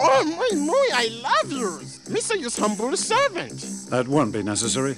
Oh, 0.00 0.24
muy, 0.24 0.60
muy, 0.60 0.88
I 0.92 1.08
love 1.22 1.52
yours. 1.52 1.98
Mr. 2.08 2.38
Your 2.38 2.52
humble 2.52 2.96
servant. 2.96 3.60
That 3.90 4.06
won't 4.06 4.32
be 4.32 4.44
necessary. 4.44 4.96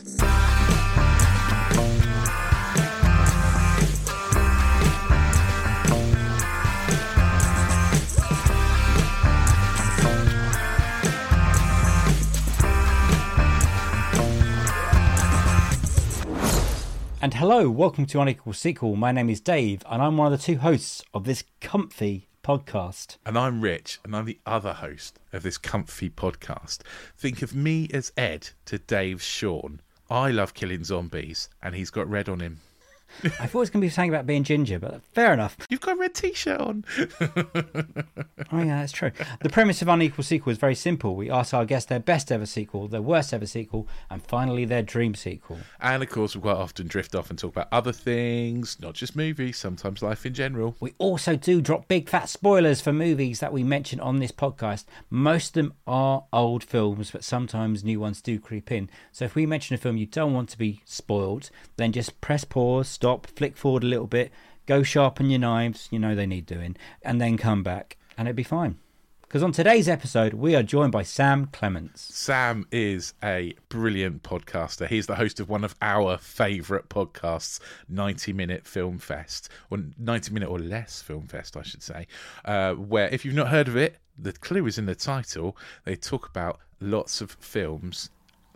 And 17.22 17.32
hello, 17.32 17.70
welcome 17.70 18.04
to 18.06 18.20
Unequal 18.20 18.52
Sequel. 18.52 18.96
My 18.96 19.12
name 19.12 19.30
is 19.30 19.40
Dave, 19.40 19.82
and 19.90 20.02
I'm 20.02 20.18
one 20.18 20.30
of 20.30 20.38
the 20.38 20.44
two 20.44 20.58
hosts 20.58 21.02
of 21.14 21.24
this 21.24 21.44
comfy 21.62 22.29
podcast. 22.50 23.16
And 23.24 23.38
I'm 23.38 23.60
Rich, 23.60 24.00
and 24.02 24.16
I'm 24.16 24.24
the 24.24 24.40
other 24.44 24.72
host 24.72 25.20
of 25.32 25.44
this 25.44 25.56
comfy 25.56 26.10
podcast. 26.10 26.80
Think 27.16 27.42
of 27.42 27.54
me 27.54 27.88
as 27.94 28.10
Ed 28.16 28.48
to 28.64 28.76
Dave's 28.76 29.22
Sean. 29.22 29.80
I 30.10 30.32
love 30.32 30.52
killing 30.52 30.82
zombies, 30.82 31.48
and 31.62 31.76
he's 31.76 31.90
got 31.90 32.10
red 32.10 32.28
on 32.28 32.40
him. 32.40 32.58
I 33.24 33.46
thought 33.46 33.58
it 33.58 33.60
was 33.60 33.70
going 33.70 33.80
to 33.82 33.86
be 33.86 33.90
something 33.90 34.10
about 34.10 34.26
being 34.26 34.44
ginger, 34.44 34.78
but 34.78 35.02
fair 35.12 35.32
enough. 35.32 35.56
You've 35.68 35.80
got 35.80 35.96
a 35.96 36.00
red 36.00 36.14
t 36.14 36.32
shirt 36.34 36.60
on. 36.60 36.84
Oh, 38.52 38.58
yeah, 38.58 38.80
that's 38.80 38.90
true. 38.90 39.12
The 39.42 39.48
premise 39.48 39.80
of 39.80 39.86
Unequal 39.86 40.24
Sequel 40.24 40.50
is 40.50 40.58
very 40.58 40.74
simple. 40.74 41.14
We 41.14 41.30
ask 41.30 41.54
our 41.54 41.64
guests 41.64 41.88
their 41.88 42.00
best 42.00 42.32
ever 42.32 42.46
sequel, 42.46 42.88
their 42.88 43.00
worst 43.02 43.32
ever 43.32 43.46
sequel, 43.46 43.86
and 44.10 44.20
finally 44.26 44.64
their 44.64 44.82
dream 44.82 45.14
sequel. 45.14 45.58
and 45.80 46.02
of 46.02 46.08
course, 46.08 46.34
we 46.34 46.42
quite 46.42 46.56
often 46.56 46.88
drift 46.88 47.14
off 47.14 47.30
and 47.30 47.38
talk 47.38 47.52
about 47.52 47.68
other 47.70 47.92
things, 47.92 48.76
not 48.80 48.94
just 48.94 49.14
movies, 49.14 49.56
sometimes 49.56 50.02
life 50.02 50.26
in 50.26 50.34
general. 50.34 50.74
We 50.80 50.94
also 50.98 51.36
do 51.36 51.60
drop 51.60 51.86
big 51.86 52.08
fat 52.08 52.28
spoilers 52.28 52.80
for 52.80 52.92
movies 52.92 53.38
that 53.38 53.52
we 53.52 53.62
mention 53.62 54.00
on 54.00 54.18
this 54.18 54.32
podcast. 54.32 54.84
Most 55.10 55.50
of 55.56 55.62
them 55.62 55.74
are 55.86 56.24
old 56.32 56.64
films, 56.64 57.12
but 57.12 57.22
sometimes 57.22 57.84
new 57.84 58.00
ones 58.00 58.20
do 58.20 58.40
creep 58.40 58.72
in. 58.72 58.90
So 59.12 59.24
if 59.24 59.36
we 59.36 59.46
mention 59.46 59.74
a 59.74 59.78
film 59.78 59.96
you 59.96 60.06
don't 60.06 60.34
want 60.34 60.48
to 60.48 60.58
be 60.58 60.82
spoiled, 60.84 61.50
then 61.76 61.92
just 61.92 62.20
press 62.20 62.42
pause, 62.42 62.98
stop, 63.00 63.26
flick 63.28 63.56
forward 63.56 63.82
a 63.82 63.86
little 63.86 64.06
bit, 64.06 64.30
go 64.66 64.82
sharpen 64.82 65.30
your 65.30 65.38
knives, 65.38 65.88
you 65.90 65.98
know 65.98 66.14
they 66.14 66.26
need 66.26 66.44
doing, 66.44 66.76
and 67.00 67.18
then 67.18 67.38
come 67.38 67.62
back, 67.62 67.96
and 68.18 68.28
it'd 68.28 68.36
be 68.36 68.42
fine. 68.42 68.76
Because 69.22 69.42
on 69.42 69.52
today's 69.52 69.88
episode, 69.88 70.34
we 70.34 70.54
are 70.54 70.62
joined 70.62 70.92
by 70.92 71.02
Sam 71.02 71.46
Clements. 71.46 72.14
Sam 72.14 72.66
is 72.70 73.14
a 73.24 73.54
brilliant 73.70 74.22
podcaster. 74.22 74.86
He's 74.86 75.06
the 75.06 75.14
host 75.14 75.40
of 75.40 75.48
one 75.48 75.64
of 75.64 75.74
our 75.80 76.18
favourite 76.18 76.90
podcasts, 76.90 77.58
90 77.88 78.34
Minute 78.34 78.66
Film 78.66 78.98
Fest, 78.98 79.48
or 79.70 79.78
90 79.98 80.34
Minute 80.34 80.50
or 80.50 80.58
Less 80.58 81.00
Film 81.00 81.26
Fest, 81.26 81.56
I 81.56 81.62
should 81.62 81.82
say, 81.82 82.06
uh, 82.44 82.74
where 82.74 83.08
if 83.08 83.24
you've 83.24 83.34
not 83.34 83.48
heard 83.48 83.68
of 83.68 83.78
it, 83.78 83.96
the 84.18 84.34
clue 84.34 84.66
is 84.66 84.76
in 84.76 84.84
the 84.84 84.94
title. 84.94 85.56
They 85.86 85.96
talk 85.96 86.28
about 86.28 86.60
lots 86.82 87.22
of 87.22 87.30
films 87.40 88.10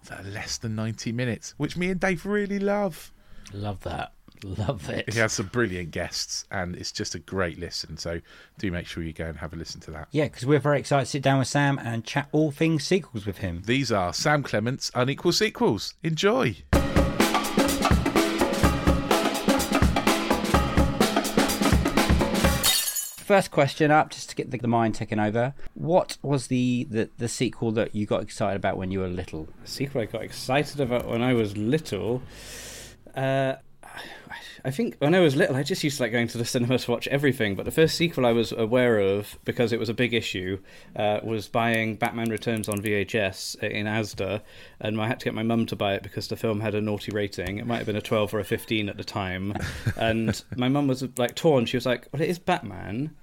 that 0.08 0.20
are 0.20 0.28
less 0.28 0.58
than 0.58 0.74
90 0.74 1.12
minutes, 1.12 1.54
which 1.56 1.78
me 1.78 1.88
and 1.88 1.98
Dave 1.98 2.26
really 2.26 2.58
love. 2.58 3.10
Love 3.54 3.80
that. 3.84 4.12
Love 4.44 4.90
it. 4.90 5.10
He 5.10 5.18
has 5.20 5.32
some 5.32 5.46
brilliant 5.46 5.90
guests, 5.90 6.44
and 6.50 6.76
it's 6.76 6.92
just 6.92 7.14
a 7.14 7.18
great 7.18 7.58
listen. 7.58 7.96
So 7.96 8.20
do 8.58 8.70
make 8.70 8.86
sure 8.86 9.02
you 9.02 9.14
go 9.14 9.24
and 9.24 9.38
have 9.38 9.54
a 9.54 9.56
listen 9.56 9.80
to 9.82 9.90
that. 9.92 10.08
Yeah, 10.10 10.24
because 10.24 10.44
we're 10.44 10.58
very 10.58 10.78
excited 10.78 11.06
to 11.06 11.10
sit 11.10 11.22
down 11.22 11.38
with 11.38 11.48
Sam 11.48 11.78
and 11.78 12.04
chat 12.04 12.28
all 12.30 12.50
things 12.50 12.84
sequels 12.84 13.24
with 13.24 13.38
him. 13.38 13.62
These 13.64 13.90
are 13.90 14.12
Sam 14.12 14.42
Clements' 14.42 14.90
Unequal 14.94 15.32
Sequels. 15.32 15.94
Enjoy. 16.02 16.56
First 23.24 23.50
question 23.50 23.90
up, 23.90 24.10
just 24.10 24.28
to 24.28 24.36
get 24.36 24.50
the, 24.50 24.58
the 24.58 24.68
mind 24.68 24.94
ticking 24.94 25.18
over. 25.18 25.54
What 25.72 26.18
was 26.20 26.48
the, 26.48 26.86
the, 26.90 27.08
the 27.16 27.28
sequel 27.28 27.72
that 27.72 27.94
you 27.94 28.04
got 28.04 28.22
excited 28.22 28.56
about 28.56 28.76
when 28.76 28.90
you 28.90 29.00
were 29.00 29.08
little? 29.08 29.48
sequel 29.64 30.02
I 30.02 30.04
got 30.04 30.22
excited 30.22 30.78
about 30.80 31.08
when 31.08 31.22
I 31.22 31.32
was 31.32 31.56
little. 31.56 32.20
Uh, 33.14 33.54
I 34.66 34.70
think 34.70 34.96
when 34.98 35.14
I 35.14 35.20
was 35.20 35.36
little, 35.36 35.56
I 35.56 35.62
just 35.62 35.84
used 35.84 35.98
to 35.98 36.04
like 36.04 36.12
going 36.12 36.28
to 36.28 36.38
the 36.38 36.44
cinema 36.46 36.78
to 36.78 36.90
watch 36.90 37.06
everything. 37.08 37.54
But 37.54 37.66
the 37.66 37.70
first 37.70 37.96
sequel 37.96 38.24
I 38.24 38.32
was 38.32 38.50
aware 38.50 38.98
of, 38.98 39.38
because 39.44 39.72
it 39.72 39.78
was 39.78 39.90
a 39.90 39.94
big 39.94 40.14
issue, 40.14 40.58
uh, 40.96 41.20
was 41.22 41.48
buying 41.48 41.96
Batman 41.96 42.30
Returns 42.30 42.68
on 42.68 42.80
VHS 42.80 43.62
in 43.62 43.84
Asda, 43.84 44.40
and 44.80 44.98
I 44.98 45.06
had 45.06 45.20
to 45.20 45.24
get 45.24 45.34
my 45.34 45.42
mum 45.42 45.66
to 45.66 45.76
buy 45.76 45.94
it 45.94 46.02
because 46.02 46.28
the 46.28 46.36
film 46.36 46.60
had 46.60 46.74
a 46.74 46.80
naughty 46.80 47.12
rating. 47.12 47.58
It 47.58 47.66
might 47.66 47.76
have 47.76 47.86
been 47.86 47.96
a 47.96 48.00
twelve 48.00 48.32
or 48.32 48.40
a 48.40 48.44
fifteen 48.44 48.88
at 48.88 48.96
the 48.96 49.04
time, 49.04 49.54
and 49.98 50.42
my 50.56 50.70
mum 50.70 50.86
was 50.86 51.06
like 51.18 51.34
torn. 51.34 51.66
She 51.66 51.76
was 51.76 51.84
like, 51.84 52.08
"Well, 52.10 52.22
it 52.22 52.30
is 52.30 52.38
Batman." 52.38 53.14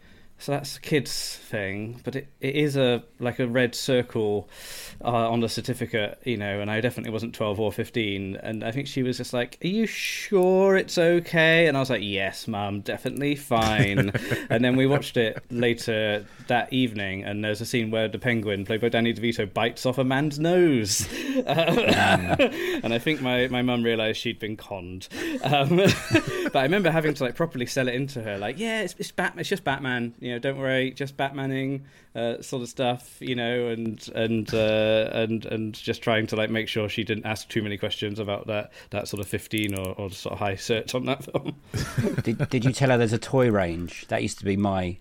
So 0.41 0.53
that's 0.53 0.77
a 0.77 0.81
kids 0.81 1.35
thing, 1.35 2.01
but 2.03 2.15
it, 2.15 2.27
it 2.39 2.55
is 2.55 2.75
a 2.75 3.03
like 3.19 3.37
a 3.37 3.45
red 3.47 3.75
circle 3.75 4.49
uh, 5.03 5.29
on 5.29 5.39
the 5.39 5.47
certificate, 5.47 6.19
you 6.23 6.35
know. 6.35 6.61
And 6.61 6.71
I 6.71 6.81
definitely 6.81 7.11
wasn't 7.11 7.35
twelve 7.35 7.59
or 7.59 7.71
fifteen. 7.71 8.37
And 8.37 8.63
I 8.63 8.71
think 8.71 8.87
she 8.87 9.03
was 9.03 9.17
just 9.17 9.33
like, 9.33 9.59
"Are 9.63 9.67
you 9.67 9.85
sure 9.85 10.77
it's 10.77 10.97
okay?" 10.97 11.67
And 11.67 11.77
I 11.77 11.79
was 11.79 11.91
like, 11.91 12.01
"Yes, 12.01 12.47
mum, 12.47 12.81
definitely 12.81 13.35
fine." 13.35 14.09
and 14.49 14.65
then 14.65 14.75
we 14.75 14.87
watched 14.87 15.15
it 15.15 15.43
later 15.51 16.25
that 16.47 16.73
evening, 16.73 17.23
and 17.23 17.43
there's 17.45 17.61
a 17.61 17.65
scene 17.65 17.91
where 17.91 18.07
the 18.07 18.17
penguin, 18.17 18.65
played 18.65 18.81
by 18.81 18.89
Danny 18.89 19.13
DeVito, 19.13 19.53
bites 19.53 19.85
off 19.85 19.99
a 19.99 20.03
man's 20.03 20.39
nose. 20.39 21.07
and 21.45 22.91
I 22.91 22.97
think 22.97 23.21
my 23.21 23.47
my 23.49 23.61
mum 23.61 23.83
realised 23.83 24.19
she'd 24.19 24.39
been 24.39 24.57
conned. 24.57 25.07
Um, 25.43 25.77
but 26.51 26.55
I 26.55 26.63
remember 26.63 26.89
having 26.89 27.13
to 27.13 27.23
like 27.23 27.35
properly 27.35 27.67
sell 27.67 27.87
it 27.87 27.93
into 27.93 28.23
her, 28.23 28.39
like, 28.39 28.57
"Yeah, 28.57 28.81
it's 28.81 28.95
it's 28.97 29.11
Batman. 29.11 29.41
It's 29.41 29.49
just 29.49 29.63
Batman." 29.63 30.15
You 30.19 30.30
know, 30.31 30.39
don't 30.39 30.57
worry, 30.57 30.91
just 30.91 31.17
Batmaning, 31.17 31.81
uh, 32.15 32.41
sort 32.41 32.63
of 32.63 32.69
stuff, 32.69 33.17
you 33.19 33.35
know, 33.35 33.67
and 33.67 34.07
and 34.15 34.53
uh, 34.53 35.09
and 35.13 35.45
and 35.45 35.73
just 35.73 36.01
trying 36.01 36.27
to 36.27 36.35
like 36.35 36.49
make 36.49 36.67
sure 36.67 36.89
she 36.89 37.03
didn't 37.03 37.25
ask 37.25 37.47
too 37.49 37.61
many 37.61 37.77
questions 37.77 38.19
about 38.19 38.47
that 38.47 38.71
that 38.89 39.07
sort 39.07 39.21
of 39.21 39.27
fifteen 39.27 39.75
or, 39.75 39.93
or 39.97 40.11
sort 40.11 40.33
of 40.33 40.39
high 40.39 40.55
search 40.55 40.95
on 40.95 41.05
that 41.05 41.23
film. 41.23 41.55
Did, 42.23 42.49
did 42.49 42.65
you 42.65 42.71
tell 42.71 42.89
her 42.89 42.97
there's 42.97 43.13
a 43.13 43.17
toy 43.17 43.49
range? 43.49 44.07
That 44.07 44.21
used 44.21 44.39
to 44.39 44.45
be 44.45 44.57
my 44.57 44.97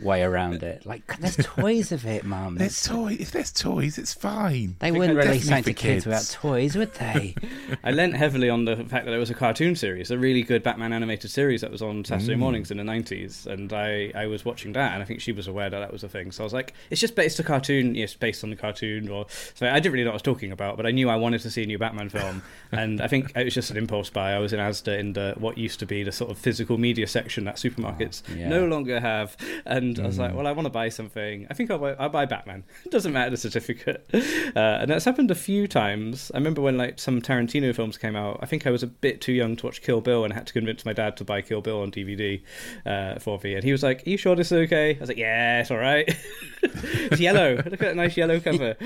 way 0.00 0.22
around 0.22 0.62
it. 0.62 0.84
Like, 0.84 1.18
there's 1.18 1.36
toys 1.42 1.92
of 1.92 2.06
it, 2.06 2.24
mum. 2.24 2.56
There's 2.56 2.82
toys. 2.82 3.18
If 3.20 3.30
there's 3.30 3.52
toys, 3.52 3.98
it's 3.98 4.12
fine. 4.12 4.76
They 4.78 4.92
wouldn't 4.92 5.16
Definitely 5.16 5.28
release 5.28 5.48
something 5.48 5.74
to 5.74 5.80
for 5.80 5.86
kids 5.86 6.06
without 6.06 6.30
toys, 6.30 6.76
would 6.76 6.94
they? 6.94 7.34
I 7.84 7.90
lent 7.90 8.16
heavily 8.16 8.50
on 8.50 8.64
the 8.64 8.76
fact 8.76 9.06
that 9.06 9.14
it 9.14 9.18
was 9.18 9.30
a 9.30 9.34
cartoon 9.34 9.76
series, 9.76 10.10
a 10.10 10.18
really 10.18 10.42
good 10.42 10.62
Batman 10.62 10.92
animated 10.92 11.30
series 11.30 11.60
that 11.62 11.70
was 11.70 11.82
on 11.82 12.04
Saturday 12.04 12.34
mm. 12.34 12.38
mornings 12.38 12.70
in 12.70 12.76
the 12.78 12.84
nineties, 12.84 13.46
and 13.46 13.72
I, 13.72 14.12
I 14.14 14.26
was 14.26 14.44
watching 14.44 14.72
that, 14.72 14.92
and 14.92 15.02
I 15.02 15.06
think 15.06 15.20
she 15.20 15.32
was 15.32 15.46
aware 15.46 15.70
that 15.70 15.78
that 15.78 15.92
was 15.92 16.04
a 16.04 16.08
thing. 16.08 16.32
So 16.32 16.42
I 16.42 16.44
was 16.44 16.52
like, 16.52 16.74
it's 16.90 17.00
just 17.00 17.14
based 17.14 17.38
a 17.38 17.42
cartoon, 17.42 17.94
yes, 17.94 18.14
based 18.14 18.44
on 18.44 18.50
the 18.50 18.56
cartoon, 18.56 19.08
or 19.08 19.26
so 19.54 19.66
I 19.66 19.80
didn't 19.80 19.92
really 19.92 20.04
know 20.04 20.10
what 20.10 20.14
I 20.14 20.16
was 20.16 20.22
talking 20.22 20.52
about, 20.52 20.76
but 20.76 20.86
I 20.86 20.90
knew 20.90 21.08
I 21.08 21.16
wanted 21.16 21.40
to 21.42 21.50
see 21.50 21.62
a 21.62 21.66
new 21.66 21.78
Batman 21.78 22.08
film, 22.08 22.42
and 22.72 23.00
I 23.00 23.08
think 23.08 23.32
it 23.36 23.44
was 23.44 23.54
just 23.54 23.70
an 23.70 23.76
impulse 23.76 24.10
buy. 24.10 24.32
I 24.32 24.38
was 24.38 24.52
in 24.52 24.60
Asda 24.60 24.98
in 24.98 25.12
the 25.14 25.34
what 25.38 25.58
used 25.58 25.78
to 25.80 25.86
be 25.86 26.02
the 26.02 26.12
sort 26.12 26.30
of 26.30 26.38
physical 26.38 26.78
media 26.78 27.06
section 27.06 27.44
that 27.44 27.54
ah, 27.54 27.68
supermarkets 27.68 28.22
yeah. 28.36 28.48
no 28.48 28.66
longer 28.66 29.00
have, 29.00 29.36
and 29.66 29.98
I 29.98 30.06
was 30.06 30.18
like, 30.18 30.34
well, 30.34 30.46
I 30.46 30.52
want 30.52 30.66
to 30.66 30.70
buy 30.70 30.88
something. 30.88 31.46
I 31.50 31.54
think 31.54 31.70
I'll 31.70 31.78
buy, 31.78 31.92
I'll 31.94 32.08
buy 32.08 32.26
Batman. 32.26 32.64
It 32.84 32.90
doesn't 32.92 33.12
matter 33.12 33.30
the 33.30 33.36
certificate, 33.36 34.06
uh, 34.12 34.58
and 34.58 34.90
that's 34.90 35.04
happened 35.04 35.30
a 35.30 35.34
few 35.34 35.66
times. 35.68 36.30
I 36.34 36.38
remember 36.38 36.62
when 36.62 36.76
like 36.76 36.98
some 36.98 37.20
Tarantino 37.20 37.74
films 37.74 37.98
came 37.98 38.16
out. 38.16 38.38
I 38.42 38.46
think 38.46 38.66
I 38.66 38.70
was 38.70 38.82
a 38.82 38.86
bit 38.86 39.20
too 39.20 39.32
young 39.32 39.56
to 39.56 39.66
watch 39.66 39.82
Kill 39.82 40.00
Bill, 40.00 40.24
and 40.24 40.32
I 40.32 40.36
had 40.36 40.46
to 40.46 40.52
convince 40.52 40.84
my 40.84 40.92
dad 40.92 41.16
to 41.18 41.24
buy 41.24 41.42
Kill 41.42 41.60
Bill 41.60 41.80
on 41.82 41.90
DVD 41.90 42.42
uh, 42.86 43.18
for 43.18 43.38
me. 43.42 43.54
And 43.54 43.64
he 43.64 43.72
was 43.72 43.82
like, 43.82 44.06
"Are 44.06 44.10
you 44.10 44.16
sure 44.16 44.36
this 44.36 44.48
is 44.52 44.58
okay?" 44.66 44.96
I 44.96 45.00
was 45.00 45.08
like, 45.08 45.18
"Yeah, 45.18 45.60
it's 45.60 45.70
all 45.70 45.78
right. 45.78 46.08
it's 46.62 47.20
yellow. 47.20 47.56
Look 47.56 47.66
at 47.74 47.80
that 47.80 47.96
nice 47.96 48.16
yellow 48.16 48.40
cover. 48.40 48.76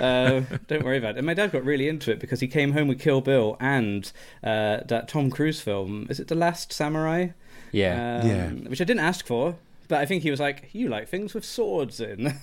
Uh, 0.00 0.40
don't 0.66 0.84
worry 0.84 0.98
about 0.98 1.10
it." 1.14 1.18
And 1.18 1.26
my 1.26 1.34
dad 1.34 1.52
got 1.52 1.64
really 1.64 1.88
into 1.88 2.10
it 2.10 2.20
because 2.20 2.40
he 2.40 2.48
came 2.48 2.72
home 2.72 2.88
with 2.88 3.00
Kill 3.00 3.20
Bill 3.20 3.56
and 3.60 4.10
uh, 4.42 4.78
that 4.86 5.08
Tom 5.08 5.30
Cruise 5.30 5.60
film. 5.60 6.06
Is 6.10 6.20
it 6.20 6.28
The 6.28 6.34
Last 6.34 6.72
Samurai? 6.72 7.28
Yeah. 7.72 8.20
Um, 8.22 8.28
Yeah. 8.28 8.50
Which 8.70 8.80
I 8.80 8.84
didn't 8.84 9.00
ask 9.04 9.26
for. 9.26 9.56
But 9.88 10.00
I 10.00 10.06
think 10.06 10.22
he 10.22 10.30
was 10.30 10.38
like, 10.38 10.68
"You 10.72 10.88
like 10.88 11.08
things 11.08 11.34
with 11.34 11.44
swords 11.44 12.00
in. 12.00 12.26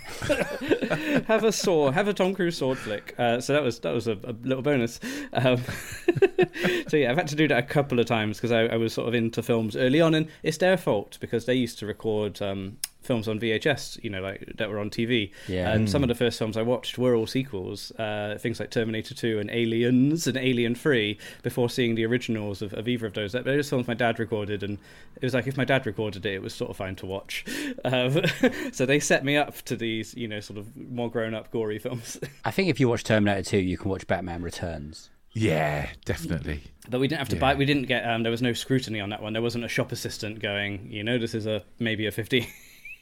have 1.27 1.43
a 1.43 1.51
sword, 1.51 1.93
have 1.93 2.07
a 2.07 2.13
Tom 2.13 2.33
Cruise 2.33 2.57
sword 2.57 2.77
flick." 2.77 3.13
Uh, 3.17 3.39
so 3.39 3.53
that 3.53 3.63
was 3.63 3.79
that 3.79 3.93
was 3.93 4.07
a, 4.07 4.13
a 4.23 4.33
little 4.43 4.63
bonus. 4.63 4.99
Um, 5.31 5.57
so 6.87 6.97
yeah, 6.97 7.11
I've 7.11 7.17
had 7.17 7.27
to 7.27 7.35
do 7.35 7.47
that 7.47 7.59
a 7.59 7.67
couple 7.67 7.99
of 7.99 8.07
times 8.07 8.37
because 8.37 8.51
I, 8.51 8.61
I 8.63 8.77
was 8.77 8.93
sort 8.93 9.07
of 9.07 9.13
into 9.13 9.43
films 9.43 9.75
early 9.75 10.01
on, 10.01 10.15
and 10.15 10.27
it's 10.43 10.57
their 10.57 10.75
fault 10.77 11.17
because 11.21 11.45
they 11.45 11.53
used 11.53 11.77
to 11.79 11.85
record 11.85 12.41
um, 12.41 12.77
films 13.05 13.27
on 13.27 13.39
VHS, 13.39 14.03
you 14.03 14.09
know, 14.09 14.21
like 14.21 14.45
that 14.57 14.69
were 14.69 14.79
on 14.79 14.89
TV. 14.89 15.31
Yeah. 15.47 15.71
And 15.71 15.89
some 15.89 16.03
of 16.03 16.09
the 16.09 16.15
first 16.15 16.37
films 16.37 16.57
I 16.57 16.61
watched 16.61 16.97
were 16.97 17.15
all 17.15 17.27
sequels, 17.27 17.91
uh, 17.91 18.37
things 18.39 18.59
like 18.59 18.71
Terminator 18.71 19.13
2 19.13 19.39
and 19.39 19.49
Aliens 19.49 20.27
and 20.27 20.37
Alien 20.37 20.75
3, 20.75 21.17
before 21.43 21.69
seeing 21.69 21.95
the 21.95 22.05
originals 22.05 22.61
of, 22.61 22.73
of 22.73 22.87
either 22.87 23.05
of 23.05 23.13
those. 23.13 23.31
They're 23.31 23.43
just 23.57 23.69
films 23.69 23.87
my 23.87 23.93
dad 23.93 24.19
recorded, 24.19 24.63
and 24.63 24.77
it 25.15 25.23
was 25.23 25.33
like 25.33 25.47
if 25.47 25.57
my 25.57 25.65
dad 25.65 25.85
recorded 25.85 26.25
it, 26.25 26.35
it 26.35 26.41
was 26.41 26.53
sort 26.53 26.71
of 26.71 26.77
fine 26.77 26.95
to 26.97 27.05
watch. 27.05 27.45
Um, 27.83 28.21
so 28.71 28.85
they 28.85 28.99
set 28.99 29.23
me 29.23 29.37
up 29.37 29.61
to 29.63 29.75
these, 29.75 30.15
you 30.15 30.27
know, 30.27 30.39
sort 30.39 30.57
of 30.57 30.75
more 30.75 31.09
grown 31.09 31.33
up, 31.33 31.51
gory 31.51 31.77
films. 31.77 32.19
I 32.45 32.51
think 32.51 32.69
if 32.69 32.79
you 32.79 32.89
watch 32.89 33.03
Terminator 33.03 33.43
2, 33.43 33.57
you 33.57 33.77
can 33.77 33.91
watch 33.91 34.07
Batman 34.07 34.41
Returns. 34.41 35.09
Yeah, 35.35 35.89
definitely. 36.05 36.63
But 36.89 37.01
we 37.01 37.09
didn't 37.09 37.19
have 37.19 37.29
to 37.29 37.35
buy. 37.35 37.55
We 37.55 37.65
didn't 37.65 37.83
get. 37.83 38.09
Um, 38.09 38.23
there 38.23 38.31
was 38.31 38.41
no 38.41 38.53
scrutiny 38.53 39.01
on 39.01 39.09
that 39.09 39.21
one. 39.21 39.33
There 39.33 39.41
wasn't 39.41 39.65
a 39.65 39.67
shop 39.67 39.91
assistant 39.91 40.39
going. 40.39 40.87
You 40.89 41.03
know, 41.03 41.17
this 41.17 41.35
is 41.35 41.45
a 41.45 41.61
maybe 41.77 42.07
a 42.07 42.11
fifteen. 42.11 42.47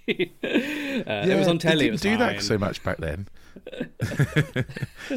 uh, 0.10 0.14
it 0.44 1.38
was 1.38 1.48
on 1.48 1.60
telly. 1.60 1.86
They 1.86 1.92
didn't 1.92 2.02
do 2.02 2.10
fine. 2.10 2.20
that 2.20 2.42
so 2.42 2.58
much 2.58 2.84
back 2.84 2.98
then. 2.98 3.28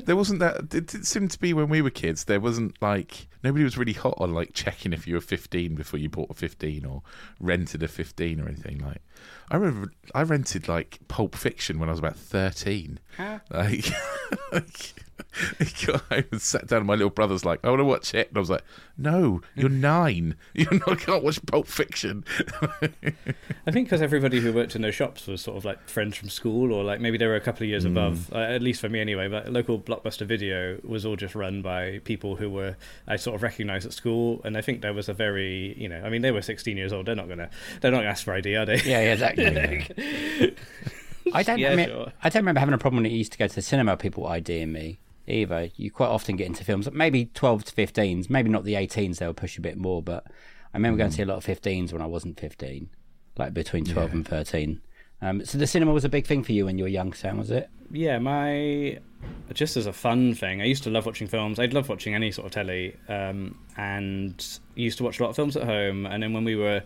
there 0.04 0.16
wasn't 0.16 0.40
that. 0.40 0.74
It, 0.74 0.94
it 0.94 1.06
seemed 1.06 1.30
to 1.32 1.38
be 1.38 1.52
when 1.52 1.68
we 1.68 1.82
were 1.82 1.90
kids. 1.90 2.24
There 2.24 2.40
wasn't 2.40 2.80
like 2.80 3.26
nobody 3.42 3.64
was 3.64 3.76
really 3.78 3.92
hot 3.92 4.14
on 4.18 4.34
like 4.34 4.52
checking 4.52 4.92
if 4.92 5.06
you 5.06 5.14
were 5.14 5.20
15 5.20 5.74
before 5.74 5.98
you 5.98 6.08
bought 6.08 6.30
a 6.30 6.34
15 6.34 6.84
or 6.84 7.02
rented 7.40 7.82
a 7.82 7.88
15 7.88 8.40
or 8.40 8.46
anything 8.46 8.78
like. 8.78 9.02
I 9.50 9.56
remember 9.56 9.92
I 10.14 10.22
rented 10.22 10.68
like 10.68 11.00
Pulp 11.08 11.34
Fiction 11.34 11.78
when 11.78 11.88
I 11.88 11.92
was 11.92 11.98
about 11.98 12.16
13. 12.16 13.00
Huh? 13.16 13.38
Like, 13.50 13.86
like 14.52 14.94
I 16.10 16.24
sat 16.38 16.66
down. 16.66 16.78
and 16.78 16.86
My 16.86 16.94
little 16.94 17.10
brother's 17.10 17.44
like, 17.44 17.60
"I 17.64 17.68
want 17.68 17.80
to 17.80 17.84
watch 17.84 18.14
it," 18.14 18.28
and 18.28 18.36
I 18.36 18.40
was 18.40 18.50
like, 18.50 18.64
"No, 18.96 19.40
you're 19.54 19.68
nine. 19.70 20.36
You're 20.54 20.78
can't 20.96 21.22
watch 21.22 21.44
Pulp 21.46 21.66
Fiction." 21.66 22.24
I 23.66 23.70
think 23.70 23.86
because 23.86 24.02
everybody 24.02 24.40
who 24.40 24.52
worked 24.52 24.74
in 24.74 24.82
those 24.82 24.94
shops 24.94 25.26
was 25.26 25.40
sort 25.40 25.56
of 25.56 25.64
like 25.64 25.88
friends 25.88 26.16
from 26.16 26.28
school, 26.28 26.72
or 26.72 26.84
like 26.84 27.00
maybe 27.00 27.18
they 27.18 27.26
were 27.26 27.36
a 27.36 27.40
couple 27.40 27.64
of 27.64 27.68
years 27.68 27.84
above, 27.84 28.32
uh, 28.32 28.38
at 28.38 28.62
least 28.62 28.80
for 28.80 28.88
me 28.88 29.00
anyway. 29.00 29.28
But 29.28 29.52
local 29.52 29.78
blockbuster 29.78 30.26
video 30.26 30.78
was 30.84 31.04
all 31.04 31.16
just 31.16 31.34
run 31.34 31.62
by 31.62 32.00
people 32.04 32.36
who 32.36 32.50
were 32.50 32.76
I 33.06 33.16
sort 33.16 33.36
of 33.36 33.42
recognised 33.42 33.86
at 33.86 33.92
school, 33.92 34.40
and 34.44 34.56
I 34.56 34.60
think 34.62 34.82
there 34.82 34.94
was 34.94 35.08
a 35.08 35.14
very, 35.14 35.74
you 35.78 35.88
know, 35.88 36.00
I 36.02 36.08
mean, 36.08 36.22
they 36.22 36.32
were 36.32 36.42
16 36.42 36.76
years 36.76 36.92
old. 36.92 37.06
They're 37.06 37.14
not 37.14 37.28
gonna, 37.28 37.50
they're 37.80 37.90
not 37.90 37.98
gonna 37.98 38.10
ask 38.10 38.24
for 38.24 38.34
ID, 38.34 38.56
are 38.56 38.66
they? 38.66 38.80
Yeah, 38.82 39.00
yeah, 39.00 39.12
exactly. 39.12 39.86
yeah. 41.24 41.34
I 41.34 41.42
don't. 41.42 41.58
Yeah, 41.58 41.72
I, 41.72 41.76
mean, 41.76 41.88
sure. 41.88 42.12
I 42.22 42.28
don't 42.28 42.42
remember 42.42 42.60
having 42.60 42.74
a 42.74 42.78
problem 42.78 43.02
when 43.02 43.10
it 43.10 43.14
used 43.14 43.32
to 43.32 43.38
go 43.38 43.46
to 43.46 43.54
the 43.54 43.62
cinema. 43.62 43.96
People 43.96 44.26
IDing 44.26 44.72
me 44.72 44.98
either. 45.26 45.70
You 45.76 45.90
quite 45.90 46.08
often 46.08 46.36
get 46.36 46.46
into 46.46 46.64
films, 46.64 46.90
maybe 46.92 47.26
12 47.26 47.64
to 47.64 47.74
15s, 47.74 48.30
maybe 48.30 48.50
not 48.50 48.64
the 48.64 48.74
18s. 48.74 49.18
They'll 49.18 49.34
push 49.34 49.58
a 49.58 49.60
bit 49.60 49.76
more, 49.76 50.02
but 50.02 50.24
I 50.72 50.76
remember 50.76 50.98
going 50.98 51.10
to 51.10 51.16
see 51.16 51.22
a 51.22 51.26
lot 51.26 51.38
of 51.38 51.44
15s 51.44 51.92
when 51.92 52.02
I 52.02 52.06
wasn't 52.06 52.38
15, 52.38 52.88
like 53.38 53.54
between 53.54 53.84
12 53.84 54.12
and 54.12 54.28
13. 54.28 54.80
Um, 55.22 55.44
so 55.44 55.56
the 55.58 55.66
cinema 55.66 55.92
was 55.92 56.04
a 56.04 56.10
big 56.10 56.26
thing 56.26 56.44
for 56.44 56.52
you 56.52 56.66
when 56.66 56.78
you 56.78 56.84
were 56.84 56.88
young, 56.88 57.12
Sam, 57.12 57.38
was 57.38 57.50
it? 57.50 57.70
Yeah, 57.90 58.18
my 58.18 58.98
just 59.52 59.76
as 59.76 59.86
a 59.86 59.92
fun 59.92 60.34
thing, 60.34 60.60
I 60.60 60.64
used 60.64 60.82
to 60.84 60.90
love 60.90 61.06
watching 61.06 61.26
films. 61.26 61.58
I'd 61.58 61.72
love 61.72 61.88
watching 61.88 62.14
any 62.14 62.30
sort 62.30 62.46
of 62.46 62.52
telly, 62.52 62.96
um, 63.08 63.58
and 63.76 64.44
used 64.74 64.98
to 64.98 65.04
watch 65.04 65.20
a 65.20 65.22
lot 65.22 65.30
of 65.30 65.36
films 65.36 65.56
at 65.56 65.64
home. 65.64 66.06
And 66.06 66.22
then 66.22 66.32
when 66.32 66.44
we 66.44 66.56
were, 66.56 66.82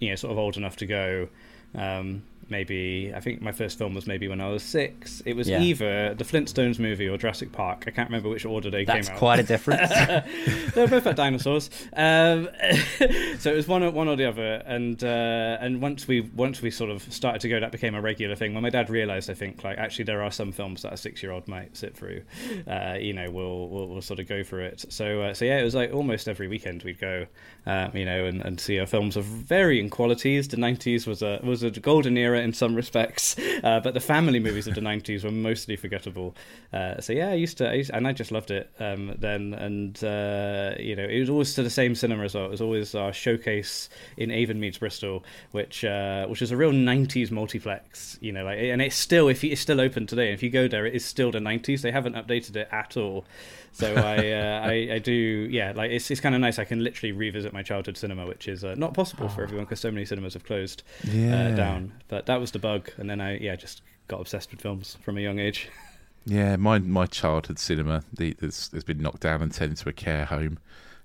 you 0.00 0.10
know, 0.10 0.16
sort 0.16 0.32
of 0.32 0.38
old 0.38 0.56
enough 0.56 0.76
to 0.76 0.86
go, 0.86 1.28
um, 1.74 2.22
maybe 2.50 3.12
I 3.14 3.20
think 3.20 3.40
my 3.42 3.52
first 3.52 3.78
film 3.78 3.94
was 3.94 4.06
maybe 4.06 4.28
when 4.28 4.40
I 4.40 4.48
was 4.48 4.62
six. 4.62 5.22
It 5.26 5.34
was 5.36 5.48
Yeah. 5.48 5.60
either 5.60 6.14
the 6.14 6.24
Flintstones 6.24 6.78
movie 6.78 7.08
or 7.08 7.16
Jurassic 7.16 7.52
Park. 7.52 7.84
I 7.86 7.90
can't 7.90 8.08
remember 8.08 8.28
which 8.28 8.44
order 8.44 8.70
they 8.70 8.84
That's 8.84 9.08
came 9.08 9.16
out. 9.16 9.18
That's 9.18 9.18
quite 9.18 9.38
a 9.40 9.42
difference. 9.42 9.88
They're 10.74 10.88
both 10.88 11.02
about 11.02 11.16
dinosaurs. 11.16 11.70
Um, 11.96 12.48
so 13.38 13.52
it 13.52 13.56
was 13.56 13.68
one 13.68 13.82
or, 13.82 13.90
one 13.90 14.08
or 14.08 14.16
the 14.16 14.24
other, 14.26 14.62
and 14.66 15.02
uh, 15.02 15.58
and 15.60 15.80
once 15.80 16.06
we 16.08 16.20
once 16.22 16.62
we 16.62 16.70
sort 16.70 16.90
of 16.90 17.02
started 17.12 17.40
to 17.42 17.48
go, 17.48 17.60
that 17.60 17.72
became 17.72 17.94
a 17.94 18.00
regular 18.00 18.34
thing. 18.36 18.54
When 18.54 18.62
my 18.62 18.70
dad 18.70 18.90
realised, 18.90 19.30
I 19.30 19.34
think 19.34 19.64
like 19.64 19.78
actually 19.78 20.04
there 20.04 20.22
are 20.22 20.30
some 20.30 20.52
films 20.52 20.82
that 20.82 20.92
a 20.92 20.96
six 20.96 21.22
year 21.22 21.32
old 21.32 21.46
might 21.48 21.76
sit 21.76 21.96
through. 21.96 22.22
Uh, 22.66 22.96
you 23.00 23.12
know, 23.12 23.30
we'll, 23.30 23.68
we'll 23.68 23.88
we'll 23.88 24.02
sort 24.02 24.20
of 24.20 24.26
go 24.28 24.42
for 24.44 24.60
it. 24.60 24.84
So 24.88 25.22
uh, 25.22 25.34
so 25.34 25.44
yeah, 25.44 25.58
it 25.58 25.64
was 25.64 25.74
like 25.74 25.92
almost 25.92 26.28
every 26.28 26.48
weekend 26.48 26.82
we'd 26.82 26.98
go, 27.00 27.26
uh, 27.66 27.88
you 27.94 28.04
know, 28.04 28.24
and, 28.26 28.40
and 28.42 28.60
see 28.60 28.78
our 28.78 28.86
films 28.86 29.16
of 29.16 29.24
varying 29.24 29.90
qualities. 29.90 30.48
The 30.48 30.56
'90s 30.56 31.06
was 31.06 31.22
a 31.22 31.40
was 31.42 31.62
a 31.62 31.70
golden 31.70 32.16
era 32.16 32.33
in 32.42 32.52
some 32.52 32.74
respects, 32.74 33.36
uh, 33.62 33.80
but 33.82 33.94
the 33.94 34.00
family 34.00 34.40
movies 34.40 34.66
of 34.66 34.74
the 34.74 34.80
'90s 34.80 35.24
were 35.24 35.30
mostly 35.30 35.76
forgettable. 35.76 36.34
Uh, 36.72 37.00
so 37.00 37.12
yeah, 37.12 37.30
I 37.30 37.34
used 37.34 37.58
to, 37.58 37.70
I 37.70 37.74
used, 37.74 37.90
and 37.90 38.06
I 38.06 38.12
just 38.12 38.32
loved 38.32 38.50
it 38.50 38.70
um, 38.78 39.14
then. 39.18 39.54
And 39.54 40.02
uh, 40.02 40.74
you 40.78 40.96
know, 40.96 41.04
it 41.04 41.20
was 41.20 41.30
always 41.30 41.54
to 41.54 41.62
the 41.62 41.70
same 41.70 41.94
cinema 41.94 42.24
as 42.24 42.34
well. 42.34 42.46
It 42.46 42.50
was 42.50 42.60
always 42.60 42.94
our 42.94 43.12
showcase 43.12 43.88
in 44.16 44.30
Avonmeads 44.30 44.78
Bristol, 44.78 45.24
which 45.52 45.84
uh, 45.84 46.26
which 46.26 46.42
is 46.42 46.50
a 46.50 46.56
real 46.56 46.72
'90s 46.72 47.30
multiplex. 47.30 48.18
You 48.20 48.32
know, 48.32 48.44
like, 48.44 48.58
and 48.58 48.82
it's 48.82 48.96
still 48.96 49.28
if 49.28 49.42
you, 49.44 49.52
it's 49.52 49.60
still 49.60 49.80
open 49.80 50.06
today. 50.06 50.32
If 50.32 50.42
you 50.42 50.50
go 50.50 50.68
there, 50.68 50.86
it 50.86 50.94
is 50.94 51.04
still 51.04 51.30
the 51.30 51.38
'90s. 51.38 51.82
They 51.82 51.92
haven't 51.92 52.14
updated 52.14 52.56
it 52.56 52.68
at 52.70 52.96
all. 52.96 53.24
So 53.74 53.92
I, 53.94 54.30
uh, 54.32 54.60
I, 54.68 54.94
I 54.94 54.98
do, 54.98 55.12
yeah, 55.12 55.72
like 55.74 55.90
it's 55.90 56.10
it's 56.10 56.20
kind 56.20 56.34
of 56.34 56.40
nice. 56.40 56.58
I 56.58 56.64
can 56.64 56.82
literally 56.82 57.12
revisit 57.12 57.52
my 57.52 57.62
childhood 57.62 57.96
cinema, 57.98 58.26
which 58.26 58.48
is 58.48 58.64
uh, 58.64 58.74
not 58.78 58.94
possible 58.94 59.28
for 59.28 59.42
everyone 59.42 59.64
because 59.66 59.80
so 59.80 59.90
many 59.90 60.06
cinemas 60.06 60.32
have 60.34 60.44
closed 60.44 60.82
Yeah. 61.04 61.48
uh, 61.48 61.56
down. 61.56 61.92
But 62.08 62.26
that 62.26 62.40
was 62.40 62.52
the 62.52 62.58
bug, 62.58 62.90
and 62.96 63.10
then 63.10 63.20
I, 63.20 63.36
yeah, 63.38 63.56
just 63.56 63.82
got 64.08 64.20
obsessed 64.20 64.50
with 64.52 64.60
films 64.60 64.96
from 65.04 65.18
a 65.18 65.20
young 65.20 65.38
age. 65.38 65.68
Yeah, 66.26 66.56
my 66.56 66.78
my 66.78 67.04
childhood 67.04 67.58
cinema 67.58 68.02
the, 68.10 68.34
has, 68.40 68.70
has 68.72 68.82
been 68.82 69.02
knocked 69.02 69.20
down 69.20 69.42
and 69.42 69.52
turned 69.52 69.72
into 69.72 69.90
a 69.90 69.92
care 69.92 70.24
home, 70.24 70.58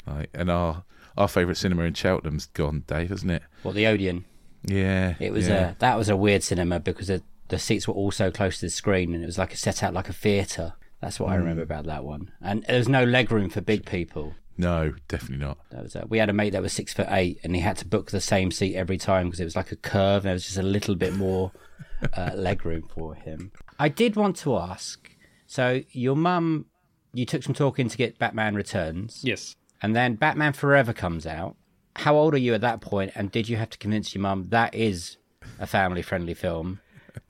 like, 0.08 0.30
and 0.34 0.50
our 0.50 0.86
our 1.18 1.28
favourite 1.28 1.58
cinema 1.58 1.84
in 1.84 1.94
Cheltenham's 1.94 2.46
gone, 2.46 2.86
Dave, 2.88 3.10
hasn't 3.10 3.32
it? 3.32 3.44
Well, 3.66 3.74
the 3.74 3.86
Odeon? 3.86 4.24
Yeah, 4.64 5.16
It 5.20 5.34
was 5.34 5.50
yeah. 5.50 5.72
a 5.72 5.76
that 5.80 5.98
was 5.98 6.08
a 6.08 6.16
weird 6.16 6.42
cinema 6.44 6.80
because 6.80 7.08
the, 7.08 7.22
the 7.50 7.60
seats 7.60 7.86
were 7.86 7.94
all 7.96 8.12
so 8.12 8.32
close 8.32 8.60
to 8.62 8.68
the 8.68 8.70
screen, 8.70 9.14
and 9.14 9.22
it 9.22 9.26
was 9.26 9.38
like 9.38 9.54
a 9.54 9.58
set 9.58 9.84
out 9.84 9.94
like 9.94 10.08
a 10.08 10.14
theatre. 10.14 10.72
That's 11.02 11.20
what 11.20 11.30
I 11.32 11.36
remember 11.36 11.62
about 11.64 11.86
that 11.86 12.04
one. 12.04 12.32
And 12.42 12.64
there 12.68 12.78
was 12.78 12.90
no 12.90 13.04
leg 13.04 13.32
room 13.32 13.50
for 13.50 13.62
big 13.62 13.86
people. 13.86 14.34
no, 14.58 14.94
definitely 15.08 15.46
not. 15.46 15.58
That 15.72 15.84
was 15.84 15.96
uh, 15.96 16.06
we 16.10 16.18
had 16.18 16.30
a 16.30 16.34
mate 16.34 16.50
that 16.52 16.62
was 16.62 16.74
six 16.74 16.94
foot 16.94 17.08
eight, 17.10 17.40
and 17.44 17.56
he 17.56 17.62
had 17.62 17.78
to 17.78 17.88
book 17.88 18.12
the 18.12 18.20
same 18.22 18.52
seat 18.52 18.76
every 18.76 18.98
time 18.98 19.28
because 19.28 19.40
it 19.40 19.46
was 19.46 19.56
like 19.56 19.72
a 19.72 19.78
curve, 19.78 20.24
and 20.24 20.26
there 20.26 20.34
was 20.34 20.44
just 20.46 20.58
a 20.58 20.64
little 20.64 20.96
bit 20.96 21.14
more 21.16 21.52
uh, 22.18 22.32
leg 22.36 22.66
room 22.66 22.84
for 22.94 23.16
him. 23.16 23.52
I 23.80 23.88
did 23.90 24.16
want 24.18 24.36
to 24.38 24.58
ask. 24.58 25.10
So 25.48 25.82
your 25.92 26.16
mum, 26.18 26.66
you 27.14 27.26
took 27.26 27.44
some 27.44 27.54
talking 27.56 27.88
to 27.90 27.98
get 27.98 28.20
Batman 28.20 28.56
Returns, 28.56 29.22
Yes. 29.24 29.56
and 29.82 29.96
then 29.96 30.16
Batman 30.16 30.54
Forever 30.54 30.92
comes 30.94 31.26
out. 31.26 31.56
How 31.96 32.16
old 32.16 32.34
are 32.34 32.38
you 32.38 32.54
at 32.54 32.62
that 32.62 32.82
point, 32.82 33.12
and 33.16 33.32
did 33.32 33.48
you 33.50 33.56
have 33.58 33.70
to 33.72 33.78
convince 33.78 34.14
your 34.14 34.22
mum 34.22 34.48
that 34.50 34.76
is 34.76 35.18
a 35.60 35.66
family-friendly 35.66 36.34
film, 36.34 36.80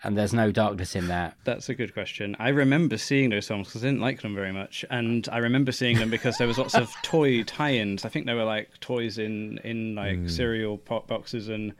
and 0.03 0.17
there's 0.17 0.33
no 0.33 0.51
darkness 0.51 0.95
in 0.95 1.07
that? 1.07 1.35
That's 1.43 1.69
a 1.69 1.75
good 1.75 1.93
question. 1.93 2.35
I 2.39 2.49
remember 2.49 2.97
seeing 2.97 3.29
those 3.29 3.47
films 3.47 3.67
because 3.67 3.83
I 3.83 3.87
didn't 3.87 4.01
like 4.01 4.21
them 4.21 4.35
very 4.35 4.51
much, 4.51 4.85
and 4.89 5.27
I 5.31 5.37
remember 5.37 5.71
seeing 5.71 5.97
them 5.97 6.09
because 6.09 6.37
there 6.37 6.47
was 6.47 6.57
lots 6.57 6.75
of 6.75 6.93
toy 7.03 7.43
tie-ins. 7.43 8.05
I 8.05 8.09
think 8.09 8.25
they 8.25 8.33
were 8.33 8.43
like 8.43 8.79
toys 8.79 9.17
in 9.17 9.59
in 9.63 9.95
like 9.95 10.17
mm. 10.17 10.29
cereal 10.29 10.77
pop 10.77 11.07
boxes, 11.07 11.49
and 11.49 11.73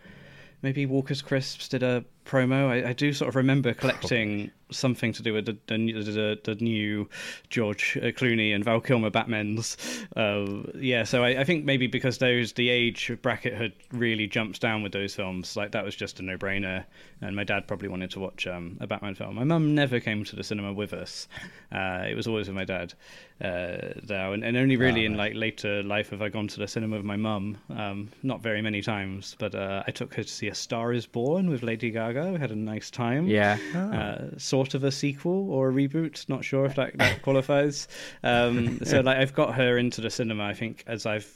maybe 0.62 0.86
Walker's 0.86 1.22
Crisps 1.22 1.68
did 1.68 1.84
a 1.84 2.04
promo. 2.26 2.70
I, 2.70 2.90
I 2.90 2.94
do 2.94 3.14
sort 3.14 3.30
of 3.30 3.36
remember 3.36 3.74
collecting 3.76 4.52
something 4.72 5.12
to 5.14 5.24
do 5.24 5.34
with 5.34 5.46
the 5.46 5.58
the, 5.68 5.78
new- 5.78 6.04
the, 6.04 6.40
the 6.44 6.56
new 6.56 7.08
George 7.50 7.98
uh, 8.02 8.06
Clooney 8.08 8.54
and 8.54 8.64
Val 8.64 8.80
Kilmer 8.82 9.10
Batmans. 9.10 9.76
Uh, 10.16 10.70
yeah, 10.80 11.04
so 11.04 11.24
I, 11.24 11.42
I 11.42 11.44
think 11.44 11.66
maybe 11.66 11.88
because 11.88 12.18
those 12.18 12.54
the 12.54 12.70
age 12.70 13.12
bracket 13.22 13.54
had 13.54 13.74
really 13.92 14.28
jumped 14.28 14.62
down 14.62 14.84
with 14.84 14.92
those 14.92 15.16
films, 15.16 15.56
like 15.56 15.72
that 15.72 15.84
was 15.84 15.96
just 15.96 16.20
a 16.20 16.24
no 16.24 16.38
brainer. 16.38 16.86
And 17.22 17.36
my 17.36 17.44
dad 17.44 17.68
probably 17.68 17.90
wanted 17.90 18.12
to 18.12 18.20
watch 18.20 18.48
um, 18.48 18.78
a 18.80 18.88
Batman 18.88 19.14
film. 19.16 19.36
My 19.36 19.44
mum 19.44 19.76
never 19.76 20.00
came 20.00 20.24
to 20.24 20.36
the 20.36 20.44
cinema 20.44 20.72
with 20.72 20.94
us. 20.94 21.28
Uh, 21.72 22.06
it 22.10 22.16
was 22.16 22.28
always 22.28 22.48
with 22.48 22.56
my 22.56 22.64
dad. 22.66 22.94
Uh, 23.42 23.94
now 24.10 24.34
and, 24.34 24.44
and 24.44 24.58
only 24.58 24.76
really 24.76 25.06
in 25.06 25.16
like 25.16 25.34
later 25.34 25.82
life 25.84 26.10
have 26.10 26.22
I 26.22 26.28
gone 26.28 26.48
to 26.50 26.60
the 26.60 26.68
cinema 26.68 26.98
with 26.98 27.06
my 27.06 27.16
mum. 27.16 27.58
Um, 27.70 28.10
not 28.24 28.42
very 28.42 28.62
many 28.62 28.82
times, 28.82 29.36
but 29.40 29.56
uh, 29.56 29.84
I 29.88 29.92
took 29.92 30.14
her 30.16 30.24
to 30.24 30.30
see 30.30 30.48
A 30.48 30.56
Star 30.56 30.92
Is 30.94 31.06
Born 31.06 31.50
with 31.50 31.64
Lady 31.64 31.90
Gaga. 31.92 32.32
We 32.34 32.40
had 32.40 32.52
a 32.52 32.56
nice 32.56 32.90
time 32.90 33.28
Yeah. 33.28 33.58
uh, 33.76 34.38
sort 34.66 34.76
of 34.76 34.84
a 34.84 34.92
sequel 34.92 35.52
or 35.52 35.70
a 35.70 35.74
reboot. 35.74 36.28
Not 36.30 36.44
sure 36.46 36.66
if 36.66 36.76
that, 36.76 36.98
that 36.98 37.22
qualifies. 37.22 37.88
Um, 38.24 38.80
so 38.84 39.02
like 39.02 39.18
I've 39.18 39.34
got 39.34 39.56
her 39.56 39.78
into 39.78 40.02
the 40.02 40.10
cinema. 40.10 40.44
I 40.44 40.54
think 40.54 40.84
as 40.88 41.06
I've 41.06 41.32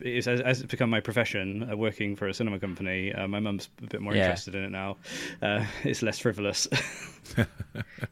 it's, 0.00 0.26
as, 0.26 0.40
as 0.40 0.60
it's 0.62 0.70
become 0.70 0.88
my 0.90 1.00
profession, 1.00 1.68
uh, 1.70 1.76
working 1.76 2.16
for 2.16 2.26
a 2.26 2.34
cinema 2.34 2.58
company. 2.58 3.12
Uh, 3.12 3.28
my 3.28 3.40
mum's 3.40 3.68
a 3.82 3.86
bit 3.86 4.00
more 4.00 4.14
Yeah. 4.14 4.22
interested 4.22 4.54
in 4.54 4.64
it 4.64 4.70
now. 4.70 4.96
Uh, 5.42 5.64
it's 5.84 6.02
less 6.02 6.18
frivolous. 6.18 6.66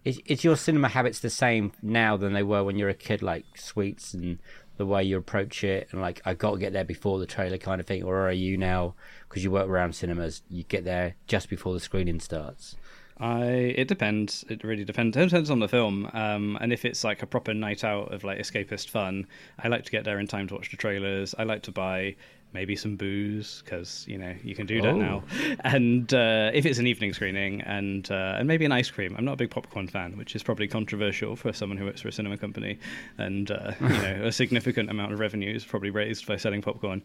Is, 0.05 0.19
is 0.25 0.45
your 0.45 0.57
cinema 0.57 0.89
habits 0.89 1.21
the 1.21 1.29
same 1.31 1.73
now 1.83 2.17
than 2.17 2.33
they 2.33 2.43
were 2.43 2.65
when 2.65 2.79
you 2.79 2.85
were 2.85 2.91
a 2.91 2.95
kid, 2.95 3.23
like 3.23 3.45
sweets 3.57 4.15
and 4.15 4.39
the 4.79 4.87
way 4.87 5.03
you 5.05 5.19
approach 5.19 5.63
it, 5.63 5.89
and 5.91 6.01
like 6.01 6.23
I 6.25 6.33
got 6.33 6.53
to 6.53 6.59
get 6.59 6.73
there 6.73 6.85
before 6.85 7.19
the 7.19 7.27
trailer 7.27 7.59
kind 7.59 7.81
of 7.81 7.87
thing, 7.87 8.03
or 8.03 8.27
are 8.27 8.33
you 8.33 8.57
now 8.57 8.95
because 9.29 9.45
you 9.45 9.51
work 9.51 9.69
around 9.69 9.95
cinemas, 9.95 10.41
you 10.49 10.63
get 10.63 10.85
there 10.85 11.17
just 11.27 11.51
before 11.51 11.75
the 11.75 11.81
screening 11.81 12.21
starts? 12.21 12.77
I 13.21 13.75
it 13.77 13.87
depends. 13.87 14.45
It 14.49 14.65
really 14.65 14.85
depends. 14.85 15.17
It 15.17 15.27
depends 15.27 15.51
on 15.51 15.59
the 15.59 15.69
film. 15.69 16.09
Um, 16.15 16.57
and 16.61 16.73
if 16.73 16.85
it's 16.85 17.05
like 17.05 17.23
a 17.23 17.27
proper 17.27 17.53
night 17.53 17.85
out 17.85 18.13
of 18.13 18.25
like 18.25 18.39
escapist 18.39 18.89
fun, 18.89 19.27
I 19.59 19.69
like 19.69 19.85
to 19.85 19.91
get 19.91 20.05
there 20.05 20.19
in 20.19 20.27
time 20.27 20.49
to 20.49 20.55
watch 20.55 20.71
the 20.71 20.79
trailers. 20.79 21.35
I 21.39 21.45
like 21.45 21.63
to 21.65 21.73
buy 21.73 22.17
maybe 22.53 22.75
some 22.77 22.97
booze 22.97 23.63
because 23.65 24.05
you 24.09 24.19
know 24.19 24.35
you 24.43 24.55
can 24.55 24.67
do 24.67 24.81
that 24.83 24.95
Oh. 24.95 24.99
now. 24.99 25.23
And 25.65 26.13
uh, 26.15 26.51
if 26.53 26.67
it's 26.67 26.79
an 26.79 26.87
evening 26.87 27.13
screening, 27.13 27.61
and 27.63 28.11
uh, 28.11 28.37
and 28.39 28.49
maybe 28.49 28.65
an 28.65 28.73
ice 28.73 28.91
cream. 28.91 29.15
I'm 29.17 29.25
not 29.25 29.33
a 29.35 29.37
big 29.37 29.51
popcorn 29.51 29.87
fan, 29.89 30.17
which 30.17 30.35
is 30.35 30.43
probably 30.43 30.67
controversial 30.69 31.37
for 31.37 31.53
someone 31.53 31.79
who 31.79 31.85
works 31.85 32.01
for 32.01 32.09
a 32.09 32.13
cinema 32.13 32.37
company. 32.37 32.79
And 33.19 33.51
uh, 33.51 33.73
you 33.81 33.89
know 33.89 34.21
a 34.25 34.33
significant 34.33 34.91
amount 34.91 35.13
of 35.13 35.19
revenue 35.21 35.55
is 35.55 35.65
probably 35.65 35.91
raised 35.91 36.27
by 36.27 36.37
selling 36.37 36.63
popcorn. 36.63 37.03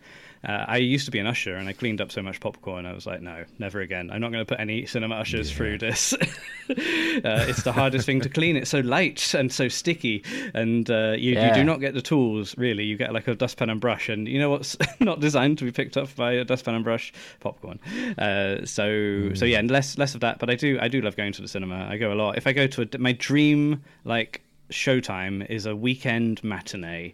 Uh, 0.47 0.65
I 0.67 0.77
used 0.77 1.05
to 1.05 1.11
be 1.11 1.19
an 1.19 1.27
usher, 1.27 1.55
and 1.55 1.67
I 1.69 1.73
cleaned 1.73 2.01
up 2.01 2.11
so 2.11 2.21
much 2.21 2.39
popcorn. 2.39 2.85
I 2.85 2.93
was 2.93 3.05
like, 3.05 3.21
no, 3.21 3.43
never 3.59 3.81
again. 3.81 4.09
I'm 4.11 4.21
not 4.21 4.31
going 4.31 4.45
to 4.45 4.49
put 4.49 4.59
any 4.59 4.85
cinema 4.85 5.15
ushers 5.15 5.51
through 5.51 5.77
this. 5.79 6.13
uh, 6.69 7.45
it's 7.47 7.63
the 7.63 7.71
hardest 7.71 8.05
thing 8.05 8.21
to 8.21 8.29
clean. 8.29 8.55
It's 8.55 8.69
so 8.69 8.79
light 8.79 9.33
and 9.33 9.51
so 9.51 9.67
sticky, 9.67 10.23
and 10.53 10.89
uh, 10.89 11.13
you, 11.17 11.39
you 11.39 11.53
do 11.53 11.63
not 11.63 11.79
get 11.79 11.93
the 11.93 12.01
tools 12.01 12.57
really. 12.57 12.83
You 12.83 12.97
get 12.97 13.13
like 13.13 13.27
a 13.27 13.35
dustpan 13.35 13.69
and 13.69 13.81
brush, 13.81 14.09
and 14.09 14.27
you 14.27 14.39
know 14.39 14.49
what's 14.49 14.77
not 14.99 15.19
designed 15.19 15.34
designed 15.35 15.57
to 15.57 15.65
be 15.65 15.71
picked 15.71 15.97
up 15.97 16.15
by 16.15 16.31
a 16.31 16.45
dustpan 16.45 16.75
and 16.75 16.83
brush, 16.85 17.11
popcorn. 17.41 17.77
Uh, 18.17 18.65
so 18.65 18.83
mm. 18.87 19.37
so 19.37 19.43
yeah, 19.43 19.59
and 19.59 19.69
less 19.69 19.97
less 19.97 20.15
of 20.15 20.21
that. 20.21 20.39
But 20.39 20.49
I 20.49 20.55
do 20.55 20.79
I 20.81 20.87
do 20.87 21.01
love 21.01 21.17
going 21.17 21.33
to 21.33 21.41
the 21.41 21.47
cinema. 21.49 21.87
I 21.89 21.97
go 21.97 22.13
a 22.13 22.15
lot. 22.15 22.37
If 22.37 22.47
I 22.47 22.53
go 22.53 22.67
to 22.67 22.83
a, 22.83 22.97
my 22.97 23.11
dream 23.11 23.83
like 24.05 24.41
showtime 24.71 25.45
is 25.49 25.65
a 25.65 25.75
weekend 25.75 26.41
matinee 26.43 27.13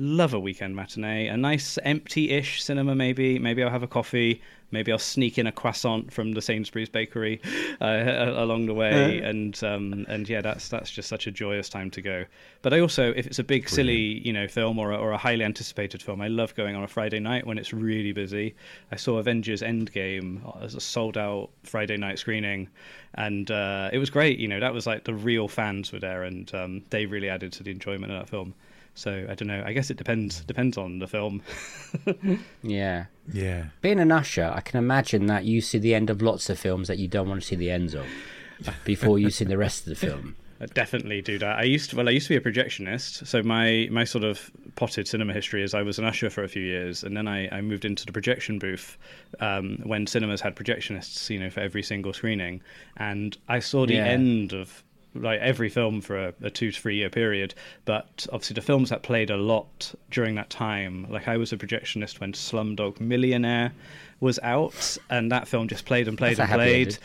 love 0.00 0.32
a 0.32 0.38
weekend 0.38 0.76
matinee, 0.76 1.26
a 1.26 1.36
nice 1.36 1.76
empty-ish 1.82 2.62
cinema. 2.62 2.94
Maybe, 2.94 3.36
maybe 3.40 3.64
I'll 3.64 3.70
have 3.70 3.82
a 3.82 3.88
coffee. 3.88 4.40
Maybe 4.70 4.92
I'll 4.92 4.98
sneak 4.98 5.38
in 5.38 5.46
a 5.46 5.52
croissant 5.52 6.12
from 6.12 6.32
the 6.32 6.42
Sainsbury's 6.42 6.88
bakery 6.88 7.40
uh, 7.80 8.32
along 8.36 8.66
the 8.66 8.74
way, 8.74 9.22
uh. 9.22 9.28
and 9.28 9.64
um, 9.64 10.04
and 10.08 10.28
yeah, 10.28 10.40
that's 10.40 10.68
that's 10.68 10.90
just 10.90 11.08
such 11.08 11.26
a 11.26 11.30
joyous 11.30 11.68
time 11.68 11.90
to 11.92 12.02
go. 12.02 12.24
But 12.62 12.74
I 12.74 12.80
also, 12.80 13.12
if 13.16 13.26
it's 13.26 13.38
a 13.38 13.44
big, 13.44 13.68
silly, 13.68 14.20
you 14.26 14.32
know, 14.32 14.48
film 14.48 14.78
or 14.78 14.92
a, 14.92 14.96
or 14.96 15.12
a 15.12 15.18
highly 15.18 15.44
anticipated 15.44 16.02
film, 16.02 16.20
I 16.20 16.28
love 16.28 16.54
going 16.54 16.76
on 16.76 16.82
a 16.82 16.88
Friday 16.88 17.20
night 17.20 17.46
when 17.46 17.56
it's 17.56 17.72
really 17.72 18.12
busy. 18.12 18.54
I 18.92 18.96
saw 18.96 19.18
Avengers 19.18 19.62
Endgame 19.62 20.62
as 20.62 20.74
a 20.74 20.80
sold-out 20.80 21.50
Friday 21.62 21.96
night 21.96 22.18
screening, 22.18 22.68
and 23.14 23.50
uh, 23.50 23.90
it 23.92 23.98
was 23.98 24.10
great. 24.10 24.38
You 24.38 24.48
know, 24.48 24.60
that 24.60 24.74
was 24.74 24.86
like 24.86 25.04
the 25.04 25.14
real 25.14 25.48
fans 25.48 25.92
were 25.92 26.00
there, 26.00 26.24
and 26.24 26.52
um, 26.54 26.82
they 26.90 27.06
really 27.06 27.28
added 27.28 27.52
to 27.54 27.62
the 27.62 27.70
enjoyment 27.70 28.12
of 28.12 28.18
that 28.18 28.28
film. 28.28 28.54
So 28.98 29.26
I 29.30 29.34
don't 29.34 29.46
know. 29.46 29.62
I 29.64 29.72
guess 29.72 29.90
it 29.90 29.96
depends 29.96 30.40
depends 30.40 30.76
on 30.76 30.98
the 30.98 31.06
film. 31.06 31.40
yeah. 32.64 33.06
Yeah. 33.32 33.66
Being 33.80 34.00
an 34.00 34.10
usher, 34.10 34.52
I 34.52 34.60
can 34.60 34.76
imagine 34.76 35.26
that 35.26 35.44
you 35.44 35.60
see 35.60 35.78
the 35.78 35.94
end 35.94 36.10
of 36.10 36.20
lots 36.20 36.50
of 36.50 36.58
films 36.58 36.88
that 36.88 36.98
you 36.98 37.06
don't 37.06 37.28
want 37.28 37.40
to 37.40 37.46
see 37.46 37.54
the 37.54 37.70
ends 37.70 37.94
of 37.94 38.06
before 38.84 39.20
you 39.20 39.30
see 39.30 39.44
the 39.44 39.56
rest 39.56 39.86
of 39.86 39.90
the 39.90 40.06
film. 40.06 40.34
I 40.60 40.66
definitely 40.66 41.22
do 41.22 41.38
that. 41.38 41.60
I 41.60 41.62
used 41.62 41.90
to, 41.90 41.96
well, 41.96 42.08
I 42.08 42.10
used 42.10 42.26
to 42.26 42.40
be 42.40 42.48
a 42.48 42.52
projectionist. 42.52 43.24
So 43.24 43.40
my 43.44 43.86
my 43.92 44.02
sort 44.02 44.24
of 44.24 44.50
potted 44.74 45.06
cinema 45.06 45.32
history 45.32 45.62
is 45.62 45.74
I 45.74 45.82
was 45.82 46.00
an 46.00 46.04
usher 46.04 46.28
for 46.28 46.42
a 46.42 46.48
few 46.48 46.64
years, 46.64 47.04
and 47.04 47.16
then 47.16 47.28
I, 47.28 47.48
I 47.56 47.60
moved 47.60 47.84
into 47.84 48.04
the 48.04 48.10
projection 48.10 48.58
booth 48.58 48.98
um, 49.38 49.78
when 49.84 50.08
cinemas 50.08 50.40
had 50.40 50.56
projectionists, 50.56 51.30
you 51.30 51.38
know, 51.38 51.50
for 51.50 51.60
every 51.60 51.84
single 51.84 52.12
screening, 52.12 52.62
and 52.96 53.38
I 53.48 53.60
saw 53.60 53.86
the 53.86 53.94
yeah. 53.94 54.06
end 54.06 54.52
of 54.52 54.82
like 55.18 55.40
every 55.40 55.68
film 55.68 56.00
for 56.00 56.28
a, 56.28 56.34
a, 56.42 56.50
two 56.50 56.70
to 56.72 56.80
three 56.80 56.96
year 56.96 57.10
period. 57.10 57.54
But 57.84 58.26
obviously, 58.32 58.54
the 58.54 58.62
films 58.62 58.90
that 58.90 59.02
played 59.02 59.30
a 59.30 59.36
lot 59.36 59.94
during 60.10 60.34
that 60.36 60.50
time, 60.50 61.06
like 61.10 61.28
I 61.28 61.36
was 61.36 61.52
a 61.52 61.56
projectionist 61.56 62.20
when 62.20 62.32
Slumdog 62.32 63.00
Millionaire 63.00 63.72
was 64.20 64.38
out, 64.42 64.96
and 65.10 65.30
that 65.32 65.48
film 65.48 65.68
just 65.68 65.84
played 65.84 66.08
and 66.08 66.18
played 66.18 66.36
That's 66.36 66.50
and 66.50 66.58
played. 66.58 66.98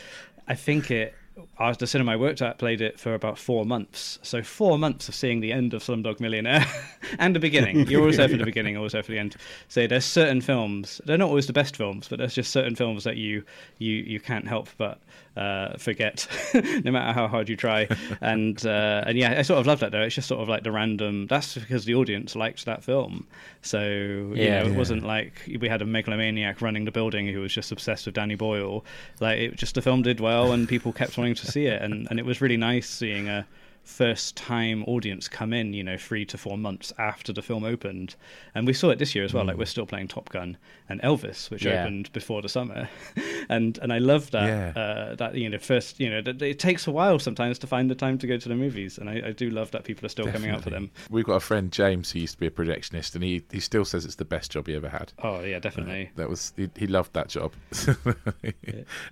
I 0.46 0.54
think 0.54 0.90
it 0.90 1.14
uh, 1.58 1.72
the 1.72 1.86
cinema 1.86 2.12
I 2.12 2.16
worked 2.16 2.42
at 2.42 2.58
played 2.58 2.80
it 2.80 2.98
for 2.98 3.14
about 3.14 3.38
four 3.38 3.64
months. 3.64 4.18
So 4.22 4.42
four 4.42 4.78
months 4.78 5.08
of 5.08 5.14
seeing 5.14 5.40
the 5.40 5.52
end 5.52 5.74
of 5.74 5.82
Slumdog 5.82 6.20
Millionaire 6.20 6.64
and 7.18 7.34
the 7.34 7.40
beginning. 7.40 7.86
You're 7.88 8.00
always 8.00 8.16
there 8.16 8.28
for 8.28 8.36
the 8.36 8.44
beginning, 8.44 8.76
always 8.76 8.92
there 8.92 9.02
for 9.02 9.12
the 9.12 9.18
end. 9.18 9.36
So 9.68 9.86
there's 9.86 10.04
certain 10.04 10.40
films. 10.40 11.00
They're 11.04 11.18
not 11.18 11.28
always 11.28 11.46
the 11.46 11.52
best 11.52 11.76
films, 11.76 12.08
but 12.08 12.18
there's 12.18 12.34
just 12.34 12.52
certain 12.52 12.74
films 12.74 13.04
that 13.04 13.16
you 13.16 13.44
you 13.78 13.94
you 13.94 14.20
can't 14.20 14.46
help 14.46 14.68
but 14.78 15.00
uh, 15.36 15.76
forget, 15.78 16.26
no 16.54 16.92
matter 16.92 17.12
how 17.12 17.26
hard 17.26 17.48
you 17.48 17.56
try. 17.56 17.88
and 18.20 18.64
uh, 18.64 19.04
and 19.06 19.18
yeah, 19.18 19.38
I 19.38 19.42
sort 19.42 19.58
of 19.58 19.66
love 19.66 19.80
that 19.80 19.92
though. 19.92 20.02
It's 20.02 20.14
just 20.14 20.28
sort 20.28 20.40
of 20.40 20.48
like 20.48 20.62
the 20.62 20.72
random. 20.72 21.26
That's 21.26 21.54
because 21.54 21.84
the 21.84 21.94
audience 21.94 22.36
liked 22.36 22.64
that 22.66 22.84
film. 22.84 23.26
So 23.62 23.80
you 23.80 24.34
yeah, 24.34 24.60
know, 24.60 24.68
it 24.68 24.72
yeah. 24.72 24.78
wasn't 24.78 25.04
like 25.04 25.42
we 25.60 25.68
had 25.68 25.82
a 25.82 25.84
megalomaniac 25.84 26.60
running 26.60 26.84
the 26.84 26.92
building 26.92 27.26
who 27.26 27.40
was 27.40 27.52
just 27.52 27.72
obsessed 27.72 28.06
with 28.06 28.14
Danny 28.14 28.36
Boyle. 28.36 28.84
Like 29.20 29.38
it 29.38 29.56
just 29.56 29.74
the 29.74 29.82
film 29.82 30.02
did 30.02 30.20
well, 30.20 30.52
and 30.52 30.68
people 30.68 30.92
kept 30.92 31.18
wanting 31.24 31.34
to 31.36 31.50
see 31.50 31.66
it, 31.66 31.80
and 31.80 32.06
and 32.10 32.18
it 32.18 32.26
was 32.26 32.40
really 32.42 32.58
nice 32.58 32.88
seeing 32.88 33.28
a 33.28 33.46
first 33.84 34.36
time 34.36 34.82
audience 34.84 35.28
come 35.28 35.52
in, 35.52 35.72
you 35.72 35.84
know, 35.84 35.96
three 35.96 36.24
to 36.26 36.38
four 36.38 36.58
months 36.58 36.92
after 36.98 37.32
the 37.32 37.42
film 37.42 37.64
opened. 37.64 38.16
And 38.54 38.66
we 38.66 38.72
saw 38.72 38.90
it 38.90 38.98
this 38.98 39.14
year 39.14 39.24
as 39.24 39.32
well. 39.32 39.44
Mm. 39.44 39.48
Like 39.48 39.56
we're 39.58 39.66
still 39.66 39.86
playing 39.86 40.08
Top 40.08 40.30
Gun 40.30 40.56
and 40.88 41.00
Elvis, 41.02 41.50
which 41.50 41.64
yeah. 41.64 41.82
opened 41.82 42.12
before 42.12 42.42
the 42.42 42.48
summer. 42.48 42.88
and 43.48 43.78
and 43.78 43.92
I 43.92 43.98
love 43.98 44.30
that 44.32 44.46
yeah. 44.46 44.80
uh, 44.80 45.14
that 45.16 45.34
you 45.34 45.48
know 45.48 45.58
first 45.58 46.00
you 46.00 46.10
know 46.10 46.22
that 46.22 46.40
it 46.42 46.58
takes 46.58 46.86
a 46.86 46.90
while 46.90 47.18
sometimes 47.18 47.58
to 47.60 47.66
find 47.66 47.90
the 47.90 47.94
time 47.94 48.18
to 48.18 48.26
go 48.26 48.36
to 48.36 48.48
the 48.48 48.54
movies. 48.54 48.98
And 48.98 49.08
I, 49.08 49.22
I 49.26 49.32
do 49.32 49.50
love 49.50 49.70
that 49.72 49.84
people 49.84 50.06
are 50.06 50.08
still 50.08 50.24
Definitely. 50.24 50.48
coming 50.48 50.56
out 50.56 50.64
for 50.64 50.70
them. 50.70 50.90
We've 51.10 51.24
got 51.24 51.34
a 51.34 51.40
friend 51.40 51.70
James 51.70 52.10
who 52.10 52.20
used 52.20 52.34
to 52.34 52.40
be 52.40 52.46
a 52.46 52.50
projectionist, 52.50 53.14
and 53.14 53.22
he 53.22 53.44
he 53.50 53.60
still 53.60 53.84
says 53.84 54.04
it's 54.04 54.16
the 54.16 54.24
best 54.24 54.50
job 54.50 54.66
he 54.66 54.74
ever 54.74 54.88
had. 54.88 55.12
Oh 55.22 55.42
yeah, 55.42 55.58
definitely. 55.58 56.06
Uh, 56.06 56.16
that 56.16 56.28
was 56.28 56.52
he, 56.56 56.70
he, 56.76 56.86
loved 56.86 57.12
that 57.14 57.28
job. 57.28 57.52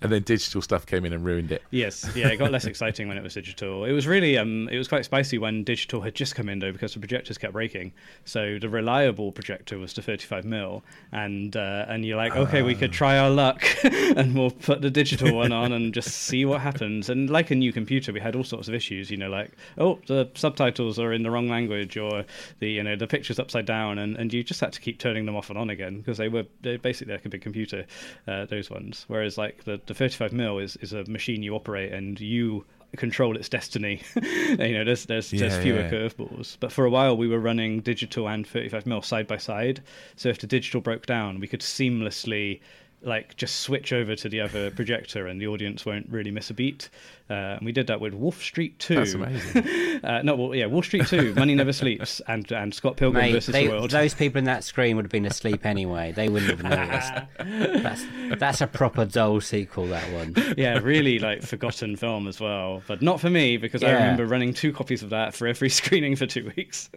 And 0.00 0.10
then 0.10 0.22
digital 0.22 0.62
stuff 0.62 0.86
came 0.86 1.04
in 1.04 1.12
and 1.12 1.24
ruined 1.24 1.52
it. 1.52 1.62
Yes, 1.70 2.10
yeah, 2.14 2.28
it 2.28 2.36
got 2.36 2.50
less 2.50 2.64
exciting 2.72 3.08
when 3.08 3.16
it 3.16 3.22
was 3.22 3.34
digital. 3.34 3.84
It 3.84 3.92
was 3.92 4.06
really 4.06 4.36
um 4.36 4.61
it 4.70 4.78
was 4.78 4.88
quite 4.88 5.04
spicy 5.04 5.38
when 5.38 5.64
digital 5.64 6.00
had 6.00 6.14
just 6.14 6.34
come 6.34 6.48
in 6.48 6.58
though 6.58 6.72
because 6.72 6.94
the 6.94 7.00
projectors 7.00 7.38
kept 7.38 7.52
breaking. 7.52 7.92
So 8.24 8.58
the 8.58 8.68
reliable 8.68 9.32
projector 9.32 9.78
was 9.78 9.94
the 9.94 10.02
35 10.02 10.44
mil, 10.44 10.82
and 11.12 11.56
uh, 11.56 11.86
and 11.88 12.04
you're 12.04 12.16
like, 12.16 12.36
okay, 12.36 12.62
we 12.62 12.74
could 12.74 12.90
ah. 12.90 12.94
try 12.94 13.18
our 13.18 13.30
luck, 13.30 13.64
and 13.84 14.34
we'll 14.34 14.50
put 14.50 14.82
the 14.82 14.90
digital 14.90 15.34
one 15.36 15.52
on 15.52 15.72
and 15.72 15.94
just 15.94 16.10
see 16.10 16.44
what 16.44 16.60
happens. 16.60 17.08
And 17.08 17.30
like 17.30 17.50
a 17.50 17.54
new 17.54 17.72
computer, 17.72 18.12
we 18.12 18.20
had 18.20 18.36
all 18.36 18.44
sorts 18.44 18.68
of 18.68 18.74
issues. 18.74 19.10
You 19.10 19.16
know, 19.16 19.30
like 19.30 19.52
oh, 19.78 19.98
the 20.06 20.30
subtitles 20.34 20.98
are 20.98 21.12
in 21.12 21.22
the 21.22 21.30
wrong 21.30 21.48
language, 21.48 21.96
or 21.96 22.24
the 22.58 22.70
you 22.70 22.82
know 22.82 22.96
the 22.96 23.06
picture's 23.06 23.38
upside 23.38 23.66
down, 23.66 23.98
and, 23.98 24.16
and 24.16 24.32
you 24.32 24.42
just 24.42 24.60
had 24.60 24.72
to 24.72 24.80
keep 24.80 24.98
turning 24.98 25.26
them 25.26 25.36
off 25.36 25.50
and 25.50 25.58
on 25.58 25.70
again 25.70 25.98
because 25.98 26.18
they 26.18 26.28
were 26.28 26.44
they're 26.60 26.78
basically 26.78 27.14
like 27.14 27.24
a 27.24 27.28
big 27.28 27.42
computer, 27.42 27.86
uh, 28.26 28.46
those 28.46 28.70
ones. 28.70 29.04
Whereas 29.08 29.38
like 29.38 29.64
the, 29.64 29.80
the 29.86 29.94
35 29.94 30.32
mil 30.32 30.58
is, 30.58 30.76
is 30.76 30.92
a 30.92 31.04
machine 31.04 31.42
you 31.42 31.54
operate 31.54 31.92
and 31.92 32.20
you 32.20 32.64
control 32.96 33.36
its 33.36 33.48
destiny. 33.48 34.02
you 34.22 34.56
know, 34.56 34.84
there's 34.84 35.06
there's, 35.06 35.32
yeah, 35.32 35.40
there's 35.40 35.62
fewer 35.62 35.80
yeah. 35.80 35.90
curveballs. 35.90 36.56
But 36.60 36.72
for 36.72 36.84
a 36.84 36.90
while, 36.90 37.16
we 37.16 37.28
were 37.28 37.38
running 37.38 37.80
digital 37.80 38.28
and 38.28 38.46
35 38.46 38.86
mil 38.86 39.02
side 39.02 39.26
by 39.26 39.38
side. 39.38 39.82
So 40.16 40.28
if 40.28 40.38
the 40.38 40.46
digital 40.46 40.80
broke 40.80 41.06
down, 41.06 41.40
we 41.40 41.48
could 41.48 41.60
seamlessly 41.60 42.60
like 43.04 43.36
just 43.36 43.60
switch 43.60 43.92
over 43.92 44.14
to 44.16 44.28
the 44.28 44.40
other 44.40 44.70
projector 44.76 45.26
and 45.26 45.40
the 45.40 45.46
audience 45.46 45.84
won't 45.84 46.08
really 46.08 46.30
miss 46.30 46.50
a 46.50 46.54
beat. 46.54 46.88
Uh, 47.30 47.56
and 47.56 47.62
we 47.62 47.72
did 47.72 47.86
that 47.86 48.00
with 48.00 48.12
Wall 48.12 48.32
Street 48.32 48.78
Two. 48.78 48.96
That's 48.96 49.14
amazing. 49.14 49.64
uh, 50.04 50.22
no, 50.22 50.34
well, 50.34 50.54
yeah, 50.54 50.66
Wall 50.66 50.82
Street 50.82 51.06
Two, 51.06 51.34
Money 51.34 51.54
Never 51.54 51.72
Sleeps, 51.72 52.20
and 52.28 52.50
and 52.52 52.74
Scott 52.74 52.96
Pilgrim 52.96 53.22
Mate, 53.22 53.32
versus 53.32 53.52
they, 53.52 53.66
the 53.66 53.72
World. 53.72 53.90
Those 53.90 54.14
people 54.14 54.38
in 54.38 54.44
that 54.44 54.64
screen 54.64 54.96
would 54.96 55.06
have 55.06 55.12
been 55.12 55.24
asleep 55.24 55.64
anyway. 55.64 56.12
They 56.12 56.28
wouldn't 56.28 56.50
have 56.50 56.62
noticed. 56.62 57.82
that's 57.82 58.04
that's 58.38 58.60
a 58.60 58.66
proper 58.66 59.06
dull 59.06 59.40
sequel. 59.40 59.86
That 59.86 60.12
one. 60.12 60.34
Yeah, 60.56 60.78
really 60.78 61.18
like 61.18 61.42
forgotten 61.42 61.96
film 61.96 62.28
as 62.28 62.38
well, 62.38 62.82
but 62.86 63.00
not 63.00 63.20
for 63.20 63.30
me 63.30 63.56
because 63.56 63.82
yeah. 63.82 63.88
I 63.88 63.92
remember 63.92 64.26
running 64.26 64.52
two 64.52 64.72
copies 64.72 65.02
of 65.02 65.10
that 65.10 65.34
for 65.34 65.46
every 65.46 65.70
screening 65.70 66.16
for 66.16 66.26
two 66.26 66.52
weeks. 66.56 66.90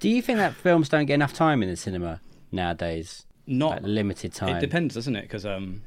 Do 0.00 0.08
you 0.08 0.22
think 0.22 0.38
that 0.38 0.54
films 0.54 0.88
don't 0.88 1.06
get 1.06 1.14
enough 1.14 1.32
time 1.32 1.62
in 1.62 1.68
the 1.68 1.76
cinema 1.76 2.20
nowadays? 2.52 3.26
Not 3.46 3.70
like 3.70 3.82
limited 3.82 4.32
time. 4.32 4.56
It 4.56 4.60
depends, 4.60 4.94
doesn't 4.94 5.16
it? 5.16 5.22
Because 5.22 5.44
um, 5.46 5.82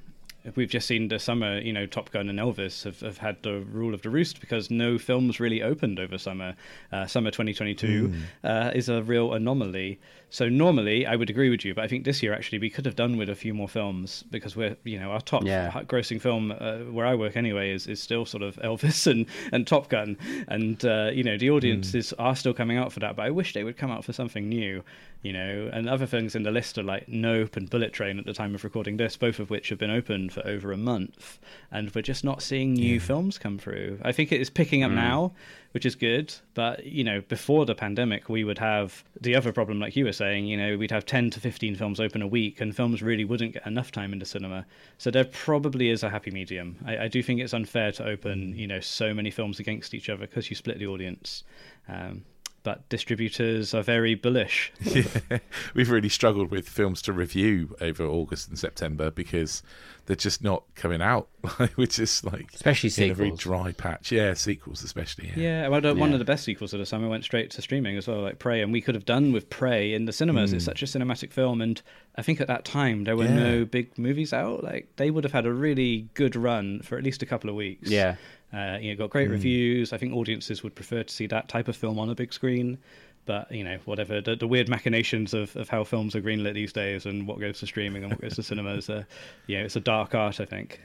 we've 0.55 0.69
just 0.69 0.87
seen 0.87 1.07
the 1.07 1.19
summer, 1.19 1.59
you 1.59 1.73
know, 1.73 1.85
Top 1.85 2.11
Gun 2.11 2.29
and 2.29 2.39
Elvis 2.39 2.83
have, 2.83 2.99
have 3.01 3.17
had 3.17 3.41
the 3.43 3.59
rule 3.61 3.93
of 3.93 4.01
the 4.01 4.09
roost 4.09 4.39
because 4.39 4.69
no 4.71 4.97
films 4.97 5.39
really 5.39 5.61
opened 5.61 5.99
over 5.99 6.17
summer. 6.17 6.55
Uh, 6.91 7.05
summer 7.05 7.31
2022 7.31 8.09
mm. 8.09 8.21
uh, 8.43 8.71
is 8.73 8.89
a 8.89 9.03
real 9.03 9.33
anomaly. 9.33 9.99
So 10.29 10.49
normally, 10.49 11.05
I 11.05 11.15
would 11.15 11.29
agree 11.29 11.49
with 11.49 11.63
you, 11.63 11.73
but 11.73 11.85
I 11.85 11.87
think 11.87 12.03
this 12.03 12.21
year 12.21 12.33
actually 12.33 12.59
we 12.59 12.69
could 12.69 12.85
have 12.85 12.95
done 12.95 13.17
with 13.17 13.29
a 13.29 13.35
few 13.35 13.53
more 13.53 13.69
films 13.69 14.23
because 14.29 14.55
we're, 14.55 14.75
you 14.83 14.99
know, 14.99 15.11
our 15.11 15.21
top 15.21 15.43
yeah. 15.45 15.71
grossing 15.83 16.21
film 16.21 16.51
uh, 16.51 16.79
where 16.91 17.05
I 17.05 17.15
work 17.15 17.37
anyway 17.37 17.71
is, 17.71 17.87
is 17.87 18.01
still 18.01 18.25
sort 18.25 18.43
of 18.43 18.57
Elvis 18.57 19.07
and, 19.07 19.25
and 19.53 19.65
Top 19.65 19.89
Gun, 19.89 20.17
and 20.47 20.83
uh, 20.83 21.11
you 21.13 21.23
know 21.23 21.37
the 21.37 21.49
audiences 21.49 22.13
mm. 22.17 22.23
are 22.23 22.35
still 22.35 22.53
coming 22.53 22.77
out 22.77 22.91
for 22.91 22.99
that. 22.99 23.15
But 23.15 23.25
I 23.25 23.31
wish 23.31 23.53
they 23.53 23.63
would 23.63 23.77
come 23.77 23.89
out 23.89 24.03
for 24.03 24.11
something 24.11 24.49
new 24.49 24.83
you 25.21 25.33
know, 25.33 25.69
and 25.73 25.89
other 25.89 26.05
things 26.05 26.35
in 26.35 26.43
the 26.43 26.51
list 26.51 26.77
are 26.77 26.83
like 26.83 27.07
Nope 27.07 27.57
and 27.57 27.69
Bullet 27.69 27.91
Train 27.91 28.19
at 28.19 28.25
the 28.25 28.33
time 28.33 28.53
of 28.55 28.63
recording 28.63 28.97
this, 28.97 29.17
both 29.17 29.39
of 29.39 29.49
which 29.49 29.69
have 29.69 29.79
been 29.79 29.89
open 29.89 30.29
for 30.37 30.47
over 30.47 30.71
a 30.71 30.77
month, 30.77 31.39
and 31.71 31.93
we're 31.93 32.01
just 32.01 32.23
not 32.23 32.41
seeing 32.41 32.73
new 32.73 32.95
yeah. 32.95 32.99
films 32.99 33.37
come 33.37 33.57
through. 33.57 33.99
I 34.03 34.11
think 34.11 34.31
it 34.31 34.41
is 34.41 34.49
picking 34.49 34.83
up 34.83 34.91
mm. 34.91 34.95
now, 34.95 35.33
which 35.71 35.85
is 35.85 35.95
good, 35.95 36.33
but 36.53 36.85
you 36.85 37.03
know, 37.03 37.21
before 37.21 37.65
the 37.65 37.75
pandemic, 37.75 38.29
we 38.29 38.43
would 38.43 38.59
have 38.59 39.03
the 39.19 39.35
other 39.35 39.51
problem, 39.51 39.79
like 39.79 39.95
you 39.95 40.05
were 40.05 40.13
saying, 40.13 40.45
you 40.45 40.57
know, 40.57 40.77
we'd 40.77 40.91
have 40.91 41.05
ten 41.05 41.29
to 41.31 41.39
fifteen 41.39 41.75
films 41.75 41.99
open 41.99 42.21
a 42.21 42.27
week, 42.27 42.61
and 42.61 42.75
films 42.75 43.01
really 43.01 43.25
wouldn't 43.25 43.53
get 43.53 43.65
enough 43.65 43.91
time 43.91 44.13
into 44.13 44.25
cinema. 44.25 44.65
So 44.97 45.11
there 45.11 45.25
probably 45.25 45.89
is 45.89 46.03
a 46.03 46.09
happy 46.09 46.31
medium. 46.31 46.77
I, 46.85 46.97
I 47.05 47.07
do 47.07 47.23
think 47.23 47.39
it's 47.39 47.53
unfair 47.53 47.91
to 47.93 48.05
open, 48.05 48.55
you 48.55 48.67
know, 48.67 48.79
so 48.79 49.13
many 49.13 49.31
films 49.31 49.59
against 49.59 49.93
each 49.93 50.09
other 50.09 50.27
because 50.27 50.49
you 50.49 50.55
split 50.55 50.79
the 50.79 50.87
audience. 50.87 51.43
Um, 51.89 52.25
but 52.67 52.89
distributors 52.89 53.73
are 53.73 53.81
very 53.81 54.13
bullish. 54.13 54.73
yeah, 54.81 55.39
we've 55.73 55.89
really 55.89 56.09
struggled 56.09 56.51
with 56.51 56.67
films 56.67 57.01
to 57.03 57.13
review 57.13 57.73
over 57.79 58.05
August 58.05 58.49
and 58.49 58.59
September 58.59 59.09
because 59.09 59.63
they're 60.05 60.17
just 60.17 60.43
not 60.43 60.63
coming 60.75 61.01
out. 61.01 61.29
We're 61.77 61.87
just 61.87 62.25
like 62.25 62.53
especially 62.53 62.89
sequels. 62.89 63.07
in 63.07 63.11
a 63.11 63.15
very 63.15 63.37
dry 63.37 63.71
patch. 63.71 64.11
Yeah, 64.11 64.33
sequels 64.33 64.83
especially. 64.83 65.31
Yeah, 65.33 65.43
yeah 65.43 65.67
well, 65.69 65.81
yeah. 65.81 65.93
one 65.93 66.11
of 66.11 66.19
the 66.19 66.25
best 66.25 66.43
sequels 66.43 66.73
of 66.73 66.81
the 66.81 66.85
summer 66.85 67.07
went 67.07 67.23
straight 67.23 67.51
to 67.51 67.61
streaming 67.61 67.95
as 67.95 68.05
well, 68.05 68.19
like 68.19 68.37
Prey, 68.37 68.61
and 68.61 68.73
we 68.73 68.81
could 68.81 68.95
have 68.95 69.05
done 69.05 69.31
with 69.31 69.49
Prey 69.49 69.93
in 69.93 70.03
the 70.03 70.11
cinemas. 70.11 70.51
Mm. 70.51 70.55
It's 70.55 70.65
such 70.65 70.83
a 70.83 70.87
cinematic 70.87 71.31
film, 71.31 71.61
and 71.61 71.81
I 72.17 72.21
think 72.21 72.41
at 72.41 72.47
that 72.47 72.65
time 72.65 73.05
there 73.05 73.15
were 73.15 73.23
yeah. 73.23 73.35
no 73.35 73.63
big 73.63 73.97
movies 73.97 74.33
out. 74.33 74.61
Like 74.61 74.89
they 74.97 75.09
would 75.09 75.23
have 75.23 75.31
had 75.31 75.45
a 75.45 75.53
really 75.53 76.09
good 76.15 76.35
run 76.35 76.81
for 76.81 76.97
at 76.97 77.05
least 77.05 77.23
a 77.23 77.25
couple 77.25 77.49
of 77.49 77.55
weeks. 77.55 77.89
Yeah. 77.89 78.17
Uh, 78.53 78.77
you 78.79 78.91
know, 78.91 78.97
got 78.97 79.09
great 79.09 79.27
mm. 79.27 79.31
reviews. 79.31 79.91
I 79.93 79.97
think 79.97 80.13
audiences 80.13 80.63
would 80.63 80.73
prefer 80.75 81.03
to 81.03 81.13
see 81.13 81.27
that 81.27 81.49
type 81.49 81.67
of 81.67 81.75
film 81.75 81.99
on 81.99 82.09
a 82.09 82.15
big 82.15 82.31
screen. 82.33 82.77
but 83.25 83.51
you 83.51 83.63
know 83.63 83.77
whatever 83.83 84.21
the, 84.21 84.37
the 84.37 84.47
weird 84.47 84.69
machinations 84.69 85.33
of, 85.33 85.53
of 85.57 85.67
how 85.67 85.83
films 85.83 86.15
are 86.15 86.21
greenlit 86.21 86.53
these 86.53 86.71
days 86.71 87.05
and 87.05 87.27
what 87.27 87.39
goes 87.41 87.59
to 87.59 87.67
streaming 87.67 88.03
and 88.03 88.13
what 88.13 88.21
goes 88.21 88.35
to 88.35 88.43
cinemas 88.49 88.89
uh, 88.89 89.03
yeah 89.47 89.59
it's 89.59 89.75
a 89.75 89.81
dark 89.81 90.15
art 90.15 90.39
i 90.39 90.45
think 90.45 90.79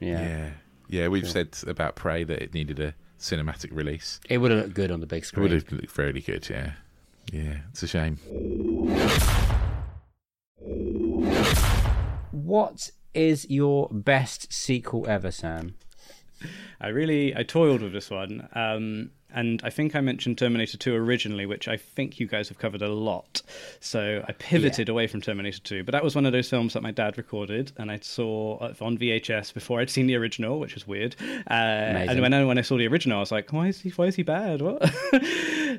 Yeah. 0.00 0.20
Yeah, 0.20 0.50
yeah. 0.88 1.08
We've 1.08 1.28
said 1.28 1.56
about 1.66 1.94
Prey 1.96 2.24
that 2.24 2.42
it 2.42 2.52
needed 2.54 2.80
a 2.80 2.94
cinematic 3.18 3.72
release. 3.72 4.20
It 4.28 4.38
would 4.38 4.50
have 4.50 4.60
looked 4.60 4.74
good 4.74 4.90
on 4.90 5.00
the 5.00 5.06
big 5.06 5.24
screen. 5.24 5.46
It 5.46 5.60
screen. 5.60 5.62
would 5.62 5.70
have 5.70 5.80
looked 5.82 5.94
fairly 5.94 6.20
good. 6.20 6.48
Yeah, 6.48 6.72
yeah. 7.32 7.58
It's 7.70 7.82
a 7.82 7.86
shame. 7.86 8.16
What 12.30 12.90
is 13.14 13.48
your 13.48 13.88
best 13.90 14.52
sequel 14.52 15.06
ever, 15.08 15.30
Sam? 15.30 15.76
I 16.80 16.88
really 16.88 17.36
I 17.36 17.42
toiled 17.42 17.82
with 17.82 17.92
this 17.92 18.10
one, 18.10 18.48
um, 18.54 19.10
and 19.34 19.60
I 19.64 19.70
think 19.70 19.96
I 19.96 20.00
mentioned 20.00 20.38
Terminator 20.38 20.78
2 20.78 20.94
originally, 20.94 21.44
which 21.44 21.66
I 21.66 21.76
think 21.76 22.20
you 22.20 22.26
guys 22.26 22.48
have 22.48 22.58
covered 22.58 22.82
a 22.82 22.88
lot. 22.88 23.42
So 23.80 24.24
I 24.28 24.32
pivoted 24.32 24.88
away 24.88 25.08
from 25.08 25.20
Terminator 25.20 25.58
2, 25.58 25.82
but 25.82 25.92
that 25.92 26.04
was 26.04 26.14
one 26.14 26.24
of 26.24 26.32
those 26.32 26.48
films 26.48 26.74
that 26.74 26.82
my 26.82 26.92
dad 26.92 27.18
recorded, 27.18 27.72
and 27.76 27.90
I 27.90 27.98
saw 28.00 28.58
uh, 28.58 28.74
on 28.80 28.96
VHS 28.96 29.52
before 29.52 29.80
I'd 29.80 29.90
seen 29.90 30.06
the 30.06 30.14
original, 30.14 30.60
which 30.60 30.74
was 30.74 30.86
weird. 30.86 31.16
Uh, 31.50 31.52
and 31.52 32.20
when 32.20 32.32
I 32.32 32.44
when 32.44 32.58
I 32.58 32.62
saw 32.62 32.78
the 32.78 32.86
original, 32.86 33.18
I 33.18 33.20
was 33.20 33.32
like, 33.32 33.52
why 33.52 33.68
is 33.68 33.80
he 33.80 33.90
why 33.90 34.06
is 34.06 34.14
he 34.14 34.22
bad? 34.22 34.62
What? 34.62 34.90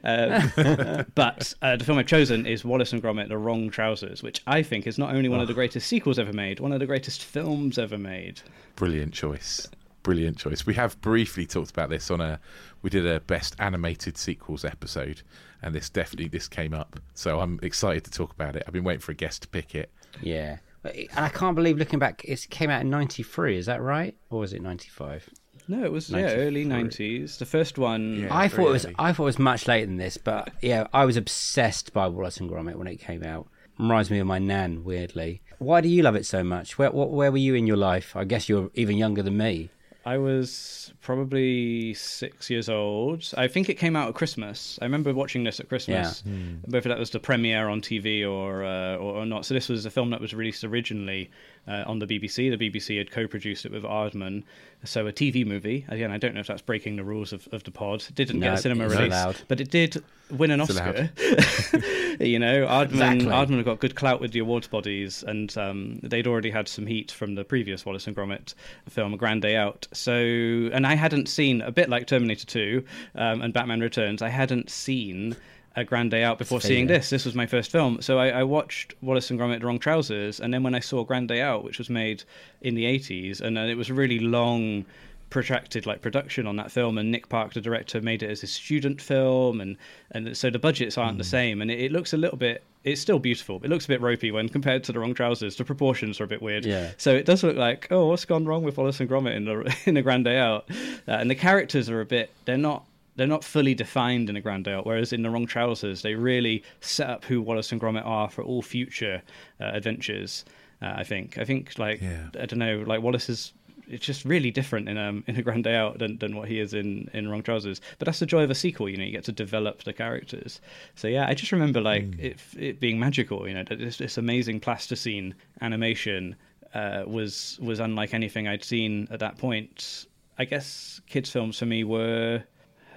Um, 0.03 0.51
but 1.15 1.53
uh, 1.61 1.77
the 1.77 1.85
film 1.85 1.97
I've 1.97 2.05
chosen 2.05 2.45
is 2.45 2.65
Wallace 2.65 2.91
and 2.91 3.01
Gromit: 3.01 3.29
The 3.29 3.37
Wrong 3.37 3.69
Trousers, 3.69 4.21
which 4.21 4.41
I 4.45 4.61
think 4.61 4.87
is 4.87 4.97
not 4.97 5.15
only 5.15 5.29
one 5.29 5.39
of 5.39 5.47
the 5.47 5.53
greatest 5.53 5.87
sequels 5.87 6.19
ever 6.19 6.33
made, 6.33 6.59
one 6.59 6.73
of 6.73 6.81
the 6.81 6.85
greatest 6.85 7.23
films 7.23 7.79
ever 7.79 7.97
made. 7.97 8.41
Brilliant 8.75 9.13
choice. 9.13 9.69
Brilliant 10.05 10.37
choice. 10.37 10.67
We 10.67 10.75
have 10.75 11.01
briefly 11.01 11.47
talked 11.47 11.71
about 11.71 11.89
this 11.89 12.11
on 12.11 12.21
a. 12.21 12.39
We 12.83 12.91
did 12.91 13.07
a 13.07 13.19
best 13.21 13.55
animated 13.57 14.17
sequels 14.17 14.63
episode, 14.63 15.23
and 15.63 15.73
this 15.73 15.89
definitely 15.89 16.27
this 16.27 16.47
came 16.47 16.75
up. 16.75 16.99
So 17.15 17.39
I'm 17.39 17.59
excited 17.63 18.03
to 18.03 18.11
talk 18.11 18.31
about 18.31 18.55
it. 18.55 18.63
I've 18.67 18.73
been 18.73 18.83
waiting 18.83 19.01
for 19.01 19.11
a 19.11 19.15
guest 19.15 19.41
to 19.41 19.47
pick 19.47 19.73
it. 19.73 19.91
Yeah. 20.21 20.57
And 20.83 21.25
I 21.25 21.29
can't 21.29 21.55
believe 21.55 21.79
looking 21.79 21.97
back, 21.97 22.23
it 22.23 22.47
came 22.51 22.69
out 22.69 22.81
in 22.81 22.91
93, 22.91 23.57
is 23.57 23.65
that 23.65 23.81
right? 23.81 24.15
Or 24.29 24.41
was 24.41 24.53
it 24.53 24.61
95? 24.61 25.27
No, 25.67 25.83
it 25.83 25.91
was 25.91 26.11
yeah, 26.11 26.33
early 26.35 26.63
90s. 26.63 27.39
The 27.39 27.45
first 27.47 27.79
one. 27.79 28.19
Yeah. 28.19 28.27
I 28.29 28.47
thought 28.47 28.67
it 28.67 28.71
was 28.71 28.85
early. 28.85 28.95
I 28.99 29.11
thought 29.11 29.23
it 29.23 29.25
was 29.25 29.39
much 29.39 29.67
later 29.67 29.87
than 29.87 29.97
this, 29.97 30.17
but 30.17 30.51
yeah, 30.61 30.85
I 30.93 31.05
was 31.05 31.17
obsessed 31.17 31.91
by 31.91 32.07
Wallace 32.07 32.37
and 32.37 32.47
Gromit 32.49 32.75
when 32.75 32.87
it 32.87 32.97
came 32.97 33.23
out. 33.23 33.47
Reminds 33.79 34.11
me 34.11 34.19
of 34.19 34.27
my 34.27 34.37
nan, 34.37 34.83
weirdly. 34.83 35.41
Why 35.57 35.81
do 35.81 35.89
you 35.89 36.03
love 36.03 36.15
it 36.15 36.25
so 36.25 36.43
much? 36.43 36.77
Where 36.77 36.91
what, 36.91 37.09
where 37.09 37.31
were 37.31 37.37
you 37.37 37.55
in 37.55 37.65
your 37.67 37.77
life? 37.77 38.15
I 38.15 38.23
guess 38.23 38.47
you're 38.47 38.69
even 38.75 38.95
younger 38.95 39.23
than 39.23 39.37
me. 39.37 39.69
I 40.05 40.19
was 40.19 40.93
probably 41.01 41.95
six 41.95 42.49
years 42.49 42.69
old. 42.69 43.27
I 43.37 43.47
think 43.47 43.69
it 43.69 43.73
came 43.75 43.95
out 43.95 44.07
at 44.07 44.13
Christmas. 44.15 44.77
I 44.81 44.85
remember 44.85 45.13
watching 45.13 45.43
this 45.43 45.59
at 45.59 45.67
Christmas, 45.67 46.21
whether 46.69 46.89
that 46.89 46.99
was 46.99 47.09
the 47.09 47.19
premiere 47.19 47.67
on 47.69 47.81
TV 47.81 48.23
or, 48.23 48.63
uh, 48.63 48.97
or 48.97 49.15
or 49.21 49.25
not. 49.25 49.45
So 49.45 49.53
this 49.55 49.67
was 49.67 49.85
a 49.85 49.89
film 49.89 50.11
that 50.11 50.21
was 50.21 50.33
released 50.33 50.63
originally 50.63 51.31
uh, 51.67 51.83
on 51.87 51.99
the 51.99 52.05
BBC. 52.07 52.55
The 52.57 52.69
BBC 52.69 52.97
had 52.97 53.11
co-produced 53.11 53.65
it 53.65 53.71
with 53.71 53.83
Aardman, 53.83 54.43
so 54.83 55.07
a 55.07 55.11
TV 55.13 55.45
movie. 55.45 55.85
Again, 55.89 56.11
I 56.11 56.17
don't 56.17 56.33
know 56.33 56.39
if 56.41 56.47
that's 56.47 56.61
breaking 56.61 56.95
the 56.97 57.03
rules 57.03 57.33
of, 57.33 57.47
of 57.51 57.63
the 57.63 57.71
pod. 57.71 58.03
It 58.07 58.15
didn't 58.15 58.39
No, 58.39 58.47
get 58.47 58.59
a 58.59 58.61
cinema 58.61 58.87
release, 58.87 59.07
allowed. 59.13 59.41
but 59.47 59.59
it 59.59 59.71
did 59.71 60.03
win 60.29 60.51
an 60.51 60.61
It's 60.61 60.71
Oscar. 60.77 61.09
you 62.23 62.39
know, 62.39 62.65
Aardman 62.65 62.91
Exactly. 62.91 63.25
Aardman 63.27 63.55
had 63.57 63.65
got 63.65 63.79
good 63.79 63.95
clout 63.95 64.21
with 64.21 64.31
the 64.31 64.39
awards 64.39 64.67
bodies, 64.67 65.23
and 65.23 65.55
um, 65.57 65.99
they'd 66.03 66.27
already 66.27 66.49
had 66.51 66.67
some 66.67 66.85
heat 66.85 67.11
from 67.11 67.35
the 67.35 67.43
previous 67.43 67.85
Wallace 67.85 68.07
and 68.07 68.15
Gromit 68.15 68.53
film, 68.89 69.13
A 69.13 69.17
Grand 69.17 69.41
Day 69.41 69.55
Out. 69.55 69.87
So, 69.93 70.13
and 70.13 70.85
I 70.85 70.95
hadn't 70.95 71.27
seen 71.29 71.61
a 71.61 71.71
bit 71.71 71.89
like 71.89 72.07
Terminator 72.07 72.45
Two 72.45 72.83
um, 73.15 73.41
and 73.41 73.53
Batman 73.53 73.79
Returns. 73.81 74.21
I 74.21 74.29
hadn't 74.29 74.69
seen. 74.69 75.35
A 75.75 75.83
Grand 75.83 76.11
Day 76.11 76.23
Out 76.23 76.37
before 76.37 76.61
seeing 76.61 76.87
this. 76.87 77.09
This 77.09 77.25
was 77.25 77.35
my 77.35 77.45
first 77.45 77.71
film, 77.71 78.01
so 78.01 78.17
I, 78.17 78.29
I 78.29 78.43
watched 78.43 78.93
Wallace 79.01 79.29
and 79.29 79.39
Gromit: 79.39 79.59
The 79.59 79.65
Wrong 79.65 79.79
Trousers, 79.79 80.39
and 80.39 80.53
then 80.53 80.63
when 80.63 80.73
I 80.73 80.79
saw 80.79 81.03
Grand 81.03 81.27
Day 81.27 81.41
Out, 81.41 81.63
which 81.63 81.77
was 81.77 81.89
made 81.89 82.23
in 82.61 82.75
the 82.75 82.85
'80s, 82.85 83.41
and 83.41 83.57
uh, 83.57 83.61
it 83.61 83.75
was 83.75 83.89
a 83.89 83.93
really 83.93 84.19
long, 84.19 84.85
protracted 85.29 85.85
like 85.85 86.01
production 86.01 86.47
on 86.47 86.55
that 86.55 86.71
film, 86.71 86.97
and 86.97 87.11
Nick 87.11 87.27
Park, 87.27 87.53
the 87.53 87.61
director, 87.61 87.99
made 88.01 88.23
it 88.23 88.29
as 88.29 88.41
a 88.41 88.47
student 88.47 89.01
film, 89.01 89.59
and 89.59 89.75
and 90.11 90.37
so 90.37 90.49
the 90.49 90.59
budgets 90.59 90.97
aren't 90.97 91.17
the 91.17 91.25
same, 91.25 91.61
and 91.61 91.69
it, 91.69 91.79
it 91.79 91.91
looks 91.91 92.13
a 92.13 92.17
little 92.17 92.37
bit. 92.37 92.63
It's 92.85 93.01
still 93.01 93.19
beautiful. 93.19 93.59
But 93.59 93.65
it 93.65 93.73
looks 93.73 93.85
a 93.85 93.87
bit 93.87 93.99
ropey 93.99 94.31
when 94.31 94.47
compared 94.47 94.83
to 94.85 94.93
the 94.93 94.99
wrong 94.99 95.15
trousers. 95.15 95.55
The 95.55 95.65
proportions 95.65 96.21
are 96.21 96.23
a 96.23 96.27
bit 96.27 96.41
weird. 96.41 96.65
Yeah. 96.65 96.91
So 96.97 97.15
it 97.15 97.25
does 97.25 97.43
look 97.43 97.57
like, 97.57 97.87
oh, 97.89 98.05
what's 98.05 98.25
gone 98.25 98.45
wrong 98.45 98.63
with 98.63 98.77
Wallace 98.77 98.99
and 98.99 99.09
Gromit 99.09 99.35
in 99.35 99.45
the 99.45 99.75
in 99.87 99.97
a 99.97 100.01
Grand 100.01 100.23
Day 100.23 100.37
Out? 100.37 100.69
Uh, 101.07 101.13
and 101.13 101.29
the 101.29 101.35
characters 101.35 101.89
are 101.89 101.99
a 101.99 102.05
bit. 102.05 102.29
They're 102.45 102.57
not. 102.57 102.85
They're 103.15 103.27
not 103.27 103.43
fully 103.43 103.73
defined 103.73 104.29
in 104.29 104.35
a 104.35 104.41
Grand 104.41 104.65
Day 104.65 104.73
Out. 104.73 104.85
Whereas 104.85 105.13
in 105.13 105.21
the 105.21 105.29
Wrong 105.29 105.45
Trousers, 105.45 106.01
they 106.01 106.15
really 106.15 106.63
set 106.81 107.09
up 107.09 107.25
who 107.25 107.41
Wallace 107.41 107.71
and 107.71 107.79
Gromit 107.79 108.05
are 108.05 108.29
for 108.29 108.43
all 108.43 108.61
future 108.61 109.21
uh, 109.61 109.65
adventures. 109.73 110.45
Uh, 110.81 110.93
I 110.97 111.03
think. 111.03 111.37
I 111.37 111.45
think 111.45 111.77
like 111.79 112.01
Yeah. 112.01 112.27
I 112.39 112.45
don't 112.45 112.59
know. 112.59 112.83
Like 112.85 113.01
Wallace 113.01 113.29
is. 113.29 113.53
It's 113.87 114.03
just 114.03 114.25
really 114.25 114.49
different 114.49 114.89
in 114.89 114.97
um 114.97 115.23
in 115.27 115.35
a 115.37 115.43
Grand 115.43 115.63
Day 115.63 115.75
Out 115.75 115.99
than, 115.99 116.17
than 116.17 116.35
what 116.35 116.47
he 116.49 116.59
is 116.59 116.73
in 116.73 117.09
in 117.13 117.29
Wrong 117.29 117.43
Trousers. 117.43 117.79
But 117.99 118.07
that's 118.07 118.19
the 118.19 118.25
joy 118.25 118.43
of 118.43 118.49
a 118.49 118.55
sequel. 118.55 118.89
You 118.89 118.97
know, 118.97 119.03
you 119.03 119.11
get 119.11 119.23
to 119.25 119.31
develop 119.31 119.83
the 119.83 119.93
characters. 119.93 120.59
So 120.95 121.07
yeah, 121.07 121.27
I 121.27 121.35
just 121.35 121.51
remember 121.51 121.79
like 121.81 122.05
it 122.19 122.39
it 122.57 122.79
being 122.79 122.99
magical. 122.99 123.47
You 123.47 123.53
know, 123.53 123.63
this, 123.63 123.97
this 123.97 124.17
amazing 124.17 124.59
plasticine 124.59 125.35
animation 125.61 126.35
uh, 126.73 127.03
was 127.05 127.59
was 127.61 127.79
unlike 127.79 128.13
anything 128.13 128.47
I'd 128.47 128.63
seen 128.63 129.07
at 129.11 129.19
that 129.19 129.37
point. 129.37 130.07
I 130.39 130.45
guess 130.45 130.99
kids 131.07 131.29
films 131.29 131.57
for 131.59 131.65
me 131.65 131.83
were 131.83 132.41
I 132.41 132.41
don't 132.41 132.43
know, 132.43 132.43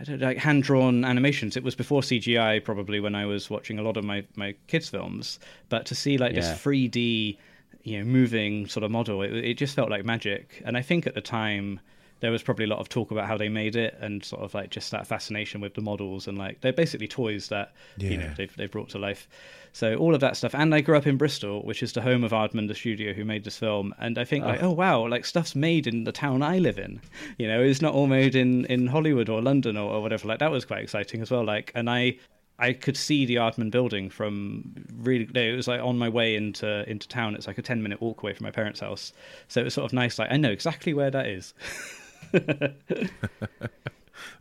like 0.06 0.38
hand 0.38 0.62
drawn 0.62 1.04
animations. 1.04 1.56
It 1.56 1.64
was 1.64 1.74
before 1.74 2.02
CGI 2.02 2.62
probably 2.64 3.00
when 3.00 3.14
I 3.14 3.26
was 3.26 3.50
watching 3.50 3.78
a 3.78 3.82
lot 3.82 3.96
of 3.96 4.04
my 4.04 4.24
my 4.36 4.54
kids 4.66 4.88
films. 4.88 5.38
But 5.68 5.86
to 5.86 5.94
see 5.94 6.18
like 6.18 6.34
Yeah. 6.34 6.40
this 6.40 6.60
3D, 6.62 7.38
you 7.82 7.98
know, 7.98 8.04
moving 8.04 8.66
sort 8.66 8.84
of 8.84 8.90
model, 8.90 9.22
it, 9.22 9.32
it 9.34 9.54
just 9.54 9.74
felt 9.74 9.90
like 9.90 10.04
magic. 10.04 10.62
And 10.64 10.76
I 10.76 10.82
think 10.82 11.06
at 11.06 11.14
the 11.14 11.20
time 11.20 11.80
there 12.20 12.30
was 12.30 12.42
probably 12.42 12.64
a 12.64 12.68
lot 12.68 12.78
of 12.78 12.88
talk 12.88 13.10
about 13.10 13.26
how 13.26 13.36
they 13.36 13.48
made 13.48 13.76
it 13.76 13.96
and 14.00 14.24
sort 14.24 14.42
of 14.42 14.54
like 14.54 14.70
just 14.70 14.90
that 14.90 15.06
fascination 15.06 15.60
with 15.60 15.74
the 15.74 15.80
models 15.80 16.26
and 16.26 16.36
like 16.36 16.60
they're 16.60 16.72
basically 16.72 17.08
toys 17.08 17.48
that 17.48 17.72
you 17.96 18.16
know 18.16 18.32
they've 18.36 18.54
they've 18.56 18.70
brought 18.70 18.88
to 18.90 18.98
life. 18.98 19.28
So 19.72 19.94
all 19.96 20.14
of 20.14 20.20
that 20.20 20.36
stuff. 20.36 20.54
And 20.54 20.74
I 20.74 20.80
grew 20.80 20.96
up 20.96 21.06
in 21.06 21.16
Bristol, 21.16 21.62
which 21.62 21.82
is 21.82 21.92
the 21.92 22.00
home 22.00 22.24
of 22.24 22.32
Aardman, 22.32 22.68
the 22.68 22.74
studio 22.74 23.12
who 23.12 23.24
made 23.24 23.44
this 23.44 23.56
film. 23.56 23.94
And 23.98 24.18
I 24.18 24.24
think 24.24 24.44
like, 24.44 24.62
ah. 24.62 24.66
oh 24.66 24.72
wow, 24.72 25.06
like 25.06 25.24
stuff's 25.24 25.54
made 25.54 25.86
in 25.86 26.04
the 26.04 26.12
town 26.12 26.42
I 26.42 26.58
live 26.58 26.78
in. 26.78 27.00
You 27.38 27.46
know, 27.46 27.62
it's 27.62 27.80
not 27.80 27.94
all 27.94 28.06
made 28.06 28.34
in 28.34 28.64
in 28.66 28.86
Hollywood 28.86 29.28
or 29.28 29.40
London 29.40 29.76
or, 29.76 29.92
or 29.92 30.02
whatever. 30.02 30.26
Like 30.26 30.40
that 30.40 30.50
was 30.50 30.64
quite 30.64 30.82
exciting 30.82 31.22
as 31.22 31.30
well. 31.30 31.44
Like, 31.44 31.72
and 31.74 31.88
I. 31.88 32.18
I 32.60 32.72
could 32.72 32.96
see 32.96 33.24
the 33.24 33.36
Aardman 33.36 33.70
building 33.70 34.10
from 34.10 34.84
really. 34.96 35.28
It 35.32 35.54
was 35.54 35.68
like 35.68 35.80
on 35.80 35.96
my 35.96 36.08
way 36.08 36.34
into 36.34 36.82
into 36.90 37.06
town. 37.06 37.36
It's 37.36 37.46
like 37.46 37.58
a 37.58 37.62
ten 37.62 37.84
minute 37.84 38.00
walk 38.00 38.24
away 38.24 38.32
from 38.32 38.46
my 38.46 38.50
parents' 38.50 38.80
house, 38.80 39.12
so 39.46 39.60
it 39.60 39.64
was 39.64 39.74
sort 39.74 39.84
of 39.84 39.92
nice. 39.92 40.18
Like 40.18 40.32
I 40.32 40.38
know 40.38 40.50
exactly 40.50 40.92
where 40.92 41.08
that 41.08 41.28
is. 41.28 41.54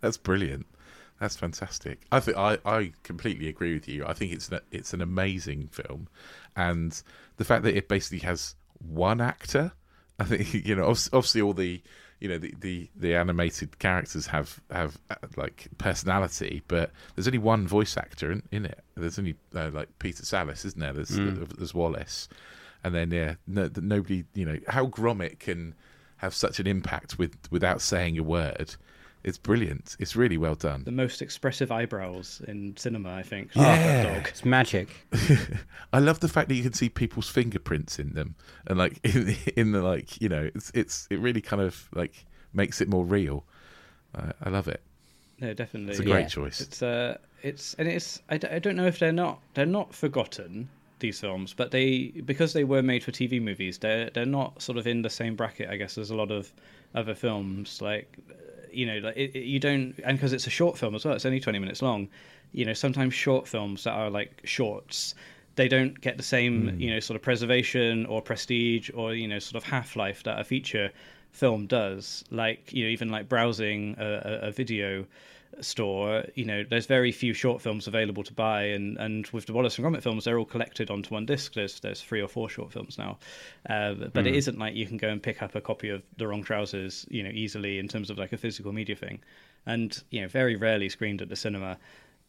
That's 0.02 0.18
brilliant. 0.18 0.66
That's 1.20 1.36
fantastic. 1.36 2.02
I 2.12 2.20
think 2.20 2.38
I, 2.38 2.58
I 2.66 2.94
completely 3.04 3.48
agree 3.48 3.74
with 3.74 3.88
you. 3.88 4.06
I 4.06 4.13
think 4.13 4.34
it's 4.34 4.50
an, 4.50 4.60
it's 4.72 4.94
an 4.94 5.02
amazing 5.02 5.68
film, 5.68 6.08
and 6.56 7.02
the 7.38 7.46
fact 7.46 7.63
that 7.63 7.76
it 7.76 7.88
basically 7.88 8.20
has 8.20 8.56
one 8.80 9.22
actor. 9.22 9.72
I 10.20 10.26
think 10.26 10.54
you 10.66 10.76
know 10.76 10.86
obviously 10.86 11.42
all 11.42 11.54
the 11.54 11.82
you 12.20 12.28
know 12.28 12.38
the, 12.38 12.54
the, 12.60 12.90
the 12.96 13.16
animated 13.16 13.78
characters 13.80 14.28
have 14.28 14.60
have 14.72 14.98
uh, 15.10 15.16
like 15.36 15.68
personality, 15.78 16.63
but 16.68 16.92
there's 17.16 17.28
only 17.28 17.40
one 17.40 17.68
voice 17.68 17.98
actor 17.98 18.32
in, 18.32 18.44
in 18.52 18.66
it. 18.66 18.84
There's 18.96 19.20
only 19.20 19.36
uh, 19.56 19.70
like 19.72 19.90
Peter 20.00 20.24
Sallis, 20.24 20.66
isn't 20.66 20.80
there? 20.80 20.94
There's 20.94 21.10
there's 21.10 21.74
Wallace, 21.74 22.28
and 22.84 22.94
then 22.94 23.12
yeah, 23.12 23.36
no, 23.48 23.70
nobody 23.76 24.24
you 24.34 24.46
know 24.46 24.58
how 24.68 24.88
Gromit 24.88 25.40
can 25.40 25.76
have 26.17 26.34
such 26.34 26.60
an 26.60 26.67
impact 26.67 27.17
with 27.17 27.36
without 27.51 27.82
saying 27.82 28.17
a 28.17 28.23
word. 28.23 28.75
It's 29.23 29.38
brilliant. 29.38 29.97
It's 29.99 30.15
really 30.15 30.38
well 30.38 30.56
done. 30.56 30.84
the 30.86 30.91
most 30.91 31.21
expressive 31.21 31.69
eyebrows 31.71 32.41
in 32.47 32.77
cinema, 32.77 33.13
I 33.13 33.23
think. 33.23 33.49
Yeah. 33.56 34.03
That 34.03 34.13
dog. 34.15 34.27
It's 34.30 34.45
magic. 34.45 34.88
I 35.93 35.99
love 35.99 36.19
the 36.21 36.30
fact 36.30 36.47
that 36.49 36.56
you 36.56 36.63
can 36.63 36.71
see 36.73 36.88
people's 36.88 37.27
fingerprints 37.27 37.99
in 37.99 38.13
them, 38.13 38.36
and 38.67 38.77
like 38.77 38.99
in, 39.03 39.36
in 39.58 39.71
the 39.73 39.82
like 39.82 40.21
you 40.21 40.30
know, 40.30 40.49
it's 40.56 40.71
it's 40.73 41.08
it 41.10 41.19
really 41.19 41.41
kind 41.41 41.62
of 41.62 41.89
like 41.93 42.25
makes 42.53 42.80
it 42.80 42.88
more 42.88 43.03
real. 43.03 43.43
Uh, 44.15 44.32
I 44.43 44.49
love 44.49 44.67
it. 44.69 44.82
No, 45.39 45.53
definitely. 45.53 45.91
It's 45.91 45.99
a 45.99 46.03
great 46.06 46.21
Yeah. 46.21 46.27
choice. 46.27 46.62
It's 46.62 46.82
uh, 46.82 47.17
it's 47.43 47.73
and 47.75 47.88
it's 47.88 48.21
I, 48.30 48.38
d- 48.38 48.47
I 48.49 48.60
don't 48.60 48.75
know 48.77 48.88
if 48.88 48.99
they're 48.99 49.12
not 49.12 49.39
they're 49.56 49.65
not 49.65 49.93
forgotten 49.93 50.69
these 50.99 51.19
films, 51.19 51.53
but 51.53 51.71
they 51.71 52.07
because 52.25 52.53
they 52.53 52.63
were 52.63 52.81
made 52.81 53.03
for 53.03 53.12
TV 53.12 53.41
movies, 53.41 53.77
they're 53.77 54.10
they're 54.10 54.25
not 54.25 54.62
sort 54.62 54.77
of 54.77 54.88
in 54.88 55.01
the 55.01 55.10
same 55.10 55.36
bracket, 55.36 55.69
I 55.69 55.77
guess, 55.77 55.97
as 55.97 56.10
a 56.10 56.15
lot 56.15 56.31
of 56.31 56.51
other 56.95 57.15
films. 57.15 57.81
Like 57.81 58.17
you 58.71 58.86
know, 58.86 58.99
like 58.99 59.17
it, 59.17 59.36
it- 59.36 59.45
you 59.45 59.60
don't 59.60 59.95
and 60.03 60.17
because 60.17 60.33
it's 60.33 60.47
a 60.47 60.51
short 60.51 60.77
film 60.77 60.95
as 60.95 61.05
well, 61.05 61.13
it's 61.15 61.25
only 61.25 61.39
twenty 61.39 61.60
minutes 61.60 61.81
long. 61.81 62.07
You 62.51 62.65
know, 62.65 62.73
sometimes 62.73 63.13
short 63.13 63.47
films 63.47 63.83
that 63.83 63.91
are 63.93 64.10
like 64.10 64.41
shorts. 64.43 65.15
They 65.55 65.67
don't 65.67 65.99
get 65.99 66.17
the 66.17 66.23
same, 66.23 66.69
hmm. 66.69 66.79
you 66.79 66.91
know, 66.93 66.99
sort 66.99 67.15
of 67.15 67.23
preservation 67.23 68.05
or 68.05 68.21
prestige 68.21 68.91
or 68.93 69.15
you 69.15 69.27
know, 69.27 69.39
sort 69.39 69.63
of 69.63 69.69
half 69.69 69.95
life 69.95 70.21
that 70.23 70.39
a 70.39 70.43
feature 70.43 70.91
film 71.31 71.67
does. 71.67 72.23
Like 72.31 72.73
you 72.73 72.86
know, 72.86 72.89
even 72.89 73.10
like 73.10 73.27
browsing 73.27 73.95
a, 73.99 74.05
a, 74.43 74.47
a 74.47 74.51
video 74.51 75.05
store, 75.62 76.24
you 76.36 76.46
know, 76.46 76.63
there's 76.70 76.86
very 76.86 77.12
few 77.12 77.34
short 77.34 77.62
films 77.62 77.88
available 77.88 78.24
to 78.24 78.34
buy, 78.34 78.63
and, 78.63 78.98
and 78.98 79.28
with 79.28 79.46
the 79.46 79.54
Wallace 79.54 79.78
and 79.78 79.86
Gromit 79.86 80.04
films, 80.04 80.26
they're 80.26 80.38
all 80.38 80.46
collected 80.46 80.89
onto 80.89 81.13
one 81.13 81.26
disc. 81.26 81.54
There's 81.54 81.80
there's 81.80 82.02
three 82.02 82.22
or 82.22 82.28
four 82.28 82.50
short 82.50 82.72
films 82.72 82.98
now, 82.98 83.17
uh, 83.70 83.93
but 83.93 84.26
mm. 84.26 84.28
it 84.28 84.36
isn't 84.36 84.58
like 84.58 84.76
you 84.76 84.86
can 84.86 84.98
go 84.98 85.10
and 85.10 85.22
pick 85.22 85.41
up 85.41 85.56
a 85.56 85.62
copy 85.62 85.89
of 85.89 86.04
The 86.17 86.28
Wrong 86.28 86.43
Trousers, 86.43 87.06
you 87.10 87.24
know, 87.24 87.32
easily 87.34 87.80
in 87.80 87.88
terms 87.88 88.10
of 88.10 88.17
like 88.17 88.34
a 88.34 88.38
physical 88.38 88.72
media 88.72 88.96
thing, 88.96 89.20
and 89.65 90.02
you 90.10 90.22
know, 90.22 90.28
very 90.28 90.56
rarely 90.56 90.89
screened 90.89 91.22
at 91.22 91.30
the 91.30 91.36
cinema 91.36 91.78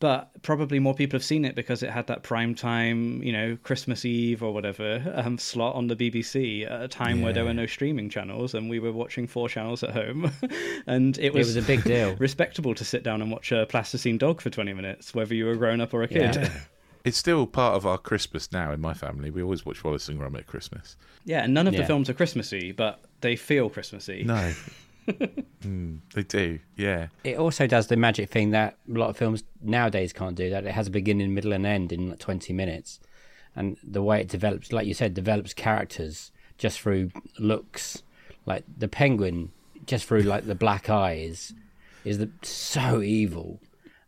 but 0.01 0.31
probably 0.43 0.79
more 0.79 0.95
people 0.95 1.17
have 1.17 1.25
seen 1.25 1.45
it 1.45 1.55
because 1.55 1.83
it 1.83 1.91
had 1.91 2.07
that 2.07 2.23
prime 2.23 2.55
time, 2.55 3.23
you 3.23 3.33
know, 3.33 3.59
Christmas 3.63 4.05
Eve 4.05 4.43
or 4.43 4.53
whatever 4.55 5.13
um, 5.17 5.39
slot 5.39 5.75
on 5.75 5.89
the 5.89 5.97
BBC 5.97 6.71
at 6.71 6.83
a 6.83 6.89
time 6.89 7.19
yeah. 7.19 7.25
where 7.25 7.33
there 7.33 7.45
were 7.45 7.55
no 7.55 7.67
streaming 7.67 8.09
channels 8.09 8.55
and 8.55 8.71
we 8.71 8.79
were 8.79 8.93
watching 8.93 9.27
four 9.27 9.49
channels 9.49 9.83
at 9.83 9.91
home, 9.91 10.31
and 10.87 11.19
it 11.19 11.35
was, 11.35 11.55
it 11.55 11.59
was 11.59 11.65
a 11.65 11.67
big 11.67 11.85
deal, 11.85 12.15
respectable 12.19 12.75
to 12.75 12.85
sit 12.85 13.03
down 13.03 13.21
and 13.21 13.31
watch 13.31 13.51
a 13.53 13.67
plasticine 13.67 14.19
dog 14.19 14.41
for 14.41 14.51
twenty 14.51 14.73
minutes, 14.73 15.15
whether 15.15 15.35
you 15.35 15.45
were 15.45 15.53
a 15.53 15.57
grown 15.57 15.81
up 15.81 15.93
or 15.93 16.03
a 16.03 16.09
kid. 16.09 16.37
Yeah. 16.37 16.51
It's 17.05 17.17
still 17.17 17.47
part 17.47 17.75
of 17.75 17.87
our 17.87 17.97
Christmas 17.97 18.53
now 18.53 18.73
in 18.73 18.81
my 18.81 18.93
family. 18.93 19.31
We 19.31 19.43
always 19.43 19.65
watch 19.65 19.83
Wallace 19.83 20.09
and 20.09 20.21
Gromit 20.21 20.41
at 20.41 20.47
Christmas. 20.47 20.97
Yeah, 21.25 21.45
and 21.45 21.55
none 21.55 21.67
of 21.67 21.73
yeah. 21.73 21.81
the 21.81 21.87
films 21.87 22.11
are 22.11 22.15
Christmassy, 22.15 22.73
but 22.73 23.01
they 23.21 23.35
feel 23.35 23.71
Christmassy. 23.71 24.25
No, 24.25 24.53
mm, 25.62 25.99
they 26.14 26.23
do, 26.23 26.59
yeah. 26.77 27.09
It 27.25 27.38
also 27.38 27.66
does 27.66 27.87
the 27.88 27.97
magic 27.97 28.31
thing 28.31 28.51
that 28.51 28.77
a 28.88 28.99
lot 28.99 29.11
of 29.11 29.16
films 29.16 29.44
nowadays 29.61 30.12
can't 30.12 30.37
do. 30.37 30.51
That 30.51 30.64
it 30.64 30.73
has 30.73 30.87
a 30.88 30.90
beginning, 30.90 31.35
middle, 31.35 31.53
and 31.53 31.66
end 31.66 31.92
in 31.92 32.11
like 32.11 32.18
twenty 32.18 32.53
minutes, 32.53 33.01
and 33.57 33.77
the 33.83 34.03
way 34.03 34.21
it 34.21 34.29
develops, 34.29 34.73
like 34.73 34.87
you 34.87 34.94
said, 34.94 35.14
develops 35.14 35.55
characters 35.55 36.33
just 36.59 36.81
through 36.81 37.11
looks. 37.38 38.03
Like 38.47 38.64
the 38.79 38.88
penguin, 38.88 39.53
just 39.87 40.07
through 40.07 40.23
like 40.23 40.47
the 40.47 40.55
black 40.55 40.88
eyes, 40.88 41.53
is 42.05 42.18
the, 42.18 42.31
so 42.42 43.03
evil. 43.03 43.61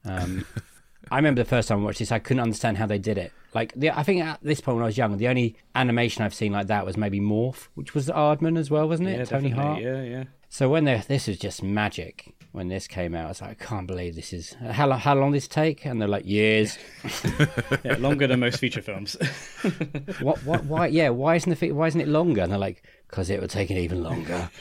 Um, 0.05 0.47
I 1.11 1.17
remember 1.17 1.43
the 1.43 1.49
first 1.49 1.69
time 1.69 1.81
I 1.81 1.83
watched 1.83 1.99
this, 1.99 2.13
I 2.13 2.19
couldn't 2.19 2.43
understand 2.43 2.79
how 2.79 2.87
they 2.87 2.99
did 2.99 3.19
it. 3.19 3.33
Like, 3.53 3.73
the, 3.75 3.91
I 3.91 4.03
think 4.03 4.23
at 4.23 4.39
this 4.43 4.61
point 4.61 4.77
when 4.77 4.85
I 4.85 4.87
was 4.87 4.97
young, 4.97 5.17
the 5.17 5.29
only 5.29 5.57
animation 5.75 6.23
I've 6.25 6.35
seen 6.35 6.53
like 6.53 6.69
that 6.69 6.87
was 6.87 6.97
maybe 6.97 7.21
Morph, 7.21 7.69
which 7.75 7.95
was 7.95 8.07
Aardman 8.09 8.57
as 8.57 8.71
well, 8.71 8.89
wasn't 8.89 9.09
it? 9.09 9.19
Yeah, 9.19 9.25
Tony 9.25 9.51
Hart. 9.51 9.83
Yeah, 9.83 10.03
yeah. 10.03 10.25
So 10.53 10.69
when 10.69 10.85
they, 10.85 11.01
this 11.07 11.29
was 11.29 11.39
just 11.39 11.63
magic 11.63 12.35
when 12.51 12.67
this 12.67 12.89
came 12.89 13.15
out, 13.15 13.27
I 13.27 13.29
was 13.29 13.41
like, 13.41 13.51
I 13.51 13.65
can't 13.65 13.87
believe 13.87 14.17
this 14.17 14.33
is 14.33 14.55
how 14.55 14.89
long. 14.89 14.99
How 14.99 15.15
long 15.15 15.31
this 15.31 15.47
take? 15.47 15.87
And 15.87 16.01
they're 16.01 16.09
like 16.09 16.27
years, 16.27 16.77
yeah, 17.85 17.95
longer 18.01 18.27
than 18.27 18.41
most 18.41 18.59
feature 18.59 18.83
films. 18.83 19.15
what? 20.21 20.45
What? 20.45 20.65
Why? 20.65 20.89
Yeah. 20.89 21.11
Why 21.11 21.37
isn't 21.37 21.57
the 21.57 21.71
why 21.71 21.87
isn't 21.87 22.01
it 22.01 22.09
longer? 22.09 22.43
And 22.43 22.51
they're 22.51 22.59
like, 22.59 22.83
because 23.09 23.31
it 23.31 23.41
would 23.41 23.51
take 23.51 23.71
it 23.71 23.79
even 23.79 24.03
longer. 24.03 24.51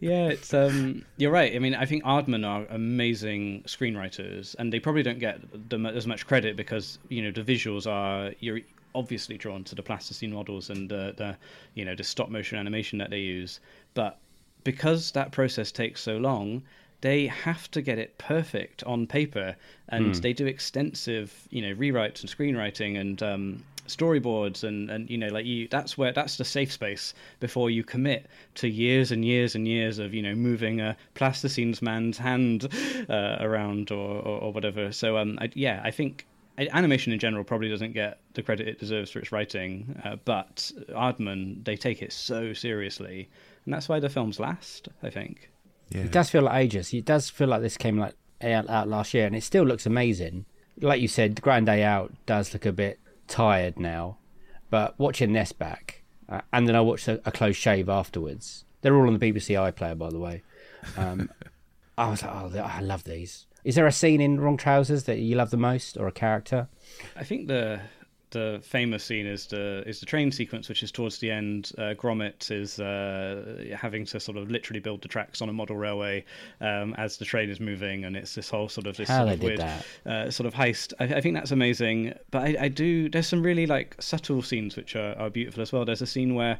yeah, 0.00 0.28
it's 0.28 0.52
um, 0.52 1.06
you're 1.16 1.32
right. 1.32 1.56
I 1.56 1.58
mean, 1.58 1.74
I 1.74 1.86
think 1.86 2.04
Aardman 2.04 2.46
are 2.46 2.66
amazing 2.68 3.62
screenwriters, 3.62 4.54
and 4.58 4.70
they 4.70 4.80
probably 4.80 5.02
don't 5.02 5.18
get 5.18 5.40
as 5.72 6.06
much 6.06 6.26
credit 6.26 6.56
because 6.56 6.98
you 7.08 7.22
know 7.22 7.30
the 7.30 7.42
visuals 7.42 7.90
are 7.90 8.34
you're 8.40 8.60
obviously 8.94 9.36
drawn 9.38 9.64
to 9.64 9.74
the 9.74 9.82
plasticine 9.82 10.32
models 10.32 10.70
and 10.70 10.88
the, 10.88 11.14
the 11.16 11.36
you 11.74 11.84
know 11.84 11.94
the 11.94 12.04
stop 12.04 12.28
motion 12.28 12.58
animation 12.58 12.98
that 12.98 13.10
they 13.10 13.18
use 13.18 13.60
but 13.94 14.18
because 14.64 15.12
that 15.12 15.32
process 15.32 15.72
takes 15.72 16.00
so 16.00 16.16
long, 16.16 16.62
they 17.02 17.26
have 17.26 17.70
to 17.72 17.82
get 17.82 17.98
it 17.98 18.16
perfect 18.16 18.82
on 18.84 19.06
paper, 19.06 19.56
and 19.88 20.14
mm. 20.14 20.22
they 20.22 20.32
do 20.32 20.46
extensive, 20.46 21.46
you 21.50 21.60
know, 21.60 21.74
rewrites 21.74 22.20
and 22.20 22.30
screenwriting 22.30 22.98
and 22.98 23.22
um, 23.22 23.64
storyboards, 23.88 24.62
and 24.62 24.88
and 24.88 25.10
you 25.10 25.18
know, 25.18 25.28
like 25.28 25.44
you, 25.44 25.66
that's 25.68 25.98
where 25.98 26.12
that's 26.12 26.36
the 26.36 26.44
safe 26.44 26.72
space 26.72 27.12
before 27.40 27.70
you 27.70 27.82
commit 27.82 28.26
to 28.54 28.68
years 28.68 29.10
and 29.10 29.24
years 29.24 29.56
and 29.56 29.66
years 29.66 29.98
of 29.98 30.14
you 30.14 30.22
know 30.22 30.34
moving 30.34 30.80
a 30.80 30.96
plasticines 31.14 31.82
man's 31.82 32.18
hand 32.18 32.68
uh, 33.10 33.36
around 33.40 33.90
or, 33.90 34.20
or, 34.20 34.40
or 34.40 34.52
whatever. 34.52 34.92
So 34.92 35.18
um, 35.18 35.38
I, 35.40 35.50
yeah, 35.54 35.80
I 35.84 35.90
think 35.90 36.24
animation 36.58 37.12
in 37.12 37.18
general 37.18 37.42
probably 37.42 37.68
doesn't 37.68 37.92
get 37.92 38.20
the 38.34 38.42
credit 38.42 38.68
it 38.68 38.78
deserves 38.78 39.10
for 39.10 39.18
its 39.18 39.32
writing, 39.32 40.00
uh, 40.04 40.16
but 40.24 40.70
Aardman 40.90 41.64
they 41.64 41.76
take 41.76 42.00
it 42.00 42.12
so 42.12 42.52
seriously 42.52 43.28
and 43.64 43.74
that's 43.74 43.88
why 43.88 44.00
the 44.00 44.08
films 44.08 44.40
last. 44.40 44.88
I 45.02 45.10
think. 45.10 45.50
Yeah. 45.90 46.02
It 46.02 46.12
does 46.12 46.30
feel 46.30 46.42
like 46.42 46.62
ages. 46.62 46.92
It 46.94 47.04
does 47.04 47.28
feel 47.30 47.48
like 47.48 47.60
this 47.60 47.76
came 47.76 47.98
like 47.98 48.14
out, 48.42 48.68
out 48.68 48.88
last 48.88 49.14
year, 49.14 49.26
and 49.26 49.36
it 49.36 49.42
still 49.42 49.64
looks 49.64 49.86
amazing. 49.86 50.46
Like 50.80 51.00
you 51.00 51.08
said, 51.08 51.40
Grand 51.42 51.66
Day 51.66 51.82
Out 51.82 52.12
does 52.26 52.52
look 52.52 52.64
a 52.64 52.72
bit 52.72 52.98
tired 53.28 53.78
now, 53.78 54.16
but 54.70 54.98
watching 54.98 55.32
this 55.32 55.52
back, 55.52 56.02
uh, 56.28 56.40
and 56.52 56.66
then 56.66 56.74
I 56.74 56.80
watched 56.80 57.08
a, 57.08 57.20
a, 57.26 57.30
close 57.30 57.56
shave 57.56 57.88
afterwards. 57.88 58.64
They're 58.80 58.96
all 58.96 59.06
on 59.06 59.18
the 59.18 59.32
BBC 59.32 59.54
iPlayer, 59.54 59.96
by 59.96 60.10
the 60.10 60.18
way. 60.18 60.42
Um, 60.96 61.30
I 61.98 62.08
was 62.08 62.22
like, 62.22 62.32
oh, 62.32 62.58
I 62.58 62.80
love 62.80 63.04
these. 63.04 63.46
Is 63.64 63.74
there 63.74 63.86
a 63.86 63.92
scene 63.92 64.20
in 64.20 64.40
Wrong 64.40 64.56
Trousers 64.56 65.04
that 65.04 65.18
you 65.18 65.36
love 65.36 65.50
the 65.50 65.56
most, 65.56 65.96
or 65.98 66.08
a 66.08 66.12
character? 66.12 66.68
I 67.14 67.22
think 67.22 67.48
the 67.48 67.82
the 68.32 68.60
famous 68.62 69.04
scene 69.04 69.26
is 69.26 69.46
the 69.46 69.82
is 69.86 70.00
the 70.00 70.06
train 70.06 70.32
sequence, 70.32 70.68
which 70.68 70.82
is 70.82 70.90
towards 70.90 71.18
the 71.18 71.30
end. 71.30 71.72
Uh, 71.78 71.94
Gromit 71.94 72.50
is 72.50 72.80
uh, 72.80 73.64
having 73.76 74.04
to 74.06 74.18
sort 74.18 74.36
of 74.36 74.50
literally 74.50 74.80
build 74.80 75.02
the 75.02 75.08
tracks 75.08 75.40
on 75.40 75.48
a 75.48 75.52
model 75.52 75.76
railway 75.76 76.24
um, 76.60 76.94
as 76.98 77.16
the 77.16 77.24
train 77.24 77.48
is 77.48 77.60
moving, 77.60 78.04
and 78.04 78.16
it's 78.16 78.34
this 78.34 78.50
whole 78.50 78.68
sort 78.68 78.86
of 78.86 78.96
this 78.96 79.08
How 79.08 79.24
sort 79.24 79.34
of 79.34 79.42
weird 79.42 79.60
uh, 79.60 80.30
sort 80.30 80.46
of 80.46 80.54
heist. 80.54 80.92
I, 80.98 81.04
I, 81.04 81.20
think 81.20 81.34
that's 81.34 81.52
amazing. 81.52 82.14
But 82.30 82.42
I, 82.42 82.56
I, 82.62 82.68
do. 82.68 83.08
There's 83.08 83.28
some 83.28 83.42
really 83.42 83.66
like 83.66 83.96
subtle 84.00 84.42
scenes 84.42 84.76
which 84.76 84.96
are, 84.96 85.14
are 85.18 85.30
beautiful 85.30 85.62
as 85.62 85.72
well. 85.72 85.84
There's 85.84 86.02
a 86.02 86.06
scene 86.06 86.34
where 86.34 86.58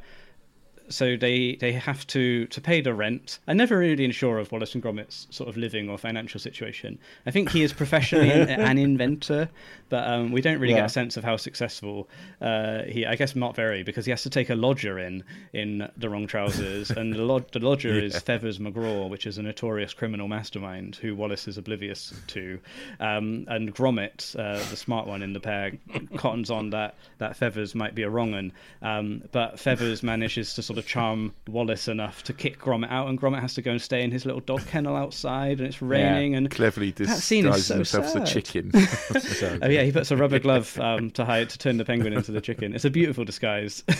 so 0.89 1.15
they 1.15 1.55
they 1.55 1.71
have 1.71 2.05
to 2.07 2.45
to 2.47 2.61
pay 2.61 2.81
the 2.81 2.93
rent. 2.93 3.39
I'm 3.47 3.57
never 3.57 3.77
really 3.77 4.11
sure 4.11 4.39
of 4.39 4.51
Wallace 4.51 4.73
and 4.73 4.83
Gromit's 4.83 5.27
sort 5.29 5.49
of 5.49 5.57
living 5.57 5.89
or 5.89 5.97
financial 5.97 6.39
situation. 6.39 6.99
I 7.25 7.31
think 7.31 7.51
he 7.51 7.63
is 7.63 7.73
professionally 7.73 8.29
an 8.31 8.77
inventor, 8.77 9.49
but 9.89 10.07
um, 10.07 10.31
we 10.31 10.41
don't 10.41 10.59
really 10.59 10.73
yeah. 10.73 10.81
get 10.81 10.85
a 10.87 10.89
sense 10.89 11.17
of 11.17 11.23
how 11.23 11.37
successful 11.37 12.07
uh, 12.41 12.83
he. 12.83 13.05
I 13.05 13.15
guess 13.15 13.35
not 13.35 13.55
very 13.55 13.83
because 13.83 14.05
he 14.05 14.11
has 14.11 14.23
to 14.23 14.29
take 14.29 14.49
a 14.49 14.55
lodger 14.55 14.99
in 14.99 15.23
in 15.53 15.89
the 15.97 16.09
wrong 16.09 16.27
trousers, 16.27 16.91
and 16.91 17.13
the, 17.13 17.23
lod- 17.23 17.51
the 17.51 17.59
lodger 17.59 17.93
yeah. 17.93 18.03
is 18.03 18.19
Feathers 18.19 18.59
McGraw, 18.59 19.09
which 19.09 19.25
is 19.25 19.37
a 19.37 19.41
notorious 19.41 19.93
criminal 19.93 20.27
mastermind 20.27 20.95
who 20.95 21.15
Wallace 21.15 21.47
is 21.47 21.57
oblivious 21.57 22.13
to, 22.27 22.59
um, 22.99 23.45
and 23.47 23.73
Gromit, 23.73 24.35
uh, 24.37 24.57
the 24.69 24.75
smart 24.75 25.07
one 25.07 25.21
in 25.21 25.33
the 25.33 25.39
pair, 25.39 25.71
cottons 26.17 26.49
on 26.51 26.71
that 26.71 26.95
that 27.19 27.35
Feathers 27.35 27.75
might 27.75 27.95
be 27.95 28.03
a 28.03 28.09
wrong 28.09 28.31
one, 28.31 28.51
um, 28.81 29.23
but 29.31 29.59
Feathers 29.59 30.03
manages 30.03 30.53
to 30.55 30.61
sort 30.61 30.72
of 30.77 30.87
charm 30.87 31.33
Wallace 31.47 31.87
enough 31.87 32.23
to 32.23 32.33
kick 32.33 32.59
Gromit 32.59 32.91
out, 32.91 33.07
and 33.07 33.19
Gromit 33.19 33.41
has 33.41 33.53
to 33.55 33.61
go 33.61 33.71
and 33.71 33.81
stay 33.81 34.03
in 34.03 34.11
his 34.11 34.25
little 34.25 34.41
dog 34.41 34.65
kennel 34.67 34.95
outside, 34.95 35.59
and 35.59 35.67
it's 35.67 35.81
raining. 35.81 36.31
Yeah, 36.31 36.39
and 36.39 36.51
cleverly 36.51 36.91
disguises 36.91 37.65
so 37.65 37.75
himself 37.75 38.07
sad. 38.07 38.21
as 38.23 38.29
a 38.29 38.33
chicken. 38.33 38.71
oh 39.61 39.69
yeah, 39.69 39.83
he 39.83 39.91
puts 39.91 40.11
a 40.11 40.17
rubber 40.17 40.39
glove 40.39 40.79
um, 40.79 41.11
to 41.11 41.25
hide 41.25 41.49
to 41.49 41.57
turn 41.57 41.77
the 41.77 41.85
penguin 41.85 42.13
into 42.13 42.31
the 42.31 42.41
chicken. 42.41 42.73
It's 42.73 42.85
a 42.85 42.89
beautiful 42.89 43.25
disguise. 43.25 43.83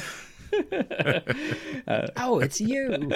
uh, 1.88 2.08
oh, 2.18 2.40
it's 2.40 2.62
you. 2.62 3.12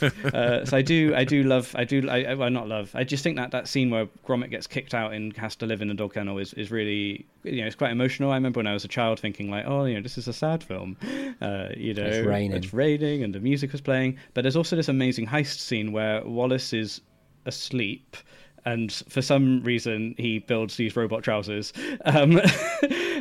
uh, 0.32 0.64
so 0.64 0.76
I 0.76 0.82
do, 0.82 1.14
I 1.14 1.24
do 1.24 1.42
love, 1.42 1.74
I 1.76 1.84
do, 1.84 2.08
I, 2.08 2.34
well, 2.34 2.50
not 2.50 2.68
love. 2.68 2.90
I 2.94 3.04
just 3.04 3.22
think 3.22 3.36
that 3.36 3.50
that 3.52 3.68
scene 3.68 3.90
where 3.90 4.06
Gromit 4.26 4.50
gets 4.50 4.66
kicked 4.66 4.94
out 4.94 5.12
and 5.12 5.36
has 5.36 5.56
to 5.56 5.66
live 5.66 5.82
in 5.82 5.90
a 5.90 5.94
dog 5.94 6.14
kennel 6.14 6.38
is, 6.38 6.52
is 6.54 6.70
really, 6.70 7.26
you 7.42 7.60
know, 7.60 7.66
it's 7.66 7.76
quite 7.76 7.90
emotional. 7.92 8.30
I 8.30 8.34
remember 8.34 8.58
when 8.58 8.66
I 8.66 8.72
was 8.72 8.84
a 8.84 8.88
child 8.88 9.20
thinking 9.20 9.50
like, 9.50 9.64
oh, 9.66 9.84
you 9.84 9.94
know, 9.94 10.02
this 10.02 10.18
is 10.18 10.28
a 10.28 10.32
sad 10.32 10.62
film. 10.62 10.96
Uh, 11.40 11.68
you 11.76 11.94
know, 11.94 12.04
it's 12.04 12.26
raining. 12.26 12.56
it's 12.56 12.72
raining 12.72 13.22
and 13.22 13.34
the 13.34 13.40
music 13.40 13.72
was 13.72 13.80
playing. 13.80 14.18
But 14.34 14.42
there's 14.42 14.56
also 14.56 14.76
this 14.76 14.88
amazing 14.88 15.26
heist 15.26 15.58
scene 15.58 15.92
where 15.92 16.24
Wallace 16.24 16.72
is 16.72 17.00
asleep 17.46 18.16
and 18.64 18.92
for 19.08 19.22
some 19.22 19.62
reason 19.62 20.14
he 20.18 20.38
builds 20.38 20.76
these 20.76 20.94
robot 20.96 21.22
trousers 21.22 21.72
um, 22.04 22.40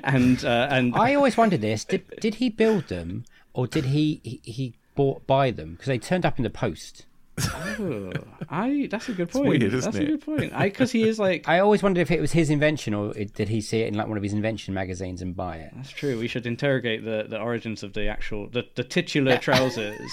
and 0.03 0.45
uh, 0.45 0.67
and 0.69 0.95
i 0.95 1.13
always 1.15 1.37
wondered 1.37 1.61
this 1.61 1.83
did, 1.83 2.07
did 2.19 2.35
he 2.35 2.49
build 2.49 2.87
them 2.87 3.23
or 3.53 3.67
did 3.67 3.85
he 3.85 4.21
he, 4.23 4.41
he 4.43 4.73
bought 4.95 5.25
buy 5.27 5.51
them 5.51 5.73
because 5.73 5.87
they 5.87 5.97
turned 5.97 6.25
up 6.25 6.37
in 6.37 6.43
the 6.43 6.49
post? 6.49 7.05
oh, 7.39 8.11
I 8.49 8.87
that's 8.91 9.09
a 9.09 9.13
good 9.13 9.29
point. 9.29 9.47
Weird, 9.47 9.71
that's 9.71 9.95
it? 9.95 10.03
a 10.03 10.05
good 10.05 10.21
point. 10.21 10.53
I 10.53 10.65
because 10.69 10.91
he 10.91 11.07
is 11.07 11.17
like 11.17 11.47
I 11.47 11.59
always 11.59 11.81
wondered 11.81 12.01
if 12.01 12.11
it 12.11 12.19
was 12.19 12.31
his 12.31 12.49
invention 12.49 12.93
or 12.93 13.17
it, 13.17 13.33
did 13.33 13.49
he 13.49 13.61
see 13.61 13.81
it 13.81 13.87
in 13.87 13.95
like 13.95 14.07
one 14.07 14.17
of 14.17 14.23
his 14.23 14.33
invention 14.33 14.73
magazines 14.73 15.21
and 15.21 15.35
buy 15.35 15.57
it. 15.57 15.71
That's 15.75 15.91
true. 15.91 16.19
We 16.19 16.27
should 16.27 16.45
interrogate 16.45 17.03
the, 17.03 17.25
the 17.27 17.39
origins 17.39 17.83
of 17.83 17.93
the 17.93 18.07
actual 18.07 18.47
the, 18.49 18.67
the 18.75 18.83
titular 18.83 19.37
trousers 19.39 20.11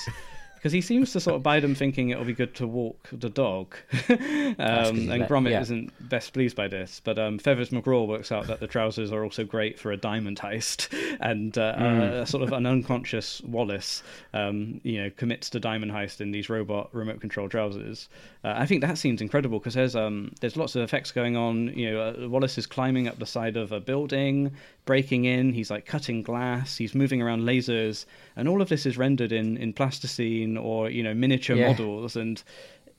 because 0.59 0.73
he 0.73 0.81
seems 0.81 1.13
to 1.13 1.21
sort 1.21 1.37
of 1.37 1.43
buy 1.43 1.61
them 1.61 1.73
thinking 1.73 2.11
it'll 2.11 2.25
be 2.25 2.35
good 2.35 2.53
to 2.57 2.67
walk 2.67 3.09
the 3.13 3.31
dog. 3.31 3.77
um, 4.09 4.17
and 4.59 5.23
Gromit 5.29 5.51
yeah. 5.51 5.61
isn't 5.61 6.09
best 6.09 6.33
pleased 6.33 6.57
by 6.57 6.67
this, 6.67 7.01
but 7.05 7.17
um, 7.17 7.39
Feathers 7.39 7.71
McGraw 7.71 8.09
works 8.09 8.33
out 8.33 8.49
that 8.49 8.59
the 8.59 8.67
trousers 8.67 9.13
are 9.13 9.23
also 9.23 9.45
great 9.45 9.79
for 9.79 9.93
a 9.93 9.97
diamond 9.97 10.39
heist, 10.39 10.93
and 11.21 11.57
uh, 11.57 11.77
mm. 11.77 12.01
uh, 12.01 12.25
sort 12.25 12.43
of 12.43 12.53
an 12.53 12.67
unconscious 12.67 13.41
Wallace, 13.43 14.03
um, 14.35 14.81
you 14.83 15.01
know, 15.01 15.11
commits 15.11 15.49
to 15.51 15.61
diamond 15.61 15.93
heist 15.93 16.21
in 16.21 16.33
these 16.33 16.51
robot 16.51 16.93
remote 16.93 17.21
control 17.21 17.49
trousers. 17.49 18.09
Uh, 18.43 18.55
I 18.57 18.67
think 18.67 18.81
that 18.81 18.99
seems 18.99 19.21
incredible 19.21 19.61
because 19.61 19.75
there's 19.75 19.95
um 19.95 20.33
there's 20.41 20.57
lots 20.57 20.75
of 20.75 20.83
effects 20.83 21.13
going 21.13 21.37
on. 21.37 21.69
You 21.69 21.93
know, 21.93 22.01
uh, 22.01 22.29
Wallace 22.29 22.59
is 22.59 22.67
climbing 22.67 23.07
up 23.07 23.19
the 23.21 23.27
side 23.27 23.57
of 23.57 23.71
a 23.71 23.79
building, 23.79 24.53
breaking 24.87 25.25
in. 25.25 25.53
He's 25.53 25.71
like 25.71 25.87
cutting 25.87 26.23
glass. 26.23 26.77
He's 26.77 26.97
moving 26.97 27.23
around 27.23 27.43
lasers, 27.43 28.07
and 28.35 28.49
all 28.49 28.61
of 28.61 28.69
this 28.69 28.87
is 28.87 28.99
rendered 28.99 29.31
in 29.31 29.57
in 29.57 29.73
plasticine 29.73 30.48
or 30.57 30.89
you 30.89 31.03
know 31.03 31.13
miniature 31.15 31.57
yeah. 31.57 31.69
models 31.69 32.17
and 32.17 32.43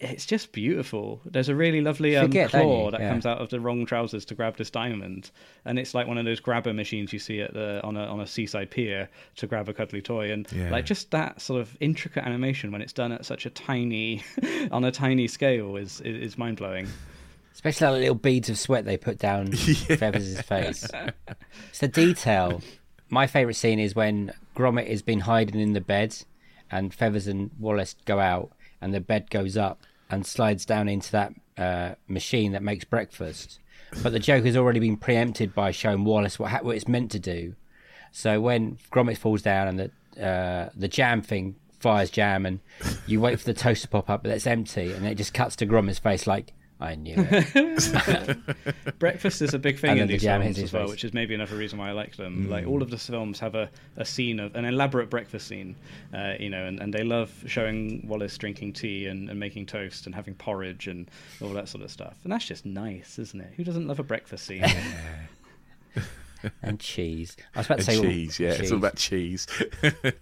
it's 0.02 0.26
just 0.26 0.54
beautiful. 0.54 1.20
There's 1.26 1.50
a 1.50 1.56
really 1.56 1.82
lovely 1.82 2.16
um, 2.16 2.28
Forget, 2.28 2.52
claw 2.52 2.86
you? 2.86 2.92
that 2.92 3.02
Yeah. 3.02 3.10
comes 3.10 3.26
out 3.26 3.40
of 3.40 3.50
the 3.50 3.60
wrong 3.60 3.86
trousers 3.86 4.24
to 4.26 4.34
grab 4.36 4.56
this 4.56 4.70
diamond, 4.70 5.30
and 5.66 5.78
it's 5.78 5.94
like 5.94 6.08
one 6.08 6.18
of 6.18 6.24
those 6.24 6.40
grabber 6.40 6.74
machines 6.74 7.12
you 7.12 7.20
see 7.20 7.42
at 7.42 7.54
the 7.54 7.82
on 7.84 7.98
a 7.98 8.06
on 8.06 8.22
a 8.22 8.26
seaside 8.26 8.72
pier 8.72 9.10
to 9.36 9.46
grab 9.48 9.68
a 9.68 9.74
cuddly 9.74 10.02
toy, 10.02 10.32
and 10.32 10.48
Yeah. 10.54 10.70
like 10.72 10.86
just 10.86 11.12
that 11.12 11.42
sort 11.42 11.60
of 11.60 11.76
intricate 11.82 12.24
animation 12.24 12.72
when 12.72 12.82
it's 12.82 12.94
done 12.94 13.12
at 13.12 13.26
such 13.26 13.46
a 13.46 13.50
tiny 13.50 14.24
on 14.72 14.86
a 14.86 14.92
tiny 14.92 15.28
scale 15.28 15.76
is 15.76 16.00
is, 16.00 16.32
is 16.32 16.38
mind 16.38 16.58
blowing. 16.58 16.88
Especially 17.54 17.88
like 17.88 18.00
little 18.00 18.16
beads 18.16 18.48
of 18.48 18.58
sweat 18.58 18.86
they 18.86 18.96
put 18.96 19.18
down 19.18 19.52
Feathers' 19.52 20.40
face. 20.44 20.88
It's 21.72 21.80
the 21.80 21.90
detail. 21.90 22.62
My 23.10 23.28
favourite 23.28 23.58
scene 23.58 23.80
is 23.80 23.96
when 23.96 24.32
Gromit 24.56 24.88
has 24.88 25.02
been 25.02 25.20
hiding 25.20 25.60
in 25.60 25.74
the 25.74 25.82
bed 25.82 26.16
and 26.72 26.94
Feathers 26.94 27.28
and 27.28 27.52
Wallace 27.60 27.96
go 28.06 28.20
out 28.20 28.52
and 28.82 28.94
the 28.94 29.00
bed 29.00 29.30
goes 29.30 29.58
up 29.58 29.84
and 30.10 30.26
slides 30.26 30.66
down 30.66 30.88
into 30.88 31.12
that 31.12 31.34
uh, 31.58 31.96
machine 32.08 32.52
that 32.54 32.64
makes 32.64 32.86
breakfast. 32.86 33.60
But 34.04 34.12
the 34.14 34.20
joke 34.20 34.46
has 34.46 34.56
already 34.56 34.80
been 34.80 34.98
preempted 34.98 35.54
by 35.54 35.72
showing 35.72 36.04
Wallace 36.04 36.40
what, 36.40 36.52
ha- 36.52 36.60
what 36.62 36.76
it's 36.76 36.88
meant 36.88 37.12
to 37.12 37.20
do. 37.20 37.56
So 38.12 38.40
when 38.42 38.78
Gromit 38.92 39.18
falls 39.18 39.42
down 39.42 39.68
and 39.68 39.80
the 39.80 39.92
uh, 40.24 40.70
the 40.76 40.88
jam 40.88 41.22
thing 41.22 41.56
fires 41.80 42.10
jam 42.10 42.46
and 42.46 42.60
you 43.08 43.22
wait 43.22 43.40
for 43.40 43.46
the 43.46 43.54
toast 43.54 43.84
to 43.84 43.88
pop 43.88 44.10
up 44.10 44.24
but 44.24 44.32
it's 44.34 44.46
empty 44.46 44.92
and 44.92 45.06
it 45.06 45.16
just 45.16 45.34
cuts 45.34 45.56
to 45.56 45.66
Gromit's 45.66 46.00
face 46.00 46.28
like 46.28 46.52
I 46.82 46.96
knew 46.96 47.16
it. 47.18 48.38
Breakfast 49.00 49.42
is 49.42 49.54
a 49.54 49.60
big 49.60 49.80
thing 49.80 49.92
And 49.92 50.00
in 50.00 50.08
then 50.08 50.08
the 50.08 50.14
these 50.14 50.24
films 50.24 50.60
as 50.60 50.72
well, 50.74 50.84
face. 50.84 50.92
which 50.92 51.04
is 51.04 51.14
maybe 51.14 51.36
another 51.36 51.58
reason 51.58 51.78
why 51.78 51.90
I 51.90 51.92
like 51.92 52.16
them. 52.16 52.46
Mm. 52.46 52.50
Like 52.50 52.68
all 52.68 52.82
of 52.82 52.90
the 52.90 52.98
films 52.98 53.38
have 53.40 53.54
a, 53.56 53.70
a 53.98 54.06
scene 54.06 54.40
of 54.40 54.56
an 54.56 54.64
elaborate 54.64 55.10
breakfast 55.10 55.48
scene, 55.48 55.76
uh, 56.14 56.36
you 56.40 56.50
know, 56.50 56.66
and, 56.66 56.80
and 56.80 56.94
they 56.94 57.04
love 57.04 57.34
showing 57.46 58.08
Wallace 58.08 58.38
drinking 58.38 58.74
tea 58.74 59.08
and, 59.08 59.30
and 59.30 59.38
making 59.38 59.66
toast 59.66 60.06
and 60.06 60.16
having 60.16 60.36
porridge 60.36 60.88
and 60.88 61.10
all 61.42 61.50
that 61.50 61.68
sort 61.68 61.84
of 61.84 61.92
stuff. 61.92 62.16
And 62.24 62.32
that's 62.32 62.46
just 62.46 62.66
nice, 62.66 63.20
isn't 63.20 63.42
it? 63.42 63.54
Who 63.58 63.66
doesn't 63.66 63.86
love 63.88 64.00
a 64.00 64.04
breakfast 64.04 64.46
scene? 64.46 64.64
and 66.62 66.80
cheese. 66.80 67.36
I 67.56 67.60
was 67.60 67.66
about 67.68 67.80
to 67.80 67.80
And 67.80 67.86
say 67.86 68.00
well, 68.00 68.10
cheese, 68.10 68.40
yeah, 68.40 68.52
it's 68.52 68.72
all 68.72 68.78
about 68.78 68.96
cheese. 68.96 69.48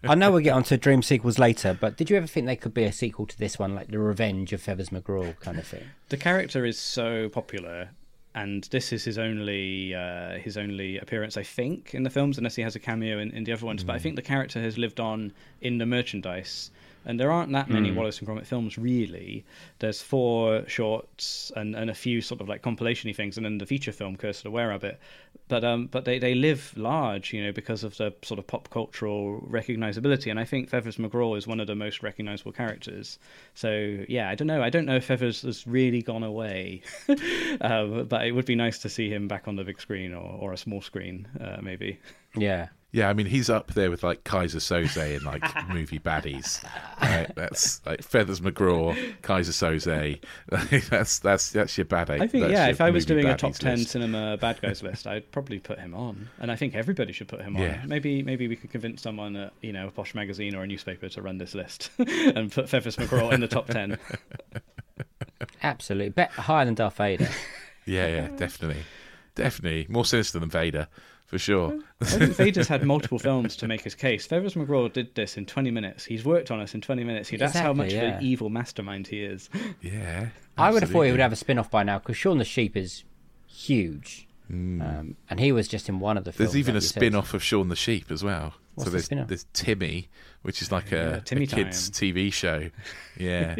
I 0.04 0.16
know 0.16 0.32
we'll 0.32 0.42
get 0.42 0.54
onto 0.54 0.78
dream 0.78 1.02
sequels 1.02 1.40
later, 1.40 1.78
but 1.80 1.98
did 1.98 2.10
you 2.10 2.18
ever 2.18 2.28
think 2.28 2.46
they 2.46 2.56
could 2.56 2.74
be 2.74 2.84
a 2.84 2.92
sequel 2.92 3.26
to 3.28 3.38
this 3.38 3.58
one, 3.60 3.76
like 3.76 3.90
the 3.90 4.00
Revenge 4.00 4.54
of 4.54 4.62
Feathers 4.62 4.90
McGraw 4.90 5.40
kind 5.40 5.58
of 5.58 5.66
thing? 5.68 5.84
the 6.10 6.18
character 6.18 6.66
is 6.66 6.80
so 6.80 7.28
popular 7.30 7.90
and 8.34 8.66
this 8.66 8.94
is 8.94 9.04
his 9.04 9.18
only 9.18 9.94
uh, 9.96 10.38
his 10.38 10.58
only 10.58 10.98
appearance 11.00 11.36
I 11.38 11.44
think 11.44 11.94
in 11.94 12.04
the 12.04 12.10
films 12.10 12.38
unless 12.38 12.56
he 12.56 12.62
has 12.62 12.76
a 12.76 12.80
cameo 12.80 13.20
in, 13.20 13.32
in 13.32 13.44
the 13.44 13.52
other 13.52 13.66
ones 13.66 13.84
but 13.84 13.96
I 13.96 14.00
think 14.00 14.16
the 14.16 14.22
character 14.22 14.62
has 14.62 14.78
lived 14.78 15.00
on 15.00 15.34
in 15.60 15.80
the 15.80 15.86
merchandise 15.86 16.72
and 17.08 17.18
there 17.18 17.32
aren't 17.32 17.54
that 17.54 17.70
many 17.70 17.90
Wallace 17.90 18.20
and 18.20 18.28
Gromit 18.28 18.46
films 18.46 18.78
really. 18.78 19.46
There's 19.80 20.02
four 20.02 20.68
shorts 20.68 21.54
and, 21.56 21.74
and 21.74 21.90
a 21.90 21.96
few 21.96 22.20
sort 22.20 22.42
of 22.42 22.50
like 22.50 22.62
compilation 22.62 23.12
things 23.14 23.38
and 23.38 23.46
then 23.46 23.58
the 23.58 23.66
feature 23.66 23.94
film 23.94 24.18
Curse 24.18 24.40
of 24.40 24.44
the 24.44 24.52
Were 24.52 24.68
Rabbit. 24.68 25.00
But 25.48 25.64
um 25.64 25.88
but 25.88 26.04
they, 26.04 26.20
they 26.20 26.36
live 26.36 26.74
large 26.76 27.32
you 27.32 27.42
know 27.42 27.54
because 27.54 27.86
of 27.86 27.96
the 27.96 28.14
sort 28.24 28.40
of 28.40 28.46
pop 28.46 28.70
cultural 28.70 29.40
recognizability. 29.50 30.30
And 30.30 30.38
I 30.38 30.44
think 30.44 30.70
Feathers 30.70 30.98
McGraw 30.98 31.38
is 31.38 31.48
one 31.48 31.62
of 31.62 31.68
the 31.68 31.76
most 31.76 32.04
recognizable 32.04 32.52
characters. 32.52 33.20
So 33.54 34.04
yeah 34.10 34.30
I 34.30 34.36
don't 34.36 34.48
know. 34.48 34.62
I 34.62 34.70
don't 34.70 34.86
know 34.86 34.98
if 34.98 35.06
Feathers 35.06 35.44
has 35.44 35.66
really 35.66 36.02
gone 36.02 36.24
away. 36.24 36.82
Um, 37.62 38.06
but 38.10 38.28
it 38.28 38.34
would 38.34 38.46
be 38.46 38.56
nice 38.56 38.80
to 38.80 38.90
see 38.90 39.10
him 39.10 39.30
back 39.30 39.48
on 39.48 39.56
the 39.56 39.64
big 39.64 39.80
screen 39.80 40.14
or, 40.14 40.38
or 40.40 40.52
a 40.52 40.58
small 40.58 40.82
screen 40.82 41.26
uh, 41.40 41.60
maybe. 41.62 42.00
Yeah. 42.36 42.68
Yeah, 42.94 43.10
I 43.10 43.14
mean 43.14 43.26
he's 43.26 43.50
up 43.50 43.74
there 43.74 43.92
with 43.92 44.02
like 44.02 44.24
Keyser 44.24 44.58
Söze 44.62 45.18
and 45.18 45.26
like 45.26 45.44
movie 45.70 46.00
baddies. 46.00 46.64
Right? 47.02 47.30
That's 47.36 47.86
like 47.86 48.02
Feathers 48.02 48.40
McGraw, 48.40 48.96
Keyser 49.22 49.52
Söze. 49.52 50.90
that's 50.90 51.20
that's 51.20 51.52
that's 51.52 51.78
your 51.78 51.86
baddie. 51.86 52.22
I 52.22 52.28
think 52.28 52.44
That's 52.46 52.54
yeah 52.54 52.68
if 52.70 52.80
I 52.80 52.90
was 52.90 53.06
doing 53.06 53.26
a 53.26 53.36
top 53.36 53.56
10 53.56 53.80
list. 53.80 53.92
cinema 53.92 54.38
bad 54.42 54.62
guys 54.62 54.82
list 54.82 55.06
I'd 55.06 55.30
probably 55.34 55.60
put 55.60 55.80
him 55.80 55.94
on 55.94 56.30
and 56.40 56.50
I 56.50 56.56
think 56.56 56.76
everybody 56.76 57.12
should 57.12 57.28
put 57.28 57.42
him 57.42 57.58
on 57.58 57.62
Yeah. 57.62 57.84
maybe 57.86 58.24
maybe 58.24 58.48
we 58.48 58.56
could 58.56 58.72
convince 58.72 59.02
someone 59.02 59.36
at 59.36 59.54
you 59.62 59.74
know 59.74 59.90
a 59.90 59.92
posh 59.92 60.16
magazine 60.16 60.56
or 60.56 60.64
a 60.64 60.68
newspaper 60.68 61.10
to 61.10 61.22
run 61.22 61.38
this 61.40 61.54
list 61.54 61.92
and 62.00 62.52
put 62.52 62.70
Feathers 62.70 62.96
McGraw 62.96 63.34
in 63.34 63.42
the 63.42 63.48
top 63.50 63.68
10 63.68 63.98
Absolutely. 65.62 66.10
Bet 66.10 66.32
higher 66.32 66.66
than 66.66 66.74
Darth 66.76 66.98
Vader. 66.98 67.28
Yeah, 67.86 68.08
yeah, 68.08 68.28
definitely, 68.38 68.84
definitely 69.36 69.86
more 69.90 70.06
sinister 70.06 70.40
than 70.40 70.50
Vader 70.50 70.88
for 71.28 71.38
sure. 71.38 71.78
I 72.02 72.06
think 72.06 72.36
Vader's 72.36 72.70
had 72.70 72.84
multiple 72.84 73.20
films 73.20 73.58
to 73.58 73.68
make 73.68 73.82
his 73.82 73.94
case. 73.94 74.26
Feathers 74.26 74.54
McGraw 74.56 74.92
did 74.92 75.14
this 75.14 75.38
in 75.38 75.46
20 75.46 75.72
minutes. 75.72 76.06
He's 76.06 76.24
worked 76.24 76.52
on 76.52 76.62
us 76.62 76.74
in 76.74 76.82
20 76.82 77.04
minutes. 77.04 77.30
He, 77.30 77.38
that's 77.38 77.54
how 77.54 77.74
much 77.74 77.94
yeah. 77.94 78.02
of 78.02 78.18
an 78.18 78.24
evil 78.24 78.50
mastermind 78.50 79.08
he 79.08 79.22
is. 79.22 79.50
Yeah, 79.82 80.30
I 80.58 80.72
would 80.72 80.82
have 80.82 80.92
thought 80.92 81.04
he 81.04 81.12
would 81.12 81.20
have 81.20 81.34
a 81.34 81.38
spin 81.38 81.60
off 81.60 81.70
by 81.70 81.84
now 81.84 82.00
because 82.00 82.18
Shaun 82.18 82.38
the 82.38 82.46
Sheep 82.46 82.76
is 82.76 83.04
huge. 83.46 84.27
Um, 84.50 85.16
and 85.30 85.40
he 85.40 85.52
was 85.52 85.68
just 85.68 85.90
in 85.90 86.00
one 86.00 86.18
of 86.18 86.24
the 86.24 86.32
films. 86.32 86.52
There's 86.54 86.58
even 86.60 86.76
a 86.76 86.82
spin 86.82 87.16
off 87.16 87.34
of 87.34 87.44
Shaun 87.44 87.70
the 87.70 87.76
Sheep 87.76 88.10
as 88.12 88.24
well. 88.24 88.54
What's 88.76 88.86
so 88.86 88.92
the 88.92 88.96
there's 88.98 89.06
spin-off? 89.06 89.28
there's 89.28 89.46
Timmy, 89.54 90.08
which 90.44 90.62
is 90.62 90.72
like 90.72 90.92
Yeah, 90.92 91.16
a, 91.16 91.22
Timmy 91.22 91.46
a 91.46 91.48
kids 91.48 91.90
Time. 91.90 92.10
TV 92.14 92.32
show. 92.32 92.70
Yeah, 93.20 93.56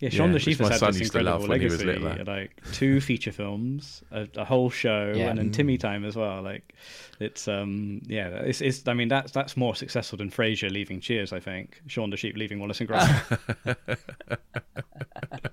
Yeah, 0.00 0.08
Shaun 0.08 0.28
Yeah, 0.28 0.32
the 0.32 0.38
Sheep 0.40 0.58
has 0.58 0.66
son 0.78 0.80
had 0.80 0.94
this 0.94 1.00
used 1.00 1.12
to 1.12 1.18
incredible 1.20 1.40
love 1.42 1.48
when 1.48 1.60
he 1.60 1.66
was 1.66 1.84
legacy. 1.84 2.24
Like 2.24 2.60
two 2.72 3.00
feature 3.00 3.30
films, 3.30 4.02
a, 4.10 4.26
a 4.36 4.44
whole 4.44 4.68
show, 4.70 5.12
Yeah. 5.14 5.28
and 5.28 5.38
then 5.38 5.50
Mm. 5.50 5.52
Timmy 5.52 5.78
Time 5.78 6.04
as 6.04 6.16
well. 6.16 6.42
Like 6.42 6.74
it's 7.20 7.46
um 7.46 8.02
yeah, 8.06 8.28
it's, 8.30 8.60
it's 8.60 8.86
I 8.88 8.94
mean 8.94 9.06
that's 9.08 9.30
that's 9.30 9.56
more 9.56 9.76
successful 9.76 10.18
than 10.18 10.30
Frasier 10.30 10.70
leaving 10.70 10.98
Cheers. 11.00 11.32
I 11.32 11.38
think 11.38 11.80
Shaun 11.86 12.10
the 12.10 12.16
Sheep 12.16 12.36
leaving 12.36 12.58
Wallace 12.58 12.80
and 12.80 12.88
Gromit. 12.90 13.96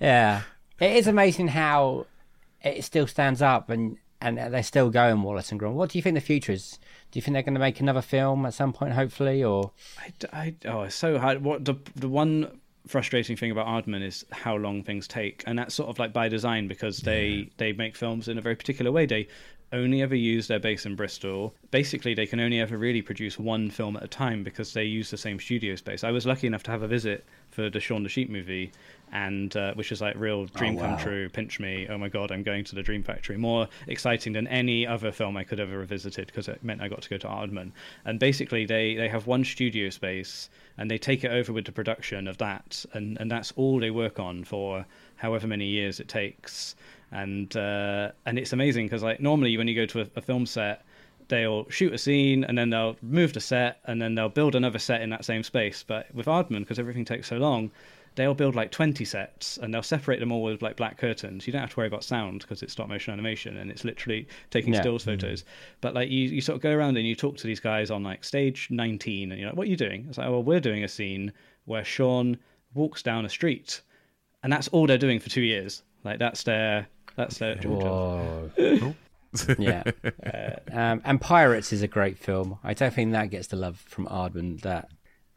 Yeah, 0.00 0.42
it 0.78 0.92
is 0.96 1.06
amazing 1.06 1.48
how 1.48 2.06
it 2.62 2.84
still 2.84 3.06
stands 3.06 3.42
up 3.42 3.70
and 3.70 3.96
and 4.22 4.36
they're 4.36 4.62
still 4.62 4.90
going 4.90 5.22
Wallace 5.22 5.50
and 5.50 5.58
Gromit. 5.58 5.72
What 5.72 5.88
do 5.90 5.96
you 5.98 6.02
think 6.02 6.14
the 6.14 6.20
future 6.20 6.52
is? 6.52 6.78
Do 7.10 7.16
you 7.18 7.22
think 7.22 7.32
they're 7.32 7.42
going 7.42 7.54
to 7.54 7.60
make 7.60 7.80
another 7.80 8.02
film 8.02 8.44
at 8.44 8.52
some 8.52 8.72
point, 8.74 8.92
hopefully, 8.92 9.42
or 9.42 9.70
I, 9.98 10.12
I- 10.38 10.54
oh, 10.66 10.82
it's 10.82 10.94
so 10.94 11.18
hard. 11.18 11.42
What 11.42 11.64
the 11.64 11.74
the 11.96 12.08
one 12.08 12.60
frustrating 12.86 13.36
thing 13.36 13.50
about 13.50 13.66
Aardman 13.66 14.02
is 14.02 14.24
how 14.30 14.56
long 14.56 14.82
things 14.82 15.08
take, 15.08 15.42
and 15.46 15.58
that's 15.58 15.74
sort 15.74 15.88
of 15.88 15.98
like 15.98 16.12
by 16.12 16.28
design 16.28 16.68
because 16.68 16.98
they 16.98 17.48
they 17.56 17.72
make 17.72 17.96
films 17.96 18.28
in 18.28 18.36
a 18.36 18.42
very 18.42 18.56
particular 18.56 18.92
way. 18.92 19.06
They 19.06 19.28
only 19.72 20.02
ever 20.02 20.16
use 20.16 20.48
their 20.48 20.58
base 20.58 20.84
in 20.84 20.96
Bristol. 20.96 21.54
Basically, 21.70 22.12
they 22.12 22.26
can 22.26 22.40
only 22.40 22.60
ever 22.60 22.76
really 22.76 23.02
produce 23.02 23.38
one 23.38 23.70
film 23.70 23.96
at 23.96 24.02
a 24.02 24.08
time 24.08 24.42
because 24.42 24.72
they 24.74 24.82
use 24.84 25.10
the 25.10 25.16
same 25.16 25.38
studio 25.38 25.76
space. 25.76 26.02
I 26.02 26.10
was 26.10 26.26
lucky 26.26 26.48
enough 26.48 26.64
to 26.64 26.72
have 26.72 26.82
a 26.82 26.88
visit 26.88 27.24
for 27.50 27.70
the 27.70 27.78
Shaun 27.80 28.02
the 28.02 28.08
Sheep 28.08 28.28
movie, 28.28 28.72
and 29.12 29.56
uh, 29.56 29.74
which 29.74 29.90
is 29.92 30.00
like 30.00 30.14
real 30.16 30.46
dream 30.46 30.76
wow. 30.76 30.86
come 30.86 30.98
true. 30.98 31.28
Pinch 31.28 31.58
me, 31.58 31.86
oh 31.90 31.98
my 31.98 32.08
god, 32.08 32.30
I'm 32.30 32.42
going 32.42 32.64
to 32.64 32.74
the 32.74 32.82
Dream 32.82 33.02
Factory. 33.02 33.36
More 33.36 33.68
exciting 33.86 34.32
than 34.32 34.46
any 34.46 34.86
other 34.86 35.10
film 35.10 35.36
I 35.36 35.44
could 35.44 35.60
ever 35.60 35.80
have 35.80 35.88
visited 35.88 36.26
because 36.26 36.48
it 36.48 36.62
meant 36.62 36.80
I 36.80 36.88
got 36.88 37.02
to 37.02 37.10
go 37.10 37.18
to 37.18 37.26
Aardman. 37.26 37.72
And 38.04 38.18
basically, 38.18 38.66
they 38.66 38.94
they 38.94 39.08
have 39.08 39.26
one 39.26 39.44
studio 39.44 39.90
space 39.90 40.48
and 40.78 40.90
they 40.90 40.98
take 40.98 41.24
it 41.24 41.30
over 41.30 41.52
with 41.52 41.64
the 41.64 41.72
production 41.72 42.28
of 42.28 42.38
that, 42.38 42.84
and 42.92 43.18
and 43.20 43.30
that's 43.30 43.52
all 43.56 43.80
they 43.80 43.90
work 43.90 44.20
on 44.20 44.44
for 44.44 44.86
however 45.16 45.46
many 45.46 45.66
years 45.66 46.00
it 46.00 46.08
takes. 46.08 46.76
And 47.12 47.54
uh, 47.56 48.12
and 48.26 48.38
it's 48.38 48.52
amazing 48.52 48.86
because 48.86 49.02
like 49.02 49.20
normally 49.20 49.56
when 49.56 49.66
you 49.68 49.74
go 49.74 49.86
to 49.86 50.02
a, 50.02 50.06
a 50.16 50.22
film 50.22 50.46
set. 50.46 50.84
They'll 51.28 51.70
shoot 51.70 51.92
a 51.94 51.98
scene 51.98 52.42
and 52.42 52.58
then 52.58 52.70
they'll 52.70 52.96
move 53.02 53.34
the 53.34 53.40
set 53.40 53.78
and 53.84 54.02
then 54.02 54.16
they'll 54.16 54.28
build 54.28 54.56
another 54.56 54.80
set 54.80 55.00
in 55.00 55.10
that 55.10 55.24
same 55.24 55.44
space. 55.44 55.84
But 55.86 56.12
with 56.12 56.26
Aardman, 56.26 56.58
because 56.58 56.80
everything 56.80 57.04
takes 57.04 57.28
so 57.28 57.36
long, 57.36 57.70
they'll 58.20 58.34
build 58.34 58.54
like 58.54 58.70
20 58.70 59.04
sets 59.04 59.56
and 59.58 59.72
they'll 59.72 59.82
separate 59.82 60.20
them 60.20 60.30
all 60.30 60.42
with 60.42 60.60
like 60.62 60.76
black 60.76 60.98
curtains 60.98 61.46
you 61.46 61.52
don't 61.52 61.62
have 61.62 61.70
to 61.70 61.76
worry 61.76 61.86
about 61.86 62.04
sound 62.04 62.42
because 62.42 62.62
it's 62.62 62.72
stop 62.72 62.88
motion 62.88 63.12
animation 63.12 63.56
and 63.56 63.70
it's 63.70 63.82
literally 63.84 64.28
taking 64.50 64.72
Yeah. 64.74 64.80
stills 64.82 65.04
photos 65.04 65.44
but 65.80 65.94
like 65.94 66.10
you, 66.10 66.28
you 66.28 66.40
sort 66.40 66.56
of 66.56 66.62
go 66.62 66.70
around 66.72 66.96
and 66.98 67.06
you 67.06 67.14
talk 67.14 67.36
to 67.38 67.46
these 67.46 67.60
guys 67.60 67.90
on 67.90 68.02
like 68.04 68.22
stage 68.22 68.68
19 68.70 69.32
and 69.32 69.40
you're 69.40 69.48
like 69.50 69.56
what 69.58 69.66
are 69.66 69.70
you 69.70 69.76
doing 69.76 70.06
it's 70.08 70.18
like 70.18 70.28
well 70.28 70.42
we're 70.42 70.60
doing 70.60 70.84
a 70.84 70.88
scene 70.88 71.32
where 71.64 71.84
sean 71.84 72.36
walks 72.74 73.02
down 73.02 73.24
a 73.24 73.28
street 73.28 73.80
and 74.42 74.52
that's 74.52 74.68
all 74.68 74.86
they're 74.86 74.98
doing 74.98 75.18
for 75.18 75.30
two 75.30 75.42
years 75.42 75.82
like 76.04 76.18
that's 76.18 76.42
their 76.44 76.86
that's 77.16 77.38
their 77.38 77.56
job. 77.56 77.82
Whoa. 78.56 78.94
yeah. 79.58 79.82
Um, 80.72 81.02
and 81.04 81.20
Pirates 81.20 81.72
is 81.72 81.82
a 81.82 81.88
great 81.88 82.18
film. 82.18 82.58
I 82.64 82.72
don't 82.74 82.94
think 82.94 83.12
that 83.12 83.30
gets 83.30 83.48
the 83.48 83.56
love 83.56 83.78
from 83.80 84.06
Aardman 84.06 84.60
that 84.62 84.90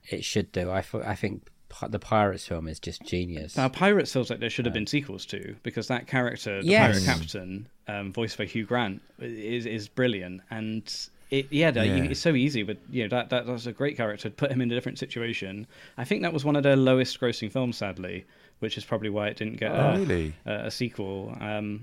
it 0.09 0.23
should 0.23 0.51
do. 0.51 0.69
I, 0.69 0.83
I 1.03 1.15
think 1.15 1.47
Pi- 1.47 1.52
the 1.89 1.99
Pirates 1.99 2.47
film 2.47 2.67
is 2.67 2.79
just 2.79 3.03
genius. 3.03 3.57
Now, 3.57 3.69
Pirates 3.69 4.11
feels 4.13 4.29
like 4.29 4.39
there 4.39 4.49
should 4.49 4.65
have 4.65 4.73
been 4.73 4.87
sequels 4.87 5.25
to 5.27 5.55
because 5.63 5.87
that 5.87 6.07
character, 6.07 6.61
the 6.61 6.67
Yes. 6.67 7.03
pirate 7.05 7.05
captain, 7.17 7.67
um, 7.87 8.13
voiced 8.13 8.37
by 8.37 8.45
Hugh 8.45 8.65
Grant, 8.65 9.01
is 9.19 9.65
is 9.65 9.87
brilliant. 9.87 10.41
And 10.51 10.83
it, 11.31 11.47
yeah, 11.51 11.71
you- 11.83 12.03
Yeah. 12.03 12.09
it's 12.11 12.19
so 12.19 12.35
easy. 12.35 12.63
But 12.63 12.77
you 12.91 13.03
know, 13.03 13.09
that 13.09 13.29
that 13.31 13.45
was 13.45 13.65
a 13.67 13.71
great 13.71 13.97
character. 13.97 14.29
Put 14.29 14.51
him 14.51 14.61
in 14.61 14.71
a 14.71 14.75
different 14.75 14.99
situation. 14.99 15.67
I 15.97 16.03
think 16.03 16.21
that 16.21 16.33
was 16.33 16.45
one 16.45 16.55
of 16.55 16.63
their 16.63 16.75
lowest 16.75 17.19
grossing 17.19 17.51
films, 17.51 17.77
sadly, 17.77 18.25
which 18.59 18.77
is 18.77 18.85
probably 18.85 19.09
why 19.09 19.27
it 19.29 19.37
didn't 19.37 19.57
get 19.57 19.71
Oh, 19.71 19.93
a, 19.95 19.99
really? 19.99 20.33
a, 20.45 20.53
a 20.67 20.71
sequel. 20.71 21.35
Um, 21.41 21.81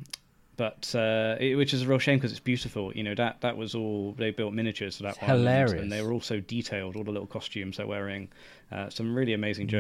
but 0.61 0.95
uh, 0.95 1.37
it, 1.41 1.57
which 1.57 1.73
is 1.73 1.81
a 1.83 1.87
real 1.87 1.99
shame 1.99 2.19
because 2.19 2.33
it's 2.33 2.41
beautiful. 2.53 2.93
You 2.95 3.03
know 3.03 3.15
that 3.15 3.41
that 3.41 3.57
was 3.57 3.75
all 3.75 4.13
they 4.19 4.31
built 4.31 4.53
miniatures 4.53 4.99
for 4.99 5.05
that 5.05 5.13
It's 5.15 5.23
one, 5.23 5.31
and- 5.31 5.39
hilarious. 5.41 5.83
and 5.83 5.91
they 5.91 6.03
were 6.03 6.13
all 6.13 6.21
so 6.21 6.39
detailed. 6.41 6.97
All 6.97 7.05
the 7.05 7.11
little 7.13 7.27
costumes 7.27 7.79
they're 7.79 7.87
wearing, 7.87 8.29
uh, 8.71 8.91
some 8.91 9.15
really 9.15 9.33
amazing 9.33 9.67
Mm. 9.69 9.71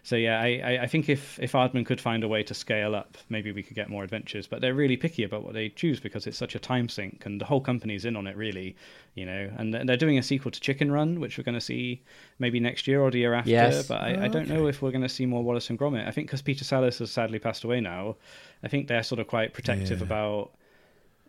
Jokes. 0.00 0.08
so 0.08 0.16
yeah, 0.16 0.40
I, 0.40 0.60
I, 0.64 0.82
I 0.82 0.86
think 0.86 1.08
if 1.08 1.38
if 1.40 1.52
Aardman 1.52 1.86
could 1.86 2.00
find 2.00 2.24
a 2.24 2.28
way 2.28 2.42
to 2.42 2.54
scale 2.54 2.94
up, 2.94 3.16
maybe 3.28 3.52
we 3.52 3.62
could 3.62 3.76
get 3.76 3.88
more 3.88 4.02
adventures. 4.04 4.46
But 4.46 4.60
they're 4.60 4.74
really 4.74 4.96
picky 4.96 5.22
about 5.24 5.44
what 5.44 5.54
they 5.54 5.68
choose 5.68 6.00
because 6.00 6.26
it's 6.26 6.38
such 6.38 6.54
a 6.54 6.58
time 6.58 6.88
sink, 6.88 7.26
and 7.26 7.40
the 7.40 7.44
whole 7.44 7.60
company's 7.60 8.04
in 8.04 8.16
on 8.16 8.26
it 8.26 8.36
really, 8.36 8.76
you 9.14 9.26
know. 9.26 9.50
And 9.56 9.72
they're 9.74 9.96
doing 9.96 10.18
a 10.18 10.22
sequel 10.22 10.50
to 10.50 10.60
Chicken 10.60 10.90
Run, 10.90 11.20
which 11.20 11.38
we're 11.38 11.44
going 11.44 11.54
to 11.54 11.60
see 11.60 12.02
maybe 12.38 12.60
next 12.60 12.86
year 12.86 13.00
or 13.00 13.10
the 13.10 13.18
year 13.18 13.34
after. 13.34 13.50
Yes. 13.50 13.88
But 13.88 14.00
I, 14.00 14.14
I 14.14 14.26
oh, 14.26 14.28
don't 14.28 14.48
know 14.48 14.66
if 14.66 14.82
we're 14.82 14.92
going 14.92 15.02
to 15.02 15.08
see 15.08 15.26
more 15.26 15.42
Wallace 15.42 15.70
and 15.70 15.78
Gromit. 15.78 16.06
I 16.06 16.10
think 16.10 16.26
because 16.28 16.42
Peter 16.42 16.64
Sallis 16.64 16.98
has 16.98 17.10
sadly 17.10 17.38
passed 17.38 17.64
away 17.64 17.80
now, 17.80 18.16
I 18.62 18.68
think 18.68 18.88
they're 18.88 19.02
sort 19.02 19.20
of 19.20 19.26
quite 19.26 19.52
protective 19.54 19.98
Yeah. 20.00 20.06
about 20.06 20.52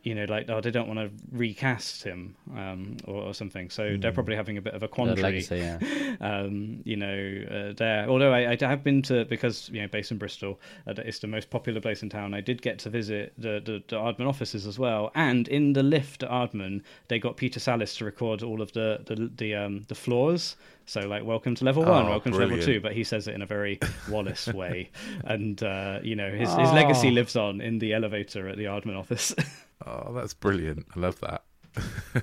you 0.03 0.15
know, 0.15 0.25
like 0.25 0.49
oh, 0.49 0.61
they 0.61 0.71
don't 0.71 0.87
want 0.87 0.99
to 0.99 1.11
recast 1.31 2.03
him 2.03 2.35
um, 2.55 2.97
or, 3.05 3.23
or 3.23 3.33
something. 3.33 3.69
So 3.69 3.97
they're 3.97 4.11
probably 4.11 4.35
having 4.35 4.57
a 4.57 4.61
bit 4.61 4.73
of 4.73 4.81
a 4.81 4.87
quandary 4.87 5.21
legacy, 5.21 5.57
yeah. 5.57 6.15
um, 6.21 6.81
you 6.85 6.95
know, 6.95 7.43
uh, 7.51 7.73
there. 7.77 8.07
Although 8.09 8.33
I, 8.33 8.57
I 8.59 8.67
have 8.67 8.83
been 8.83 9.01
to 9.03 9.25
because 9.25 9.69
you 9.69 9.81
know, 9.81 9.87
based 9.87 10.11
in 10.11 10.17
Bristol, 10.17 10.59
uh, 10.87 10.93
it's 10.97 11.19
the 11.19 11.27
most 11.27 11.49
popular 11.49 11.79
place 11.81 12.01
in 12.01 12.09
town. 12.09 12.33
I 12.33 12.41
did 12.41 12.61
get 12.61 12.79
to 12.79 12.89
visit 12.89 13.33
the, 13.37 13.61
the 13.63 13.83
the 13.87 13.95
Aardman 13.97 14.27
offices 14.27 14.65
as 14.65 14.79
well, 14.79 15.11
and 15.13 15.47
in 15.47 15.73
the 15.73 15.83
lift 15.83 16.23
at 16.23 16.31
Aardman, 16.31 16.81
they 17.07 17.19
got 17.19 17.37
Peter 17.37 17.59
Sallis 17.59 17.95
to 17.97 18.05
record 18.05 18.41
all 18.41 18.61
of 18.61 18.71
the 18.73 19.01
the 19.05 19.31
the 19.37 19.55
um 19.55 19.83
the 19.87 19.95
floors. 19.95 20.55
So 20.87 21.01
like, 21.01 21.23
welcome 21.23 21.53
to 21.55 21.63
level 21.63 21.85
one, 21.85 22.07
Oh, 22.07 22.09
welcome 22.09 22.31
to 22.33 22.39
level 22.39 22.59
two, 22.59 22.81
but 22.81 22.91
he 22.93 23.03
says 23.03 23.27
it 23.27 23.35
in 23.35 23.41
a 23.43 23.45
very 23.45 23.79
Wallace 24.09 24.47
way, 24.47 24.89
and 25.25 25.61
uh, 25.61 25.99
you 26.01 26.15
know, 26.15 26.31
his 26.31 26.49
his 26.49 26.71
legacy 26.71 27.09
Oh. 27.09 27.11
lives 27.11 27.35
on 27.35 27.61
in 27.61 27.77
the 27.79 27.93
elevator 27.93 28.47
at 28.49 28.57
the 28.57 28.65
Aardman 28.65 28.97
office. 28.97 29.35
Oh, 29.85 30.13
that's 30.13 30.33
brilliant. 30.33 30.85
I 30.95 30.99
love 30.99 31.19
that. 31.21 31.43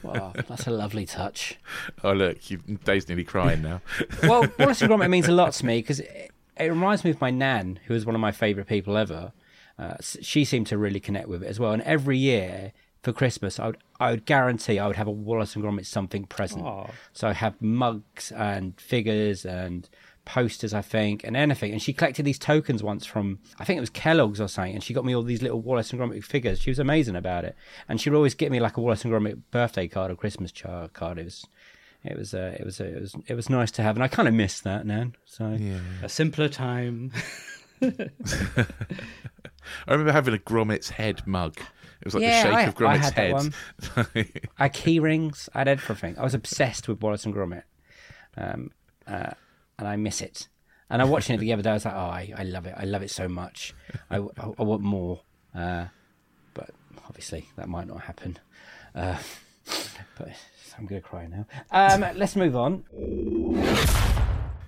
Wow, 0.02 0.34
that's 0.46 0.66
a 0.66 0.70
lovely 0.70 1.06
touch. 1.06 1.58
Oh, 2.04 2.12
look, 2.12 2.50
you, 2.50 2.58
Dave's 2.84 3.08
nearly 3.08 3.24
crying 3.24 3.62
now. 3.62 3.80
Well, 4.22 4.46
Wallace 4.58 4.82
and 4.82 4.90
Gromit 4.90 5.10
means 5.10 5.26
a 5.26 5.32
lot 5.32 5.52
to 5.54 5.66
me 5.66 5.80
because 5.80 6.00
it, 6.00 6.30
it 6.56 6.66
reminds 6.66 7.02
me 7.04 7.10
of 7.10 7.20
my 7.20 7.30
nan, 7.30 7.80
who 7.86 7.94
was 7.94 8.06
one 8.06 8.14
of 8.14 8.20
my 8.20 8.30
favourite 8.30 8.68
people 8.68 8.96
ever. 8.96 9.32
Uh, 9.78 9.94
she 10.00 10.44
seemed 10.44 10.66
to 10.68 10.78
really 10.78 11.00
connect 11.00 11.28
with 11.28 11.42
it 11.42 11.46
as 11.46 11.58
well. 11.58 11.72
And 11.72 11.82
every 11.82 12.18
year 12.18 12.72
for 13.02 13.12
Christmas, 13.12 13.58
I 13.58 13.66
would 13.66 13.78
I 14.00 14.10
would 14.10 14.26
guarantee 14.26 14.78
I 14.78 14.86
would 14.86 14.96
have 14.96 15.06
a 15.06 15.12
Wallace 15.12 15.56
and 15.56 15.64
Gromit 15.64 15.86
something 15.86 16.24
present. 16.24 16.64
Aw. 16.64 16.88
So 17.12 17.28
I 17.28 17.32
have 17.32 17.60
mugs 17.60 18.32
and 18.32 18.78
figures 18.80 19.44
and 19.44 19.88
posters, 20.28 20.74
I 20.74 20.82
think, 20.82 21.24
and 21.24 21.36
anything. 21.36 21.72
And 21.72 21.80
she 21.82 21.92
collected 21.92 22.24
these 22.24 22.38
tokens 22.38 22.82
once 22.82 23.06
from 23.06 23.38
I 23.58 23.64
think 23.64 23.78
it 23.78 23.80
was 23.80 23.90
Kellogg's 23.90 24.40
or 24.40 24.48
something, 24.48 24.74
and 24.74 24.84
she 24.84 24.92
got 24.94 25.04
me 25.04 25.14
all 25.16 25.22
these 25.22 25.42
little 25.42 25.60
Wallace 25.60 25.90
and 25.92 26.00
Gromit 26.00 26.22
figures. 26.22 26.60
She 26.60 26.70
was 26.70 26.78
amazing 26.78 27.16
about 27.16 27.44
it, 27.44 27.56
and 27.88 28.00
she'd 28.00 28.14
always 28.14 28.34
get 28.34 28.52
me 28.52 28.60
like 28.60 28.76
a 28.76 28.80
Wallace 28.80 29.04
and 29.04 29.12
Gromit 29.12 29.40
birthday 29.50 29.88
card 29.88 30.10
or 30.10 30.16
Christmas 30.16 30.52
char- 30.52 30.88
card. 30.88 31.18
It 31.18 31.24
was. 31.24 31.46
It 32.04 32.16
was, 32.16 32.32
uh, 32.32 32.54
it 32.58 32.64
was, 32.64 32.80
uh, 32.80 32.84
it 32.84 33.00
was, 33.00 33.14
it 33.26 33.34
was 33.34 33.50
nice 33.50 33.72
to 33.72 33.82
have, 33.82 33.96
and 33.96 34.04
I 34.04 34.08
kind 34.08 34.28
of 34.28 34.34
miss 34.34 34.60
that 34.60 34.86
now. 34.86 35.10
So 35.24 35.56
Yeah. 35.58 35.80
a 36.00 36.08
simpler 36.08 36.48
time. 36.48 37.10
I 37.82 37.96
remember 39.88 40.12
having 40.12 40.32
a 40.34 40.38
Gromit's 40.38 40.90
head 40.90 41.26
mug. 41.26 41.56
It 41.58 42.04
was 42.04 42.14
like 42.14 42.22
Yeah, 42.22 42.42
the 42.44 42.48
shape 42.48 42.56
I- 42.56 42.62
of 42.62 42.68
I 42.68 42.72
Gromit's 42.72 43.04
had 43.10 43.14
that 43.16 44.14
head. 44.14 44.46
I 44.58 44.62
had 44.64 44.72
key 44.74 45.00
rings, 45.00 45.48
I 45.54 45.58
had 45.58 45.68
everything. 45.68 46.16
I 46.18 46.22
was 46.22 46.34
obsessed 46.34 46.86
with 46.88 47.02
Wallace 47.02 47.24
and 47.26 47.34
Gromit, 47.34 47.64
um, 48.36 48.70
uh, 49.06 49.30
and 49.78 49.86
I 49.88 49.96
miss 49.96 50.20
it. 50.20 50.48
And 50.90 51.02
I 51.02 51.04
watching 51.04 51.34
it 51.34 51.38
the 51.38 51.52
other 51.52 51.62
day. 51.62 51.70
I 51.70 51.74
was 51.74 51.84
like, 51.84 51.94
oh, 51.94 51.98
I, 51.98 52.32
I 52.36 52.42
love 52.44 52.66
it. 52.66 52.74
I 52.76 52.84
love 52.84 53.02
it 53.02 53.10
so 53.10 53.28
much. 53.28 53.74
I, 54.10 54.16
I, 54.16 54.52
I 54.58 54.62
want 54.62 54.82
more. 54.82 55.20
Uh, 55.54 55.86
but 56.54 56.70
obviously, 57.06 57.48
that 57.56 57.68
might 57.68 57.86
not 57.86 58.00
happen. 58.02 58.38
Uh, 58.94 59.18
but 60.18 60.28
I'm 60.78 60.86
going 60.86 61.02
to 61.02 61.06
cry 61.06 61.26
now. 61.26 61.46
Um, 61.70 62.04
let's 62.16 62.36
move 62.36 62.56
on. 62.56 62.84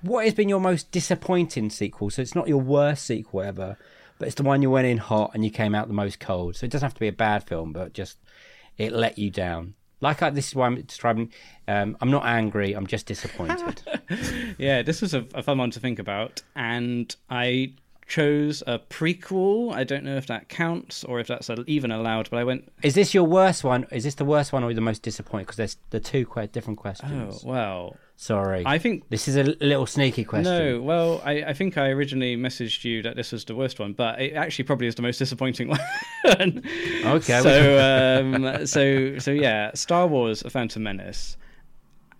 What 0.02 0.24
has 0.24 0.34
been 0.34 0.48
your 0.48 0.60
most 0.60 0.90
disappointing 0.90 1.70
sequel? 1.70 2.10
So 2.10 2.22
it's 2.22 2.34
not 2.34 2.48
your 2.48 2.60
worst 2.60 3.06
sequel 3.06 3.42
ever, 3.42 3.76
but 4.18 4.28
it's 4.28 4.34
the 4.34 4.42
one 4.42 4.60
you 4.60 4.70
went 4.70 4.86
in 4.86 4.98
hot 4.98 5.32
and 5.34 5.44
you 5.44 5.50
came 5.50 5.74
out 5.74 5.88
the 5.88 5.94
most 5.94 6.20
cold. 6.20 6.56
So 6.56 6.66
it 6.66 6.72
doesn't 6.72 6.84
have 6.84 6.94
to 6.94 7.00
be 7.00 7.08
a 7.08 7.12
bad 7.12 7.44
film, 7.44 7.72
but 7.72 7.92
just 7.92 8.18
it 8.76 8.92
let 8.92 9.18
you 9.18 9.30
down. 9.30 9.74
Like 10.00 10.22
I, 10.22 10.30
this 10.30 10.48
is 10.48 10.54
why 10.54 10.66
I'm 10.66 10.80
describing. 10.82 11.32
Um, 11.68 11.96
I'm 12.00 12.10
not 12.10 12.24
angry. 12.24 12.72
I'm 12.72 12.86
just 12.86 13.06
disappointed. 13.06 13.82
Yeah, 14.58 14.82
this 14.82 15.00
was 15.00 15.14
a, 15.14 15.24
a 15.34 15.42
fun 15.42 15.58
one 15.58 15.70
to 15.70 15.80
think 15.80 15.98
about, 16.00 16.42
and 16.56 17.14
I 17.30 17.74
chose 18.08 18.62
a 18.66 18.78
prequel. 18.78 19.72
I 19.72 19.84
don't 19.84 20.04
know 20.04 20.16
if 20.16 20.26
that 20.26 20.48
counts 20.48 21.04
or 21.04 21.20
if 21.20 21.28
that's 21.28 21.48
even 21.66 21.90
allowed, 21.92 22.28
but 22.28 22.38
I 22.38 22.44
went. 22.44 22.70
is 22.82 22.94
this 22.94 23.14
your 23.14 23.24
worst 23.24 23.62
one? 23.62 23.86
Is 23.92 24.04
this 24.04 24.16
the 24.16 24.24
worst 24.24 24.52
one 24.52 24.64
or 24.64 24.74
the 24.74 24.80
most 24.80 25.02
disappointing? 25.02 25.44
Because 25.44 25.56
there's 25.56 25.76
the 25.90 26.00
two 26.00 26.26
quite 26.26 26.52
different 26.52 26.78
questions. 26.78 27.12
Oh 27.12 27.22
questions. 27.24 27.44
well, 27.44 27.96
Sorry, 28.22 28.64
I 28.66 28.76
think 28.76 29.08
this 29.08 29.28
is 29.28 29.36
a 29.36 29.44
little 29.64 29.86
sneaky 29.86 30.24
question. 30.24 30.52
no. 30.52 30.82
Well, 30.82 31.22
I, 31.24 31.42
I 31.42 31.52
think 31.54 31.78
I 31.78 31.88
originally 31.88 32.36
messaged 32.36 32.84
you 32.84 33.00
that 33.00 33.16
this 33.16 33.32
was 33.32 33.46
the 33.46 33.54
worst 33.54 33.80
one, 33.80 33.94
but 33.94 34.20
it 34.20 34.34
actually 34.34 34.66
probably 34.66 34.88
is 34.88 34.94
the 34.94 35.00
most 35.00 35.16
disappointing 35.16 35.68
one. 36.26 36.62
Okay, 37.02 37.40
So 37.40 38.20
um, 38.22 38.66
so 38.66 39.18
so 39.18 39.30
yeah, 39.30 39.70
Star 39.72 40.06
Wars: 40.06 40.42
A 40.42 40.50
Phantom 40.50 40.82
Menace. 40.82 41.38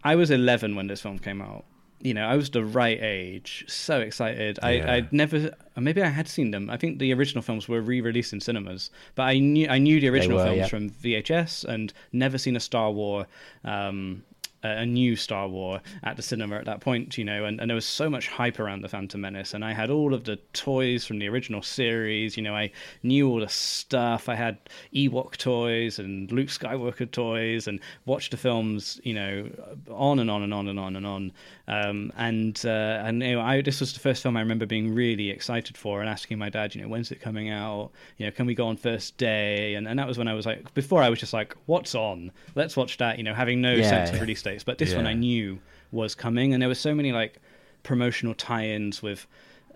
I 0.03 0.17
was 0.17 0.31
11 0.31 0.75
when 0.75 0.87
this 0.87 1.03
film 1.03 1.19
came 1.19 1.43
out. 1.43 1.67
You 2.01 2.15
know, 2.15 2.25
I 2.25 2.35
was 2.35 2.49
the 2.49 2.65
right 2.65 2.99
age, 2.99 3.67
so 3.69 4.01
excited. 4.01 4.59
Yeah. 4.63 4.69
I 4.69 4.95
I'd 4.95 5.13
never, 5.13 5.55
maybe 5.77 6.03
I 6.03 6.09
had 6.09 6.29
seen 6.29 6.51
them. 6.51 6.71
I 6.71 6.79
think 6.79 6.99
the 6.99 7.13
original 7.13 7.43
films 7.43 7.69
were 7.69 7.83
re-released 7.83 8.33
in 8.33 8.41
cinemas, 8.41 8.91
but 9.17 9.25
I 9.25 9.39
knew 9.39 9.69
I 9.69 9.77
knew 9.77 10.01
the 10.01 10.09
original 10.09 10.39
were, 10.39 10.45
films 10.45 10.59
yeah. 10.61 10.67
from 10.67 10.89
VHS 10.89 11.67
and 11.67 11.93
never 12.11 12.39
seen 12.39 12.57
a 12.57 12.61
Star 12.61 12.91
War. 12.91 13.27
Um, 13.67 14.23
a 14.63 14.85
new 14.85 15.17
Star 15.17 15.49
War 15.49 15.81
at 16.03 16.17
the 16.17 16.23
cinema 16.23 16.57
at 16.57 16.67
that 16.67 16.81
point, 16.81 17.17
you 17.17 17.25
know, 17.25 17.45
and, 17.45 17.61
and 17.61 17.71
there 17.71 17.75
was 17.75 17.87
so 17.87 18.11
much 18.11 18.29
hype 18.29 18.59
around 18.59 18.83
the 18.83 18.89
Phantom 18.89 19.21
Menace, 19.21 19.55
and 19.55 19.65
I 19.65 19.73
had 19.73 19.91
all 19.91 20.13
of 20.13 20.25
the 20.25 20.37
toys 20.53 21.05
from 21.05 21.19
the 21.19 21.29
original 21.29 21.63
series, 21.63 22.37
you 22.37 22.43
know, 22.43 22.55
I 22.55 22.71
knew 23.03 23.29
all 23.29 23.41
the 23.41 23.49
stuff. 23.49 24.29
I 24.29 24.35
had 24.35 24.59
Ewok 24.95 25.37
toys 25.37 25.99
and 25.99 26.31
Luke 26.31 26.49
Skywalker 26.49 27.11
toys, 27.11 27.67
and 27.67 27.81
watched 28.07 28.31
the 28.33 28.37
films, 28.37 29.01
you 29.03 29.15
know, 29.15 29.49
on 29.91 30.19
and 30.19 30.31
on 30.31 30.43
and 30.43 30.53
on 30.53 30.69
and 30.69 30.79
on 30.79 30.97
and 30.97 31.07
on. 31.07 31.33
Um, 31.73 32.13
and 32.17 32.61
uh, 32.65 33.05
and 33.05 33.23
you 33.23 33.35
know, 33.35 33.41
I 33.41 33.61
this 33.61 33.79
was 33.79 33.93
the 33.93 34.01
first 34.01 34.23
film 34.25 34.37
I 34.37 34.41
remember 34.41 34.67
being 34.67 34.93
really 34.93 35.31
excited 35.31 35.77
for, 35.79 36.01
and 36.01 36.09
asking 36.09 36.37
my 36.39 36.49
dad, 36.49 36.75
you 36.75 36.83
know, 36.83 36.89
when's 36.89 37.13
it 37.13 37.21
coming 37.21 37.49
out? 37.49 37.91
You 38.17 38.27
know, 38.27 38.33
can 38.33 38.47
we 38.47 38.55
go 38.57 38.67
on 38.67 38.77
first 38.77 39.17
day? 39.19 39.75
And 39.77 39.87
and 39.87 39.97
that 39.99 40.09
was 40.09 40.19
when 40.19 40.27
I 40.27 40.35
was 40.35 40.47
like, 40.47 40.75
before 40.75 41.01
I 41.01 41.09
was 41.09 41.21
just 41.21 41.33
like, 41.33 41.57
what's 41.67 41.95
on? 41.95 42.33
Let's 42.57 42.77
watch 42.77 42.97
that. 42.99 43.19
You 43.19 43.25
know, 43.25 43.35
having 43.35 43.61
no 43.61 43.77
Yeah, 43.77 43.89
sense 43.89 44.13
of 44.13 44.21
release 44.21 44.43
dates. 44.43 44.65
But 44.65 44.79
this 44.79 44.95
one 44.97 45.07
I 45.07 45.13
knew 45.15 45.61
was 45.93 46.15
coming, 46.17 46.53
and 46.53 46.61
there 46.61 46.69
were 46.69 46.75
so 46.75 46.95
many 46.95 47.13
like 47.13 47.39
promotional 47.85 48.35
tie-ins 48.35 49.01
with 49.03 49.27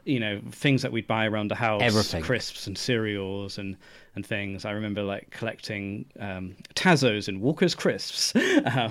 you 0.04 0.20
know 0.20 0.40
things 0.50 0.82
that 0.82 0.92
we'd 0.92 1.06
buy 1.06 1.26
around 1.26 1.50
the 1.50 1.54
house 1.54 1.82
Everything. 1.82 2.22
crisps 2.22 2.66
and 2.66 2.76
cereals 2.76 3.58
and 3.58 3.76
and 4.14 4.24
things. 4.24 4.64
I 4.64 4.70
remember 4.72 5.02
like 5.02 5.30
collecting 5.30 6.04
um 6.20 6.56
tazos 6.74 7.28
and 7.28 7.40
walker's 7.40 7.74
crisps 7.74 8.34
um, 8.76 8.90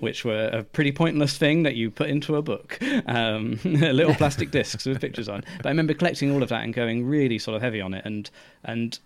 which 0.00 0.24
were 0.24 0.48
a 0.52 0.64
pretty 0.64 0.92
pointless 0.92 1.36
thing 1.38 1.62
that 1.62 1.76
you 1.76 1.90
put 1.90 2.08
into 2.08 2.36
a 2.36 2.42
book 2.42 2.78
um 3.06 3.58
little 3.64 4.14
plastic 4.14 4.50
discs 4.50 4.86
with 4.86 5.00
pictures 5.00 5.28
on. 5.28 5.44
But 5.58 5.66
i 5.66 5.68
remember 5.70 5.94
collecting 5.94 6.30
all 6.32 6.42
of 6.42 6.48
that 6.48 6.64
and 6.64 6.74
going 6.74 7.06
really 7.06 7.38
sort 7.38 7.56
of 7.56 7.62
heavy 7.62 7.80
on 7.80 7.94
it. 7.94 8.04
And 8.04 8.30
and 8.64 8.98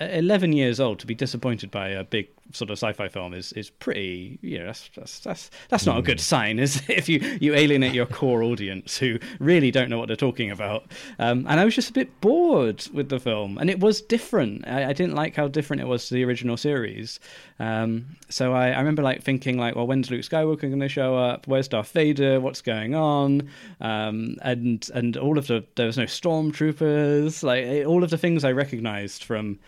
11 0.00 0.52
years 0.52 0.78
old 0.80 1.00
to 1.00 1.06
be 1.06 1.14
disappointed 1.14 1.70
by 1.70 1.88
a 1.88 2.04
big 2.04 2.28
sort 2.52 2.70
of 2.70 2.78
sci-fi 2.78 3.08
film 3.08 3.34
is 3.34 3.52
is 3.52 3.70
pretty 3.70 4.38
you 4.42 4.58
know 4.58 4.66
that's 4.66 4.90
that's 4.94 5.18
that's, 5.20 5.50
that's 5.68 5.86
not 5.86 5.98
a 5.98 6.02
good 6.02 6.20
sign 6.20 6.58
is 6.58 6.82
if 6.88 7.08
you 7.08 7.20
you 7.40 7.54
alienate 7.54 7.94
your 7.94 8.06
core 8.06 8.42
audience 8.42 8.96
who 8.96 9.18
really 9.38 9.70
don't 9.70 9.90
know 9.90 9.98
what 9.98 10.06
they're 10.08 10.16
talking 10.16 10.50
about. 10.50 10.84
Um, 11.18 11.46
and 11.48 11.60
I 11.60 11.64
was 11.64 11.74
just 11.74 11.90
a 11.90 11.92
bit 11.92 12.20
bored 12.20 12.86
with 12.92 13.08
the 13.08 13.20
film 13.20 13.58
and 13.58 13.68
it 13.68 13.80
was 13.80 14.00
different. 14.00 14.66
I, 14.66 14.90
I 14.90 14.92
didn't 14.92 15.14
like 15.14 15.34
how 15.34 15.48
different 15.48 15.82
it 15.82 15.86
was 15.86 16.08
to 16.08 16.14
the 16.14 16.24
original 16.24 16.56
series. 16.56 17.20
Um, 17.58 18.16
so 18.28 18.52
I, 18.52 18.70
I 18.70 18.78
remember 18.78 19.02
like 19.02 19.22
thinking 19.22 19.58
like 19.58 19.76
well 19.76 19.86
when's 19.86 20.10
Luke 20.10 20.22
Skywalker 20.22 20.62
going 20.62 20.80
to 20.80 20.88
show 20.88 21.16
up? 21.16 21.46
Where's 21.46 21.68
Darth 21.68 21.92
Vader? 21.92 22.40
What's 22.40 22.62
going 22.62 22.94
on? 22.94 23.48
Um, 23.80 24.36
and 24.42 24.88
and 24.94 25.16
all 25.16 25.38
of 25.38 25.46
the 25.46 25.64
there 25.76 25.86
was 25.86 25.98
no 25.98 26.04
stormtroopers 26.04 27.42
like 27.42 27.86
all 27.86 28.02
of 28.02 28.10
the 28.10 28.18
things 28.18 28.44
I 28.44 28.52
recognized 28.52 29.24
from 29.24 29.58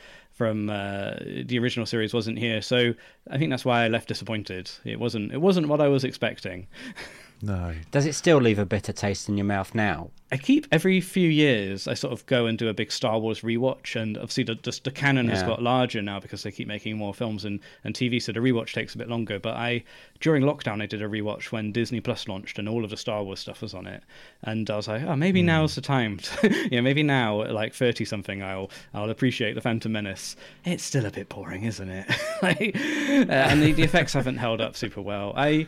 from 0.40 0.70
uh, 0.70 1.16
the 1.44 1.58
original 1.58 1.84
series 1.84 2.14
wasn't 2.14 2.38
here. 2.38 2.62
So 2.62 2.94
I 3.30 3.36
think 3.36 3.50
that's 3.50 3.66
why 3.66 3.84
I 3.84 3.88
left 3.88 4.08
disappointed. 4.08 4.70
It 4.86 4.98
wasn't 4.98 5.32
it 5.32 5.40
wasn't 5.42 5.68
what 5.68 5.82
I 5.82 5.88
was 5.88 6.02
expecting. 6.02 6.66
No. 7.42 7.74
Does 7.90 8.06
it 8.06 8.14
still 8.14 8.38
leave 8.38 8.58
a 8.58 8.66
bitter 8.66 8.92
taste 8.92 9.28
in 9.28 9.36
your 9.36 9.46
mouth 9.46 9.74
now? 9.74 10.10
I 10.32 10.36
keep 10.36 10.68
every 10.70 11.00
few 11.00 11.28
years 11.28 11.88
I 11.88 11.94
sort 11.94 12.12
of 12.12 12.24
go 12.26 12.46
and 12.46 12.56
do 12.56 12.68
a 12.68 12.74
big 12.74 12.92
Star 12.92 13.18
Wars 13.18 13.40
rewatch, 13.40 14.00
and 14.00 14.16
obviously 14.16 14.44
the 14.44 14.54
the, 14.62 14.78
the 14.84 14.90
canon 14.92 15.28
has 15.28 15.42
got 15.42 15.60
larger 15.60 16.02
now 16.02 16.20
because 16.20 16.44
they 16.44 16.52
keep 16.52 16.68
making 16.68 16.96
more 16.96 17.12
films 17.12 17.44
and, 17.44 17.58
and 17.82 17.94
TV, 17.94 18.22
so 18.22 18.30
the 18.30 18.38
rewatch 18.38 18.72
takes 18.72 18.94
a 18.94 18.98
bit 18.98 19.08
longer. 19.08 19.40
But 19.40 19.56
I 19.56 19.82
during 20.20 20.44
lockdown 20.44 20.80
I 20.82 20.86
did 20.86 21.02
a 21.02 21.08
rewatch 21.08 21.50
when 21.50 21.72
Disney 21.72 22.00
Plus 22.00 22.28
launched 22.28 22.60
and 22.60 22.68
all 22.68 22.84
of 22.84 22.90
the 22.90 22.96
Star 22.96 23.24
Wars 23.24 23.40
stuff 23.40 23.60
was 23.60 23.74
on 23.74 23.86
it, 23.86 24.04
and 24.42 24.70
I 24.70 24.76
was 24.76 24.86
like, 24.86 25.02
oh, 25.02 25.16
maybe 25.16 25.42
now's 25.42 25.74
the 25.74 25.80
time. 25.80 26.18
To, 26.18 26.48
you 26.70 26.76
know, 26.76 26.82
maybe 26.82 27.02
now 27.02 27.42
at 27.42 27.52
like 27.52 27.74
thirty 27.74 28.04
something, 28.04 28.40
I'll 28.40 28.70
I'll 28.94 29.10
appreciate 29.10 29.54
the 29.54 29.60
Phantom 29.60 29.90
Menace. 29.90 30.36
It's 30.64 30.84
still 30.84 31.06
a 31.06 31.10
bit 31.10 31.28
boring, 31.28 31.64
isn't 31.64 31.88
it? 31.88 32.06
like, 32.42 32.76
uh, 32.76 33.32
and 33.32 33.62
the, 33.62 33.72
the 33.72 33.82
effects 33.82 34.12
haven't 34.12 34.36
held 34.36 34.60
up 34.60 34.76
super 34.76 35.00
well. 35.00 35.32
I 35.34 35.66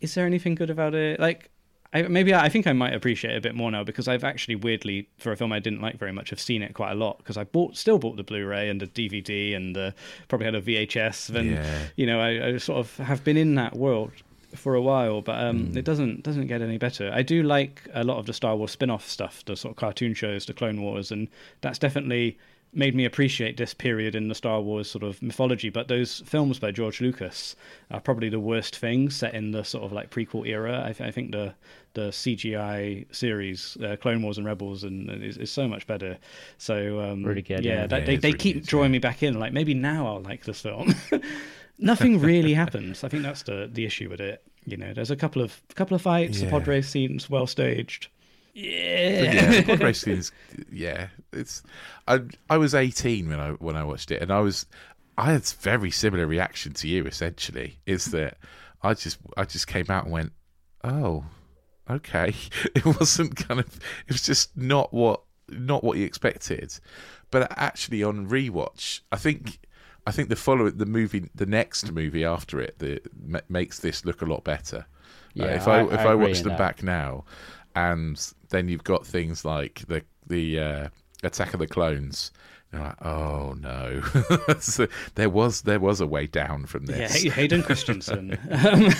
is 0.00 0.14
there 0.14 0.26
anything 0.26 0.54
good 0.54 0.70
about 0.70 0.94
it? 0.94 1.18
Like 1.20 1.50
I, 1.92 2.02
maybe 2.02 2.32
I, 2.32 2.44
I 2.44 2.48
think 2.48 2.66
I 2.66 2.72
might 2.72 2.94
appreciate 2.94 3.34
it 3.34 3.38
a 3.38 3.40
bit 3.40 3.54
more 3.54 3.70
now 3.70 3.82
because 3.84 4.06
I've 4.08 4.22
actually 4.24 4.54
weirdly 4.56 5.08
for 5.18 5.32
a 5.32 5.36
film 5.36 5.52
I 5.52 5.58
didn't 5.58 5.80
like 5.80 5.98
very 5.98 6.12
much 6.12 6.30
have 6.30 6.38
seen 6.40 6.62
it 6.62 6.72
quite 6.74 6.92
a 6.92 6.94
lot 6.94 7.18
because 7.18 7.36
I 7.36 7.44
bought 7.44 7.76
still 7.76 7.98
bought 7.98 8.16
the 8.16 8.22
Blu-ray 8.22 8.68
and 8.68 8.80
the 8.80 8.86
DVD 8.86 9.56
and 9.56 9.76
uh, 9.76 9.90
probably 10.28 10.44
had 10.46 10.54
a 10.54 10.62
VHS 10.62 11.34
and 11.34 11.50
Yeah. 11.52 11.78
you 11.96 12.06
know 12.06 12.20
I, 12.20 12.46
I 12.46 12.56
sort 12.58 12.78
of 12.78 12.96
have 12.98 13.24
been 13.24 13.36
in 13.36 13.56
that 13.56 13.74
world 13.76 14.12
for 14.54 14.74
a 14.74 14.82
while 14.82 15.20
but 15.20 15.38
um, 15.44 15.76
it 15.76 15.84
doesn't 15.84 16.22
doesn't 16.22 16.46
get 16.48 16.60
any 16.62 16.78
better. 16.78 17.10
I 17.14 17.22
do 17.22 17.42
like 17.42 17.82
a 17.94 18.02
lot 18.04 18.18
of 18.18 18.26
the 18.26 18.32
Star 18.32 18.56
Wars 18.56 18.70
spin-off 18.72 19.08
stuff, 19.08 19.44
the 19.44 19.56
sort 19.56 19.72
of 19.72 19.76
cartoon 19.76 20.14
shows, 20.14 20.46
the 20.46 20.54
Clone 20.54 20.82
Wars, 20.82 21.10
and 21.12 21.28
that's 21.60 21.78
definitely 21.78 22.36
made 22.72 22.94
me 22.94 23.04
appreciate 23.04 23.56
this 23.56 23.74
period 23.74 24.14
in 24.14 24.28
the 24.28 24.34
Star 24.34 24.60
Wars 24.60 24.88
sort 24.90 25.02
of 25.02 25.20
mythology. 25.22 25.70
But 25.70 25.88
those 25.88 26.20
films 26.20 26.58
by 26.58 26.70
George 26.70 27.00
Lucas 27.00 27.56
are 27.90 28.00
probably 28.00 28.28
the 28.28 28.38
worst 28.40 28.76
things 28.76 29.16
set 29.16 29.34
in 29.34 29.50
the 29.50 29.64
sort 29.64 29.84
of 29.84 29.92
like 29.92 30.10
prequel 30.10 30.46
era. 30.46 30.82
I, 30.84 30.92
th- 30.92 31.08
I 31.08 31.10
think 31.10 31.32
the 31.32 31.54
the 31.94 32.10
CGI 32.10 33.12
series, 33.14 33.76
uh, 33.82 33.96
Clone 33.96 34.22
Wars 34.22 34.38
and 34.38 34.46
Rebels, 34.46 34.84
and 34.84 35.10
is, 35.22 35.36
is 35.36 35.50
so 35.50 35.66
much 35.66 35.86
better. 35.88 36.16
So 36.58 37.00
um, 37.00 37.24
Really 37.24 37.42
good, 37.42 37.64
Yeah, 37.64 37.80
yeah. 37.82 37.86
that, 37.88 38.00
Yeah, 38.00 38.06
they 38.06 38.16
they 38.16 38.28
really 38.28 38.38
keep 38.38 38.56
good, 38.58 38.66
drawing 38.66 38.90
yeah. 38.90 38.92
me 38.92 38.98
back 39.00 39.22
in. 39.22 39.38
Like 39.40 39.52
maybe 39.52 39.74
now 39.74 40.06
I'll 40.06 40.20
like 40.22 40.44
this 40.44 40.60
film. 40.60 40.94
Nothing 41.78 42.20
really 42.20 42.52
happens. 42.54 43.02
I 43.04 43.08
think 43.08 43.22
that's 43.22 43.42
the 43.42 43.68
the 43.72 43.84
issue 43.84 44.08
with 44.10 44.20
it. 44.20 44.42
You 44.66 44.76
know, 44.76 44.92
there's 44.92 45.10
a 45.10 45.16
couple 45.16 45.42
of 45.42 45.60
couple 45.74 45.94
of 45.94 46.02
fights, 46.02 46.40
the 46.40 46.48
pod 46.48 46.66
race 46.68 46.88
scenes, 46.88 47.28
well 47.30 47.46
staged. 47.46 48.08
Yeah. 48.54 49.32
yeah, 49.32 49.62
pod 49.62 49.80
race 49.82 50.00
scenes. 50.00 50.32
Yeah, 50.72 51.08
it's. 51.32 51.62
I 52.08 52.20
I 52.48 52.56
was 52.58 52.74
eighteen 52.74 53.28
when 53.28 53.40
I 53.40 53.50
when 53.52 53.76
I 53.76 53.84
watched 53.84 54.10
it, 54.10 54.22
and 54.22 54.32
I 54.32 54.40
was 54.40 54.66
I 55.16 55.32
had 55.32 55.42
a 55.42 55.54
very 55.60 55.90
similar 55.90 56.26
reaction 56.26 56.72
to 56.74 56.88
you. 56.88 57.06
Essentially, 57.06 57.78
is 57.86 58.06
that 58.06 58.38
I 58.82 58.94
just 58.94 59.18
I 59.36 59.44
just 59.44 59.66
came 59.66 59.86
out 59.88 60.04
and 60.04 60.12
went, 60.12 60.32
oh, 60.84 61.24
okay. 61.88 62.34
It 62.74 62.84
wasn't 62.84 63.36
kind 63.36 63.60
of. 63.60 63.66
It 64.06 64.12
was 64.12 64.22
just 64.22 64.56
not 64.56 64.92
what 64.92 65.22
not 65.48 65.84
what 65.84 65.98
you 65.98 66.04
expected. 66.04 66.72
But 67.30 67.52
actually, 67.56 68.02
on 68.02 68.28
rewatch, 68.28 69.00
I 69.12 69.16
think. 69.16 69.60
I 70.06 70.12
think 70.12 70.30
the 70.30 70.34
follow 70.36 70.70
the 70.70 70.86
movie, 70.86 71.28
the 71.34 71.44
next 71.46 71.92
movie 71.92 72.24
after 72.24 72.58
it, 72.58 72.78
the, 72.78 73.00
makes 73.50 73.80
this 73.80 74.02
look 74.06 74.22
a 74.22 74.24
lot 74.24 74.42
better. 74.44 74.78
Uh, 74.78 75.44
Yeah, 75.44 75.44
if 75.56 75.68
I, 75.68 75.80
I- 75.80 75.84
if 75.94 76.00
I 76.00 76.04
I, 76.12 76.14
watch 76.14 76.40
them 76.40 76.48
that. 76.52 76.58
back 76.58 76.82
now, 76.82 77.26
and 77.76 78.18
then 78.50 78.68
you've 78.68 78.84
got 78.84 79.06
things 79.06 79.44
like 79.44 79.82
the 79.88 80.02
the 80.26 80.58
uh, 80.58 80.88
Attack 81.22 81.54
of 81.54 81.60
the 81.60 81.66
Clones. 81.66 82.30
Like, 82.72 83.04
oh 83.04 83.56
no, 83.60 84.00
so 84.60 84.86
there 85.16 85.28
was 85.28 85.62
there 85.62 85.80
was 85.80 86.00
a 86.00 86.06
way 86.06 86.26
down 86.28 86.66
from 86.66 86.84
Yeah, 86.84 86.98
this. 87.08 87.22
Hay- 87.24 87.28
Hayden 87.30 87.62
Christensen. 87.64 88.38
Um, 88.50 88.90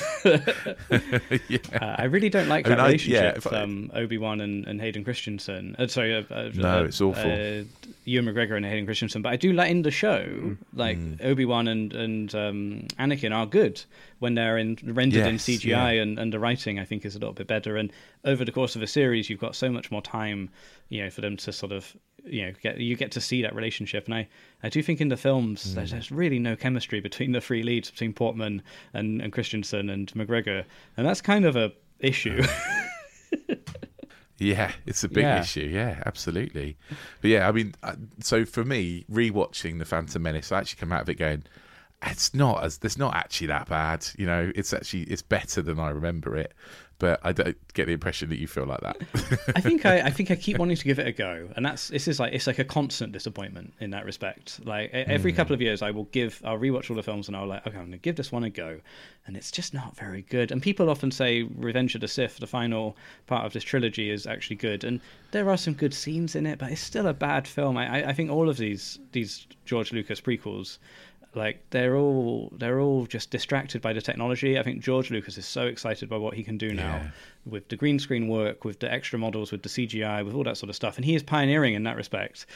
Yeah. 1.49 1.59
uh, 1.81 1.95
I 1.99 2.05
really 2.05 2.29
don't 2.29 2.49
like 2.49 2.66
I 2.66 2.71
mean, 2.71 2.79
that 2.79 2.83
I- 2.85 2.87
relationship, 2.89 3.45
yeah, 3.45 3.51
I- 3.59 3.62
um, 3.62 3.91
Obi 3.95 4.18
Wan 4.18 4.41
and, 4.41 4.66
and 4.66 4.81
Hayden 4.81 5.05
Christensen. 5.05 5.77
Uh, 5.79 5.87
sorry, 5.87 6.14
uh, 6.16 6.23
uh, 6.35 6.51
No, 6.55 6.81
uh, 6.81 6.85
it's 6.85 7.01
awful. 7.01 7.31
Uh, 7.31 7.62
Ewan 8.05 8.27
McGregor 8.35 8.57
and 8.57 8.64
Hayden 8.66 8.87
Christensen, 8.87 9.23
but 9.23 9.33
I 9.33 9.37
do 9.37 9.53
like 9.53 9.71
in 9.71 9.83
the 9.83 9.91
show, 9.91 10.21
Mm. 10.21 10.57
like 10.75 10.99
Obi 11.23 11.45
Wan 11.45 11.68
and 11.68 11.93
and 11.93 12.35
um, 12.35 12.87
Anakin 12.99 13.33
are 13.35 13.47
good 13.47 13.83
when 14.18 14.35
they're 14.35 14.59
in 14.59 14.79
rendered 14.83 15.27
in 15.27 15.37
CGI, 15.37 15.64
yeah. 15.68 16.03
and, 16.03 16.18
and 16.18 16.33
the 16.33 16.39
writing 16.39 16.79
I 16.79 16.85
think 16.85 17.05
is 17.05 17.14
a 17.14 17.18
little 17.18 17.35
bit 17.35 17.47
better. 17.47 17.77
And 17.77 17.93
over 18.25 18.45
the 18.45 18.53
course 18.53 18.75
of 18.77 18.83
a 18.83 18.87
series, 18.87 19.31
you've 19.31 19.41
got 19.41 19.55
so 19.55 19.71
much 19.71 19.91
more 19.91 20.03
time, 20.03 20.51
you 20.89 21.03
know, 21.05 21.11
for 21.11 21.21
them 21.21 21.37
to 21.39 21.53
sort 21.53 21.73
of 21.73 21.97
you 22.25 22.47
know 22.47 22.53
get 22.62 22.79
you 22.79 22.97
get 22.97 23.12
to 23.12 23.21
see 23.21 23.43
that 23.43 23.55
relationship. 23.55 24.07
And 24.07 24.14
I 24.14 24.29
I 24.62 24.68
do 24.68 24.83
think 24.83 25.01
in 25.01 25.09
the 25.09 25.16
films 25.16 25.64
Mm. 25.66 25.75
there's, 25.75 25.91
there's 25.93 26.11
really 26.12 26.39
no 26.39 26.57
chemistry 26.57 27.01
between 27.01 27.33
the 27.33 27.41
three 27.41 27.62
leads 27.62 27.91
between 27.91 28.12
Portman 28.12 28.62
and, 28.95 29.21
and 29.23 29.33
Christensen 29.33 29.89
and 29.91 30.12
McGregor, 30.14 30.64
and 30.97 31.07
that's 31.07 31.21
kind 31.21 31.45
of 31.45 31.57
a 31.57 31.73
issue. 32.01 32.43
Yeah, 34.43 34.73
it's 34.87 35.05
a 35.05 35.09
big 35.09 35.25
Yeah. 35.25 35.41
issue. 35.43 35.68
Yeah, 35.71 36.03
absolutely. 36.07 36.79
But 37.21 37.29
yeah, 37.29 37.47
I 37.47 37.53
mean, 37.53 37.75
so 38.21 38.47
for 38.47 38.64
me, 38.64 39.05
rewatching 39.12 39.79
the 39.79 39.85
Phantom 39.85 40.23
Menace, 40.23 40.51
I 40.51 40.61
actually 40.61 40.81
come 40.81 40.93
out 40.93 41.03
of 41.03 41.11
it 41.11 41.16
going, 41.16 41.43
it's 42.07 42.33
not 42.33 42.64
as 42.64 42.81
it's 42.83 42.97
not 42.97 43.14
actually 43.14 43.49
that 43.49 43.68
bad. 43.68 44.07
You 44.16 44.25
know, 44.25 44.51
it's 44.55 44.73
actually 44.73 45.03
it's 45.03 45.21
better 45.21 45.61
than 45.61 45.79
I 45.79 45.91
remember 45.91 46.39
it. 46.39 46.55
But 47.01 47.18
I 47.24 47.32
don't 47.32 47.57
get 47.72 47.86
the 47.86 47.92
impression 47.92 48.28
that 48.28 48.38
you 48.38 48.46
feel 48.46 48.66
like 48.66 48.80
that. 48.82 48.98
I 49.57 49.61
think 49.61 49.86
I, 49.86 50.03
I 50.03 50.11
think 50.11 50.30
I 50.30 50.36
keep 50.36 50.59
wanting 50.61 50.76
to 50.76 50.84
give 50.84 50.98
it 50.98 51.07
a 51.07 51.12
go, 51.12 51.48
and 51.57 51.64
that's 51.64 51.88
this 51.88 52.07
is 52.07 52.20
like 52.20 52.34
it's 52.34 52.46
like 52.46 52.59
a 52.59 52.64
constant 52.64 53.12
disappointment 53.12 53.72
in 53.80 53.90
that 53.90 54.05
respect. 54.05 54.61
Like 54.64 54.90
every 54.92 55.32
mm. 55.32 55.36
couple 55.36 55.55
of 55.55 55.62
years, 55.62 55.80
I 55.80 55.90
will 55.90 56.05
give 56.05 56.40
I'll 56.44 56.59
rewatch 56.59 56.90
all 56.90 56.96
the 56.96 57.03
films, 57.03 57.26
and 57.26 57.36
I'll 57.36 57.46
like 57.46 57.66
okay, 57.66 57.76
I'm 57.76 57.86
gonna 57.86 57.96
give 57.96 58.16
this 58.16 58.30
one 58.30 58.44
a 58.44 58.51
go, 58.51 58.80
and 59.26 59.34
it's 59.34 59.51
just 59.51 59.72
not 59.72 59.96
very 59.96 60.22
good. 60.22 60.53
And 60.53 60.62
people 60.62 60.90
often 60.90 61.11
say 61.11 61.42
Revenge 61.42 61.94
of 61.94 62.03
the 62.03 62.09
Sith, 62.09 62.36
the 62.36 62.46
final 62.46 62.96
part 63.26 63.46
of 63.46 63.55
this 63.55 63.64
trilogy, 63.64 64.11
is 64.11 64.26
actually 64.26 64.57
good, 64.57 64.84
and 64.84 65.01
there 65.30 65.48
are 65.48 65.57
some 65.57 65.72
good 65.72 65.94
scenes 65.94 66.36
in 66.36 66.44
it, 66.44 66.59
but 66.59 66.70
it's 66.70 66.82
still 66.82 67.07
a 67.07 67.14
bad 67.14 67.48
film. 67.48 67.76
I- 67.78 68.11
I 68.11 68.12
think 68.12 68.30
all 68.30 68.48
of 68.48 68.57
these 68.59 68.98
these 69.12 69.46
George 69.64 69.92
Lucas 69.92 70.20
prequels 70.20 70.78
like 71.35 71.62
they're 71.70 71.97
all 71.97 72.51
they're 72.57 72.81
all 72.81 73.07
just 73.07 73.31
distracted 73.31 73.81
by 73.81 73.93
the 73.93 74.01
technology. 74.01 74.59
I 74.59 74.62
think 74.62 74.83
George 74.83 75.11
Lucas 75.11 75.39
is 75.39 75.47
so 75.47 75.66
excited 75.66 76.09
by 76.09 76.16
what 76.16 76.35
he 76.35 76.43
can 76.43 76.59
do 76.59 76.72
now 76.74 76.97
Yeah. 76.97 77.11
with 77.47 77.68
the 77.68 77.76
green 77.76 77.99
screen 77.99 78.28
work, 78.28 78.64
with 78.64 78.81
the 78.81 78.91
extra 78.93 79.18
models, 79.18 79.53
with 79.53 79.62
the 79.62 79.68
CGI, 79.68 80.24
with 80.24 80.35
all 80.35 80.45
that 80.45 80.57
sort 80.57 80.70
of 80.70 80.76
stuff, 80.76 80.97
and 80.97 81.05
he 81.05 81.14
is 81.14 81.22
pioneering 81.22 81.74
in 81.74 81.85
that 81.85 81.97
respect. 81.97 82.47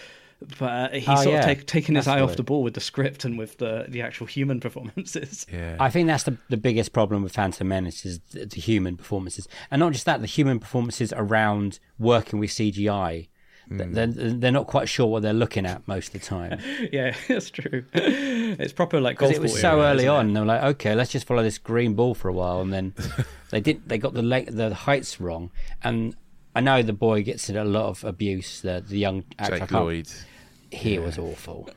But 0.58 0.64
uh, 0.64 0.88
he's 0.98 1.08
Oh, 1.08 1.14
sort 1.14 1.26
yeah. 1.34 1.38
of 1.38 1.44
take, 1.44 1.66
taken 1.66 1.94
his 1.94 2.08
eye 2.08 2.20
off 2.20 2.34
the 2.36 2.42
ball 2.42 2.62
with 2.64 2.74
the 2.74 2.80
script 2.80 3.24
and 3.24 3.38
with 3.38 3.56
the 3.58 3.86
the 3.88 4.02
actual 4.02 4.26
human 4.26 4.58
performances. 4.66 5.46
yeah, 5.50 5.76
I 5.78 5.88
think 5.90 6.08
that's 6.08 6.24
the, 6.24 6.36
the 6.50 6.56
biggest 6.56 6.92
problem 6.92 7.22
with 7.22 7.32
Phantom 7.32 7.66
Menace 7.68 8.04
is 8.04 8.18
the, 8.32 8.44
the 8.46 8.60
human 8.60 8.96
performances, 8.96 9.46
and 9.70 9.78
not 9.80 9.92
just 9.92 10.04
that, 10.06 10.20
the 10.20 10.26
human 10.26 10.58
performances 10.58 11.12
around 11.16 11.78
working 11.98 12.40
with 12.40 12.50
CGI. 12.50 13.28
Th- 13.68 13.90
They're, 13.90 14.06
they're 14.06 14.52
not 14.52 14.66
quite 14.66 14.88
sure 14.88 15.06
what 15.06 15.22
they're 15.22 15.32
looking 15.32 15.64
at 15.66 15.86
most 15.88 16.08
of 16.14 16.20
the 16.20 16.26
time. 16.26 16.58
yeah, 16.92 17.14
that's 17.28 17.50
true. 17.50 17.84
It's 17.94 18.72
proper 18.72 19.00
like 19.00 19.16
Because 19.16 19.30
golf 19.32 19.36
it 19.38 19.42
was 19.42 19.60
so 19.60 19.80
era, 19.80 19.90
early 19.92 20.06
on, 20.06 20.32
they 20.32 20.40
were 20.40 20.46
like, 20.46 20.62
okay, 20.62 20.94
let's 20.94 21.10
just 21.12 21.26
follow 21.26 21.42
this 21.42 21.58
green 21.58 21.94
ball 21.94 22.14
for 22.14 22.28
a 22.28 22.32
while, 22.32 22.60
and 22.60 22.72
then 22.72 22.94
they 23.50 23.60
did. 23.60 23.88
They 23.88 23.98
got 23.98 24.12
the 24.14 24.22
leg, 24.22 24.46
the 24.50 24.74
heights 24.74 25.20
wrong, 25.20 25.50
and 25.82 26.14
I 26.54 26.60
know 26.60 26.82
the 26.82 26.92
boy 26.92 27.22
gets 27.22 27.48
a 27.50 27.64
lot 27.64 27.86
of 27.86 28.04
abuse. 28.04 28.60
The 28.60 28.84
the 28.86 28.98
young 28.98 29.24
actor, 29.38 29.58
Jake 29.60 29.70
Lloyd. 29.70 30.08
he 30.70 30.98
was 30.98 31.18
awful. 31.18 31.68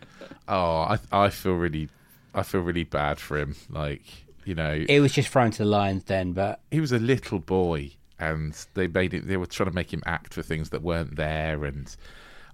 Oh, 0.48 0.82
I 0.82 1.00
I 1.12 1.30
feel 1.30 1.54
really, 1.54 1.90
I 2.34 2.44
feel 2.44 2.62
really 2.62 2.84
bad 2.84 3.20
for 3.20 3.38
him. 3.38 3.56
Like 3.70 4.04
you 4.46 4.56
know, 4.56 4.86
It 4.88 5.00
was 5.00 5.14
just 5.14 5.30
thrown 5.30 5.52
to 5.52 5.58
the 5.60 5.66
lions 5.70 6.04
then, 6.06 6.34
but 6.34 6.60
he 6.72 6.80
was 6.80 6.92
a 6.92 7.00
little 7.00 7.40
boy, 7.40 7.92
and 8.20 8.54
they 8.74 8.88
made 8.88 9.14
it. 9.14 9.28
They 9.28 9.38
were 9.38 9.46
trying 9.46 9.70
to 9.70 9.76
make 9.76 9.94
him 9.94 10.04
act 10.06 10.34
for 10.34 10.42
things 10.42 10.70
that 10.72 10.82
weren't 10.82 11.16
there, 11.16 11.66
and 11.66 11.96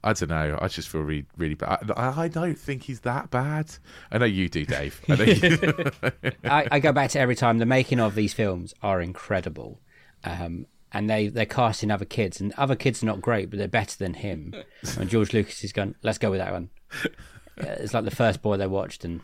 I 0.03 0.13
don't 0.13 0.29
know. 0.29 0.57
I 0.61 0.67
just 0.67 0.89
feel 0.89 1.01
really, 1.01 1.25
really 1.37 1.55
bad. 1.55 1.91
I, 1.95 2.23
I 2.23 2.27
don't 2.27 2.57
think 2.57 2.83
he's 2.83 3.01
that 3.01 3.29
bad. 3.31 3.73
I 4.11 4.17
know 4.17 4.25
you 4.25 4.49
do, 4.49 4.65
Dave. 4.65 5.01
I 5.07 5.15
know 5.15 5.23
you, 5.23 5.91
I, 6.43 6.67
I 6.71 6.79
go 6.79 6.91
back 6.91 7.11
to 7.11 7.19
every 7.19 7.35
time 7.35 7.59
the 7.59 7.65
making 7.65 7.99
of 7.99 8.15
these 8.15 8.33
films 8.33 8.73
are 8.81 9.01
incredible. 9.01 9.79
Um, 10.23 10.67
and 10.93 11.09
they, 11.09 11.27
they're 11.27 11.45
casting 11.45 11.89
other 11.89 12.05
kids, 12.05 12.39
and 12.39 12.53
other 12.53 12.75
kids 12.75 13.01
are 13.01 13.07
not 13.07 13.21
great, 13.21 13.49
but 13.49 13.57
they're 13.57 13.67
better 13.67 13.97
than 13.97 14.13
him. 14.13 14.53
And 14.97 15.09
George 15.09 15.33
Lucas 15.33 15.63
is 15.63 15.73
going, 15.73 15.95
let's 16.03 16.19
go 16.19 16.29
with 16.29 16.39
that 16.39 16.53
one. 16.53 16.69
It's 17.55 17.93
like 17.93 18.03
the 18.03 18.09
first 18.09 18.41
boy 18.41 18.57
they 18.57 18.65
watched, 18.65 19.05
and 19.05 19.21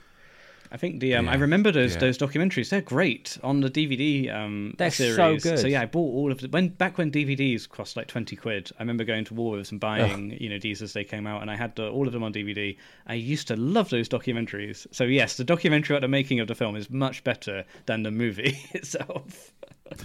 I 0.71 0.77
think 0.77 0.99
the 0.99 1.15
um, 1.15 1.27
I 1.27 1.35
remember 1.35 1.71
those 1.71 1.93
yeah. 1.93 1.99
those 1.99 2.17
documentaries. 2.17 2.69
They're 2.69 2.81
great 2.81 3.37
on 3.43 3.61
the 3.61 3.69
DVD 3.69 4.33
um, 4.33 4.75
They're 4.77 4.91
so 4.91 5.37
good. 5.37 5.59
So 5.59 5.67
yeah, 5.67 5.81
I 5.81 5.85
bought 5.85 6.13
all 6.13 6.31
of 6.31 6.39
the 6.39 6.47
when 6.47 6.69
back 6.69 6.97
when 6.97 7.11
DVDs 7.11 7.67
cost 7.67 7.97
like 7.97 8.07
twenty 8.07 8.35
quid. 8.35 8.71
I 8.77 8.83
remember 8.83 9.03
going 9.03 9.25
to 9.25 9.33
Woolworths 9.33 9.71
and 9.71 9.79
buying 9.79 10.37
you 10.39 10.47
know 10.49 10.59
these 10.59 10.81
as 10.81 10.93
they 10.93 11.03
came 11.03 11.25
out, 11.25 11.41
and 11.41 11.49
I 11.49 11.55
had 11.55 11.75
the, 11.75 11.89
all 11.89 12.05
of 12.05 12.13
them 12.13 12.23
on 12.23 12.33
DVD. 12.33 12.77
I 13.07 13.15
used 13.15 13.47
to 13.47 13.55
love 13.55 13.89
those 13.89 14.07
documentaries. 14.07 14.85
So 14.91 15.05
yes, 15.05 15.37
the 15.37 15.43
documentary 15.43 15.95
about 15.95 16.01
the 16.01 16.07
making 16.07 16.39
of 16.39 16.47
the 16.47 16.55
film 16.55 16.75
is 16.75 16.89
much 16.89 17.23
better 17.23 17.65
than 17.87 18.03
the 18.03 18.11
movie 18.11 18.59
itself. 18.71 19.53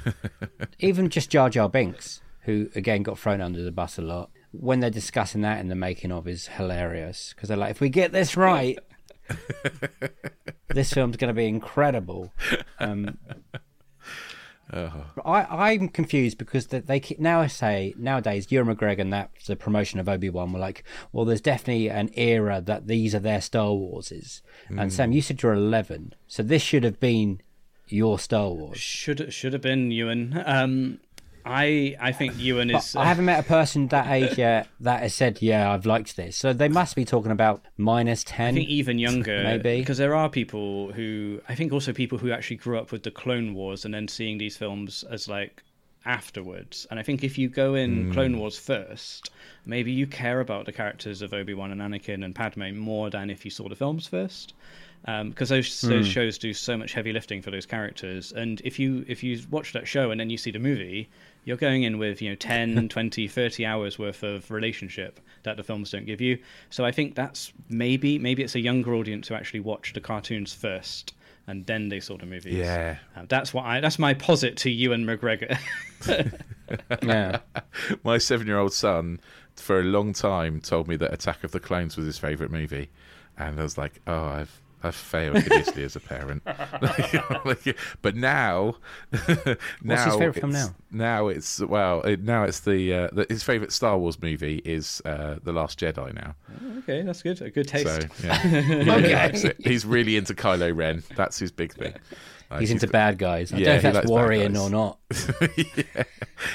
even 0.79 1.11
just 1.11 1.31
Jar 1.31 1.51
Jar 1.51 1.69
Binks, 1.69 2.23
who 2.43 2.71
again 2.75 3.03
got 3.03 3.19
thrown 3.19 3.43
under 3.43 3.62
the 3.62 3.73
bus 3.73 3.99
a 3.99 4.03
lot, 4.03 4.31
when 4.51 4.81
they're 4.81 4.91
discussing 4.91 5.43
that 5.43 5.61
in 5.61 5.69
the 5.69 5.75
making 5.75 6.12
of 6.12 6.29
is 6.29 6.47
hilarious 6.47 7.33
because 7.35 7.49
they're 7.49 7.59
like, 7.59 7.73
if 7.73 7.81
we 7.81 7.89
get 7.89 8.12
this 8.12 8.37
right, 8.37 8.79
this 10.68 10.93
film's 10.93 11.16
going 11.16 11.29
to 11.29 11.35
be 11.35 11.47
incredible. 11.47 12.33
Um, 12.79 13.18
I, 14.72 15.70
I'm 15.70 15.89
confused 15.89 16.39
because 16.39 16.68
they, 16.68 16.81
they 16.81 17.01
keep, 17.01 17.18
now 17.18 17.47
say 17.47 17.95
nowadays 17.99 18.51
Ewan 18.51 18.75
McGregor 18.75 19.01
and 19.01 19.12
that 19.12 19.31
the 19.47 19.57
promotion 19.57 20.01
of 20.01 20.09
Obi 20.09 20.31
Wan 20.31 20.53
were 20.53 20.59
like, 20.59 20.85
well, 21.12 21.25
there's 21.25 21.41
definitely 21.41 21.89
an 21.91 22.11
era 22.14 22.61
that 22.64 22.87
these 22.87 23.14
are 23.14 23.20
their 23.20 23.41
Star 23.41 23.68
Warses. 23.68 24.41
And 24.70 24.93
Sam, 24.93 25.12
you 25.12 25.22
said 25.22 25.43
you're 25.43 25.53
11, 25.53 26.14
so 26.27 26.43
this 26.43 26.62
should 26.62 26.85
have 26.85 26.99
been 26.99 27.41
your 27.89 28.18
Star 28.18 28.49
Wars. 28.51 28.79
Should 28.79 29.33
should 29.33 29.53
have 29.53 29.62
been 29.62 29.91
Ewan. 29.91 30.43
Um, 30.45 31.01
I 31.45 31.97
I 32.01 32.13
think 32.13 32.39
Ewan 32.39 32.71
But 32.73 32.85
is. 32.85 32.97
I 32.97 33.05
haven't 33.05 33.25
uh, 33.25 33.27
met 33.27 33.41
a 33.41 33.49
person 33.49 33.89
that 33.89 34.11
age 34.11 34.39
yet 34.39 34.69
that 34.81 35.03
has 35.03 35.15
said, 35.15 35.43
"Yeah, 35.43 35.71
I've 35.71 35.87
liked 35.87 36.17
this." 36.17 36.37
So 36.37 36.53
they 36.53 36.69
must 36.69 36.97
be 36.97 37.05
talking 37.05 37.31
about 37.31 37.65
minus 37.77 38.25
I 38.27 38.31
ten. 38.31 38.55
think 38.55 38.69
even 38.69 38.99
younger, 38.99 39.43
Maybe. 39.43 39.81
because 39.81 39.99
there 39.99 40.15
are 40.15 40.29
people 40.29 40.93
who 40.93 41.41
I 41.49 41.55
think 41.55 41.73
also 41.73 41.93
people 41.93 42.19
who 42.19 42.31
actually 42.33 42.57
grew 42.57 42.79
up 42.79 42.93
with 42.93 43.03
the 43.03 43.11
Clone 43.11 43.55
Wars 43.55 43.85
and 43.85 43.93
then 43.93 44.09
seeing 44.09 44.39
these 44.39 44.57
films 44.57 45.05
as 45.11 45.29
like 45.29 45.63
afterwards. 46.07 46.87
And 46.91 46.99
I 46.99 47.03
think 47.03 47.25
if 47.25 47.39
you 47.39 47.49
go 47.49 47.75
in 47.75 48.07
hmm. 48.07 48.13
Clone 48.13 48.39
Wars 48.39 48.59
first, 48.59 49.31
maybe 49.65 49.93
you 49.93 50.07
care 50.07 50.41
about 50.41 50.67
the 50.67 50.73
characters 50.73 51.23
of 51.23 51.33
Obi 51.33 51.55
Wan 51.55 51.71
and 51.71 51.81
Anakin 51.81 52.25
and 52.25 52.35
Padme 52.35 52.75
more 52.75 53.11
than 53.11 53.31
if 53.31 53.45
you 53.45 53.51
saw 53.51 53.69
the 53.69 53.77
films 53.77 54.07
first. 54.07 54.55
Um, 55.07 55.31
because 55.31 55.51
those 55.51 55.81
hmm. 55.83 55.89
those 55.89 56.09
shows 56.09 56.39
do 56.39 56.55
so 56.55 56.79
much 56.79 56.95
heavy 56.95 57.13
lifting 57.13 57.43
for 57.43 57.51
those 57.51 57.67
characters, 57.67 58.33
and 58.33 58.63
if 58.65 58.79
you 58.79 59.05
if 59.07 59.23
you 59.23 59.39
watch 59.51 59.75
that 59.75 59.87
show 59.87 60.11
and 60.11 60.19
then 60.19 60.31
you 60.31 60.39
see 60.39 60.51
the 60.51 60.59
movie, 60.59 61.11
you're 61.45 61.57
going 61.57 61.83
in 61.83 61.99
with 61.99 62.21
you 62.23 62.31
know 62.31 62.35
10 62.37 62.89
20 62.91 63.29
30 63.29 63.67
hours 63.67 63.99
worth 63.99 64.23
of 64.23 64.51
relationship 64.51 65.21
that 65.43 65.57
the 65.57 65.63
films 65.63 65.91
don't 65.91 66.07
give 66.07 66.21
you 66.21 66.39
so 66.71 66.85
i 66.85 66.91
think 66.93 67.15
that's 67.15 67.53
maybe 67.69 68.19
maybe 68.19 68.43
it's 68.43 68.55
a 68.55 68.61
younger 68.61 68.95
audience 68.95 69.29
who 69.29 69.35
actually 69.35 69.61
watch 69.61 69.93
the 69.93 70.01
cartoons 70.01 70.53
first 70.53 71.15
and 71.47 71.67
then 71.67 71.91
they 71.91 72.01
saw 72.01 72.17
the 72.17 72.25
movies 72.27 72.55
Yeah. 72.55 72.97
Uh, 73.17 73.25
that's 73.29 73.53
what 73.53 73.65
i 73.67 73.81
that's 73.81 73.99
my 73.99 74.15
posit 74.15 74.57
to 74.59 74.71
you 74.71 74.93
and 74.93 75.07
mcgregor 75.07 75.59
Yeah. 77.03 77.41
My 78.05 78.19
seven-year-old 78.19 78.73
son, 78.73 79.21
for 79.57 79.81
a 79.81 79.85
long 79.85 80.13
time, 80.13 80.61
told 80.61 80.89
me 80.89 80.97
that 80.97 81.13
Attack 81.13 81.45
of 81.45 81.53
the 81.53 81.61
Clones 81.61 81.97
was 81.97 82.07
his 82.07 82.19
favourite 82.19 82.51
movie, 82.51 82.91
and 83.37 83.61
I 83.61 83.63
was 83.63 83.77
like, 83.79 84.01
"Oh, 84.07 84.25
I've 84.25 84.61
I've 84.85 84.95
failed 84.95 85.39
hideously 85.39 85.85
as 85.85 85.97
a 85.97 86.01
parent." 86.01 86.43
But 88.03 88.16
now, 88.16 88.76
now 89.82 90.05
his 90.05 90.14
favourite 90.14 90.35
film 90.41 90.51
it's- 90.51 90.68
now? 90.68 90.74
Now 90.91 91.28
it's 91.28 91.61
well, 91.61 92.03
it, 92.03 92.22
now 92.22 92.45
it's 92.45 92.61
the, 92.61 92.95
uh, 92.95 93.09
the 93.12 93.26
his 93.28 93.43
favourite 93.43 93.72
Star 93.72 93.99
Wars 93.99 94.20
movie 94.20 94.62
is 94.64 95.03
uh, 95.05 95.37
the 95.43 95.53
Last 95.53 95.78
Jedi 95.80 96.14
now. 96.14 96.35
okay 96.78 97.03
that's 97.03 97.22
good 97.22 97.41
a 97.43 97.51
good 97.51 97.66
taste 97.66 97.87
So 98.18 98.26
yeah, 98.26 99.30
he. 99.32 99.51
He's 99.64 99.85
really 99.85 100.16
into 100.16 100.35
Kylo 100.35 100.74
Ren. 100.76 101.03
That's 101.16 101.39
his 101.39 101.51
big 101.51 101.72
thing. 101.72 101.95
Like, 102.51 102.61
He's 102.61 102.71
into 102.71 102.87
bad 102.87 103.19
guys. 103.19 103.53
I 103.53 103.57
Yeah, 103.59 103.65
don't 103.65 103.73
know 103.73 103.77
if 103.77 103.83
he 103.95 104.01
that's 104.01 104.11
worrying 104.11 104.57
or 104.57 104.71
not. 104.71 104.99
yeah. 105.57 106.03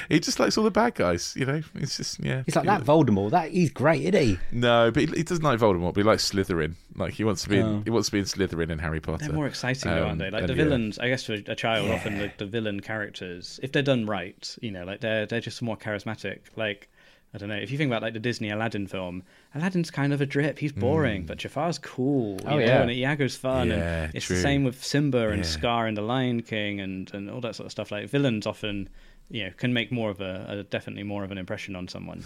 He 0.08 0.20
just 0.20 0.38
likes 0.38 0.56
all 0.56 0.64
the 0.64 0.70
bad 0.70 0.94
guys, 0.94 1.34
you 1.36 1.44
know. 1.44 1.62
It's 1.74 1.96
just 1.96 2.22
yeah. 2.24 2.42
He's 2.46 2.54
like 2.56 2.66
that 2.66 2.84
Voldemort. 2.84 3.30
That 3.32 3.50
he's 3.50 3.70
great, 3.70 4.02
isn't 4.02 4.14
he? 4.20 4.38
No, 4.52 4.90
but 4.90 5.02
he, 5.02 5.06
he 5.16 5.22
doesn't 5.22 5.44
like 5.44 5.58
Voldemort. 5.58 5.94
But 5.94 6.00
he 6.00 6.02
likes 6.04 6.30
Slytherin. 6.30 6.74
Like 6.96 7.14
he 7.14 7.24
wants 7.24 7.42
to 7.42 7.48
be. 7.48 7.58
In, 7.58 7.66
Oh. 7.66 7.82
he 7.84 7.90
wants 7.90 8.08
to 8.08 8.12
be 8.12 8.18
in 8.20 8.24
Slytherin 8.24 8.70
and 8.70 8.80
Harry 8.80 9.00
Potter. 9.00 9.26
They're 9.26 9.34
more 9.34 9.46
exciting, 9.46 9.90
though, 9.90 10.02
Um, 10.02 10.06
aren't 10.08 10.18
they? 10.20 10.30
Like 10.30 10.42
and 10.42 10.48
the 10.50 10.54
yeah. 10.54 10.64
villains, 10.64 10.98
I 10.98 11.08
guess 11.08 11.24
for 11.24 11.34
a 11.34 11.54
child, 11.56 11.90
often 11.90 12.18
the, 12.18 12.30
the 12.38 12.46
villain 12.46 12.80
characters, 12.80 13.58
if 13.62 13.72
they're 13.72 13.82
done 13.82 14.06
right, 14.06 14.56
you 14.60 14.70
know, 14.70 14.84
like 14.84 15.00
they're 15.00 15.26
they're 15.26 15.40
just 15.40 15.60
more 15.62 15.76
charismatic. 15.76 16.38
Like 16.56 16.88
I 17.32 17.38
don't 17.38 17.48
know, 17.48 17.56
if 17.56 17.70
you 17.70 17.78
think 17.78 17.88
about 17.88 18.02
like 18.02 18.12
the 18.12 18.20
Disney 18.20 18.50
Aladdin 18.50 18.88
film, 18.88 19.22
Aladdin's 19.54 19.90
kind 19.90 20.12
of 20.12 20.20
a 20.20 20.26
drip. 20.26 20.58
He's 20.58 20.72
hmm. 20.72 20.80
boring, 20.80 21.26
but 21.26 21.38
Jafar's 21.38 21.78
cool. 21.78 22.40
Oh, 22.44 22.50
know, 22.50 22.58
yeah. 22.58 22.82
and 22.82 22.90
Iago's 22.90 23.36
fun. 23.36 23.68
Yeah, 23.68 24.04
and 24.04 24.14
it's 24.14 24.26
true. 24.26 24.36
the 24.36 24.42
same 24.42 24.64
with 24.64 24.82
Simba 24.82 25.28
and 25.28 25.44
Yeah. 25.44 25.50
Scar 25.50 25.86
and 25.86 25.96
the 25.96 26.02
Lion 26.02 26.42
King 26.42 26.80
and 26.80 27.12
and 27.14 27.30
all 27.30 27.40
that 27.42 27.54
sort 27.54 27.66
of 27.66 27.72
stuff. 27.72 27.92
Like 27.92 28.08
villains 28.08 28.46
often, 28.46 28.88
you 29.30 29.44
know, 29.44 29.50
can 29.56 29.72
make 29.72 29.92
more 29.92 30.10
of 30.10 30.20
a, 30.20 30.46
a 30.48 30.62
definitely 30.64 31.04
more 31.04 31.22
of 31.22 31.30
an 31.30 31.38
impression 31.38 31.76
on 31.76 31.86
someone. 31.86 32.24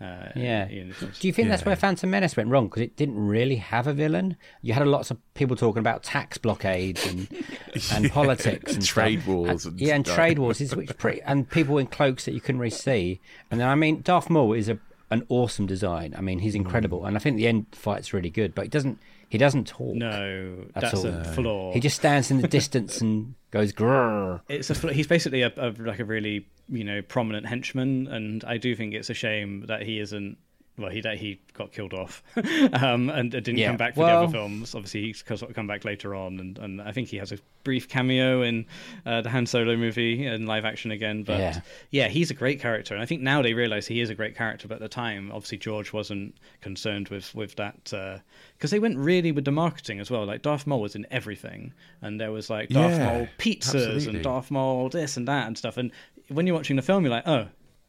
Uh, 0.00 0.28
Yeah. 0.36 0.68
you 0.68 0.92
Do 1.20 1.26
you 1.26 1.32
think 1.32 1.48
that's 1.48 1.64
where 1.64 1.74
Phantom 1.76 2.10
Menace 2.10 2.36
went 2.36 2.50
wrong? 2.50 2.66
Because 2.68 2.82
it 2.82 2.96
didn't 2.96 3.16
really 3.18 3.56
have 3.56 3.86
a 3.86 3.92
villain. 3.94 4.36
You 4.62 4.74
had 4.74 4.86
lots 4.86 5.10
of 5.10 5.16
people 5.34 5.56
talking 5.56 5.80
about 5.80 6.02
tax 6.02 6.36
blockades 6.36 7.06
and 7.06 7.28
and 7.92 8.10
politics 8.10 8.74
and 8.74 8.84
Trade 8.84 9.20
stuff. 9.22 9.28
wars 9.34 9.64
And- 9.64 9.72
and 9.72 9.80
yeah, 9.80 9.94
and 9.94 10.06
stuff. 10.06 10.16
trade 10.16 10.38
wars 10.38 10.60
is 10.60 10.76
which 10.76 10.96
pretty 10.98 11.22
and 11.22 11.48
people 11.48 11.78
in 11.78 11.86
cloaks 11.86 12.26
that 12.26 12.32
you 12.32 12.40
couldn't 12.40 12.60
really 12.60 12.70
see. 12.70 13.20
And 13.50 13.58
then 13.60 13.68
I 13.68 13.74
mean, 13.74 14.02
Darth 14.02 14.28
Maul 14.28 14.52
is 14.52 14.68
a 14.68 14.78
an 15.10 15.24
awesome 15.28 15.66
design. 15.66 16.14
I 16.18 16.20
mean, 16.20 16.40
he's 16.40 16.54
Mm. 16.54 16.64
incredible, 16.64 17.06
and 17.06 17.16
I 17.16 17.20
think 17.20 17.36
the 17.36 17.46
end 17.46 17.66
fight's 17.72 18.12
really 18.12 18.28
good. 18.30 18.54
But 18.56 18.64
it 18.64 18.70
doesn't 18.72 18.98
he 19.28 19.38
doesn't 19.38 19.66
talk. 19.66 19.94
no, 19.94 20.66
That's 20.74 20.94
all. 20.94 21.06
a 21.06 21.24
flaw. 21.24 21.72
He 21.72 21.80
just 21.80 21.96
stands 21.96 22.30
in 22.30 22.40
the 22.40 22.48
distance 22.48 23.00
and 23.00 23.34
goes 23.50 23.72
grrr. 23.72 24.40
it's 24.48 24.70
a 24.70 24.74
fl- 24.74 24.88
he's 24.88 25.06
basically 25.06 25.42
a, 25.42 25.52
a 25.56 25.70
like 25.78 25.98
a 25.98 26.04
really 26.04 26.46
you 26.68 26.84
know 26.84 27.02
prominent 27.02 27.46
henchman, 27.46 28.06
and 28.08 28.44
I 28.44 28.56
do 28.58 28.74
think 28.76 28.94
it's 28.94 29.10
a 29.10 29.14
shame 29.14 29.66
that 29.66 29.82
he 29.82 29.98
isn't. 30.00 30.38
Well, 30.78 30.90
he 30.90 31.00
he 31.16 31.40
got 31.54 31.72
killed 31.72 31.94
off, 31.94 32.22
um, 32.74 33.08
and 33.08 33.34
uh, 33.34 33.40
didn't 33.40 33.56
Yeah. 33.56 33.68
come 33.68 33.76
back 33.78 33.94
for 33.94 34.00
Well- 34.00 34.20
the 34.20 34.24
other 34.28 34.32
films. 34.32 34.74
Obviously, 34.74 35.02
he's 35.02 35.22
come 35.22 35.66
back 35.66 35.84
later 35.86 36.14
on, 36.14 36.38
and, 36.38 36.58
and 36.58 36.82
I 36.82 36.92
think 36.92 37.08
he 37.08 37.16
has 37.16 37.32
a 37.32 37.38
brief 37.64 37.88
cameo 37.88 38.42
in 38.42 38.66
uh, 39.06 39.22
the 39.22 39.30
Han 39.30 39.46
Solo 39.46 39.74
movie 39.76 40.26
in 40.26 40.44
live 40.46 40.64
action 40.66 40.90
again. 40.90 41.22
But 41.22 41.38
Yeah. 41.38 41.60
yeah. 41.90 42.08
he's 42.08 42.30
a 42.30 42.34
great 42.34 42.60
character, 42.60 42.92
and 42.94 43.02
I 43.02 43.06
think 43.06 43.22
now 43.22 43.40
they 43.40 43.54
realise 43.54 43.86
he 43.86 44.00
is 44.00 44.10
a 44.10 44.14
great 44.14 44.36
character. 44.36 44.68
But 44.68 44.74
at 44.74 44.80
the 44.80 44.88
time, 44.88 45.32
obviously, 45.32 45.58
George 45.58 45.92
wasn't 45.94 46.34
concerned 46.60 47.08
with 47.08 47.34
with 47.34 47.56
that 47.56 47.82
because 47.84 48.70
they 48.70 48.78
went 48.78 48.98
really 48.98 49.32
with 49.32 49.46
the 49.46 49.52
marketing 49.52 49.98
as 49.98 50.10
well. 50.10 50.26
Like 50.26 50.42
Darth 50.42 50.66
Maul 50.66 50.82
was 50.82 50.94
in 50.94 51.06
everything, 51.10 51.72
and 52.02 52.20
there 52.20 52.32
was 52.32 52.50
like 52.50 52.68
Darth 52.68 52.92
Yeah, 52.98 53.04
Maul 53.18 53.28
pizzas 53.38 53.64
absolutely. 53.86 54.14
and 54.16 54.22
Darth 54.22 54.50
Maul 54.50 54.90
this 54.90 55.16
and 55.16 55.26
that 55.28 55.46
and 55.46 55.56
stuff. 55.56 55.78
And 55.78 55.90
when 56.28 56.46
you're 56.46 56.56
watching 56.56 56.76
the 56.76 56.82
film, 56.82 57.02
you're 57.04 57.12
like, 57.14 57.26
oh. 57.26 57.46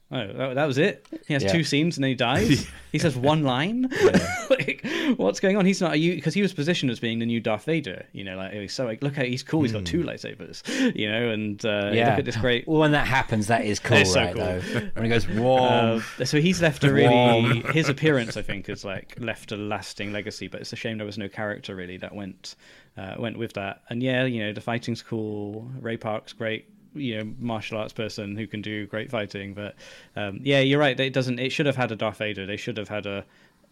Oh, 0.09 0.25
that, 0.25 0.53
that 0.55 0.65
was 0.65 0.77
it. 0.77 1.05
He 1.27 1.33
has 1.33 1.43
Yeah. 1.43 1.51
two 1.51 1.65
scenes 1.65 1.97
and 1.97 2.03
then 2.05 2.09
he 2.09 2.15
dies. 2.15 2.65
he 2.93 2.97
says 2.99 3.17
one 3.17 3.43
line. 3.43 3.89
like, 4.49 4.85
what's 5.17 5.41
going 5.41 5.57
on? 5.57 5.65
He's 5.65 5.81
not 5.81 5.99
you 5.99 6.15
because 6.15 6.33
he 6.33 6.41
was 6.41 6.53
positioned 6.53 6.89
as 6.91 6.99
being 7.01 7.19
the 7.19 7.25
new 7.25 7.41
Darth 7.41 7.65
Vader. 7.65 8.05
You 8.13 8.23
know, 8.23 8.37
like 8.37 8.53
he's 8.53 8.73
so 8.73 8.85
like, 8.85 9.03
look 9.03 9.17
at 9.17 9.25
he's 9.27 9.43
cool. 9.43 9.63
He's 9.63 9.73
got 9.73 9.85
two 9.85 10.03
lightsabers. 10.03 10.63
You 10.97 11.11
know, 11.11 11.29
and 11.29 11.63
uh, 11.65 11.91
Yeah. 11.93 12.11
look 12.11 12.19
at 12.19 12.25
this 12.25 12.37
great 12.37 12.65
Well, 12.67 12.79
when 12.79 12.93
that 12.93 13.05
happens, 13.05 13.47
that 13.47 13.65
is 13.65 13.79
cool, 13.79 13.97
It's 13.97 14.13
so 14.13 14.21
right? 14.21 14.33
cool. 14.33 14.43
Though 14.45 14.89
when 14.93 15.03
he 15.03 15.09
goes 15.09 15.27
whoa. 15.27 15.99
uh, 16.19 16.25
so 16.25 16.39
he's 16.39 16.61
left 16.61 16.83
a 16.85 16.93
really 16.93 17.61
his 17.73 17.89
appearance, 17.89 18.37
I 18.37 18.41
think, 18.43 18.69
is 18.69 18.85
like 18.85 19.15
left 19.19 19.51
a 19.51 19.57
lasting 19.57 20.13
legacy. 20.13 20.47
But 20.47 20.61
it's 20.61 20.71
a 20.71 20.77
shame 20.77 20.97
there 20.97 21.05
was 21.05 21.17
no 21.17 21.27
character 21.27 21.75
really 21.75 21.97
that 21.97 22.15
went 22.15 22.55
uh, 22.97 23.15
went 23.19 23.37
with 23.37 23.53
that. 23.53 23.81
And 23.89 24.01
yeah, 24.01 24.23
you 24.23 24.39
know, 24.45 24.53
the 24.53 24.61
fighting's 24.61 25.01
cool. 25.01 25.69
Ray 25.81 25.97
Park's 25.97 26.31
great. 26.33 26.69
You 26.97 27.17
know, 27.17 27.33
martial 27.39 27.77
arts 27.77 27.93
person 27.93 28.35
who 28.35 28.47
can 28.47 28.61
do 28.61 28.85
great 28.87 29.09
fighting. 29.09 29.53
But 29.53 29.75
um, 30.15 30.39
yeah, 30.43 30.59
you're 30.59 30.79
right. 30.79 30.99
It 30.99 31.13
doesn't. 31.13 31.39
It 31.39 31.51
should 31.51 31.65
have 31.65 31.75
had 31.75 31.91
a 31.91 31.95
Darth 31.95 32.17
Vader. 32.17 32.45
They 32.45 32.57
should 32.57 32.77
have 32.77 32.89
had 32.89 33.05
a 33.05 33.25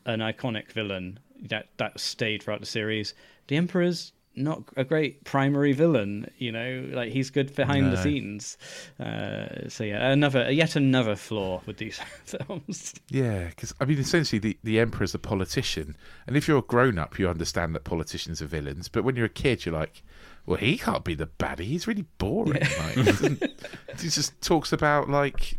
an 0.06 0.20
iconic 0.20 0.72
villain 0.72 1.20
that 1.42 1.68
that 1.78 2.00
stayed 2.00 2.44
throughout 2.44 2.60
the 2.60 2.66
series. 2.66 3.14
The 3.48 3.58
Emperor's 3.58 4.14
not 4.38 4.64
a 4.76 4.84
great 4.84 5.24
primary 5.24 5.72
villain, 5.74 6.30
you 6.38 6.52
know, 6.52 6.90
like 6.92 7.12
he's 7.12 7.30
good 7.30 7.56
behind 7.56 7.92
the 7.92 7.98
scenes. 8.02 8.58
Uh, 9.00 9.70
so 9.70 9.84
yeah, 9.84 10.12
another 10.12 10.52
yet 10.52 10.76
another 10.76 11.16
flaw 11.16 11.62
with 11.66 11.78
these 11.78 12.00
films. 12.26 12.94
Yeah, 13.10 13.48
because 13.48 13.74
I 13.80 13.86
mean, 13.86 13.98
essentially, 13.98 14.40
the, 14.40 14.58
the 14.64 14.80
emperor's 14.80 15.16
a 15.16 15.20
politician, 15.20 15.96
and 16.28 16.36
if 16.36 16.48
you're 16.48 16.60
a 16.60 16.64
grown 16.64 16.98
up, 16.98 17.18
you 17.18 17.30
understand 17.30 17.76
that 17.76 17.84
politicians 17.84 18.42
are 18.42 18.48
villains. 18.48 18.90
But 18.90 19.04
when 19.04 19.16
you're 19.16 19.26
a 19.26 19.30
kid, 19.30 19.66
you're 19.66 19.76
like, 19.76 20.04
well, 20.46 20.58
he 20.58 20.78
can't 20.78 21.04
be 21.04 21.16
the 21.16 21.28
baddie. 21.28 21.62
He's 21.66 21.88
really 21.88 22.06
boring. 22.18 22.62
Like, 22.62 22.96
he, 24.00 24.10
just 24.10 24.40
talks 24.42 24.72
about 24.72 25.10
like, 25.10 25.58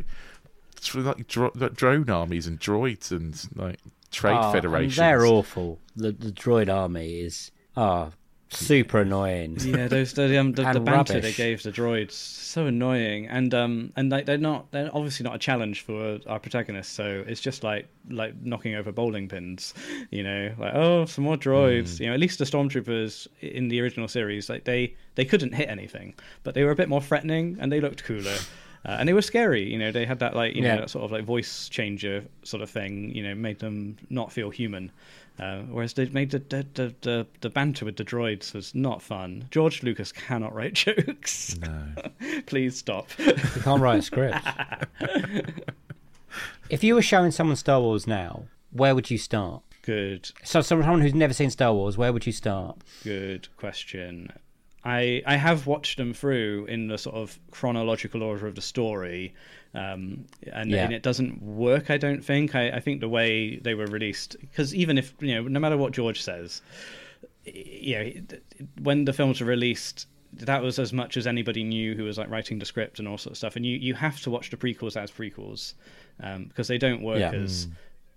like 0.95 1.27
dro- 1.27 1.53
like 1.55 1.75
drone 1.75 2.09
armies 2.09 2.47
and 2.47 2.61
droids 2.61 3.11
and 3.11 3.41
like 3.55 3.81
trade 4.11 4.39
Oh, 4.41 4.53
federations. 4.53 4.97
They're 4.97 5.27
awful. 5.27 5.81
The 5.97 6.13
the 6.13 6.31
droid 6.31 6.73
army 6.73 7.21
is 7.21 7.51
ah 7.77 8.11
super 8.51 9.01
annoying. 9.01 9.57
Yeah, 9.67 9.89
those 9.89 10.13
the 10.13 10.39
um, 10.39 10.53
the, 10.53 10.63
the 10.73 10.81
banter 10.81 11.21
they 11.21 11.33
gave 11.33 11.63
the 11.63 11.73
droids 11.73 12.13
so 12.13 12.67
annoying, 12.67 13.27
and 13.27 13.53
um 13.53 13.93
and 13.97 14.11
like 14.11 14.27
they're 14.27 14.39
not 14.39 14.71
they're 14.71 14.91
obviously 14.95 15.25
not 15.25 15.35
a 15.35 15.39
challenge 15.39 15.83
for 15.83 16.19
our 16.27 16.39
protagonist, 16.39 16.95
so 16.95 17.25
it's 17.27 17.41
just 17.41 17.63
like 17.65 17.89
like 18.09 18.35
knocking 18.43 18.75
over 18.75 18.93
bowling 18.93 19.29
pins, 19.29 19.75
you 20.11 20.23
know, 20.23 20.53
like 20.59 20.75
oh 20.75 21.05
some 21.07 21.25
more 21.25 21.37
droids, 21.37 21.99
you 22.01 22.07
know. 22.07 22.15
At 22.15 22.21
least 22.21 22.39
the 22.39 22.45
stormtroopers 22.45 23.27
in 23.41 23.69
the 23.69 23.81
original 23.81 24.09
series, 24.09 24.49
like 24.49 24.65
they 24.65 24.95
they 25.17 25.25
couldn't 25.25 25.53
hit 25.53 25.69
anything, 25.69 26.15
but 26.45 26.55
they 26.55 26.65
were 26.65 26.71
a 26.71 26.77
bit 26.77 26.89
more 26.89 27.03
threatening 27.03 27.57
and 27.61 27.71
they 27.71 27.81
looked 27.81 28.05
cooler. 28.05 28.37
Uh, 28.85 28.99
and 29.01 29.09
they 29.09 29.13
were 29.13 29.23
scary, 29.23 29.65
you 29.69 29.77
know. 29.77 29.91
They 29.91 30.07
had 30.07 30.21
that 30.21 30.37
like, 30.37 30.55
you 30.55 30.63
know, 30.63 30.77
that 30.83 30.91
sort 30.91 31.05
of 31.05 31.11
like 31.11 31.25
voice 31.25 31.69
changer 31.69 32.25
sort 32.45 32.63
of 32.63 32.71
thing, 32.71 33.11
you 33.13 33.21
know, 33.21 33.35
made 33.35 33.59
them 33.59 33.97
not 34.11 34.31
feel 34.31 34.49
human. 34.49 34.93
Uh, 35.39 35.59
whereas 35.71 35.93
they 35.93 36.07
made 36.07 36.31
the 36.31 36.39
the, 36.39 36.67
the 36.75 36.95
the 37.03 37.27
the 37.43 37.51
banter 37.51 37.85
with 37.85 37.97
the 37.97 38.05
droids 38.05 38.55
was 38.55 38.75
not 38.75 39.03
fun. 39.03 39.47
George 39.51 39.83
Lucas 39.83 40.11
cannot 40.13 40.55
write 40.55 40.73
jokes. 40.87 41.57
No. 41.59 41.83
Please 42.47 42.77
stop. 42.77 43.09
You 43.19 43.35
can't 43.63 43.83
write 43.83 44.03
scripts. 44.05 44.47
if 46.71 46.83
you 46.83 46.95
were 46.95 47.03
showing 47.03 47.31
someone 47.31 47.57
Star 47.57 47.81
Wars 47.81 48.07
now, 48.07 48.45
where 48.71 48.95
would 48.95 49.11
you 49.11 49.19
start? 49.19 49.63
Good, 49.83 50.33
So 50.43 50.63
someone 50.63 51.01
who's 51.01 51.15
never 51.15 51.33
seen 51.33 51.51
Star 51.51 51.73
Wars, 51.73 51.97
where 51.97 52.13
would 52.13 52.27
you 52.27 52.33
start? 52.33 52.79
good 53.05 53.49
question. 53.57 54.33
I 54.85 55.23
I 55.27 55.37
have 55.37 55.67
watched 55.67 55.97
them 55.99 56.13
through 56.13 56.67
in 56.67 56.89
the 56.89 56.99
sort 56.99 57.17
of 57.17 57.39
chronological 57.51 58.23
order 58.23 58.47
of 58.47 58.55
the 58.57 58.63
story, 58.63 59.35
um, 59.77 60.25
and, 60.53 60.71
Yeah. 60.71 60.85
and 60.85 60.93
it 60.93 61.03
doesn't 61.03 61.41
work. 61.43 61.91
I 61.91 61.97
don't 61.99 62.25
think. 62.25 62.55
I, 62.55 62.71
I 62.71 62.81
think 62.81 63.01
the 63.01 63.09
way 63.09 63.57
they 63.57 63.75
were 63.75 63.87
released, 63.87 64.37
because 64.41 64.75
even 64.75 64.99
if 64.99 65.15
you 65.21 65.35
know, 65.35 65.43
no 65.49 65.61
matter 65.61 65.77
what 65.77 65.93
George 65.93 66.21
says, 66.23 66.63
you 67.45 67.95
know, 67.99 68.13
when 68.83 69.05
the 69.05 69.13
films 69.13 69.41
were 69.41 69.47
released, 69.47 70.07
that 70.33 70.63
was 70.63 70.79
as 70.79 70.93
much 70.93 71.17
as 71.17 71.27
anybody 71.27 71.63
knew 71.65 71.95
who 71.95 72.05
was 72.05 72.19
like 72.19 72.29
writing 72.31 72.59
the 72.59 72.67
script 72.67 72.99
and 72.99 73.07
all 73.09 73.19
sorts 73.19 73.35
of 73.35 73.39
stuff. 73.39 73.57
And 73.57 73.65
you, 73.65 73.77
you 73.77 73.95
have 73.95 74.21
to 74.23 74.31
watch 74.31 74.51
the 74.51 74.57
prequels 74.57 74.97
as 74.97 75.11
prequels 75.11 75.75
um, 76.23 76.45
because 76.45 76.69
they 76.69 76.79
don't 76.79 77.03
work 77.03 77.19
Yeah. 77.21 77.33
as 77.33 77.69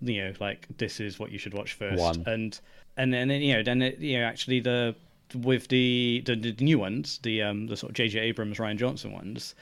you 0.02 0.24
know 0.24 0.32
like 0.40 0.66
this 0.78 0.98
is 0.98 1.18
what 1.18 1.30
you 1.30 1.38
should 1.38 1.54
watch 1.54 1.74
first. 1.74 2.00
One. 2.00 2.24
And 2.26 2.58
and 2.96 3.12
then 3.12 3.30
you 3.30 3.54
know 3.54 3.62
then 3.62 3.82
it, 3.82 3.98
you 3.98 4.18
know 4.18 4.24
actually 4.24 4.60
the 4.60 4.94
with 5.34 5.68
the 5.68 6.22
the, 6.26 6.34
the 6.34 6.52
new 6.64 6.78
ones, 6.78 7.18
the 7.22 7.42
um 7.42 7.66
the 7.68 7.76
sort 7.76 7.90
of 7.90 7.96
J.J. 7.96 8.18
Abrams, 8.18 8.58
Rian 8.58 8.76
Johnson 8.78 9.12
ones. 9.12 9.54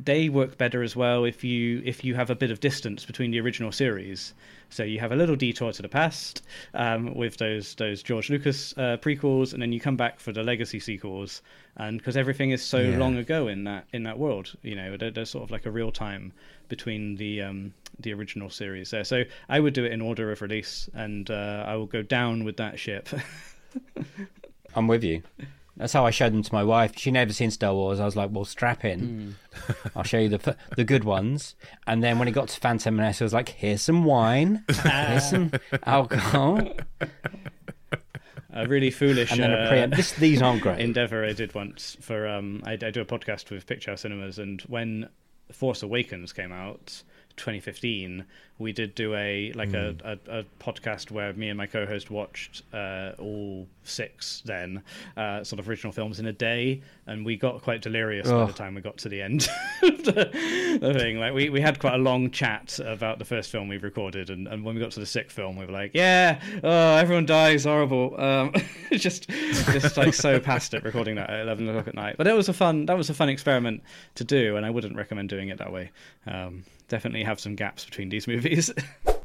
They 0.00 0.28
work 0.28 0.56
better 0.58 0.82
as 0.82 0.94
well 0.94 1.24
if 1.24 1.42
you 1.42 1.82
if 1.84 2.04
you 2.04 2.14
have 2.14 2.30
a 2.30 2.34
bit 2.36 2.50
of 2.52 2.60
distance 2.60 3.04
between 3.04 3.30
the 3.32 3.40
original 3.40 3.72
series. 3.72 4.32
So 4.70 4.82
you 4.84 5.00
have 5.00 5.12
a 5.12 5.16
little 5.16 5.34
detour 5.34 5.72
to 5.72 5.82
the 5.82 5.88
past 5.88 6.42
um, 6.74 7.14
with 7.14 7.38
those 7.38 7.74
those 7.76 8.02
George 8.02 8.30
Lucas 8.30 8.74
uh, 8.76 8.98
prequels, 9.00 9.52
and 9.52 9.60
then 9.62 9.72
you 9.72 9.80
come 9.80 9.96
back 9.96 10.20
for 10.20 10.30
the 10.30 10.42
legacy 10.42 10.78
sequels, 10.78 11.42
and 11.76 11.98
because 11.98 12.16
everything 12.16 12.50
is 12.50 12.62
so 12.62 12.80
Yeah. 12.80 12.98
long 12.98 13.16
ago 13.16 13.48
in 13.48 13.64
that 13.64 13.86
in 13.92 14.02
that 14.04 14.18
world, 14.18 14.54
you 14.62 14.76
know, 14.76 14.96
there- 14.96 15.10
there's 15.10 15.30
sort 15.30 15.44
of 15.44 15.50
like 15.50 15.66
a 15.66 15.70
real 15.70 15.90
time 15.90 16.32
between 16.68 17.16
the 17.16 17.42
um, 17.42 17.72
the 17.98 18.12
original 18.12 18.50
series 18.50 18.90
there. 18.90 19.04
So 19.04 19.24
I 19.48 19.58
would 19.58 19.72
do 19.74 19.84
it 19.84 19.92
in 19.92 20.00
order 20.02 20.30
of 20.30 20.42
release, 20.42 20.88
and 20.94 21.30
uh, 21.30 21.64
I 21.66 21.74
will 21.76 21.86
go 21.86 22.02
down 22.02 22.44
with 22.44 22.58
that 22.58 22.78
ship. 22.78 23.08
I'm 24.76 24.86
with 24.86 25.02
you. 25.02 25.22
That's 25.78 25.92
how 25.92 26.04
I 26.04 26.10
showed 26.10 26.32
them 26.32 26.42
to 26.42 26.52
my 26.52 26.64
wife. 26.64 26.98
She 26.98 27.10
never 27.12 27.32
seen 27.32 27.50
Star 27.52 27.72
Wars. 27.72 28.00
I 28.00 28.04
was 28.04 28.16
like, 28.16 28.30
"Well, 28.32 28.44
strap 28.44 28.84
in. 28.84 29.36
I'll 29.96 30.02
show 30.02 30.18
you 30.18 30.28
the 30.28 30.56
the 30.76 30.84
good 30.84 31.04
ones." 31.04 31.54
And 31.86 32.02
then 32.02 32.18
when 32.18 32.26
it 32.26 32.32
got 32.32 32.48
to 32.48 32.60
Phantom 32.60 32.94
Menace, 32.94 33.22
I 33.22 33.24
was 33.24 33.32
like, 33.32 33.48
"Here's 33.50 33.82
some 33.82 34.04
wine. 34.04 34.64
Here's 34.82 35.30
some 35.30 35.52
alcohol." 35.86 36.60
a 38.52 38.66
really 38.66 38.90
foolish 38.90 39.30
And 39.30 39.40
then 39.40 39.52
a 39.52 39.54
uh. 39.54 39.86
This, 39.86 40.12
these 40.12 40.42
aren't 40.42 40.62
great. 40.62 40.80
endeavor 40.80 41.24
I 41.24 41.32
did 41.32 41.54
once 41.54 41.96
for 42.00 42.26
um 42.26 42.62
I, 42.66 42.72
I 42.72 42.90
do 42.90 43.00
a 43.00 43.04
podcast 43.04 43.50
with 43.50 43.66
Picture 43.66 43.96
Cinemas 43.96 44.38
and 44.38 44.60
when 44.62 45.08
Force 45.52 45.82
Awakens 45.82 46.32
came 46.32 46.52
out 46.52 47.02
2015 47.38 48.24
we 48.58 48.72
did 48.72 48.94
do 48.94 49.14
a 49.14 49.52
like 49.52 49.72
a, 49.72 49.94
a, 50.04 50.38
a 50.40 50.44
podcast 50.60 51.10
where 51.10 51.32
me 51.32 51.48
and 51.48 51.56
my 51.56 51.66
co-host 51.66 52.10
watched 52.10 52.62
uh, 52.72 53.12
all 53.18 53.66
six 53.84 54.42
then 54.44 54.82
uh, 55.16 55.42
sort 55.44 55.60
of 55.60 55.68
original 55.68 55.92
films 55.92 56.18
in 56.18 56.26
a 56.26 56.32
day 56.32 56.82
and 57.06 57.24
we 57.24 57.36
got 57.36 57.62
quite 57.62 57.80
delirious 57.80 58.28
by 58.28 58.44
the 58.44 58.52
time 58.52 58.74
we 58.74 58.80
got 58.80 58.98
to 58.98 59.08
the 59.08 59.22
end 59.22 59.48
of 59.82 60.04
the, 60.04 60.78
the 60.80 60.94
thing. 60.94 61.18
Like 61.18 61.34
we, 61.34 61.48
we 61.50 61.60
had 61.60 61.78
quite 61.78 61.94
a 61.94 61.98
long 61.98 62.30
chat 62.30 62.78
about 62.84 63.18
the 63.18 63.24
first 63.24 63.50
film 63.50 63.68
we 63.68 63.78
recorded 63.78 64.28
and, 64.28 64.48
and 64.48 64.64
when 64.64 64.74
we 64.74 64.80
got 64.80 64.90
to 64.92 65.00
the 65.00 65.06
sixth 65.06 65.34
film 65.34 65.56
we 65.56 65.64
were 65.64 65.72
like 65.72 65.92
yeah 65.94 66.40
oh 66.64 66.96
everyone 66.96 67.26
dies 67.26 67.64
horrible. 67.64 68.20
Um 68.20 68.52
just 68.92 69.28
just 69.28 69.96
like 69.96 70.14
so 70.14 70.40
past 70.40 70.74
it 70.74 70.82
recording 70.82 71.14
that 71.14 71.30
at 71.30 71.40
11 71.40 71.68
o'clock 71.68 71.88
at 71.88 71.94
night. 71.94 72.16
But 72.18 72.26
it 72.26 72.34
was 72.34 72.48
a 72.48 72.52
fun 72.52 72.86
that 72.86 72.96
was 72.96 73.08
a 73.08 73.14
fun 73.14 73.28
experiment 73.28 73.82
to 74.16 74.24
do 74.24 74.56
and 74.56 74.66
i 74.66 74.70
wouldn't 74.70 74.96
recommend 74.96 75.28
doing 75.28 75.48
it 75.48 75.58
that 75.58 75.72
way. 75.72 75.90
Um 76.26 76.64
definitely 76.88 77.22
have 77.22 77.38
some 77.38 77.54
gaps 77.54 77.84
between 77.84 78.08
these 78.08 78.26
movies 78.26 78.72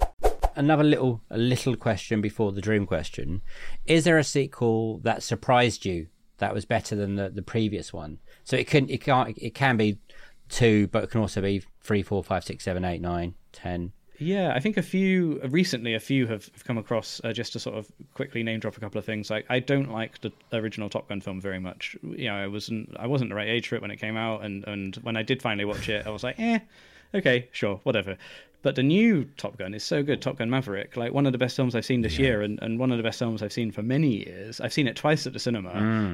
Another 0.56 0.84
little 0.84 1.22
a 1.30 1.38
little 1.38 1.76
question 1.76 2.22
before 2.22 2.52
the 2.52 2.62
dream 2.62 2.86
question: 2.86 3.42
Is 3.86 4.04
there 4.04 4.18
a 4.18 4.24
sequel 4.24 5.00
that 5.00 5.24
surprised 5.24 5.84
you 5.86 6.08
that 6.38 6.54
was 6.54 6.66
better 6.66 6.96
than 6.96 7.16
the, 7.16 7.30
the 7.30 7.42
previous 7.42 7.92
one? 7.92 8.20
So 8.44 8.56
it 8.56 8.68
can 8.68 8.88
it 8.90 9.02
can't 9.02 9.36
it 9.38 9.56
can 9.56 9.78
be 9.78 9.98
two, 10.50 10.88
but 10.88 11.06
it 11.06 11.10
can 11.10 11.22
also 11.22 11.42
be 11.42 11.64
three, 11.82 12.04
four, 12.04 12.24
five, 12.24 12.44
six, 12.44 12.64
seven, 12.64 12.86
eight, 12.86 13.02
nine, 13.02 13.34
ten. 13.52 13.94
Yeah, 14.20 14.54
I 14.56 14.60
think 14.60 14.78
a 14.78 14.84
few 14.84 15.42
recently, 15.50 15.96
a 15.96 16.00
few 16.00 16.28
have, 16.28 16.46
have 16.54 16.64
come 16.64 16.78
across. 16.78 17.20
Uh, 17.24 17.34
just 17.34 17.54
to 17.54 17.60
sort 17.60 17.76
of 17.76 17.92
quickly 18.14 18.44
name 18.44 18.60
drop 18.60 18.78
a 18.78 18.80
couple 18.80 19.00
of 19.00 19.06
things. 19.06 19.32
Like, 19.32 19.46
I 19.50 19.60
don't 19.60 19.92
like 19.92 20.22
the 20.22 20.32
original 20.54 20.88
Top 20.88 21.10
Gun 21.10 21.20
film 21.20 21.42
very 21.42 21.60
much. 21.60 21.98
You 22.04 22.28
know, 22.28 22.36
I 22.36 22.48
wasn't 22.48 22.96
I 22.98 23.08
wasn't 23.08 23.32
the 23.32 23.36
right 23.36 23.50
age 23.50 23.70
for 23.70 23.76
it 23.76 23.82
when 23.82 23.90
it 23.90 23.98
came 23.98 24.18
out, 24.18 24.44
and 24.44 24.64
and 24.68 24.96
when 24.98 25.18
I 25.18 25.24
did 25.24 25.42
finally 25.42 25.66
watch 25.66 25.90
it, 25.90 26.06
I 26.06 26.12
was 26.12 26.24
like, 26.24 26.40
eh, 26.40 26.60
okay, 27.14 27.48
sure, 27.52 27.80
whatever. 27.84 28.18
But 28.64 28.76
the 28.76 28.84
new 28.84 29.26
Top 29.38 29.58
Gun 29.58 29.74
is 29.74 29.84
so 29.84 30.02
good. 30.02 30.22
Top 30.22 30.38
Gun 30.38 30.50
Maverick, 30.50 30.98
like 30.98 31.14
one 31.14 31.26
of 31.26 31.34
the 31.34 31.38
best 31.38 31.56
films 31.56 31.76
I've 31.76 31.86
seen 31.86 32.02
this 32.02 32.18
year, 32.18 32.42
and, 32.42 32.60
and 32.62 32.80
one 32.80 32.92
of 32.92 32.98
the 32.98 33.04
best 33.04 33.20
films 33.20 33.44
I've 33.44 33.54
seen 33.54 33.72
for 33.72 33.84
many 33.84 34.26
years. 34.26 34.60
I've 34.62 34.74
seen 34.74 34.88
it 34.88 34.96
twice 34.96 35.28
at 35.28 35.34
the 35.34 35.40
cinema. 35.40 35.72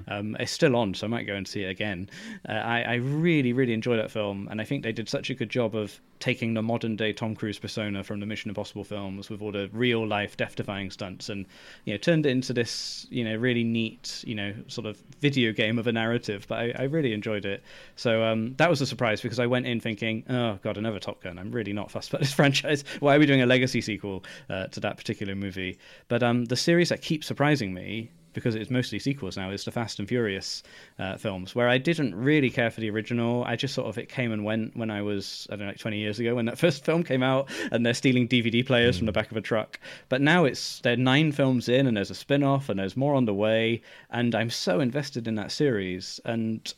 Um, 0.07 0.35
it's 0.39 0.51
still 0.51 0.75
on, 0.75 0.93
so 0.95 1.05
I 1.05 1.09
might 1.09 1.27
go 1.27 1.35
and 1.35 1.47
see 1.47 1.63
it 1.63 1.69
again. 1.69 2.09
Uh, 2.47 2.53
I, 2.53 2.81
I 2.81 2.93
really, 2.95 3.53
really 3.53 3.73
enjoy 3.73 3.95
that 3.97 4.11
film, 4.11 4.47
and 4.49 4.59
I 4.59 4.65
think 4.65 4.83
they 4.83 4.91
did 4.91 5.07
such 5.07 5.29
a 5.29 5.35
good 5.35 5.49
job 5.49 5.75
of 5.75 5.99
taking 6.19 6.53
the 6.53 6.61
modern 6.61 6.95
day 6.95 7.13
Tom 7.13 7.35
Cruise 7.35 7.57
persona 7.59 8.03
from 8.03 8.19
the 8.19 8.25
Mission 8.25 8.49
Impossible 8.49 8.83
films 8.83 9.29
with 9.29 9.41
all 9.41 9.51
the 9.51 9.69
real 9.71 10.05
life 10.05 10.35
death 10.35 10.55
defying 10.55 10.89
stunts, 10.91 11.29
and 11.29 11.45
you 11.85 11.93
know 11.93 11.97
turned 11.97 12.25
it 12.25 12.29
into 12.29 12.51
this 12.51 13.07
you 13.09 13.23
know 13.23 13.35
really 13.35 13.63
neat 13.63 14.23
you 14.25 14.35
know 14.35 14.53
sort 14.67 14.87
of 14.87 14.97
video 15.19 15.53
game 15.53 15.79
of 15.79 15.87
a 15.87 15.91
narrative. 15.91 16.45
But 16.47 16.59
I, 16.59 16.73
I 16.79 16.83
really 16.83 17.13
enjoyed 17.13 17.45
it. 17.45 17.63
So 17.95 18.23
um, 18.23 18.55
that 18.57 18.69
was 18.69 18.81
a 18.81 18.85
surprise 18.85 19.21
because 19.21 19.39
I 19.39 19.45
went 19.45 19.67
in 19.67 19.79
thinking, 19.79 20.23
oh 20.29 20.59
god, 20.63 20.77
another 20.77 20.99
Top 20.99 21.21
Gun. 21.21 21.37
I'm 21.37 21.51
really 21.51 21.73
not 21.73 21.91
fussed 21.91 22.09
about 22.09 22.21
this 22.21 22.33
franchise. 22.39 22.85
Why 23.01 23.17
are 23.17 23.19
we 23.19 23.25
doing 23.25 23.41
a 23.41 23.45
legacy 23.45 23.81
sequel 23.81 24.23
uh, 24.49 24.67
to 24.67 24.79
that 24.79 24.95
particular 24.95 25.35
movie? 25.35 25.77
But 26.07 26.23
um, 26.23 26.45
the 26.45 26.55
series 26.55 26.87
that 26.87 27.01
keeps 27.01 27.27
surprising 27.27 27.73
me 27.73 28.11
because 28.31 28.55
it's 28.55 28.69
mostly 28.69 28.99
sequels 28.99 29.35
now, 29.35 29.49
is 29.49 29.65
the 29.65 29.71
Fast 29.71 29.99
and 29.99 30.07
Furious 30.07 30.63
uh, 30.99 31.17
films, 31.17 31.55
where 31.55 31.67
I 31.67 31.77
didn't 31.77 32.15
really 32.15 32.49
care 32.49 32.69
for 32.69 32.79
the 32.79 32.89
original. 32.89 33.43
I 33.43 33.55
just 33.55 33.73
sort 33.73 33.87
of 33.87 33.97
it 33.97 34.07
came 34.07 34.31
and 34.31 34.45
went 34.45 34.77
when 34.77 34.89
I 34.89 35.01
was 35.01 35.47
I 35.49 35.55
don't 35.55 35.65
know 35.65 35.71
like 35.71 35.79
20 35.79 35.97
years 35.97 36.19
ago 36.19 36.35
when 36.35 36.45
that 36.45 36.57
first 36.65 36.85
film 36.85 37.03
came 37.03 37.23
out, 37.23 37.49
and 37.71 37.85
they're 37.85 37.93
stealing 37.93 38.27
DVD 38.27 38.65
players 38.65 38.97
from 38.97 39.07
the 39.07 39.11
back 39.11 39.31
of 39.31 39.35
a 39.35 39.41
truck. 39.41 39.79
But 40.07 40.21
now 40.21 40.45
it's 40.45 40.79
they're 40.79 40.95
nine 40.95 41.31
films 41.33 41.67
in, 41.67 41.87
and 41.87 41.97
there's 41.97 42.11
a 42.11 42.15
spin-off, 42.15 42.69
and 42.69 42.79
there's 42.79 42.95
more 42.95 43.15
on 43.15 43.25
the 43.25 43.33
way, 43.33 43.81
and 44.09 44.33
I'm 44.35 44.49
so 44.49 44.79
invested 44.79 45.27
in 45.27 45.35
that 45.35 45.51
series, 45.51 46.21
and 46.23 46.73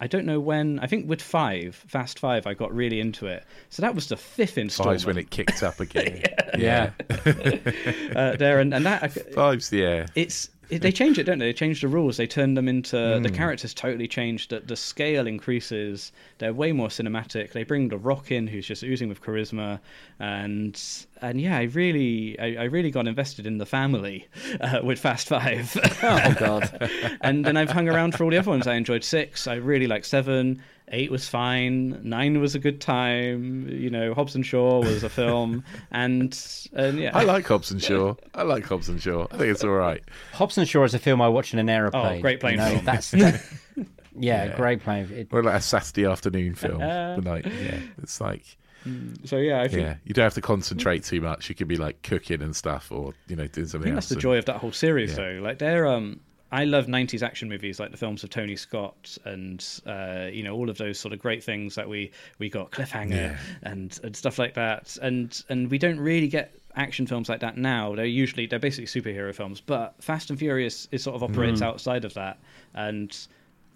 I 0.00 0.06
don't 0.06 0.26
know 0.26 0.38
when. 0.38 0.78
I 0.78 0.86
think 0.86 1.08
with 1.08 1.20
five, 1.20 1.74
Fast 1.86 2.18
Five, 2.18 2.46
I 2.46 2.54
got 2.54 2.74
really 2.74 3.00
into 3.00 3.26
it. 3.26 3.44
So 3.70 3.82
that 3.82 3.94
was 3.94 4.08
the 4.08 4.16
fifth 4.16 4.56
installment. 4.56 5.00
Five's 5.00 5.06
when 5.06 5.18
it 5.18 5.30
kicked 5.30 5.62
up 5.62 5.80
again. 5.80 6.22
Yeah. 6.56 6.90
uh, 8.14 8.36
there, 8.36 8.60
and, 8.60 8.72
and 8.72 8.86
that 8.86 9.12
Five's 9.34 9.72
yeah. 9.72 10.06
it's 10.14 10.46
it, 10.46 10.50
they 10.70 10.92
change 10.92 11.18
it, 11.18 11.24
don't 11.24 11.38
they? 11.38 11.46
They 11.46 11.52
change 11.52 11.80
the 11.80 11.88
rules. 11.88 12.16
They 12.18 12.26
turn 12.26 12.54
them 12.54 12.68
into 12.68 13.16
Hmm. 13.16 13.22
the 13.22 13.30
characters 13.30 13.72
totally 13.72 14.06
changed. 14.08 14.50
The, 14.50 14.60
the 14.60 14.76
scale 14.76 15.26
increases. 15.26 16.12
They're 16.38 16.52
way 16.52 16.72
more 16.72 16.88
cinematic. 16.88 17.52
They 17.52 17.64
bring 17.64 17.88
the 17.88 17.96
Rock 17.98 18.30
in, 18.30 18.46
who's 18.46 18.66
just 18.66 18.82
oozing 18.82 19.08
with 19.08 19.22
charisma, 19.22 19.80
and 20.20 20.80
and 21.22 21.40
yeah, 21.40 21.56
I 21.58 21.62
really 21.64 22.38
I, 22.38 22.62
I 22.62 22.64
really 22.64 22.90
got 22.90 23.06
invested 23.08 23.46
in 23.46 23.58
the 23.58 23.66
family 23.66 24.26
uh, 24.60 24.80
with 24.82 24.98
Fast 24.98 25.28
Five. 25.28 25.76
Oh 26.02 26.34
God. 26.38 26.90
and 27.22 27.44
then 27.44 27.56
I've 27.56 27.70
hung 27.70 27.88
around 27.88 28.14
for 28.14 28.24
all 28.24 28.30
the 28.30 28.38
other 28.38 28.50
ones. 28.50 28.66
I 28.66 28.74
enjoyed 28.74 29.04
six. 29.04 29.46
I 29.46 29.54
really 29.54 29.86
like 29.86 30.04
seven. 30.04 30.62
Eight 30.90 31.10
was 31.10 31.28
fine. 31.28 32.00
Nine 32.02 32.40
was 32.40 32.54
a 32.54 32.58
good 32.58 32.80
time. 32.80 33.68
You 33.68 33.90
know, 33.90 34.14
Hobbs 34.14 34.34
and 34.34 34.44
Shaw 34.44 34.80
was 34.80 35.02
a 35.04 35.08
film, 35.08 35.64
and 35.90 36.38
and 36.72 36.98
yeah, 36.98 37.10
I 37.16 37.24
like 37.24 37.46
Hobbs 37.46 37.70
and 37.70 37.82
Shaw. 37.82 38.14
I 38.34 38.42
like 38.42 38.64
Hobbs 38.64 38.88
and 38.88 39.00
Shaw. 39.02 39.26
I 39.30 39.36
think 39.36 39.50
it's 39.50 39.64
all 39.64 39.70
right. 39.70 40.02
Hobbs 40.32 40.56
and 40.58 40.68
Shaw 40.68 40.84
is 40.84 40.94
a 40.94 40.98
film 40.98 41.20
I 41.20 41.28
watch 41.28 41.52
in 41.52 41.58
an 41.58 41.68
aeroplane. 41.68 42.18
Oh, 42.18 42.20
great 42.22 42.40
plane 42.40 42.52
You 42.54 42.58
know, 42.58 42.68
film. 42.70 42.84
That's 42.84 43.10
that- 43.12 43.42
yeah, 44.20 44.56
great 44.56 44.82
plane. 44.82 45.08
It, 45.12 45.28
Or 45.30 45.42
like 45.44 45.54
a 45.54 45.60
Saturday 45.60 46.04
afternoon 46.06 46.54
film. 46.56 46.78
the 46.80 47.20
night. 47.22 47.46
Yeah. 47.46 47.78
It's 48.02 48.20
like 48.20 48.56
so 49.24 49.36
yeah, 49.36 49.60
I 49.60 49.68
think 49.68 49.82
yeah. 49.82 49.96
You 50.04 50.14
don't 50.14 50.22
have 50.24 50.34
to 50.34 50.40
concentrate 50.40 51.04
too 51.04 51.20
much. 51.20 51.48
You 51.48 51.54
could 51.54 51.68
be 51.68 51.76
like 51.76 52.02
cooking 52.02 52.40
and 52.42 52.56
stuff 52.56 52.90
or, 52.90 53.12
you 53.28 53.36
know, 53.36 53.46
doing 53.46 53.66
something. 53.66 53.66
I 53.66 53.68
something 53.68 53.82
think 53.82 53.94
else. 53.96 54.04
that's 54.04 54.08
the 54.08 54.14
and- 54.14 54.22
joy 54.22 54.38
of 54.38 54.44
that 54.46 54.56
whole 54.56 54.72
series, 54.72 55.10
Yeah. 55.10 55.16
though. 55.16 55.40
Like 55.42 55.58
they're, 55.58 55.86
um, 55.86 56.20
I 56.50 56.64
love 56.64 56.86
'90s 56.86 57.22
action 57.22 57.48
movies, 57.48 57.78
like 57.78 57.90
the 57.90 57.96
films 57.96 58.24
of 58.24 58.30
Tony 58.30 58.56
Scott, 58.56 59.18
and 59.24 59.64
uh, 59.86 60.28
you 60.32 60.42
know 60.42 60.54
all 60.54 60.70
of 60.70 60.78
those 60.78 60.98
sort 60.98 61.12
of 61.12 61.20
great 61.20 61.44
things 61.44 61.74
that 61.74 61.88
we 61.88 62.10
we 62.38 62.48
got 62.48 62.70
Cliffhanger 62.70 63.10
Yeah. 63.10 63.38
and 63.62 63.98
and 64.02 64.16
stuff 64.16 64.38
like 64.38 64.54
that, 64.54 64.96
and 65.02 65.42
and 65.48 65.70
we 65.70 65.78
don't 65.78 66.00
really 66.00 66.28
get 66.28 66.54
action 66.74 67.06
films 67.06 67.28
like 67.28 67.40
that 67.40 67.56
now. 67.58 67.94
They're 67.94 68.04
usually 68.06 68.46
they're 68.46 68.58
basically 68.58 68.86
superhero 69.00 69.34
films, 69.34 69.60
but 69.60 69.94
Fast 70.00 70.30
and 70.30 70.38
Furious 70.38 70.88
is 70.90 71.02
sort 71.02 71.16
of 71.16 71.22
operates 71.22 71.60
outside 71.62 72.04
of 72.04 72.14
that, 72.14 72.38
and. 72.74 73.16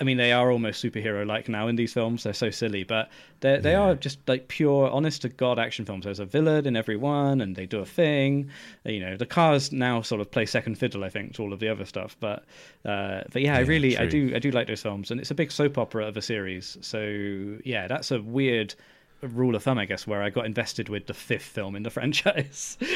I 0.01 0.05
mean, 0.05 0.17
they 0.17 0.33
are 0.33 0.51
almost 0.51 0.83
superhero-like 0.83 1.49
now 1.49 1.69
in 1.69 1.77
these 1.77 1.93
films. 1.93 2.25
They're 2.25 2.33
so 2.33 2.51
silly, 2.51 2.83
but 2.83 3.09
they 3.41 3.59
they 3.61 3.75
are 3.75 3.95
just 3.95 4.19
like 4.29 4.49
pure, 4.49 4.91
honest-to-god 4.91 5.59
action 5.59 5.85
films. 5.85 6.05
There's 6.05 6.19
a 6.19 6.25
villain 6.25 6.67
in 6.67 6.75
every 6.77 6.97
one, 6.97 7.41
and 7.41 7.55
they 7.55 7.67
do 7.67 7.79
a 7.79 7.87
thing. 7.87 8.51
You 8.85 9.01
know, 9.01 9.17
the 9.17 9.27
cars 9.27 9.71
now 9.71 10.03
sort 10.03 10.21
of 10.21 10.31
play 10.31 10.47
second 10.47 10.77
fiddle, 10.77 11.05
I 11.05 11.09
think, 11.09 11.35
to 11.35 11.43
all 11.43 11.53
of 11.53 11.61
the 11.61 11.69
other 11.69 11.85
stuff. 11.85 12.17
But 12.19 12.45
uh, 12.85 13.23
but 13.33 13.43
yeah, 13.43 13.57
I 13.57 13.61
Yeah, 13.61 13.61
really 13.61 13.97
I 13.97 14.07
do 14.07 14.33
I 14.35 14.39
do 14.41 14.51
like 14.51 14.67
those 14.67 14.83
films, 14.83 15.11
and 15.11 15.21
it's 15.21 15.31
a 15.31 15.35
big 15.35 15.53
soap 15.53 15.79
opera 15.79 16.07
of 16.07 16.17
a 16.17 16.23
series. 16.23 16.79
So 16.81 17.59
yeah, 17.65 17.87
that's 17.87 18.11
a 18.11 18.21
weird 18.21 18.75
rule 19.23 19.55
of 19.55 19.63
thumb, 19.63 19.79
I 19.79 19.85
guess, 19.85 20.07
where 20.07 20.23
I 20.23 20.31
got 20.31 20.47
invested 20.47 20.89
with 20.89 21.07
the 21.07 21.15
fifth 21.15 21.45
film 21.45 21.77
in 21.77 21.83
the 21.85 21.91
franchise. 21.99 22.77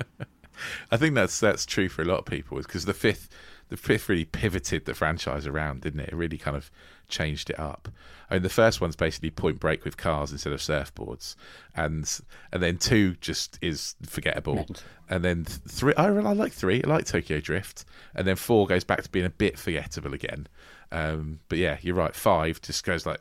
I 0.90 0.96
think 0.96 1.14
that's 1.14 1.38
that's 1.40 1.66
true 1.66 1.88
for 1.88 2.02
a 2.02 2.04
lot 2.04 2.18
of 2.18 2.24
people 2.26 2.58
because 2.58 2.84
the 2.84 2.94
fifth 2.94 3.28
the 3.68 3.76
fifth 3.76 4.08
really 4.08 4.24
pivoted 4.24 4.84
the 4.84 4.94
franchise 4.94 5.46
around, 5.46 5.80
didn't 5.80 6.00
it? 6.00 6.10
It 6.10 6.14
really 6.14 6.38
kind 6.38 6.56
of 6.56 6.70
changed 7.08 7.50
it 7.50 7.58
up. 7.58 7.88
I 8.30 8.34
mean, 8.34 8.42
the 8.42 8.48
first 8.48 8.80
one's 8.80 8.96
basically 8.96 9.30
Point 9.30 9.60
Break 9.60 9.84
with 9.84 9.96
cars 9.96 10.32
instead 10.32 10.52
of 10.52 10.60
surfboards, 10.60 11.36
and 11.74 12.20
and 12.52 12.62
then 12.62 12.78
two 12.78 13.14
just 13.20 13.58
is 13.60 13.94
forgettable, 14.04 14.66
and 15.08 15.24
then 15.24 15.44
three 15.44 15.94
I 15.96 16.06
I 16.06 16.32
like 16.32 16.52
three. 16.52 16.82
I 16.82 16.88
like 16.88 17.06
Tokyo 17.06 17.40
Drift, 17.40 17.84
and 18.14 18.26
then 18.26 18.36
four 18.36 18.66
goes 18.66 18.84
back 18.84 19.02
to 19.02 19.10
being 19.10 19.26
a 19.26 19.30
bit 19.30 19.58
forgettable 19.58 20.14
again. 20.14 20.46
Um, 20.92 21.40
but 21.48 21.58
yeah, 21.58 21.78
you're 21.82 21.96
right. 21.96 22.14
Five 22.14 22.60
just 22.60 22.84
goes 22.84 23.06
like. 23.06 23.20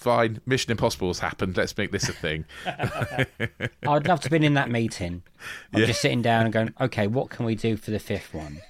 Fine, 0.00 0.40
Mission 0.46 0.70
Impossible 0.70 1.08
has 1.08 1.18
happened. 1.18 1.58
Let's 1.58 1.76
make 1.76 1.92
this 1.92 2.08
a 2.08 2.14
thing. 2.14 2.46
I'd 2.66 4.06
love 4.06 4.20
to 4.20 4.24
have 4.24 4.30
been 4.30 4.42
in 4.42 4.54
that 4.54 4.70
meeting. 4.70 5.22
I'm 5.74 5.84
just 5.84 6.00
sitting 6.00 6.22
down 6.22 6.44
and 6.44 6.52
going, 6.54 6.74
okay, 6.80 7.06
what 7.06 7.28
can 7.28 7.44
we 7.44 7.54
do 7.54 7.76
for 7.76 7.90
the 7.90 7.98
fifth 7.98 8.32
one? 8.32 8.62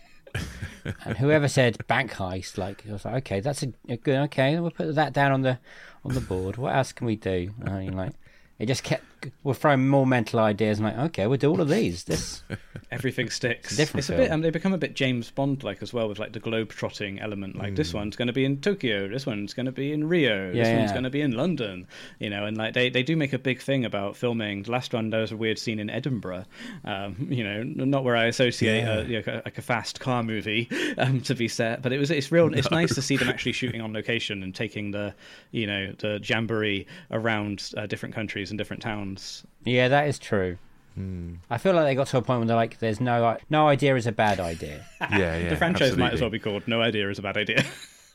and 1.05 1.19
whoever 1.19 1.47
said 1.47 1.87
bank 1.87 2.15
heist, 2.15 2.59
like 2.59 2.85
I 2.89 2.93
was 2.93 3.05
like, 3.05 3.15
okay, 3.19 3.39
that's 3.39 3.63
a, 3.63 3.73
a 3.89 3.97
good. 3.97 4.17
Okay, 4.25 4.59
we'll 4.59 4.73
put 4.73 4.93
that 4.97 5.13
down 5.13 5.31
on 5.31 5.43
the 5.43 5.61
on 6.05 6.15
the 6.15 6.21
board. 6.21 6.57
What 6.57 6.75
else 6.75 6.93
can 6.93 7.07
we 7.07 7.15
do? 7.15 7.53
I 7.65 7.79
mean, 7.79 7.97
like 7.97 8.15
it 8.59 8.67
just 8.67 8.83
kept 8.83 9.05
we're 9.43 9.55
throwing 9.55 9.89
more 9.89 10.07
mental 10.07 10.41
ideas. 10.41 10.79
I'm 10.79 10.85
like, 10.85 10.99
okay, 10.99 11.27
we'll 11.27 11.39
do 11.39 11.51
all 11.51 11.61
of 11.61 11.69
these. 11.69 12.05
This 12.05 12.43
Everything 12.91 13.31
sticks. 13.31 13.77
different 13.77 14.01
it's 14.01 14.09
a 14.09 14.13
bit. 14.13 14.19
film. 14.29 14.33
Um, 14.35 14.41
they 14.43 14.51
become 14.51 14.73
a 14.73 14.79
bit 14.79 14.95
James 14.95 15.31
Bond 15.31 15.63
like 15.63 15.83
as 15.83 15.93
well, 15.93 16.09
with 16.09 16.19
like 16.19 16.33
the 16.33 16.41
globe 16.41 16.71
trotting 16.71 17.21
element. 17.21 17.57
Like 17.57 17.77
this 17.77 17.95
one's 17.95 18.17
going 18.17 18.27
to 18.29 18.33
be 18.33 18.45
in 18.45 18.61
Tokyo, 18.61 19.09
this 19.09 19.27
one's 19.27 19.55
going 19.55 19.67
to 19.67 19.73
be 19.73 19.93
in 19.93 20.09
Rio, 20.09 20.49
this 20.53 20.57
Yeah, 20.69 20.77
one's 20.79 20.91
yeah. 20.91 20.95
going 20.95 21.05
to 21.05 21.11
be 21.11 21.21
in 21.21 21.33
London. 21.33 21.87
You 22.19 22.31
know, 22.31 22.45
and 22.47 22.57
like 22.57 22.75
they, 22.75 22.89
they 22.91 23.03
do 23.03 23.17
make 23.17 23.33
a 23.33 23.39
big 23.39 23.61
thing 23.61 23.85
about 23.85 24.17
filming. 24.17 24.63
The 24.65 24.73
last 24.73 24.93
one 24.93 25.11
there 25.11 25.21
was 25.21 25.33
a 25.33 25.37
weird 25.37 25.59
scene 25.59 25.79
in 25.79 25.91
Edinburgh. 25.91 26.45
Um, 26.85 27.17
you 27.31 27.45
know, 27.45 27.63
not 27.63 28.05
where 28.05 28.17
I 28.17 28.27
associate 28.27 28.83
a, 28.85 29.05
you 29.07 29.23
know, 29.27 29.43
like 29.45 29.59
a 29.59 29.63
fast 29.63 30.01
car 30.01 30.23
movie 30.23 30.69
um, 30.99 31.21
to 31.23 31.35
be 31.35 31.49
set, 31.49 31.83
but 31.83 31.93
it 31.93 31.99
was. 31.99 32.11
It's 32.11 32.33
real. 32.33 32.53
It's 32.55 32.71
nice 32.71 32.95
to 32.95 33.03
see 33.03 33.17
them 33.17 33.29
actually 33.29 33.53
shooting 33.53 33.81
on 33.81 33.93
location 33.93 34.43
and 34.43 34.55
taking 34.55 34.91
the, 34.91 35.15
you 35.53 35.67
know, 35.67 35.93
the 35.99 36.21
jamboree 36.23 36.87
around 37.11 37.71
uh, 37.77 37.87
different 37.87 38.15
countries 38.15 38.51
and 38.51 38.59
different 38.59 38.83
towns. 38.83 39.10
Yeah, 39.65 39.89
that 39.89 40.09
is 40.09 40.19
true. 40.19 40.59
I 41.49 41.57
feel 41.57 41.73
like 41.73 41.87
they 41.87 41.95
got 41.95 42.09
to 42.09 42.19
a 42.19 42.23
point 42.23 42.41
where 42.41 42.47
they're 42.49 42.57
like, 42.57 42.79
"There's 42.79 43.01
no 43.01 43.39
no 43.49 43.69
idea 43.69 43.97
is 43.97 44.07
a 44.07 44.13
bad 44.13 44.39
idea," 44.39 44.85
Yeah, 45.01 45.39
yeah. 45.39 45.49
the 45.49 45.57
franchise 45.57 45.97
might 45.97 46.13
as 46.13 46.21
well 46.21 46.29
be 46.29 46.39
called 46.39 46.69
"No 46.69 46.83
Idea 46.83 47.09
Is 47.09 47.19
a 47.19 47.23
Bad 47.23 47.39
Idea." 47.39 47.65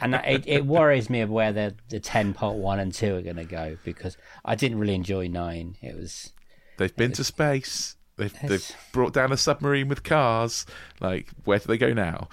and 0.00 0.14
that- 0.14 0.24
it, 0.26 0.44
it 0.46 0.64
worries 0.66 1.10
me 1.10 1.20
of 1.20 1.28
where 1.30 1.52
the 1.52 1.74
the 1.90 2.00
ten 2.00 2.32
part 2.32 2.56
one 2.56 2.78
and 2.78 2.94
two 2.94 3.14
are 3.16 3.22
going 3.22 3.36
to 3.36 3.44
go 3.44 3.76
because 3.84 4.16
I 4.44 4.54
didn't 4.54 4.78
really 4.78 4.94
enjoy 4.94 5.28
nine. 5.28 5.76
It 5.82 5.96
was 5.96 6.32
They've 6.78 6.94
been 6.96 7.12
to 7.12 7.24
space. 7.24 7.96
They've, 8.16 8.34
they've 8.42 8.70
brought 8.92 9.12
down 9.14 9.32
a 9.32 9.36
submarine 9.36 9.88
with 9.88 10.02
cars. 10.02 10.66
Like, 11.00 11.28
where 11.44 11.58
do 11.58 11.66
they 11.68 11.78
go 11.78 11.92
now? 11.92 12.28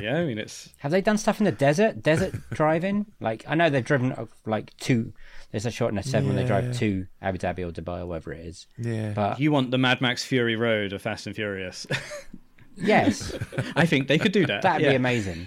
yeah, 0.00 0.18
I 0.18 0.24
mean 0.24 0.38
it's 0.38 0.68
Have 0.78 0.92
they 0.92 1.00
done 1.00 1.18
stuff 1.18 1.40
in 1.40 1.44
the 1.44 1.52
desert? 1.52 2.02
Desert 2.02 2.34
driving? 2.52 3.06
Like 3.20 3.44
I 3.48 3.54
know 3.56 3.68
they've 3.70 3.84
driven 3.84 4.12
uh, 4.12 4.26
like 4.46 4.76
two. 4.78 5.12
There's 5.52 5.66
a 5.66 5.70
short 5.70 5.92
in 5.92 5.98
a 5.98 6.02
seven 6.02 6.28
when 6.28 6.36
they 6.36 6.46
drive 6.46 6.76
to 6.78 7.06
Abu 7.20 7.36
Dhabi 7.38 7.68
or 7.68 7.70
Dubai 7.70 8.00
or 8.00 8.06
wherever 8.06 8.32
it 8.32 8.46
is. 8.46 8.66
yeah. 8.78 9.12
But 9.14 9.38
you 9.38 9.52
want 9.52 9.70
the 9.70 9.78
Mad 9.78 10.00
Max 10.00 10.24
Fury 10.24 10.56
Road 10.56 10.94
of 10.94 11.02
Fast 11.02 11.26
and 11.26 11.36
Furious. 11.36 11.86
yes, 12.76 13.36
I 13.76 13.84
think 13.84 14.08
they 14.08 14.18
could 14.18 14.32
do 14.32 14.46
that. 14.46 14.62
that'd 14.62 14.82
yeah. 14.82 14.90
be 14.90 14.96
amazing. 14.96 15.46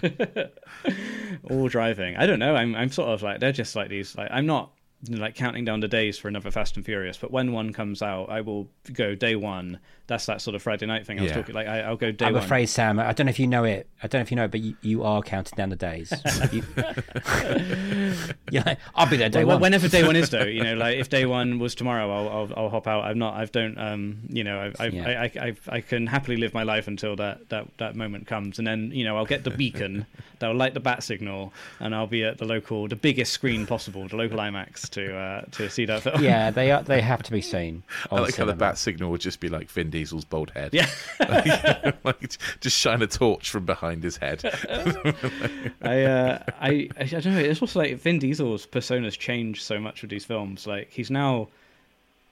All 1.49 1.67
driving. 1.67 2.15
I 2.17 2.27
don't 2.27 2.39
know. 2.39 2.55
I'm 2.55 2.75
I'm 2.75 2.91
sort 2.91 3.09
of 3.09 3.23
like 3.23 3.39
they're 3.39 3.51
just 3.51 3.75
like 3.75 3.89
these. 3.89 4.15
Like 4.15 4.29
I'm 4.31 4.45
not 4.45 4.71
like 5.09 5.35
counting 5.35 5.65
down 5.65 5.79
the 5.79 5.87
days 5.87 6.17
for 6.17 6.27
another 6.27 6.51
Fast 6.51 6.75
and 6.75 6.85
Furious, 6.85 7.17
but 7.17 7.31
when 7.31 7.51
one 7.51 7.73
comes 7.73 8.01
out, 8.01 8.29
I 8.29 8.41
will 8.41 8.67
go 8.93 9.15
day 9.15 9.35
one. 9.35 9.79
That's 10.07 10.27
that 10.27 10.39
sort 10.39 10.55
of 10.55 10.61
Friday 10.61 10.85
night 10.85 11.05
thing 11.07 11.17
I 11.19 11.23
was 11.23 11.31
Yeah. 11.31 11.37
talking. 11.37 11.55
Like 11.55 11.67
I, 11.67 11.79
I'll 11.81 11.95
go 11.97 12.11
day 12.11 12.25
I'm 12.27 12.33
one. 12.33 12.43
afraid, 12.43 12.67
Sam. 12.67 12.99
I 12.99 13.11
don't 13.13 13.25
know 13.25 13.31
if 13.31 13.39
you 13.39 13.47
know 13.47 13.63
it. 13.63 13.87
I 14.03 14.07
don't 14.07 14.19
know 14.19 14.23
if 14.23 14.29
you 14.31 14.37
know 14.37 14.43
it, 14.45 14.51
but 14.51 14.59
you, 14.61 14.75
you 14.81 15.03
are 15.03 15.21
counting 15.23 15.55
down 15.57 15.69
the 15.69 15.75
days. 15.75 16.13
You, 16.51 16.61
you're 18.51 18.63
like, 18.63 18.77
I'll 18.93 19.09
be 19.09 19.17
there 19.17 19.29
day 19.29 19.43
Well, 19.43 19.55
one. 19.55 19.61
whenever 19.63 19.87
day 19.87 20.03
one 20.03 20.15
is 20.15 20.29
though, 20.29 20.43
you 20.43 20.63
know, 20.63 20.73
like 20.85 20.97
if 20.97 21.09
day 21.09 21.25
one 21.25 21.59
was 21.59 21.75
tomorrow, 21.75 22.11
I'll 22.11 22.29
I'll, 22.29 22.53
I'll 22.65 22.69
hop 22.69 22.87
out. 22.87 23.05
I'm 23.05 23.17
not. 23.17 23.33
I 23.35 23.45
don't. 23.45 23.77
Um, 23.79 24.19
you 24.29 24.43
know, 24.43 24.59
I've, 24.59 24.75
I've, 24.79 24.93
Yeah. 24.93 25.09
I, 25.09 25.23
I, 25.23 25.31
I 25.47 25.55
I 25.77 25.81
can 25.81 26.07
happily 26.07 26.37
live 26.37 26.53
my 26.53 26.63
life 26.63 26.87
until 26.87 27.15
that, 27.17 27.49
that 27.49 27.67
that 27.77 27.95
moment 27.95 28.27
comes, 28.27 28.57
and 28.59 28.67
then 28.67 28.91
you 28.93 29.03
know 29.03 29.17
I'll 29.17 29.25
get 29.25 29.43
the 29.43 29.51
beacon 29.51 30.05
that 30.39 30.47
will 30.49 30.55
light 30.55 30.73
the 30.73 30.79
bat 30.79 31.01
signal, 31.03 31.53
and 31.79 31.95
I'll 31.95 32.07
be 32.07 32.23
at 32.23 32.37
the 32.37 32.45
local, 32.45 32.87
the 32.87 32.95
biggest 32.95 33.31
screen 33.33 33.65
possible, 33.65 34.07
the 34.07 34.17
local 34.17 34.37
IMAX 34.37 34.89
to 34.95 35.15
uh, 35.15 35.41
to 35.51 35.69
see 35.69 35.85
that 35.85 36.01
film. 36.01 36.23
yeah, 36.23 36.49
they 36.51 36.71
are. 36.71 36.81
They 36.81 37.01
have 37.01 37.21
to 37.23 37.31
be 37.31 37.41
seen. 37.41 37.83
I 38.11 38.15
on 38.15 38.21
like 38.23 38.35
how 38.35 38.45
the 38.45 38.53
bat 38.53 38.77
signal 38.77 39.11
would 39.11 39.21
just 39.21 39.39
be 39.39 39.49
like 39.49 39.69
Vin 39.69 39.89
Diesel's 39.89 40.25
bald 40.25 40.51
head. 40.51 40.73
Yeah. 40.73 40.89
like, 42.03 42.37
just 42.61 42.77
shine 42.77 43.01
a 43.01 43.07
torch 43.07 43.49
from 43.49 43.65
behind 43.65 44.03
his 44.03 44.17
head. 44.17 44.43
I, 45.81 46.03
uh, 46.03 46.43
I, 46.59 46.89
I 46.97 47.03
don't 47.03 47.25
know. 47.25 47.39
It's 47.39 47.61
also 47.61 47.79
like 47.79 47.97
Vin 47.97 48.19
Diesel's 48.19 48.65
persona's 48.65 49.17
changed 49.17 49.61
so 49.61 49.79
much 49.79 50.01
with 50.01 50.11
these 50.11 50.25
films. 50.25 50.65
Like 50.65 50.89
he's 50.89 51.11
now, 51.11 51.49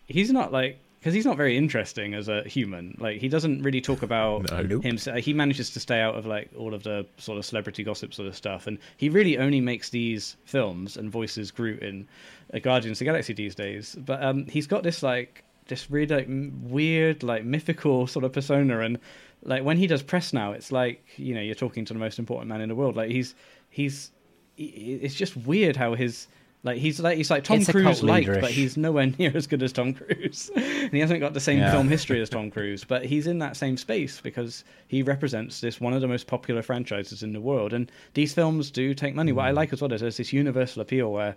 he's 0.07 0.31
not 0.31 0.51
like 0.51 0.79
because 1.03 1.13
he's 1.13 1.25
not 1.25 1.35
very 1.35 1.57
interesting 1.57 2.13
as 2.13 2.29
a 2.29 2.43
human. 2.43 2.95
Like 2.97 3.19
he 3.19 3.27
doesn't 3.27 3.61
really 3.61 3.81
talk 3.81 4.03
about 4.03 4.49
No. 4.49 4.61
Nope. 4.61 4.83
him. 4.83 4.97
He 5.17 5.33
manages 5.33 5.69
to 5.71 5.81
stay 5.81 5.99
out 5.99 6.15
of 6.15 6.25
like 6.25 6.49
all 6.57 6.73
of 6.73 6.83
the 6.83 7.05
sort 7.17 7.37
of 7.37 7.45
celebrity 7.45 7.83
gossip 7.83 8.13
sort 8.13 8.29
of 8.29 8.37
stuff, 8.37 8.67
and 8.67 8.77
he 8.95 9.09
really 9.09 9.37
only 9.37 9.59
makes 9.59 9.89
these 9.89 10.37
films 10.45 10.95
and 10.95 11.11
voices 11.11 11.51
Groot 11.51 11.81
in 11.83 12.07
uh, 12.53 12.59
Guardians 12.59 12.95
of 12.95 12.99
the 12.99 13.05
Galaxy 13.05 13.33
these 13.33 13.53
days. 13.53 13.97
But 13.99 14.23
um, 14.23 14.45
he's 14.45 14.65
got 14.65 14.83
this 14.83 15.03
like 15.03 15.43
this 15.67 15.91
really 15.91 16.15
like 16.15 16.25
m- 16.27 16.53
weird 16.69 17.21
like 17.21 17.43
mythical 17.43 18.07
sort 18.07 18.23
of 18.23 18.31
persona 18.31 18.79
and 18.79 18.97
like 19.43 19.63
when 19.65 19.75
he 19.75 19.87
does 19.87 20.01
press 20.01 20.31
now 20.31 20.53
it's 20.53 20.71
like 20.71 21.03
you 21.17 21.35
know 21.35 21.41
you're 21.41 21.53
talking 21.55 21.83
to 21.83 21.91
the 21.93 21.99
most 21.99 22.17
important 22.17 22.47
man 22.47 22.61
in 22.61 22.69
the 22.69 22.75
world 22.75 22.95
like 22.95 23.09
he's 23.11 23.35
he's 23.69 24.11
it's 24.57 25.15
just 25.15 25.35
weird 25.35 25.75
how 25.75 25.95
his 25.95 26.27
like 26.63 26.77
he's 26.77 26.99
like 26.99 27.17
he's 27.17 27.29
like 27.29 27.43
Tom 27.43 27.59
It's 27.59 27.69
Cruise 27.69 27.83
cult 27.99 28.03
like, 28.03 28.25
but 28.25 28.51
he's 28.51 28.77
nowhere 28.77 29.05
near 29.19 29.31
as 29.35 29.47
good 29.47 29.61
as 29.61 29.73
Tom 29.73 29.93
Cruise, 29.93 30.49
and 30.55 30.91
he 30.91 30.99
hasn't 30.99 31.19
got 31.19 31.33
the 31.33 31.39
same 31.39 31.59
Yeah. 31.59 31.71
film 31.71 31.89
history 31.89 32.21
as 32.21 32.29
Tom 32.31 32.49
Cruise. 32.51 32.83
But 32.83 33.05
he's 33.05 33.27
in 33.27 33.39
that 33.39 33.57
same 33.57 33.75
space 33.77 34.21
because 34.21 34.63
he 34.87 35.03
represents 35.03 35.59
this 35.61 35.81
one 35.81 35.93
of 35.93 36.01
the 36.01 36.07
most 36.07 36.27
popular 36.27 36.61
franchises 36.61 37.21
in 37.23 37.33
the 37.33 37.41
world, 37.41 37.73
and 37.73 37.91
these 38.13 38.33
films 38.33 38.71
do 38.71 38.93
take 38.93 39.13
money. 39.13 39.31
Mm. 39.31 39.35
What 39.35 39.45
I 39.45 39.51
like 39.51 39.73
as 39.73 39.81
well 39.81 39.91
is 39.91 40.01
there's 40.01 40.17
this 40.17 40.31
universal 40.33 40.81
appeal 40.81 41.11
where 41.11 41.35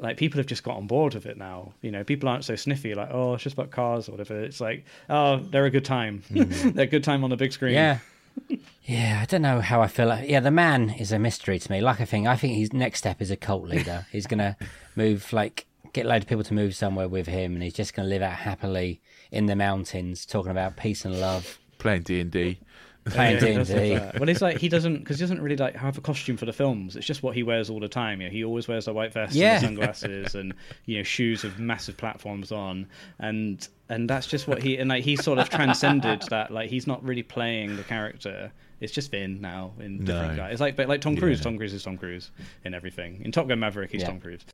like 0.00 0.16
people 0.16 0.38
have 0.38 0.46
just 0.46 0.62
got 0.62 0.76
on 0.76 0.86
board 0.86 1.14
with 1.14 1.26
it 1.26 1.36
now. 1.38 1.72
You 1.82 1.90
know, 1.90 2.04
people 2.04 2.28
aren't 2.28 2.44
so 2.44 2.54
sniffy 2.54 2.94
like, 2.94 3.08
oh, 3.10 3.34
it's 3.34 3.42
just 3.42 3.54
about 3.54 3.70
cars 3.72 4.08
or 4.08 4.12
whatever. 4.12 4.40
It's 4.40 4.60
like, 4.60 4.84
oh, 5.10 5.38
they're 5.38 5.64
a 5.64 5.70
good 5.70 5.84
time. 5.84 6.22
they're 6.30 6.84
a 6.84 6.86
good 6.86 7.02
time 7.02 7.24
on 7.24 7.30
the 7.30 7.36
big 7.36 7.52
screen. 7.52 7.72
Mm. 7.72 7.74
Yeah. 7.74 7.98
Yeah, 8.84 9.20
I 9.22 9.26
don't 9.26 9.42
know 9.42 9.60
how 9.60 9.82
I 9.82 9.86
feel. 9.86 10.06
Like, 10.06 10.28
yeah, 10.28 10.40
the 10.40 10.50
man 10.50 10.90
is 10.90 11.12
a 11.12 11.18
mystery 11.18 11.58
to 11.58 11.70
me. 11.70 11.80
Like 11.80 12.00
I 12.00 12.04
think, 12.04 12.26
I 12.26 12.36
think 12.36 12.56
his 12.56 12.72
next 12.72 13.00
step 13.00 13.20
is 13.20 13.30
a 13.30 13.36
cult 13.36 13.64
leader. 13.64 14.06
he's 14.12 14.26
gonna 14.26 14.56
move, 14.96 15.32
like, 15.32 15.66
get 15.92 16.06
a 16.06 16.08
load 16.08 16.22
of 16.22 16.28
people 16.28 16.44
to 16.44 16.54
move 16.54 16.74
somewhere 16.74 17.08
with 17.08 17.26
him, 17.26 17.54
and 17.54 17.62
he's 17.62 17.74
just 17.74 17.94
gonna 17.94 18.08
live 18.08 18.22
out 18.22 18.32
happily 18.38 19.00
in 19.30 19.46
the 19.46 19.56
mountains, 19.56 20.24
talking 20.24 20.50
about 20.50 20.76
peace 20.76 21.04
and 21.04 21.20
love, 21.20 21.58
Playing 21.78 22.02
D 22.02 22.20
and 22.20 22.30
D. 22.30 22.58
playing 23.10 23.38
D 23.40 23.52
and 23.52 23.66
D. 23.66 24.18
Well, 24.18 24.28
it's 24.28 24.40
like 24.40 24.58
he 24.58 24.68
doesn't 24.68 24.98
because 24.98 25.18
he 25.18 25.22
doesn't 25.22 25.40
really 25.40 25.56
like 25.56 25.76
have 25.76 25.98
a 25.98 26.00
costume 26.00 26.36
for 26.36 26.46
the 26.46 26.52
films. 26.52 26.96
It's 26.96 27.06
just 27.06 27.22
what 27.22 27.34
he 27.34 27.42
wears 27.42 27.70
all 27.70 27.80
the 27.80 27.88
time. 27.88 28.20
Yeah, 28.20 28.28
he 28.28 28.44
always 28.44 28.68
wears 28.68 28.86
a 28.88 28.92
white 28.92 29.12
vest, 29.12 29.34
Yeah. 29.34 29.54
and 29.54 29.62
sunglasses, 29.64 30.34
and 30.34 30.54
you 30.86 30.96
know 30.98 31.02
shoes 31.02 31.42
with 31.44 31.58
massive 31.58 31.96
platforms 31.96 32.52
on, 32.52 32.86
and 33.18 33.66
and 33.88 34.08
that's 34.08 34.26
just 34.26 34.46
what 34.48 34.62
he 34.62 34.78
and 34.78 34.88
like 34.90 35.04
he 35.04 35.16
sort 35.16 35.38
of 35.38 35.48
transcended 35.50 36.22
that. 36.30 36.50
Like 36.52 36.70
he's 36.70 36.86
not 36.86 37.02
really 37.04 37.22
playing 37.22 37.76
the 37.76 37.84
character. 37.84 38.52
It's 38.80 38.92
just 38.92 39.10
Vin 39.10 39.40
now 39.40 39.72
in 39.80 40.04
different 40.04 40.32
No. 40.32 40.36
guys. 40.36 40.52
It's 40.52 40.60
like 40.60 40.76
but 40.76 40.88
like 40.88 41.00
Tom 41.00 41.16
Cruise. 41.16 41.38
Yeah. 41.38 41.44
Tom 41.44 41.58
Cruise 41.58 41.74
is 41.74 41.82
Tom 41.82 41.98
Cruise 41.98 42.30
in 42.64 42.74
everything. 42.74 43.22
In 43.24 43.32
Top 43.32 43.48
Gun 43.48 43.58
Maverick, 43.58 43.90
he's 43.90 44.02
Yeah. 44.02 44.08
Tom 44.08 44.20
Cruise. 44.20 44.44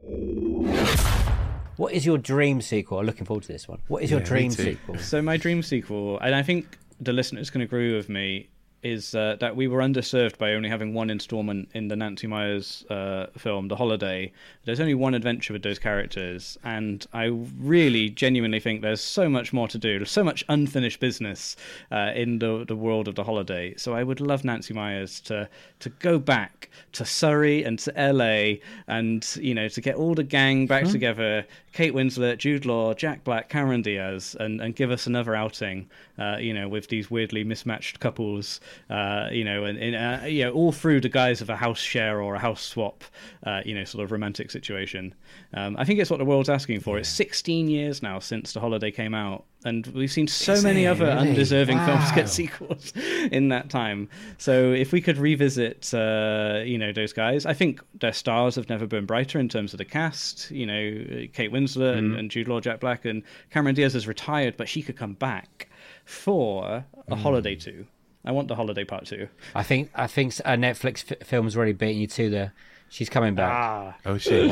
What 1.76 1.92
is 1.92 2.06
your 2.06 2.18
dream 2.18 2.60
sequel? 2.62 3.00
I'm 3.00 3.06
looking 3.06 3.26
forward 3.26 3.42
to 3.44 3.52
this 3.52 3.66
one. 3.66 3.80
What 3.88 4.02
is 4.04 4.10
your 4.10 4.20
Yeah, 4.20 4.24
me 4.24 4.28
dream 4.28 4.50
sequel? 4.52 4.96
So 4.98 5.20
my 5.20 5.36
dream 5.36 5.60
sequel, 5.62 6.18
and 6.20 6.32
I 6.34 6.42
think 6.42 6.78
the 7.00 7.12
listeners 7.12 7.50
can 7.50 7.60
agree 7.60 7.94
with 7.94 8.08
me, 8.08 8.50
is 8.84 9.14
uh, 9.14 9.36
that 9.40 9.56
we 9.56 9.66
were 9.66 9.80
underserved 9.80 10.36
by 10.36 10.52
only 10.52 10.68
having 10.68 10.92
one 10.92 11.08
installment 11.08 11.68
in 11.74 11.88
the 11.88 11.96
Nancy 11.96 12.26
Meyers 12.26 12.84
uh, 12.90 13.26
film, 13.36 13.68
The 13.68 13.76
Holiday. 13.76 14.30
There's 14.64 14.78
only 14.78 14.94
one 14.94 15.14
adventure 15.14 15.54
with 15.54 15.62
those 15.62 15.78
characters, 15.78 16.58
and 16.62 17.04
I 17.12 17.24
really 17.58 18.10
genuinely 18.10 18.60
think 18.60 18.82
there's 18.82 19.00
so 19.00 19.28
much 19.28 19.52
more 19.52 19.68
to 19.68 19.78
do. 19.78 19.98
There's 19.98 20.10
so 20.10 20.22
much 20.22 20.44
unfinished 20.48 21.00
business 21.00 21.56
uh, 21.90 22.12
in 22.14 22.38
the 22.38 22.64
the 22.66 22.76
world 22.76 23.08
of 23.08 23.14
The 23.14 23.24
Holiday. 23.24 23.74
So 23.76 23.94
I 23.94 24.02
would 24.02 24.20
love 24.20 24.44
Nancy 24.44 24.74
Meyers 24.74 25.20
to 25.22 25.48
to 25.80 25.88
go 25.88 26.18
back 26.18 26.68
to 26.92 27.04
Surrey 27.04 27.64
and 27.64 27.78
to 27.80 27.92
LA, 27.96 28.60
and 28.86 29.26
you 29.40 29.54
know 29.54 29.68
to 29.68 29.80
get 29.80 29.96
all 29.96 30.14
the 30.14 30.22
gang 30.22 30.66
back 30.66 30.84
together. 30.84 31.46
Kate 31.74 31.92
Winslet, 31.92 32.38
Jude 32.38 32.64
Law, 32.64 32.94
Jack 32.94 33.24
Black, 33.24 33.48
Cameron 33.48 33.82
Diaz, 33.82 34.36
and, 34.38 34.60
and 34.60 34.76
give 34.76 34.92
us 34.92 35.08
another 35.08 35.34
outing, 35.34 35.90
uh, 36.16 36.36
you 36.38 36.54
know, 36.54 36.68
with 36.68 36.86
these 36.86 37.10
weirdly 37.10 37.42
mismatched 37.42 37.98
couples, 37.98 38.60
uh, 38.90 39.28
you 39.32 39.44
know, 39.44 39.64
and, 39.64 39.78
and 39.78 40.22
uh, 40.22 40.26
you 40.26 40.44
know, 40.44 40.50
all 40.52 40.72
through 40.72 41.00
the 41.00 41.08
guise 41.08 41.40
of 41.40 41.50
a 41.50 41.56
house 41.56 41.78
share 41.80 42.20
or 42.22 42.34
a 42.34 42.38
house 42.38 42.62
swap, 42.62 43.04
uh, 43.44 43.60
you 43.64 43.74
know, 43.74 43.84
sort 43.84 44.04
of 44.04 44.12
romantic 44.12 44.50
situation. 44.50 45.14
Um, 45.54 45.76
I 45.78 45.84
think 45.84 46.00
it's 46.00 46.10
what 46.10 46.18
the 46.18 46.24
world's 46.24 46.48
asking 46.48 46.80
for. 46.80 46.98
It's 46.98 47.08
16 47.08 47.68
years 47.68 48.02
now 48.02 48.18
since 48.18 48.52
The 48.52 48.60
Holiday 48.60 48.90
came 48.90 49.14
out, 49.14 49.44
and 49.64 49.86
we've 49.88 50.10
seen 50.10 50.26
so 50.26 50.52
Is 50.52 50.64
many 50.64 50.84
it 50.84 50.88
other 50.88 51.06
really? 51.06 51.28
undeserving 51.30 51.78
films 51.84 52.10
get 52.12 52.28
sequels 52.28 52.92
in 53.32 53.48
that 53.48 53.70
time. 53.70 54.08
So 54.38 54.72
if 54.72 54.92
we 54.92 55.00
could 55.00 55.16
revisit, 55.18 55.92
uh, 55.94 56.62
you 56.64 56.76
know, 56.78 56.92
those 56.92 57.12
guys, 57.12 57.46
I 57.46 57.54
think 57.54 57.82
their 58.00 58.12
stars 58.12 58.56
have 58.56 58.68
never 58.68 58.86
been 58.86 59.06
brighter 59.06 59.38
in 59.38 59.48
terms 59.48 59.72
of 59.74 59.78
the 59.78 59.84
cast. 59.84 60.50
You 60.50 60.66
know, 60.66 61.26
Kate 61.32 61.52
Winslet 61.52 61.74
Mm-hmm. 61.94 61.98
and, 61.98 62.16
and 62.16 62.30
Jude 62.30 62.48
Law, 62.48 62.60
Jack 62.60 62.80
Black, 62.80 63.04
and 63.04 63.22
Cameron 63.50 63.74
Diaz 63.74 63.94
is 63.94 64.06
retired, 64.08 64.56
but 64.56 64.68
she 64.68 64.82
could 64.82 64.96
come 64.96 65.14
back 65.14 65.68
for 66.04 66.84
a 67.08 67.14
Mm. 67.14 67.18
Holiday 67.20 67.54
Two. 67.54 67.86
I 68.24 68.32
want 68.32 68.48
the 68.48 68.54
Holiday 68.54 68.84
Part 68.84 69.06
Two. 69.06 69.28
I 69.54 69.62
think 69.62 69.90
I 69.94 70.06
think 70.06 70.34
a 70.40 70.56
Netflix 70.56 71.04
f- 71.10 71.26
film's 71.26 71.56
already 71.56 71.72
beaten 71.72 72.00
you 72.00 72.06
to 72.08 72.30
the. 72.30 72.52
She's 72.88 73.08
coming 73.08 73.34
back. 73.34 73.50
Ah, 73.52 73.96
Oh 74.06 74.18
shit! 74.18 74.48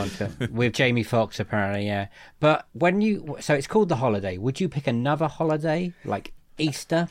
with 0.51 0.73
Jamie 0.75 1.05
Foxx 1.05 1.39
apparently, 1.39 1.87
yeah. 1.87 2.09
But 2.41 2.67
when 2.73 3.01
you 3.01 3.37
so 3.41 3.55
it's 3.55 3.67
called 3.69 3.89
the 3.89 3.97
holiday. 3.97 4.37
Would 4.37 4.61
you 4.61 4.69
pick 4.69 4.87
another 4.87 5.29
holiday 5.29 5.93
like 6.05 6.33
Easter 6.59 7.09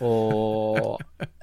or 0.00 0.98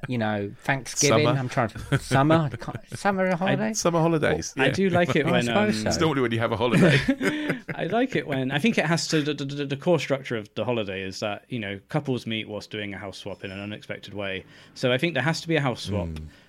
you 0.08 0.18
know 0.18 0.52
Thanksgiving. 0.64 1.26
Summer. 1.26 1.38
I'm 1.38 1.48
trying 1.48 1.68
to 1.68 1.98
summer. 1.98 2.50
I 2.52 2.56
can't- 2.56 2.98
Summer 2.98 3.34
holidays. 3.36 3.80
Summer 3.80 4.00
holidays. 4.00 4.54
I 4.56 4.70
do 4.70 4.90
like 4.90 5.16
it 5.16 5.26
when 5.26 5.48
um, 5.48 5.72
so. 5.72 5.88
It's 5.88 6.00
normally 6.00 6.22
when 6.22 6.32
you 6.32 6.38
have 6.38 6.52
a 6.52 6.56
holiday. 6.56 7.58
I 7.74 7.84
like 7.86 8.16
it 8.16 8.26
when 8.26 8.50
I 8.50 8.58
think 8.58 8.78
it 8.78 8.86
has 8.86 9.08
to. 9.08 9.22
The, 9.22 9.34
the, 9.34 9.66
the 9.66 9.76
core 9.76 9.98
structure 9.98 10.36
of 10.36 10.48
the 10.54 10.64
holiday 10.64 11.02
is 11.02 11.20
that 11.20 11.44
you 11.48 11.58
know 11.58 11.80
couples 11.88 12.26
meet 12.26 12.48
whilst 12.48 12.70
doing 12.70 12.94
a 12.94 12.98
house 12.98 13.18
swap 13.18 13.44
in 13.44 13.50
an 13.50 13.60
unexpected 13.60 14.14
way. 14.14 14.44
So 14.74 14.92
I 14.92 14.98
think 14.98 15.14
there 15.14 15.22
has 15.22 15.40
to 15.40 15.48
be 15.48 15.56
a 15.56 15.60
house 15.60 15.82
swap, 15.82 16.08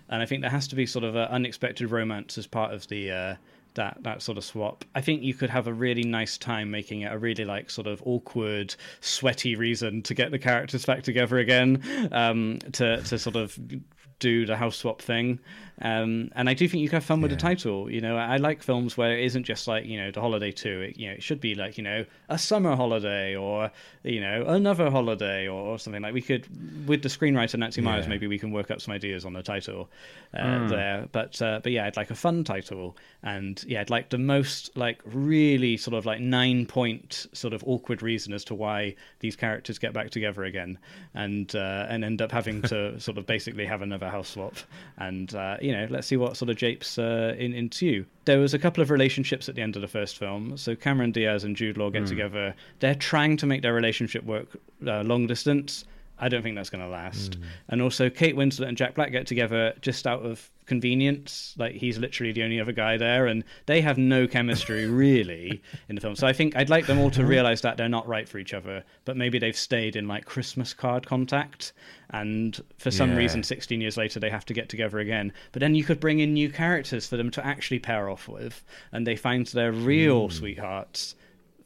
and 0.09 0.21
I 0.21 0.25
think 0.25 0.41
there 0.41 0.49
has 0.51 0.67
to 0.69 0.75
be 0.75 0.85
sort 0.85 1.05
of 1.05 1.15
an 1.15 1.27
unexpected 1.29 1.89
romance 1.91 2.37
as 2.37 2.45
part 2.47 2.73
of 2.73 2.87
the 2.87 3.11
uh, 3.11 3.35
that 3.75 3.97
that 4.01 4.21
sort 4.21 4.37
of 4.37 4.43
swap. 4.43 4.85
I 4.95 5.01
think 5.01 5.23
you 5.23 5.33
could 5.33 5.49
have 5.49 5.67
a 5.67 5.73
really 5.73 6.03
nice 6.03 6.37
time 6.37 6.71
making 6.71 7.01
it 7.01 7.11
a 7.11 7.17
really 7.17 7.45
like 7.45 7.69
sort 7.69 7.87
of 7.87 8.01
awkward, 8.05 8.75
sweaty 9.01 9.55
reason 9.55 10.01
to 10.03 10.13
get 10.13 10.31
the 10.31 10.39
characters 10.39 10.85
back 10.85 11.03
together 11.03 11.37
again, 11.37 12.09
um, 12.11 12.59
to 12.73 13.01
to 13.01 13.19
sort 13.19 13.35
of 13.35 13.57
do 14.19 14.45
the 14.45 14.55
house 14.55 14.77
swap 14.77 15.01
thing. 15.01 15.39
Um, 15.83 16.31
and 16.35 16.49
I 16.49 16.53
do 16.53 16.67
think 16.67 16.81
you 16.81 16.87
can 16.87 16.97
have 16.97 17.03
fun 17.03 17.21
with 17.21 17.31
the 17.31 17.37
title. 17.37 17.91
You 17.91 17.99
know, 17.99 18.15
I 18.15 18.37
like 18.37 18.63
films 18.63 18.97
where 18.97 19.17
it 19.17 19.25
isn't 19.25 19.43
just 19.43 19.67
like 19.67 19.85
you 19.85 19.99
know 19.99 20.11
the 20.11 20.21
holiday 20.21 20.51
too. 20.51 20.81
It, 20.81 20.97
you 20.97 21.09
know, 21.09 21.13
it 21.13 21.21
should 21.21 21.41
be 21.41 21.55
like 21.55 21.77
you 21.77 21.83
know 21.83 22.05
a 22.29 22.37
summer 22.37 22.75
holiday 22.75 23.35
or 23.35 23.69
you 24.03 24.21
know 24.21 24.45
another 24.47 24.89
holiday 24.89 25.47
or, 25.47 25.61
or 25.61 25.79
something 25.79 26.01
like 26.01 26.13
we 26.13 26.21
could 26.21 26.47
with 26.87 27.03
the 27.03 27.09
screenwriter 27.09 27.59
Nancy 27.59 27.81
Meyers. 27.81 28.05
Yeah. 28.05 28.09
Maybe 28.09 28.27
we 28.27 28.39
can 28.39 28.51
work 28.51 28.71
up 28.71 28.79
some 28.79 28.93
ideas 28.93 29.25
on 29.25 29.33
the 29.33 29.43
title 29.43 29.89
uh, 30.33 30.67
there. 30.67 31.07
But 31.11 31.41
uh, 31.41 31.59
but 31.61 31.71
yeah, 31.73 31.85
I'd 31.85 31.97
like 31.97 32.11
a 32.11 32.15
fun 32.15 32.45
title, 32.45 32.95
and 33.21 33.61
yeah, 33.67 33.81
I'd 33.81 33.89
like 33.89 34.09
the 34.09 34.17
most 34.17 34.75
like 34.77 35.01
really 35.05 35.75
sort 35.75 35.95
of 35.95 36.05
like 36.05 36.21
nine 36.21 36.65
point 36.65 37.27
sort 37.33 37.53
of 37.53 37.63
awkward 37.67 38.01
reason 38.01 38.33
as 38.33 38.45
to 38.45 38.55
why 38.55 38.95
these 39.19 39.35
characters 39.35 39.79
get 39.79 39.93
back 39.93 40.11
together 40.11 40.45
again, 40.45 40.77
and 41.13 41.53
uh, 41.55 41.87
and 41.89 42.05
end 42.05 42.21
up 42.21 42.31
having 42.31 42.61
to 42.73 42.97
sort 43.01 43.17
of 43.17 43.25
basically 43.25 43.65
have 43.65 43.81
another 43.81 44.09
house 44.09 44.29
swap, 44.29 44.55
and 44.97 45.35
uh, 45.35 45.57
you 45.73 45.79
know, 45.79 45.87
let's 45.89 46.07
see 46.07 46.17
what 46.17 46.37
sort 46.37 46.49
of 46.49 46.55
japes 46.57 46.97
uh, 46.97 47.35
in 47.37 47.53
ensue. 47.53 48.05
There 48.25 48.39
was 48.39 48.53
a 48.53 48.59
couple 48.59 48.81
of 48.81 48.91
relationships 48.91 49.49
at 49.49 49.55
the 49.55 49.61
end 49.61 49.75
of 49.75 49.81
the 49.81 49.87
first 49.87 50.17
film. 50.17 50.55
So 50.57 50.75
Cameron 50.75 51.11
Diaz 51.11 51.43
and 51.43 51.55
Jude 51.55 51.77
Law 51.77 51.89
get 51.89 52.05
together. 52.05 52.55
They're 52.79 52.95
trying 52.95 53.37
to 53.37 53.45
make 53.45 53.61
their 53.63 53.73
relationship 53.73 54.23
work 54.23 54.47
uh, 54.85 55.01
long 55.01 55.27
distance. 55.27 55.85
I 56.19 56.29
don't 56.29 56.43
think 56.43 56.55
that's 56.55 56.69
going 56.69 56.83
to 56.83 56.89
last. 56.89 57.35
Hmm. 57.35 57.43
And 57.69 57.81
also, 57.81 58.09
Kate 58.09 58.35
Winslet 58.35 58.67
and 58.67 58.77
Jack 58.77 58.95
Black 58.95 59.11
get 59.11 59.27
together 59.27 59.73
just 59.81 60.05
out 60.05 60.25
of 60.25 60.49
convenience. 60.65 61.55
Like 61.57 61.73
he's 61.73 61.97
literally 61.97 62.31
the 62.31 62.43
only 62.43 62.59
other 62.59 62.71
guy 62.71 62.97
there, 62.97 63.27
and 63.27 63.43
they 63.65 63.81
have 63.81 63.97
no 63.97 64.27
chemistry 64.27 64.85
really 64.89 65.61
in 65.89 65.95
the 65.95 66.01
film. 66.01 66.15
So 66.15 66.27
I 66.27 66.33
think 66.33 66.55
I'd 66.55 66.69
like 66.69 66.85
them 66.85 66.99
all 66.99 67.11
to 67.11 67.21
uh-huh. 67.21 67.29
realize 67.29 67.61
that 67.61 67.77
they're 67.77 67.89
not 67.89 68.07
right 68.07 68.27
for 68.27 68.37
each 68.37 68.53
other, 68.53 68.83
but 69.05 69.17
maybe 69.17 69.39
they've 69.39 69.57
stayed 69.57 69.95
in 69.95 70.07
like 70.07 70.25
Christmas 70.25 70.73
card 70.73 71.05
contact, 71.05 71.73
and 72.11 72.59
for 72.77 72.91
some 72.91 73.11
Yeah. 73.11 73.17
reason, 73.17 73.43
16 73.43 73.81
years 73.81 73.97
later, 73.97 74.19
they 74.19 74.29
have 74.29 74.45
to 74.45 74.53
get 74.53 74.69
together 74.69 74.99
again. 74.99 75.33
But 75.51 75.59
then 75.61 75.75
you 75.75 75.83
could 75.83 75.99
bring 75.99 76.19
in 76.19 76.33
new 76.33 76.49
characters 76.49 77.07
for 77.07 77.17
them 77.17 77.31
to 77.31 77.45
actually 77.45 77.79
pair 77.79 78.09
off 78.09 78.27
with, 78.27 78.63
and 78.91 79.05
they 79.07 79.15
find 79.15 79.47
their 79.47 79.71
real 79.71 80.27
hmm. 80.27 80.33
sweethearts. 80.33 81.15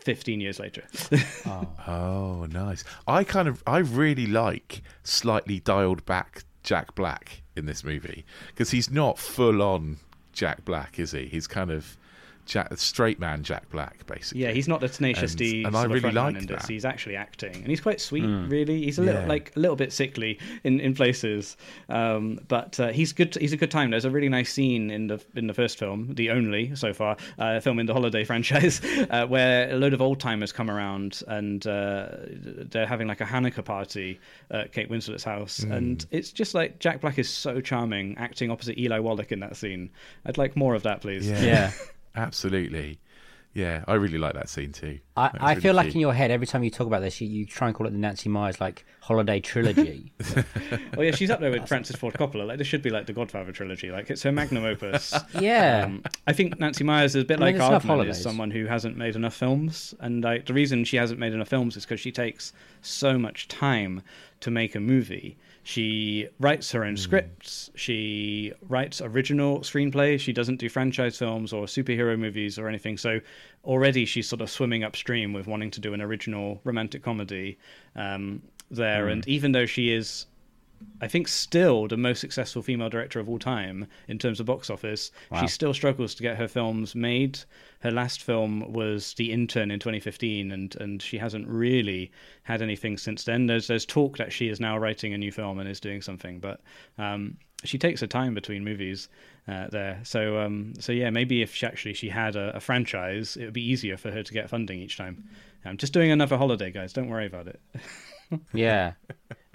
15 0.08 0.39
years 0.39 0.58
later. 0.58 0.84
Oh. 1.45 1.68
oh, 1.88 2.45
nice. 2.49 2.84
I 3.08 3.24
kind 3.26 3.47
of, 3.47 3.62
I 3.68 3.80
really 3.80 4.26
like 4.26 4.82
slightly 5.03 5.60
dialed 5.60 6.05
back 6.05 6.43
Jack 6.64 6.95
Black 6.95 7.41
in 7.55 7.66
this 7.66 7.84
movie 7.84 8.26
because 8.47 8.72
he's 8.72 8.89
not 8.89 9.18
full 9.18 9.62
on 9.62 9.97
Jack 10.34 10.64
Black, 10.64 10.97
is 10.99 11.12
he? 11.12 11.26
He's 11.26 11.47
kind 11.47 11.72
of 11.72 11.97
Jack, 12.48 12.76
straight 12.78 13.20
man 13.20 13.43
Jack 13.43 13.70
Black, 13.70 14.06
basically. 14.08 14.41
Yeah, 14.43 14.52
he's 14.52 14.68
not 14.68 14.82
the 14.82 14.89
tenacious 14.89 15.32
And- 15.34 15.39
D. 15.39 15.64
and 15.64 15.76
I 15.76 15.84
really 15.86 16.00
front 16.00 16.16
like 16.16 16.34
this. 16.39 16.45
that. 16.64 16.68
He's 16.68 16.86
actually 16.86 17.16
acting, 17.16 17.56
and 17.56 17.68
he's 17.68 17.82
quite 17.82 18.02
sweet. 18.02 18.24
Really, 18.26 18.84
he's 18.86 18.98
a 18.98 19.04
little 19.04 19.22
Yeah. 19.22 19.28
like 19.28 19.52
a 19.56 19.60
little 19.60 19.76
bit 19.76 19.93
sickly 19.93 20.39
in 20.64 20.80
in 20.80 20.93
places, 20.95 21.58
um, 21.89 22.39
but 22.48 22.80
uh, 22.80 22.88
he's 22.89 23.14
good. 23.14 23.36
He's 23.36 23.54
a 23.54 23.58
good 23.58 23.72
time. 23.72 23.91
There's 23.91 24.06
a 24.06 24.10
really 24.12 24.30
nice 24.30 24.52
scene 24.52 24.89
in 24.89 25.08
the 25.08 25.22
in 25.36 25.48
the 25.48 25.54
first 25.54 25.78
film, 25.78 26.14
the 26.16 26.30
only 26.32 26.76
so 26.76 26.93
far 26.93 27.18
uh, 27.38 27.60
film 27.60 27.80
in 27.80 27.86
the 27.86 27.93
holiday 27.93 28.24
franchise, 28.32 28.82
uh, 29.10 29.26
where 29.28 29.70
a 29.72 29.76
load 29.76 29.93
of 29.93 30.02
old 30.02 30.20
timers 30.20 30.52
come 30.52 30.70
around 30.72 31.22
and 31.28 31.66
uh, 31.68 32.08
they're 32.72 32.88
having 32.88 33.08
like 33.08 33.22
a 33.22 33.26
Hanukkah 33.26 33.64
party 33.66 34.20
at 34.52 34.72
Kate 34.72 34.89
Winslet's 34.89 35.24
house, 35.24 35.60
Mm. 35.60 35.72
and 35.76 36.06
it's 36.12 36.32
just 36.32 36.54
like 36.56 36.80
Jack 36.80 37.02
Black 37.02 37.18
is 37.20 37.30
so 37.30 37.62
charming, 37.62 38.18
acting 38.18 38.52
opposite 38.52 38.78
Eli 38.78 39.00
Wallach 39.00 39.32
in 39.32 39.39
that 39.41 39.56
scene. 39.56 39.89
I'd 40.26 40.38
like 40.38 40.56
more 40.56 40.76
of 40.76 40.84
that, 40.84 41.02
please. 41.02 41.28
Yeah. 41.30 41.41
Yeah. 41.41 41.72
Absolutely. 42.18 42.99
Yeah, 43.57 43.84
I 43.88 43.95
really 43.95 44.20
like 44.20 44.36
that 44.36 44.49
scene 44.49 44.72
too. 44.72 44.99
I, 45.15 45.32
I 45.34 45.49
really 45.49 45.61
feel 45.61 45.74
like 45.74 45.86
cute. 45.86 45.95
in 45.95 46.01
your 46.01 46.13
head, 46.13 46.30
every 46.30 46.45
time 46.45 46.63
you 46.63 46.70
talk 46.70 46.86
about 46.86 47.01
this, 47.01 47.20
you, 47.20 47.28
you 47.28 47.43
try 47.43 47.68
and 47.68 47.76
call 47.76 47.88
it 47.88 47.89
the 47.89 47.97
Nancy 47.97 48.30
Meyers 48.30 48.61
like 48.61 48.86
holiday 49.01 49.39
trilogy. 49.39 50.13
Oh 50.95 51.01
yeah, 51.01 51.11
she's 51.11 51.30
up 51.30 51.39
there 51.39 51.51
with 51.51 51.68
Francis 51.68 51.95
Ford 51.95 52.13
Coppola. 52.15 52.45
Like 52.45 52.57
this 52.57 52.68
should 52.68 52.82
be 52.82 52.89
like 52.89 53.05
the 53.05 53.13
Godfather 53.13 53.51
trilogy. 53.51 53.91
Like 53.91 54.09
it's 54.09 54.24
her 54.24 54.32
magnum 54.32 54.65
opus. 54.65 55.13
yeah. 55.39 55.86
Um, 55.86 56.03
I 56.26 56.34
think 56.34 56.59
Nancy 56.59 56.84
Meyers 56.84 57.15
is 57.15 57.24
a 57.24 57.26
bit 57.26 57.36
I 57.36 57.45
mean, 57.45 57.57
like 57.59 57.70
there's 57.70 57.84
enough 57.84 58.07
is 58.07 58.22
someone 58.22 58.51
who 58.51 58.65
hasn't 58.65 58.97
made 58.97 59.15
enough 59.15 59.36
films, 59.36 59.93
and 59.99 60.24
like 60.24 60.45
the 60.45 60.53
reason 60.53 60.84
she 60.86 60.97
hasn't 60.97 61.20
made 61.20 61.34
enough 61.34 61.47
films 61.47 61.78
is 61.78 61.86
because 61.86 61.99
she 61.99 62.11
takes 62.11 62.51
so 62.82 63.18
much 63.18 63.47
time 63.47 64.01
to 64.41 64.51
make 64.51 64.76
a 64.76 64.80
movie. 64.80 65.38
She 65.68 66.30
writes 66.39 66.72
her 66.72 66.86
own 66.86 66.93
Hmm. 66.93 66.95
scripts. 66.95 67.72
She 67.76 68.53
writes 68.70 69.01
original 69.01 69.59
screenplays. 69.59 70.22
She 70.22 70.32
doesn't 70.32 70.61
do 70.61 70.70
franchise 70.70 71.18
films 71.18 71.51
or 71.51 71.65
superhero 71.65 72.18
movies 72.18 72.57
or 72.57 72.70
anything. 72.70 72.95
So 72.95 73.20
already 73.65 74.05
she's 74.05 74.30
sort 74.30 74.39
of 74.39 74.49
swimming 74.49 74.86
upstream 74.86 75.34
with 75.34 75.45
wanting 75.45 75.72
to 75.72 75.82
do 75.82 75.93
an 75.93 76.01
original 76.01 76.61
romantic 76.63 77.03
comedy 77.03 77.57
um, 77.97 78.41
there. 78.72 79.07
Hmm. 79.07 79.11
And 79.11 79.28
even 79.28 79.51
though 79.51 79.65
she 79.65 79.91
is 79.91 80.28
I 81.01 81.07
think 81.07 81.28
still 81.28 81.88
the 81.88 81.97
most 81.97 82.19
successful 82.19 82.61
female 82.61 82.89
director 82.89 83.19
of 83.19 83.30
all 83.30 83.39
time 83.39 83.88
in 84.07 84.17
terms 84.17 84.39
of 84.39 84.47
box 84.47 84.69
office. 84.69 85.11
Wow. 85.30 85.41
She 85.41 85.47
still 85.47 85.73
struggles 85.73 86.15
to 86.15 86.23
get 86.23 86.38
her 86.38 86.47
films 86.47 86.95
made. 86.95 87.39
Her 87.82 87.91
last 87.91 88.23
film 88.23 88.73
was 88.73 89.13
The 89.13 89.32
Intern 89.32 89.69
in 89.69 89.80
2015, 89.80 90.51
and 90.51 90.75
and 90.78 91.01
she 91.01 91.17
hasn't 91.17 91.47
really 91.47 92.11
had 92.43 92.61
anything 92.61 92.97
since 92.97 93.23
then. 93.23 93.45
There's 93.45 93.67
there's 93.67 93.86
talk 93.86 94.17
that 94.17 94.34
she 94.34 94.49
is 94.49 94.59
now 94.59 94.78
writing 94.78 95.13
a 95.13 95.17
new 95.17 95.32
film 95.32 95.59
and 95.59 95.69
is 95.69 95.80
doing 95.80 96.01
something, 96.01 96.39
but 96.39 96.61
um, 96.97 97.38
she 97.63 97.78
takes 97.78 98.01
her 98.01 98.07
time 98.07 98.34
between 98.34 98.63
movies. 98.63 99.09
Uh, 99.47 99.67
there, 99.69 99.99
so 100.03 100.39
um, 100.39 100.73
so 100.80 100.91
yeah, 100.91 101.09
maybe 101.09 101.41
if 101.41 101.55
she 101.55 101.65
actually 101.65 101.93
she 101.93 102.09
had 102.09 102.36
a, 102.36 102.55
a 102.55 102.59
franchise, 102.59 103.38
it 103.38 103.45
would 103.45 103.53
be 103.53 103.69
easier 103.69 103.97
for 103.97 104.11
her 104.11 104.23
to 104.23 104.34
get 104.34 104.49
funding 104.49 104.80
each 104.80 104.97
time. 104.97 105.23
I'm 105.63 105.78
just 105.78 105.93
doing 105.93 106.11
another 106.11 106.38
holiday, 106.38 106.71
guys. 106.71 106.93
Don't 106.93 107.09
worry 107.09 107.28
about 107.28 107.47
it. 107.47 107.61
Yeah. 108.53 108.93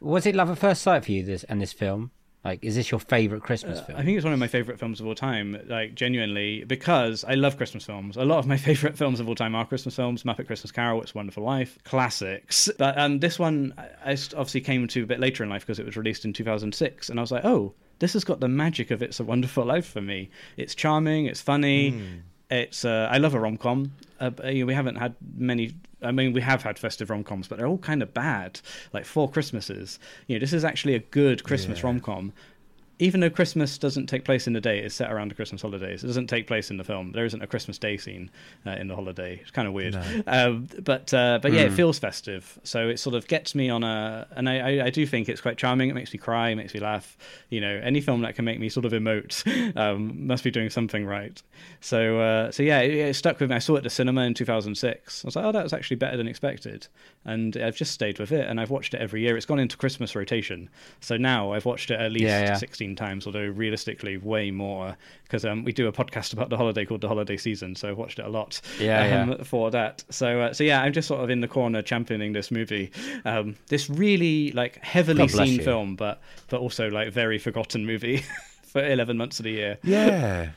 Was 0.02 0.26
it 0.26 0.34
love 0.34 0.50
at 0.50 0.58
first 0.58 0.82
sight 0.82 1.04
for 1.04 1.12
you? 1.12 1.22
This 1.22 1.44
and 1.44 1.60
this 1.60 1.72
film. 1.72 2.10
Like, 2.44 2.64
is 2.64 2.74
this 2.74 2.90
your 2.90 2.98
favorite 2.98 3.42
Christmas 3.42 3.80
film? 3.80 3.96
I 3.96 4.02
think 4.02 4.16
it's 4.16 4.24
one 4.24 4.32
of 4.32 4.38
my 4.40 4.48
favorite 4.48 4.80
films 4.80 4.98
of 4.98 5.06
all 5.06 5.14
time, 5.14 5.56
like 5.68 5.94
genuinely, 5.94 6.64
because 6.64 7.22
I 7.22 7.34
love 7.34 7.56
Christmas 7.56 7.84
films. 7.84 8.16
A 8.16 8.24
lot 8.24 8.40
of 8.40 8.48
my 8.48 8.56
favorite 8.68 8.98
films 8.98 9.20
of 9.20 9.28
all 9.28 9.36
time 9.36 9.54
are 9.54 9.64
Christmas 9.64 9.94
films. 9.94 10.24
Muppet 10.24 10.48
Christmas 10.48 10.72
Carol, 10.72 11.00
It's 11.02 11.14
a 11.14 11.18
Wonderful 11.18 11.44
Life, 11.44 11.78
classics. 11.84 12.68
But 12.78 12.98
um, 12.98 13.20
this 13.20 13.38
one, 13.38 13.74
I 13.78 14.10
I 14.10 14.12
obviously 14.14 14.60
came 14.60 14.88
to 14.88 15.04
a 15.04 15.06
bit 15.06 15.20
later 15.20 15.44
in 15.44 15.50
life 15.50 15.62
because 15.62 15.78
it 15.78 15.86
was 15.86 15.96
released 15.96 16.24
in 16.24 16.32
2006, 16.32 17.08
and 17.10 17.20
I 17.20 17.22
was 17.22 17.30
like, 17.30 17.44
oh, 17.44 17.74
this 18.00 18.14
has 18.14 18.24
got 18.24 18.40
the 18.40 18.48
magic 18.48 18.90
of 18.90 19.02
It's 19.02 19.20
a 19.20 19.24
Wonderful 19.24 19.64
Life 19.64 19.86
for 19.86 20.00
me. 20.00 20.28
It's 20.56 20.74
charming, 20.74 21.26
it's 21.26 21.40
funny. 21.40 21.90
It's 22.50 22.84
uh, 22.84 23.08
I 23.08 23.18
love 23.18 23.34
a 23.34 23.40
rom 23.40 23.56
com. 23.56 23.92
Uh, 24.20 24.32
you 24.46 24.60
know, 24.60 24.66
we 24.66 24.74
haven't 24.74 24.96
had 24.96 25.14
many. 25.36 25.74
I 26.02 26.10
mean, 26.12 26.32
we 26.32 26.40
have 26.40 26.62
had 26.62 26.78
festive 26.78 27.10
rom 27.10 27.24
coms, 27.24 27.48
but 27.48 27.58
they're 27.58 27.66
all 27.66 27.78
kind 27.78 28.02
of 28.02 28.12
bad. 28.12 28.60
Like 28.92 29.04
Four 29.04 29.30
Christmases. 29.30 29.98
You 30.26 30.36
know, 30.36 30.40
this 30.40 30.52
is 30.52 30.64
actually 30.64 30.94
a 30.94 31.00
good 31.00 31.44
Christmas 31.44 31.78
Yeah. 31.80 31.86
rom 31.86 32.00
com. 32.00 32.32
Even 33.02 33.20
though 33.20 33.30
Christmas 33.30 33.78
doesn't 33.78 34.06
take 34.06 34.24
place 34.24 34.46
in 34.46 34.52
the 34.52 34.60
day, 34.60 34.78
it's 34.78 34.94
set 34.94 35.10
around 35.10 35.30
the 35.30 35.34
Christmas 35.34 35.60
holidays. 35.62 36.04
It 36.04 36.06
doesn't 36.06 36.28
take 36.28 36.46
place 36.46 36.70
in 36.70 36.76
the 36.76 36.84
film. 36.84 37.10
There 37.12 37.24
isn't 37.24 37.42
a 37.42 37.46
Christmas 37.48 37.76
Day 37.78 37.96
scene 37.96 38.30
uh, 38.64 38.70
in 38.70 38.86
the 38.86 38.94
holiday. 38.94 39.38
It's 39.42 39.50
kind 39.50 39.66
of 39.66 39.74
weird, 39.74 39.94
No. 39.94 40.22
um, 40.26 40.68
but 40.82 41.12
uh, 41.12 41.40
but 41.42 41.52
yeah, 41.52 41.62
it 41.62 41.72
feels 41.72 41.98
festive. 41.98 42.58
So 42.62 42.88
it 42.88 42.98
sort 42.98 43.16
of 43.16 43.26
gets 43.26 43.54
me 43.54 43.68
on 43.70 43.82
a, 43.82 44.26
and 44.36 44.48
I, 44.48 44.58
I, 44.58 44.84
I 44.86 44.90
do 44.90 45.04
think 45.06 45.28
it's 45.28 45.40
quite 45.40 45.58
charming. 45.58 45.90
It 45.90 45.94
makes 45.94 46.12
me 46.12 46.18
cry, 46.18 46.50
it 46.50 46.54
makes 46.54 46.74
me 46.74 46.80
laugh. 46.80 47.16
You 47.50 47.60
know, 47.60 47.80
any 47.82 48.00
film 48.00 48.20
that 48.22 48.36
can 48.36 48.44
make 48.44 48.60
me 48.60 48.68
sort 48.68 48.84
of 48.86 48.92
emote 48.92 49.42
um, 49.76 50.26
must 50.26 50.44
be 50.44 50.50
doing 50.52 50.70
something 50.70 51.04
right. 51.04 51.42
So 51.80 52.20
uh, 52.20 52.52
so 52.52 52.62
yeah, 52.62 52.80
it, 52.80 52.92
it 52.94 53.14
stuck 53.16 53.40
with 53.40 53.50
me. 53.50 53.56
I 53.56 53.58
saw 53.58 53.74
it 53.74 53.78
at 53.78 53.82
the 53.84 53.90
cinema 53.90 54.22
in 54.22 54.34
2006. 54.34 55.24
I 55.24 55.26
was 55.26 55.34
like, 55.36 55.44
oh, 55.44 55.50
that 55.52 55.64
was 55.64 55.72
actually 55.72 55.96
better 55.96 56.16
than 56.16 56.28
expected, 56.28 56.86
and 57.24 57.56
I've 57.56 57.76
just 57.76 57.90
stayed 57.92 58.20
with 58.20 58.30
it. 58.30 58.46
And 58.48 58.60
I've 58.60 58.70
watched 58.70 58.94
it 58.94 59.00
every 59.00 59.22
year. 59.22 59.36
It's 59.36 59.46
gone 59.46 59.58
into 59.58 59.76
Christmas 59.76 60.14
rotation. 60.14 60.70
So 61.00 61.16
now 61.16 61.52
I've 61.52 61.64
watched 61.64 61.90
it 61.90 61.98
at 61.98 62.12
least 62.12 62.24
Yeah, 62.26 62.42
yeah. 62.44 62.56
16 62.56 62.91
times, 62.96 63.26
although 63.26 63.46
realistically 63.46 64.16
way 64.16 64.50
more 64.50 64.96
because 65.24 65.44
um, 65.44 65.64
we 65.64 65.72
do 65.72 65.86
a 65.86 65.92
podcast 65.92 66.32
about 66.32 66.50
the 66.50 66.56
holiday 66.56 66.84
called 66.84 67.00
the 67.00 67.08
holiday 67.08 67.36
season. 67.36 67.74
So 67.74 67.88
I've 67.88 67.98
watched 67.98 68.18
it 68.18 68.24
a 68.24 68.28
lot 68.28 68.60
Yeah, 68.78 69.22
um, 69.22 69.44
for 69.44 69.70
that. 69.70 70.04
So 70.10 70.40
uh, 70.40 70.52
so 70.52 70.64
yeah, 70.64 70.82
I'm 70.82 70.92
just 70.92 71.08
sort 71.08 71.22
of 71.22 71.30
in 71.30 71.40
the 71.40 71.48
corner 71.48 71.82
championing 71.82 72.32
this 72.32 72.50
movie. 72.50 72.90
Um, 73.24 73.56
this 73.68 73.88
really 73.88 74.52
like 74.52 74.78
heavily 74.82 75.26
God 75.26 75.30
seen 75.30 75.58
you. 75.58 75.62
film, 75.62 75.96
but 75.96 76.20
but 76.48 76.60
also 76.60 76.88
like 76.88 77.12
very 77.12 77.38
forgotten 77.38 77.86
movie 77.86 78.24
for 78.62 78.84
11 78.84 79.16
months 79.16 79.38
of 79.38 79.44
the 79.44 79.52
year. 79.52 79.78
Yeah. 79.82 80.50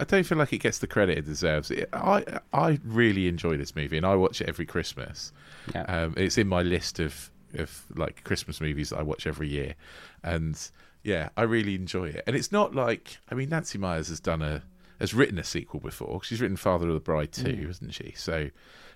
I 0.00 0.04
don't 0.04 0.24
feel 0.24 0.38
like 0.38 0.52
it 0.52 0.58
gets 0.58 0.78
the 0.78 0.86
credit 0.86 1.18
it 1.18 1.24
deserves. 1.26 1.70
It, 1.70 1.88
I 1.92 2.22
I 2.52 2.78
really 2.84 3.26
enjoy 3.26 3.56
this 3.56 3.74
movie, 3.74 3.96
and 3.96 4.06
I 4.06 4.14
watch 4.14 4.40
it 4.40 4.48
every 4.48 4.66
Christmas. 4.66 5.32
Yeah. 5.74 5.82
Um, 5.82 6.14
it's 6.16 6.38
in 6.38 6.46
my 6.46 6.62
list 6.62 7.00
of 7.00 7.30
of 7.54 7.84
like 7.96 8.22
Christmas 8.24 8.60
movies 8.60 8.90
that 8.90 8.98
I 8.98 9.02
watch 9.02 9.26
every 9.26 9.48
year, 9.48 9.74
and 10.22 10.70
yeah, 11.08 11.28
I 11.36 11.42
really 11.42 11.74
enjoy 11.74 12.08
it. 12.08 12.22
And 12.26 12.36
it's 12.36 12.52
not 12.52 12.74
like 12.74 13.18
I 13.30 13.34
mean 13.34 13.48
Nancy 13.48 13.78
Meyers 13.78 14.08
has 14.08 14.20
done 14.20 14.42
a 14.42 14.62
has 15.00 15.14
written 15.14 15.38
a 15.38 15.44
sequel 15.44 15.80
before. 15.80 16.22
She's 16.24 16.40
written 16.40 16.56
Father 16.56 16.88
of 16.88 16.94
the 16.94 17.00
Bride 17.00 17.32
too, 17.32 17.44
Mm. 17.54 17.66
hasn't 17.66 17.94
she? 17.94 18.12
So 18.16 18.50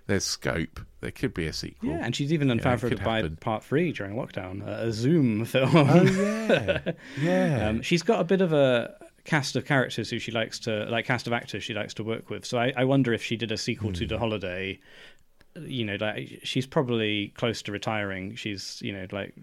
there's 0.08 0.24
scope. 0.24 0.80
There 1.00 1.12
could 1.12 1.32
be 1.32 1.46
a 1.46 1.52
sequel. 1.52 1.90
Yeah, 1.90 2.00
and 2.04 2.14
she's 2.14 2.32
even 2.32 2.48
done 2.48 2.58
Father 2.58 2.88
happen. 2.90 3.36
Part 3.36 3.62
Three 3.64 3.92
during 3.92 4.14
lockdown, 4.16 4.66
a 4.66 4.92
Zoom 4.92 5.44
film. 5.52 5.70
Oh 5.74 6.02
yeah, 6.02 6.80
yeah. 7.20 7.68
Um, 7.68 7.82
she's 7.82 8.02
got 8.02 8.20
a 8.20 8.24
bit 8.24 8.40
of 8.40 8.52
a 8.52 8.94
cast 9.24 9.54
of 9.54 9.64
characters 9.64 10.10
who 10.10 10.18
she 10.18 10.32
likes 10.32 10.58
to 10.58 10.84
like 10.86 11.04
cast 11.06 11.28
of 11.28 11.32
actors 11.32 11.62
she 11.62 11.72
likes 11.74 11.94
to 11.94 12.02
work 12.02 12.28
with. 12.28 12.44
So 12.44 12.58
I, 12.58 12.72
I 12.76 12.84
wonder 12.84 13.12
if 13.12 13.22
she 13.22 13.36
did 13.36 13.52
a 13.52 13.56
sequel 13.56 13.92
to 13.92 14.04
The 14.06 14.18
Holiday. 14.18 14.80
You 15.54 15.84
know, 15.84 15.96
like 16.00 16.40
she's 16.42 16.66
probably 16.66 17.28
close 17.36 17.62
to 17.62 17.72
retiring. 17.72 18.34
She's, 18.36 18.80
you 18.82 18.92
know, 18.92 19.06
like 19.12 19.34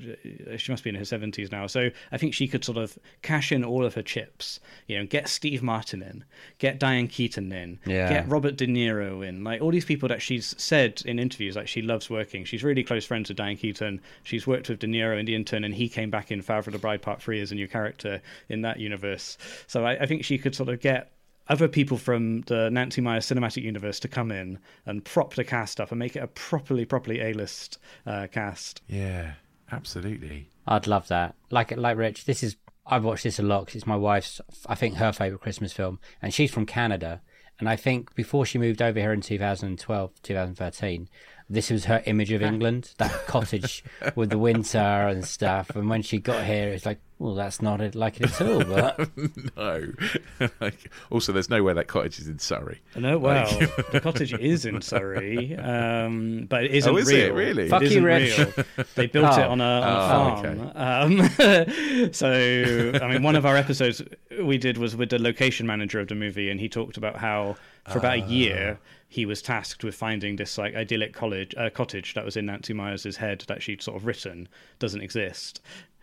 she 0.58 0.72
must 0.72 0.84
be 0.84 0.90
in 0.90 0.96
her 0.96 1.06
seventies 1.06 1.52
now. 1.52 1.68
So 1.68 1.90
I 2.12 2.18
think 2.18 2.34
she 2.34 2.48
could 2.48 2.66
sort 2.66 2.78
of 2.78 2.98
cash 3.22 3.52
in 3.52 3.64
all 3.64 3.86
of 3.86 3.94
her 3.94 4.02
chips. 4.02 4.60
You 4.88 4.98
know, 4.98 5.06
get 5.06 5.28
Steve 5.28 5.62
Martin 5.62 6.02
in, 6.02 6.24
get 6.58 6.80
Diane 6.80 7.08
Keaton 7.08 7.52
in, 7.52 7.80
Yeah. 7.86 8.10
get 8.10 8.28
Robert 8.30 8.56
De 8.58 8.66
Niro 8.68 9.28
in, 9.28 9.44
like 9.44 9.62
all 9.62 9.72
these 9.72 9.86
people 9.86 10.10
that 10.10 10.22
she's 10.22 10.56
said 10.62 11.02
in 11.06 11.20
interviews 11.20 11.56
like 11.56 11.68
she 11.68 11.82
loves 11.82 12.10
working. 12.10 12.44
She's 12.44 12.64
really 12.64 12.84
close 12.84 13.06
friends 13.06 13.30
with 13.30 13.38
Diane 13.38 13.58
Keaton. 13.58 14.02
She's 14.24 14.48
worked 14.48 14.70
with 14.70 14.80
De 14.80 14.88
Niro 14.88 15.20
in 15.20 15.26
The 15.26 15.36
Intern, 15.36 15.64
and 15.64 15.74
he 15.74 15.88
came 15.90 16.10
back 16.10 16.32
in 16.32 16.42
of 16.50 16.74
the 16.74 16.80
Bride 16.80 17.02
Part 17.02 17.22
Three 17.22 17.40
as 17.42 17.52
a 17.52 17.56
new 17.56 17.68
character 17.68 18.22
in 18.50 18.62
that 18.62 18.80
universe. 18.80 19.38
So 19.68 19.86
I, 19.86 19.92
I 20.02 20.06
think 20.06 20.26
she 20.26 20.38
could 20.38 20.56
sort 20.56 20.70
of 20.70 20.80
get 20.80 21.12
other 21.50 21.68
people 21.68 21.98
from 21.98 22.42
the 22.42 22.70
Nancy 22.70 23.02
Meyers 23.02 23.26
cinematic 23.28 23.64
universe 23.64 24.00
to 24.02 24.08
come 24.08 24.32
in 24.32 24.60
and 24.86 25.04
prop 25.04 25.34
the 25.36 25.44
cast 25.44 25.82
up 25.82 25.92
and 25.92 26.00
make 26.00 26.16
it 26.16 26.24
a 26.24 26.28
properly, 26.28 26.86
properly 26.86 27.20
A-list 27.22 27.80
uh, 28.06 28.28
cast. 28.32 28.82
yeah, 28.88 29.34
absolutely. 29.72 30.50
I'd 30.68 30.88
love 30.88 31.08
that. 31.08 31.36
Like 31.50 31.76
like 31.76 31.98
Rich, 31.98 32.26
this 32.26 32.44
is 32.44 32.56
I've 32.86 33.04
watched 33.04 33.24
this 33.24 33.40
a 33.40 33.44
lot 33.44 33.68
'cause 33.68 33.76
it's 33.76 33.88
my 33.88 33.96
wife's. 33.96 34.40
I 34.68 34.76
think 34.76 34.96
her 34.96 35.12
favorite 35.12 35.42
Christmas 35.42 35.74
film, 35.74 36.00
and 36.22 36.34
she's 36.34 36.52
from 36.52 36.66
Canada. 36.66 37.22
And 37.60 37.68
I 37.68 37.76
think 37.76 38.16
before 38.16 38.46
she 38.46 38.58
moved 38.58 38.82
over 38.82 38.98
here 39.00 39.12
in 39.12 39.20
2012, 39.22 40.12
2013, 40.24 41.10
this 41.50 41.70
was 41.72 41.86
her 41.86 42.04
image 42.06 42.32
of 42.32 42.42
England, 42.44 42.92
that 42.98 43.12
cottage 43.28 43.84
with 44.16 44.30
the 44.30 44.38
winter 44.38 44.78
and 44.78 45.26
stuff. 45.26 45.72
And 45.76 45.90
when 45.90 46.02
she 46.04 46.20
got 46.20 46.44
here, 46.46 46.70
it's 46.70 46.86
like, 46.86 47.00
well, 47.18 47.34
that's 47.36 47.62
not 47.62 47.82
it, 47.82 47.96
like 47.96 48.22
it 48.22 48.40
at 48.40 48.48
all. 48.48 48.64
But 48.64 49.10
no. 49.58 49.92
Also, 51.12 51.32
there's 51.34 51.50
nowhere 51.50 51.74
that 51.74 51.88
cottage 51.88 52.20
is 52.20 52.28
in 52.28 52.38
Surrey. 52.40 52.80
No, 52.96 53.18
well, 53.18 53.46
the 53.92 54.00
cottage 54.00 54.34
is 54.34 54.66
in 54.66 54.82
Surrey, 54.82 55.56
um, 55.56 56.46
but 56.48 56.64
it 56.66 56.72
isn't 56.72 56.94
Oh, 56.94 56.98
is 56.98 57.08
real. 57.12 57.26
it? 57.26 57.34
Really? 57.34 57.68
Fuck 57.70 57.82
you, 57.82 57.88
isn't 57.88 58.04
real. 58.04 58.54
They 58.96 59.08
built 59.08 59.38
Oh. 59.38 59.42
it 59.42 59.48
on 59.48 59.60
a, 59.60 59.64
on 59.64 59.84
a 59.84 59.96
Oh, 59.96 60.72
farm. 60.72 60.72
Um, 60.76 62.14
so, 62.14 62.92
I 63.02 63.08
mean, 63.12 63.24
one 63.24 63.36
of 63.36 63.46
our 63.46 63.58
episodes 63.58 64.02
we 64.42 64.58
did 64.58 64.78
was 64.78 64.96
with 64.96 65.10
the 65.10 65.20
location 65.20 65.66
manager 65.68 66.00
of 66.00 66.08
the 66.08 66.16
movie, 66.16 66.50
and 66.50 66.60
he 66.60 66.70
talked 66.70 66.96
about 66.98 67.18
how 67.18 67.56
for 67.90 67.98
about 67.98 68.18
a 68.18 68.22
year 68.22 68.78
he 69.10 69.26
was 69.26 69.42
tasked 69.42 69.84
with 69.84 69.96
finding 69.96 70.36
this 70.38 70.58
like 70.58 70.76
idyllic 70.76 71.14
college 71.14 71.54
uh, 71.58 71.70
cottage 71.72 72.14
that 72.14 72.24
was 72.24 72.38
in 72.38 72.46
Nancy 72.46 72.74
Meyers' 72.74 73.18
head 73.18 73.44
that 73.48 73.62
she'd 73.64 73.82
sort 73.82 73.98
of 73.98 74.06
written 74.06 74.48
doesn't 74.78 75.02
exist. 75.02 75.60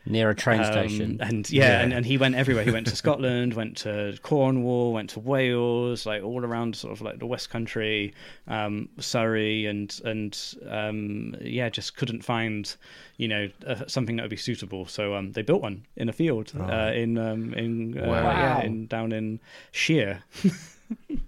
near 0.09 0.30
a 0.30 0.34
train 0.36 0.61
Um, 0.61 0.66
station. 0.72 1.16
And 1.20 1.50
yeah, 1.50 1.64
Yeah. 1.68 1.80
And, 1.82 1.92
and 1.92 2.07
he 2.07 2.16
went 2.16 2.34
everywhere. 2.36 2.62
He 2.64 2.70
went 2.70 2.86
to 2.86 2.94
Scotland, 3.04 3.54
went 3.54 3.76
to 3.78 4.16
Cornwall, 4.22 4.92
went 4.92 5.11
to 5.11 5.20
Wales, 5.20 6.07
like 6.07 6.22
all 6.22 6.44
around 6.44 6.76
sort 6.76 6.92
of 6.92 7.00
like 7.00 7.18
the 7.18 7.26
West 7.26 7.50
Country, 7.50 8.12
um, 8.48 8.88
Surrey, 9.00 9.66
and 9.66 10.00
and 10.04 10.38
um, 10.68 11.34
yeah, 11.40 11.68
just 11.68 11.96
couldn't 11.96 12.22
find 12.24 12.74
you 13.16 13.26
know 13.28 13.48
uh, 13.66 13.82
something 13.88 14.14
that 14.16 14.22
would 14.22 14.30
be 14.30 14.36
suitable. 14.36 14.86
So 14.86 15.14
um, 15.16 15.32
they 15.32 15.42
built 15.42 15.62
one 15.62 15.86
in 15.96 16.09
a 16.09 16.12
field 16.12 16.52
uh, 16.59 16.92
in 16.94 17.18
um, 17.18 17.52
in 17.54 17.98
uh, 17.98 18.07
Wow. 18.07 18.30
yeah, 18.30 18.61
in 18.62 18.86
down 18.86 19.12
in 19.12 19.38
Shere. 19.72 20.22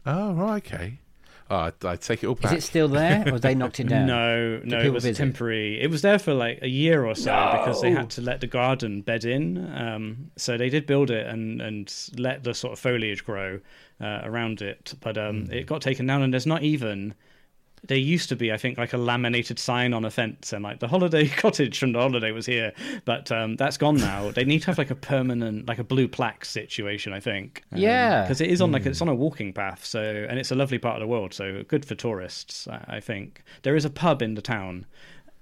Oh, 0.07 0.33
right, 0.35 0.65
okay. 0.65 0.99
Oh, 1.51 1.57
I, 1.57 1.73
I 1.85 1.97
take 1.97 2.23
it 2.23 2.27
all 2.27 2.35
back. 2.35 2.53
Is 2.53 2.65
it 2.65 2.67
still 2.67 2.89
there, 2.89 3.25
or 3.33 3.39
they 3.39 3.55
knocked 3.55 3.81
it 3.81 3.89
down? 3.89 4.07
No, 4.07 4.61
no, 4.65 4.81
it 4.81 4.93
was 4.93 5.05
visit? 5.05 5.17
temporary. 5.23 5.81
It 5.81 5.91
was 5.91 6.03
there 6.03 6.19
for 6.19 6.35
like 6.35 6.59
a 6.63 6.69
year 6.69 7.07
or 7.07 7.15
so 7.15 7.33
because 7.59 7.81
they 7.81 7.91
had 7.91 8.11
to 8.11 8.21
let 8.21 8.41
the 8.43 8.47
garden 8.47 9.01
bed 9.01 9.25
in. 9.25 9.73
Um, 9.75 10.31
so 10.37 10.59
they 10.59 10.69
did 10.69 10.87
build 10.87 11.11
it 11.11 11.27
and 11.27 11.61
and 11.63 11.93
let 12.19 12.45
the 12.45 12.53
sort 12.55 12.75
of 12.75 12.79
foliage 12.79 13.25
grow 13.25 13.61
uh, 14.01 14.21
around 14.25 14.61
it, 14.63 14.95
but 15.01 15.17
um, 15.17 15.47
Hmm. 15.47 15.53
it 15.53 15.67
got 15.67 15.81
taken 15.81 16.07
down. 16.07 16.23
And 16.23 16.33
there's 16.33 16.47
not 16.47 16.63
even. 16.63 17.15
There 17.87 17.97
used 17.97 18.29
to 18.31 18.37
be, 18.37 18.53
I 18.53 18.57
think, 18.57 18.79
like 18.79 18.93
a 18.93 18.99
laminated 18.99 19.59
sign 19.59 19.95
on 19.95 20.05
a 20.05 20.11
fence, 20.11 20.53
and 20.53 20.63
like 20.63 20.81
the 20.81 20.89
holiday 20.89 21.29
cottage 21.45 21.79
from 21.79 21.93
the 21.93 22.01
holiday 22.01 22.33
was 22.33 22.47
here, 22.47 22.73
but 23.05 23.31
um, 23.31 23.57
that's 23.57 23.77
gone 23.77 23.97
now. 23.97 24.31
they 24.31 24.45
need 24.45 24.61
to 24.61 24.67
have 24.67 24.79
like 24.79 24.91
a 24.91 24.95
permanent, 24.95 25.67
like 25.69 25.79
a 25.79 25.85
blue 25.85 26.09
plaque 26.09 26.45
situation, 26.45 27.13
I 27.13 27.21
think. 27.21 27.63
Yeah. 27.73 28.23
because 28.23 28.41
it 28.41 28.51
is 28.51 28.61
on 28.61 28.73
like 28.73 28.87
it's 28.87 29.03
on 29.03 29.09
a 29.09 29.15
walking 29.15 29.53
path, 29.53 29.85
so 29.85 30.01
and 30.29 30.39
it's 30.39 30.51
a 30.51 30.55
lovely 30.55 30.79
part 30.79 30.97
of 30.97 31.01
the 31.01 31.07
world, 31.07 31.35
so 31.35 31.63
good 31.69 31.85
for 31.85 31.95
tourists. 31.95 32.67
I 32.69 32.85
I 32.99 33.01
think 33.01 33.43
there 33.63 33.77
is 33.77 33.85
a 33.85 33.91
pub 33.91 34.23
in 34.23 34.35
the 34.35 34.43
town, 34.43 34.87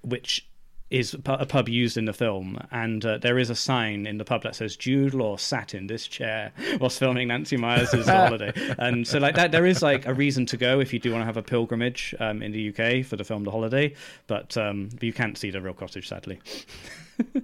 which 0.02 0.46
is 0.90 1.14
a 1.24 1.46
pub 1.46 1.68
used 1.68 1.96
in 1.96 2.04
the 2.04 2.12
film, 2.12 2.58
and 2.70 3.04
uh, 3.04 3.18
there 3.18 3.38
is 3.38 3.50
a 3.50 3.54
sign 3.54 4.06
in 4.06 4.18
the 4.18 4.24
pub 4.24 4.42
that 4.44 4.54
says 4.54 4.76
Jude 4.76 5.14
Law 5.14 5.36
sat 5.36 5.74
in 5.74 5.86
this 5.88 6.06
chair 6.06 6.52
whilst 6.80 6.98
filming 6.98 7.28
Nancy 7.28 7.56
Meyers' 7.56 7.92
holiday, 8.06 8.52
and 8.78 9.06
so 9.06 9.18
like 9.18 9.34
that, 9.34 9.52
there 9.52 9.66
is 9.66 9.82
like 9.82 10.06
a 10.06 10.14
reason 10.14 10.46
to 10.46 10.56
go 10.56 10.80
if 10.80 10.92
you 10.92 10.98
do 10.98 11.10
want 11.12 11.22
to 11.22 11.26
have 11.26 11.36
a 11.36 11.42
pilgrimage 11.42 12.14
um, 12.20 12.42
in 12.42 12.52
the 12.52 12.68
UK 12.68 13.04
for 13.04 13.16
the 13.16 13.24
film 13.24 13.44
The 13.44 13.50
Holiday, 13.50 13.94
but 14.26 14.56
um, 14.56 14.90
you 15.00 15.12
can't 15.12 15.36
see 15.36 15.50
the 15.50 15.60
real 15.60 15.74
cottage 15.74 16.08
sadly. 16.08 16.40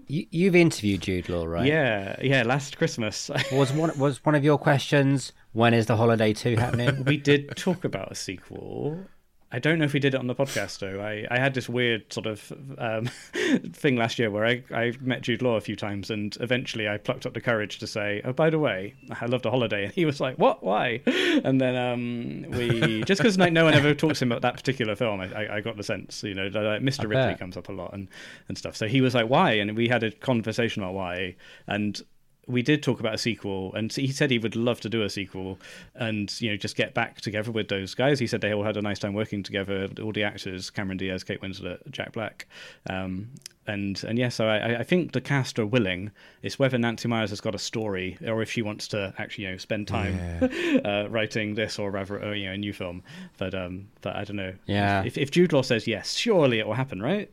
You, 0.07 0.27
you've 0.31 0.57
interviewed 0.57 1.01
Jude 1.01 1.29
Law, 1.29 1.45
right? 1.47 1.67
Yeah, 1.67 2.17
yeah. 2.21 2.43
Last 2.43 2.77
Christmas. 2.77 3.31
Was 3.53 3.73
one 3.73 3.97
was 3.99 4.25
one 4.25 4.35
of 4.35 4.45
your 4.45 4.59
questions 4.59 5.33
when 5.53 5.75
is 5.75 5.87
the 5.87 5.97
holiday 5.97 6.33
two 6.33 6.57
happening? 6.57 7.05
we 7.07 7.17
did 7.17 7.57
talk 7.57 7.85
about 7.85 8.13
a 8.13 8.15
sequel. 8.15 8.99
I 9.55 9.59
don't 9.59 9.79
know 9.79 9.85
if 9.85 9.93
we 9.93 10.01
did 10.01 10.15
it 10.15 10.19
on 10.19 10.27
the 10.29 10.35
podcast 10.35 10.79
though. 10.79 11.03
I, 11.03 11.27
I 11.31 11.39
had 11.39 11.53
this 11.53 11.69
weird 11.69 12.11
sort 12.11 12.27
of 12.27 12.53
um, 12.79 13.05
thing 13.73 13.97
last 13.97 14.19
year 14.19 14.31
where 14.31 14.47
I, 14.47 14.65
I 14.75 14.95
met 15.01 15.21
Jude 15.21 15.43
Law 15.43 15.57
a 15.57 15.61
few 15.61 15.77
times 15.77 16.11
and 16.11 16.35
eventually 16.41 16.89
I 16.89 16.97
plucked 16.97 17.27
up 17.27 17.35
the 17.35 17.41
courage 17.41 17.79
to 17.81 17.87
say, 17.87 18.23
oh, 18.25 18.33
by 18.33 18.49
the 18.49 18.59
way, 18.59 18.95
I 19.21 19.27
loved 19.27 19.45
a 19.45 19.51
holiday. 19.51 19.83
And 19.93 19.93
he 19.93 20.05
was 20.05 20.21
like, 20.21 20.39
what? 20.39 20.63
Why? 20.63 21.01
And 21.45 21.61
then 21.61 21.77
um, 21.77 22.51
we, 22.57 23.03
just 23.07 23.21
because 23.21 23.37
like, 23.37 23.53
no 23.53 23.65
one 23.65 23.75
ever 23.75 23.95
talks 23.95 24.21
to 24.21 24.25
him 24.25 24.31
about 24.31 24.43
that 24.43 24.55
particular 24.55 24.95
film, 24.95 25.21
I, 25.21 25.57
I, 25.57 25.61
got 25.61 25.77
the 25.77 25.83
sense, 25.83 26.23
you 26.23 26.35
know, 26.35 26.49
that, 26.49 26.63
like, 26.63 26.83
Mr. 26.83 27.09
Ripley 27.09 27.35
comes 27.35 27.57
up 27.57 27.69
a 27.69 27.73
lot 27.73 27.93
and, 27.93 28.07
and 28.49 28.57
stuff. 28.57 28.77
So 28.77 28.87
he 28.87 29.01
was 29.01 29.13
like, 29.13 29.29
why? 29.29 29.53
And 29.55 29.77
we 29.77 29.89
had 29.89 30.05
a 30.05 30.13
conversation 30.13 30.83
about 30.83 30.95
why. 30.95 31.35
And 31.67 32.01
we 32.47 32.63
did 32.63 32.83
talk 32.83 32.99
about 32.99 33.15
a 33.15 33.19
sequel, 33.19 33.73
and 33.75 33.93
he 33.93 34.09
said 34.09 34.31
he 34.31 34.39
would 34.39 34.57
love 34.57 34.81
to 34.81 34.89
do 34.89 35.03
a 35.03 35.11
sequel, 35.11 35.59
and 35.95 36.41
you 36.41 36.51
know 36.51 36.57
just 36.57 36.77
get 36.77 36.93
back 36.93 37.21
together 37.21 37.53
with 37.53 37.69
those 37.69 37.95
guys. 37.95 38.19
He 38.19 38.27
said 38.27 38.41
they 38.41 38.53
all 38.53 38.65
had 38.65 38.77
a 38.77 38.83
nice 38.83 38.99
time 38.99 39.15
working 39.15 39.43
together, 39.43 39.89
all 40.03 40.13
the 40.13 40.25
actors: 40.25 40.69
Cameron 40.71 40.99
Diaz, 40.99 41.23
Kate 41.23 41.41
Winslet, 41.41 41.89
Jack 41.91 42.13
Black, 42.13 42.47
um, 42.91 43.29
and 43.67 44.03
and 44.05 44.19
yeah. 44.19 44.29
So 44.29 44.49
I, 44.49 44.81
I 44.81 44.83
think 44.83 45.13
the 45.13 45.21
cast 45.21 45.59
are 45.61 45.67
willing. 45.67 46.11
It's 46.43 46.59
whether 46.59 46.79
Nancy 46.79 47.07
Meyers 47.07 47.31
has 47.31 47.41
got 47.41 47.55
a 47.55 47.59
story, 47.59 48.19
or 48.27 48.43
if 48.43 48.51
she 48.51 48.63
wants 48.63 48.89
to 48.89 49.15
actually 49.19 49.45
you 49.45 49.51
know 49.53 49.57
spend 49.59 49.87
time 49.87 50.41
uh, 50.85 51.07
writing 51.09 51.55
this, 51.55 51.79
or 51.79 51.93
rather 51.93 52.23
uh, 52.23 52.33
you 52.33 52.47
know 52.47 52.53
a 52.53 52.59
new 52.59 52.73
film. 52.73 53.05
But 53.39 53.55
um, 53.55 53.87
but 54.01 54.17
I 54.17 54.25
don't 54.25 54.37
know. 54.37 54.55
Yeah. 54.67 55.05
If 55.05 55.17
if 55.17 55.31
Jude 55.31 55.53
Law 55.53 55.63
says 55.63 55.87
yes, 55.87 56.15
surely 56.15 56.59
it 56.59 56.67
will 56.67 56.75
happen, 56.75 57.01
right? 57.01 57.33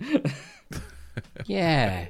yeah. 1.45 2.07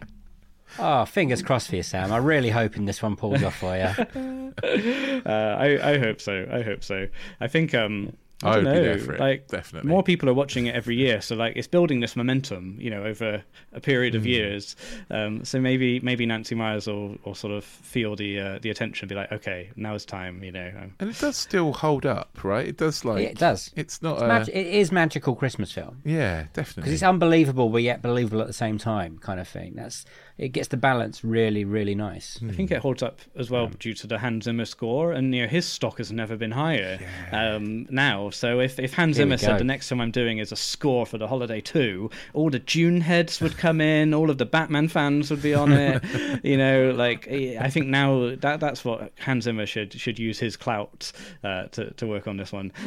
Oh, 0.77 1.05
fingers 1.05 1.41
crossed 1.41 1.69
for 1.69 1.75
you, 1.77 1.83
Sam. 1.83 2.11
I'm 2.11 2.23
really 2.23 2.49
hoping 2.51 2.85
this 2.85 3.01
one 3.01 3.15
pulls 3.15 3.41
off 3.43 3.55
for 3.57 3.75
you. 3.75 4.53
Uh, 4.63 5.55
I, 5.59 5.93
I 5.93 5.97
hope 5.99 6.19
so. 6.21 6.47
I 6.51 6.61
hope 6.63 6.83
so. 6.83 7.07
I 7.39 7.47
think 7.47 7.73
um, 7.73 8.13
I, 8.43 8.49
I 8.49 8.55
don't 8.55 8.63
would 8.65 8.73
know, 8.73 8.79
be 8.79 8.85
there 8.87 8.97
for 8.99 9.13
it, 9.13 9.19
Like 9.19 9.47
definitely. 9.47 9.89
more 9.89 10.01
people 10.03 10.27
are 10.29 10.33
watching 10.33 10.65
it 10.67 10.75
every 10.75 10.95
year, 10.95 11.21
so 11.21 11.35
like 11.35 11.55
it's 11.55 11.67
building 11.67 11.99
this 11.99 12.15
momentum, 12.15 12.75
you 12.79 12.89
know, 12.89 13.03
over 13.03 13.43
a 13.73 13.79
period 13.81 14.15
of 14.15 14.25
years. 14.25 14.75
Um, 15.09 15.43
so 15.45 15.59
maybe 15.61 15.99
maybe 16.01 16.25
Nancy 16.25 16.55
Meyers 16.55 16.87
will, 16.87 17.17
will 17.25 17.35
sort 17.35 17.53
of 17.53 17.63
feel 17.63 18.15
the 18.15 18.39
uh, 18.39 18.59
the 18.61 18.69
attention, 18.69 19.05
and 19.05 19.09
be 19.09 19.15
like, 19.15 19.31
okay, 19.31 19.69
now 19.75 19.93
is 19.95 20.05
time, 20.05 20.43
you 20.43 20.51
know. 20.51 20.71
Um, 20.77 20.93
and 20.99 21.09
it 21.09 21.19
does 21.19 21.37
still 21.37 21.73
hold 21.73 22.05
up, 22.05 22.43
right? 22.43 22.67
It 22.67 22.77
does 22.77 23.05
like 23.05 23.23
Yeah, 23.23 23.29
it 23.29 23.37
does. 23.37 23.71
It's 23.75 24.01
not 24.01 24.13
It's 24.13 24.21
a 24.23 24.27
mag- 24.27 24.49
it 24.49 24.67
is 24.67 24.91
magical 24.91 25.35
Christmas 25.35 25.71
film 25.71 26.01
yeah, 26.05 26.45
definitely. 26.53 26.81
because 26.81 26.93
it's 26.93 27.03
unbelievable 27.03 27.69
but 27.69 27.83
yet 27.83 28.01
believable 28.01 28.41
at 28.41 28.47
the 28.47 28.53
same 28.53 28.77
time, 28.77 29.19
kind 29.19 29.39
of 29.39 29.47
thing. 29.47 29.73
That's 29.75 30.05
it 30.39 30.49
gets 30.49 30.69
the 30.69 30.77
balance 30.77 31.23
really, 31.23 31.65
really 31.65 31.93
nice. 31.93 32.39
I 32.47 32.53
think 32.53 32.71
it 32.71 32.79
holds 32.79 33.03
up 33.03 33.19
as 33.35 33.51
well 33.51 33.67
due 33.67 33.93
to 33.95 34.07
the 34.07 34.19
Hans 34.19 34.45
Zimmer 34.45 34.63
score, 34.63 35.11
and 35.11 35.35
you 35.35 35.41
know 35.41 35.47
his 35.49 35.65
stock 35.65 35.97
has 35.97 36.13
never 36.13 36.37
been 36.37 36.51
higher 36.51 36.97
um, 37.33 37.85
now. 37.89 38.29
So 38.29 38.61
if, 38.61 38.79
if 38.79 38.93
Hans 38.93 39.17
Here 39.17 39.25
Zimmer 39.25 39.37
said 39.37 39.59
the 39.59 39.65
next 39.65 39.89
time 39.89 39.99
I'm 39.99 40.11
doing 40.11 40.37
is 40.37 40.53
a 40.53 40.55
score 40.55 41.05
for 41.05 41.17
the 41.17 41.27
Holiday 41.27 41.59
Two, 41.59 42.09
all 42.33 42.49
the 42.49 42.59
Dune 42.59 43.01
heads 43.01 43.41
would 43.41 43.57
come 43.57 43.81
in, 43.81 44.13
all 44.13 44.29
of 44.29 44.37
the 44.37 44.45
Batman 44.45 44.87
fans 44.87 45.29
would 45.29 45.41
be 45.41 45.53
on 45.53 45.73
it. 45.73 46.03
you 46.43 46.57
know, 46.57 46.91
like 46.91 47.27
I 47.27 47.69
think 47.69 47.87
now 47.87 48.35
that 48.37 48.61
that's 48.61 48.85
what 48.85 49.11
Hans 49.19 49.43
Zimmer 49.43 49.65
should 49.65 49.93
should 49.93 50.17
use 50.17 50.39
his 50.39 50.55
clout 50.55 51.11
uh, 51.43 51.63
to 51.71 51.91
to 51.91 52.07
work 52.07 52.27
on 52.27 52.37
this 52.37 52.51
one. 52.51 52.71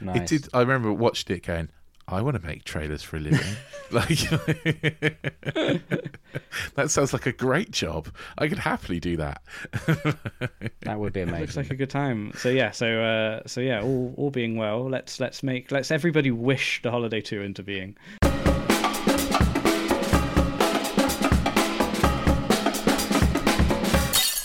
Nice. 0.00 0.30
It 0.30 0.42
did. 0.42 0.48
I 0.54 0.60
remember 0.60 0.92
watched 0.92 1.28
it 1.28 1.44
going. 1.44 1.70
I 2.10 2.22
want 2.22 2.40
to 2.40 2.46
make 2.46 2.64
trailers 2.64 3.02
for 3.02 3.18
a 3.18 3.20
living. 3.20 3.38
like 3.90 4.08
that 6.74 6.90
sounds 6.90 7.12
like 7.12 7.26
a 7.26 7.32
great 7.32 7.70
job. 7.70 8.08
I 8.38 8.48
could 8.48 8.58
happily 8.58 8.98
do 8.98 9.18
that. 9.18 9.42
That 10.82 11.00
would 11.00 11.12
be 11.12 11.20
amazing. 11.20 11.40
Looks 11.40 11.56
like 11.58 11.70
a 11.70 11.74
good 11.74 11.90
time. 11.90 12.32
So 12.38 12.48
yeah, 12.48 12.70
so 12.70 13.02
uh, 13.02 13.42
so 13.46 13.60
yeah, 13.60 13.82
all 13.82 14.14
all 14.16 14.30
being 14.30 14.56
well, 14.56 14.88
let's 14.88 15.20
let's 15.20 15.42
make 15.42 15.70
let's 15.70 15.90
everybody 15.90 16.30
wish 16.30 16.80
the 16.80 16.90
holiday 16.90 17.20
tour 17.20 17.42
into 17.42 17.62
being. 17.62 17.94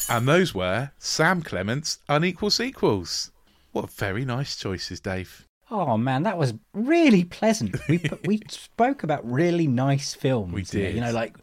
and 0.09 0.27
those 0.27 0.53
were 0.53 0.91
Sam 0.97 1.41
Clements' 1.41 1.99
unequal 2.09 2.49
sequels. 2.49 3.31
What 3.71 3.89
very 3.89 4.25
nice 4.25 4.57
choices, 4.57 4.99
Dave. 4.99 5.47
Oh 5.71 5.97
man, 5.97 6.23
that 6.23 6.37
was 6.37 6.53
really 6.73 7.23
pleasant. 7.23 7.75
We 7.87 7.97
put- 8.09 8.25
we 8.27 8.41
spoke 8.49 9.03
about 9.03 9.29
really 9.29 9.67
nice 9.67 10.13
films. 10.13 10.53
We 10.53 10.63
did. 10.63 10.95
You 10.95 11.01
know, 11.01 11.11
like 11.11 11.37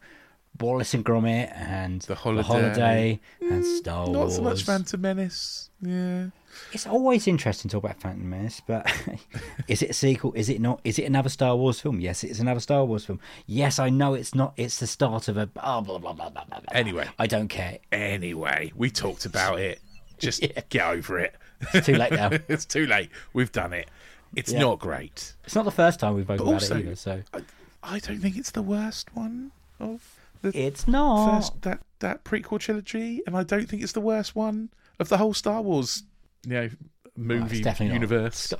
Wallace 0.59 0.93
and 0.93 1.03
Gromit 1.03 1.51
and 1.55 2.01
The 2.01 2.15
Holiday. 2.15 2.47
Holiday 2.47 3.19
and 3.41 3.63
mm, 3.63 3.77
Star 3.77 4.07
Wars. 4.07 4.13
Not 4.13 4.31
so 4.31 4.41
much 4.41 4.63
Phantom 4.63 5.01
Menace. 5.01 5.69
Yeah. 5.81 6.27
It's 6.73 6.85
always 6.85 7.27
interesting 7.27 7.69
to 7.69 7.77
talk 7.77 7.85
about 7.85 8.01
Phantom 8.01 8.29
Menace, 8.29 8.61
but 8.65 8.91
is 9.67 9.81
it 9.81 9.91
a 9.91 9.93
sequel? 9.93 10.33
Is 10.33 10.49
it 10.49 10.61
not? 10.61 10.81
Is 10.83 10.99
it 10.99 11.05
another 11.05 11.29
Star 11.29 11.55
Wars 11.55 11.79
film? 11.79 11.99
Yes, 11.99 12.23
it's 12.23 12.39
another 12.39 12.59
Star 12.59 12.85
Wars 12.85 13.05
film. 13.05 13.19
Yes, 13.47 13.79
I 13.79 13.89
know 13.89 14.13
it's 14.13 14.35
not. 14.35 14.53
It's 14.57 14.79
the 14.79 14.87
start 14.87 15.27
of 15.27 15.37
a 15.37 15.49
oh, 15.63 15.81
blah 15.81 15.97
blah 15.97 16.13
blah 16.13 16.29
blah 16.29 16.29
blah. 16.29 16.59
blah. 16.59 16.59
Anyway. 16.73 17.07
I 17.17 17.27
don't 17.27 17.47
care. 17.47 17.79
Anyway, 17.91 18.71
we 18.75 18.89
talked 18.89 19.25
about 19.25 19.59
it. 19.59 19.79
Just 20.19 20.45
get 20.69 20.85
over 20.85 21.17
it. 21.19 21.35
It's 21.73 21.85
too 21.87 21.95
late 21.95 22.11
now. 22.11 22.29
it's 22.47 22.65
too 22.65 22.85
late. 22.85 23.09
We've 23.33 23.51
done 23.51 23.73
it. 23.73 23.89
It's 24.35 24.51
Yeah. 24.51 24.59
not 24.59 24.79
great. 24.79 25.33
It's 25.43 25.55
not 25.55 25.65
the 25.65 25.71
first 25.71 25.99
time 25.99 26.13
we've 26.15 26.25
spoken 26.25 26.47
about 26.47 26.63
it 26.63 26.71
either. 26.71 26.95
So 26.95 27.21
I, 27.33 27.41
I 27.83 27.99
don't 27.99 28.19
think 28.19 28.37
it's 28.37 28.51
the 28.51 28.61
worst 28.61 29.13
one 29.15 29.51
of 29.79 30.01
the 30.41 30.49
it's 30.57 30.87
not. 30.87 31.35
first 31.37 31.61
that 31.63 31.79
that 31.99 32.23
prequel 32.23 32.59
trilogy, 32.59 33.21
and 33.27 33.35
I 33.37 33.43
don't 33.43 33.67
think 33.69 33.83
it's 33.83 33.91
the 33.91 34.01
worst 34.01 34.35
one 34.35 34.69
of 34.99 35.09
the 35.09 35.17
whole 35.17 35.33
Star 35.33 35.61
Wars, 35.61 36.03
you 36.45 36.53
know, 36.53 36.69
movie 37.15 37.61
not. 37.61 37.79
universe. 37.93 38.37
Sky- 38.37 38.57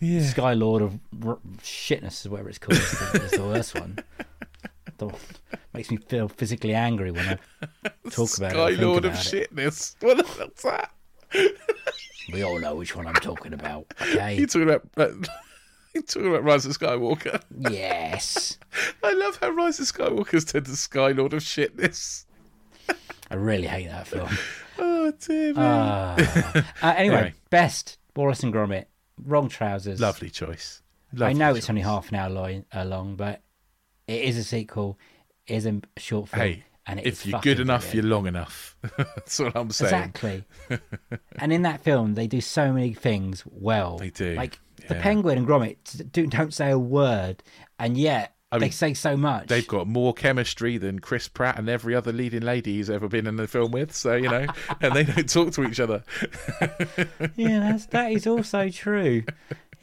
yeah, 0.00 0.20
Skylord 0.20 0.82
of 0.82 0.98
r- 1.26 1.38
shitness 1.62 2.20
is 2.22 2.28
whatever 2.28 2.48
it's 2.50 2.58
called. 2.58 2.76
is 2.78 3.30
the, 3.30 3.42
worst 3.42 3.74
one. 3.78 3.98
The, 4.98 5.10
makes 5.72 5.90
me 5.90 5.96
feel 5.96 6.28
physically 6.28 6.72
angry 6.72 7.10
when 7.10 7.26
I 7.26 7.88
talk 8.10 8.36
about 8.38 8.52
it. 8.54 8.56
or 8.56 8.68
think 8.68 8.80
Skylord 8.80 8.98
of 8.98 9.04
it. 9.06 9.10
shitness. 9.50 9.96
What 10.02 10.18
the 10.18 10.24
hell's 10.24 10.62
that? 10.62 10.92
We 12.32 12.42
all 12.42 12.58
know 12.58 12.74
which 12.74 12.96
one 12.96 13.06
I'm 13.06 13.14
talking 13.14 13.52
about. 13.52 13.86
Okay. 14.00 14.36
You 14.36 14.46
talking 14.46 14.68
about? 14.68 14.82
Uh, 14.96 15.08
you 15.94 16.02
talking 16.02 16.28
about 16.30 16.42
Rise 16.44 16.64
of 16.66 16.78
Skywalker? 16.78 17.40
yes. 17.58 18.58
I 19.04 19.12
love 19.12 19.38
how 19.40 19.50
Rise 19.50 19.78
of 19.80 19.86
Skywalker's 19.86 20.44
turned 20.44 20.66
to 20.66 20.72
Skylord 20.72 21.32
of 21.32 21.42
shitness. 21.42 22.24
I 23.30 23.34
really 23.36 23.66
hate 23.66 23.88
that 23.88 24.06
film. 24.06 24.28
Oh 24.76 25.12
dear 25.12 25.54
me. 25.54 25.60
Uh, 25.60 25.62
uh, 26.16 26.62
anyway, 26.82 27.16
Anyway. 27.16 27.34
best 27.48 27.98
Wallace 28.16 28.42
and 28.42 28.52
Gromit. 28.52 28.86
Wrong 29.24 29.48
trousers. 29.48 30.00
Lovely 30.00 30.30
choice. 30.30 30.82
I 31.14 31.18
Lovely 31.18 31.34
know 31.34 31.54
it's 31.54 31.70
only 31.70 31.82
half 31.82 32.08
an 32.10 32.16
hour 32.16 32.62
uh, 32.74 32.84
long, 32.84 33.14
but 33.14 33.40
it 34.08 34.22
is 34.22 34.36
a 34.36 34.42
sequel. 34.42 34.98
It 35.46 35.54
is 35.54 35.66
a 35.66 35.80
short 35.96 36.28
film. 36.30 36.42
Hey, 36.42 36.64
and 36.86 37.00
if 37.00 37.26
you're 37.26 37.40
good 37.40 37.60
enough, 37.60 37.82
brilliant. 37.82 38.04
you're 38.06 38.14
long 38.16 38.26
enough. 38.26 38.76
That's 38.96 39.38
what 39.38 39.56
I'm 39.56 39.70
saying. 39.70 39.94
Exactly. 39.94 40.44
and 41.38 41.52
in 41.52 41.62
that 41.62 41.82
film, 41.82 42.14
they 42.14 42.26
do 42.26 42.40
so 42.40 42.72
many 42.72 42.92
things 42.92 43.42
well. 43.46 43.98
They 43.98 44.10
do, 44.10 44.34
Like 44.34 44.58
the 44.88 44.94
penguin 44.96 45.38
and 45.38 45.46
Gromit 45.46 46.12
do, 46.12 46.26
don't 46.26 46.52
say 46.52 46.70
a 46.70 46.78
word, 46.78 47.42
and 47.78 47.96
yet 47.96 48.34
I 48.52 48.58
they 48.58 48.66
mean, 48.66 48.72
say 48.72 48.94
so 48.94 49.16
much. 49.16 49.48
They've 49.48 49.66
got 49.66 49.88
more 49.88 50.14
chemistry 50.14 50.78
than 50.78 51.00
Chris 51.00 51.26
Pratt 51.26 51.58
and 51.58 51.68
every 51.68 51.94
other 51.94 52.12
leading 52.12 52.42
lady 52.42 52.74
he's 52.74 52.90
ever 52.90 53.08
been 53.08 53.26
in 53.26 53.36
the 53.36 53.48
film 53.48 53.72
with. 53.72 53.94
So 53.94 54.14
you 54.14 54.28
know, 54.28 54.46
and 54.80 54.94
they 54.94 55.04
don't 55.04 55.28
talk 55.28 55.52
to 55.54 55.64
each 55.64 55.80
other. 55.80 56.04
yeah, 57.34 57.60
that's, 57.60 57.86
that 57.86 58.12
is 58.12 58.26
also 58.26 58.68
true. 58.68 59.24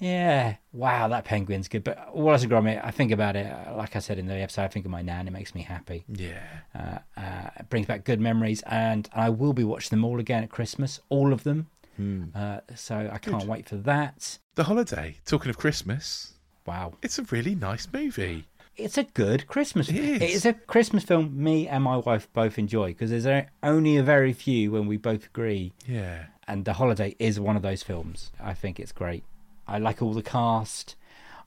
Yeah. 0.02 0.56
Wow, 0.74 1.08
that 1.10 1.24
penguin's 1.26 1.68
good. 1.68 1.84
But 1.84 2.14
Wallace 2.16 2.42
and 2.44 2.52
Gromit, 2.52 2.84
I 2.84 2.92
think 2.92 3.12
about 3.12 3.36
it, 3.36 3.46
uh, 3.46 3.76
like 3.78 3.96
I 3.96 4.00
said 4.00 4.18
in 4.20 4.26
the 4.28 4.34
episode, 4.36 4.64
I 4.64 4.68
think 4.68 4.84
of 4.86 4.92
my 4.92 5.02
nan. 5.02 5.28
It 5.28 5.32
makes 5.32 5.54
me 5.56 5.62
happy. 5.62 6.04
Yeah. 6.10 6.42
Uh, 6.76 6.98
uh, 7.20 7.50
it 7.60 7.70
brings 7.70 7.86
back 7.86 8.04
good 8.04 8.20
memories, 8.20 8.62
and 8.66 9.08
I 9.14 9.30
will 9.30 9.54
be 9.54 9.64
watching 9.64 9.90
them 9.92 10.04
all 10.04 10.20
again 10.20 10.44
at 10.44 10.50
Christmas, 10.50 11.00
all 11.10 11.32
of 11.32 11.44
them. 11.44 11.68
Hmm. 11.98 12.24
Uh, 12.34 12.62
so 12.76 13.10
I 13.12 13.18
can't 13.20 13.46
wait 13.46 13.70
for 13.70 13.76
that. 13.78 14.40
The 14.56 14.64
holiday. 14.64 15.18
Talking 15.26 15.50
of 15.52 15.58
Christmas, 15.58 16.34
Wow. 16.66 16.94
it's 17.02 17.20
a 17.20 17.24
really 17.24 17.54
nice 17.56 17.88
movie. 17.94 18.46
It's 18.78 18.98
a 18.98 19.04
good 19.04 19.46
Christmas. 19.48 19.90
It 19.90 19.96
is. 19.98 20.22
It 20.22 20.30
is 20.30 20.46
a 20.46 20.54
Christmas 20.54 21.04
film 21.04 21.44
me 21.44 21.68
and 21.68 21.84
my 21.84 21.98
wife 21.98 22.28
both 22.34 22.58
enjoy 22.58 22.88
because 22.88 23.12
there's 23.12 23.46
only 23.62 23.98
a 23.98 24.04
very 24.04 24.34
few 24.34 24.72
when 24.72 24.88
we 24.88 24.98
both 24.98 25.26
agree. 25.26 25.74
Yeah. 25.86 26.26
And 26.48 26.66
The 26.66 26.74
Holiday 26.74 27.16
is 27.20 27.40
one 27.40 27.56
of 27.56 27.62
those 27.62 27.84
films. 27.84 28.32
I 28.42 28.54
think 28.54 28.80
it's 28.80 28.92
great. 28.94 29.24
I 29.68 29.78
like 29.80 30.02
all 30.02 30.14
the 30.14 30.24
cast. 30.24 30.96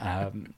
Um, 0.00 0.54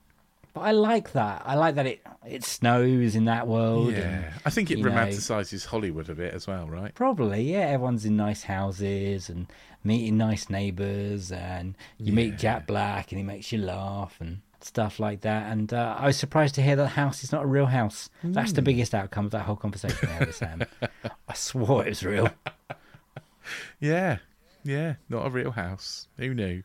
but 0.55 0.61
I 0.63 0.73
like 0.73 1.13
that. 1.13 1.43
I 1.45 1.55
like 1.57 1.75
that 1.75 1.87
it 1.87 2.01
it 2.27 2.43
snows 2.45 3.15
in 3.15 3.27
that 3.27 3.47
world. 3.47 3.89
and 3.93 4.23
yeah. 4.23 4.33
I 4.45 4.51
think 4.51 4.71
it 4.71 4.79
you 4.79 4.85
know- 4.85 4.91
romanticizes 4.91 5.67
Hollywood 5.67 6.09
a 6.09 6.15
bit 6.15 6.33
as 6.33 6.47
well, 6.47 6.67
right? 6.69 6.95
Probably, 6.95 7.43
yeah. 7.53 7.61
Everyone's 7.67 8.05
in 8.07 8.17
nice 8.17 8.43
houses 8.45 9.29
and 9.29 9.47
meeting 9.85 10.17
nice 10.17 10.49
neighbours, 10.49 11.31
and 11.31 11.75
you 11.99 12.13
meet 12.13 12.39
Jack 12.39 12.67
Black, 12.67 13.13
and 13.13 13.19
he 13.19 13.23
makes 13.25 13.53
you 13.53 13.59
laugh 13.59 14.17
and 14.21 14.41
stuff 14.67 15.01
like 15.01 15.23
that. 15.23 15.51
And 15.51 15.73
uh, 15.73 15.97
I 15.99 16.07
was 16.07 16.17
surprised 16.19 16.55
to 16.57 16.63
hear 16.63 16.77
that 16.77 16.83
the 16.83 16.89
house 16.89 17.25
is 17.25 17.33
not 17.33 17.45
a 17.45 17.47
real 17.47 17.67
house. 17.67 18.11
That's 18.23 18.51
Hmm. 18.51 18.57
the 18.57 18.63
biggest 18.63 18.95
outcome 18.95 19.25
of 19.27 19.31
that 19.31 19.45
whole 19.47 19.57
conversation 19.57 20.09
I 20.09 20.13
had 20.13 20.27
with 20.27 20.37
Sam. 20.37 20.63
I 21.29 21.35
swore 21.35 21.85
it 21.87 21.91
was 21.91 22.03
real. 22.05 22.29
Yeah. 23.81 24.19
Yeah. 24.65 24.95
Not 25.09 25.27
a 25.27 25.31
real 25.31 25.53
house. 25.53 26.09
Who 26.19 26.35
knew? 26.35 26.63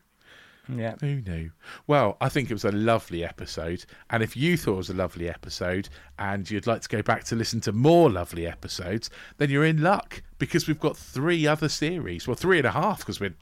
Yeah. 0.68 0.94
Who 1.00 1.16
knew? 1.20 1.50
Well, 1.86 2.16
I 2.20 2.28
think 2.28 2.50
it 2.50 2.54
was 2.54 2.64
a 2.64 2.72
lovely 2.72 3.24
episode. 3.24 3.84
And 4.10 4.22
if 4.22 4.36
you 4.36 4.56
thought 4.56 4.74
it 4.74 4.76
was 4.78 4.90
a 4.90 4.94
lovely 4.94 5.28
episode 5.28 5.88
and 6.18 6.48
you'd 6.50 6.66
like 6.66 6.80
to 6.82 6.88
go 6.88 7.02
back 7.02 7.24
to 7.24 7.36
listen 7.36 7.60
to 7.62 7.72
more 7.72 8.10
lovely 8.10 8.46
episodes, 8.46 9.10
then 9.38 9.50
you're 9.50 9.64
in 9.64 9.82
luck 9.82 10.22
because 10.38 10.66
we've 10.66 10.80
got 10.80 10.96
three 10.96 11.46
other 11.46 11.68
series. 11.68 12.26
Well, 12.26 12.36
three 12.36 12.58
and 12.58 12.66
a 12.66 12.72
half 12.72 12.98
because 13.00 13.20
we're 13.20 13.34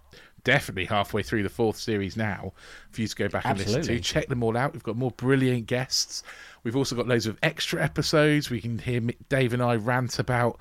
definitely 0.45 0.85
halfway 0.85 1.23
through 1.23 1.43
the 1.43 1.49
fourth 1.49 1.77
series 1.77 2.17
now 2.17 2.53
for 2.91 3.01
you 3.01 3.09
to 3.09 3.17
go 3.17 3.29
back 3.29 3.45
and 3.45 3.59
listen 3.59 3.83
to. 3.83 4.01
Check 4.01 4.29
them 4.29 4.43
all 4.43 4.57
out. 4.57 4.73
We've 4.73 4.83
got 4.83 4.97
more 4.97 5.11
brilliant 5.11 5.67
guests. 5.67 6.23
We've 6.63 6.77
also 6.77 6.97
got 6.97 7.07
loads 7.09 7.27
of 7.27 7.39
extra 7.43 7.83
episodes. 7.83 8.51
We 8.51 8.61
can 8.61 8.79
hear 8.79 9.01
Dave 9.29 9.53
and 9.53 9.63
I 9.63 9.77
rant 9.77 10.19
about 10.19 10.59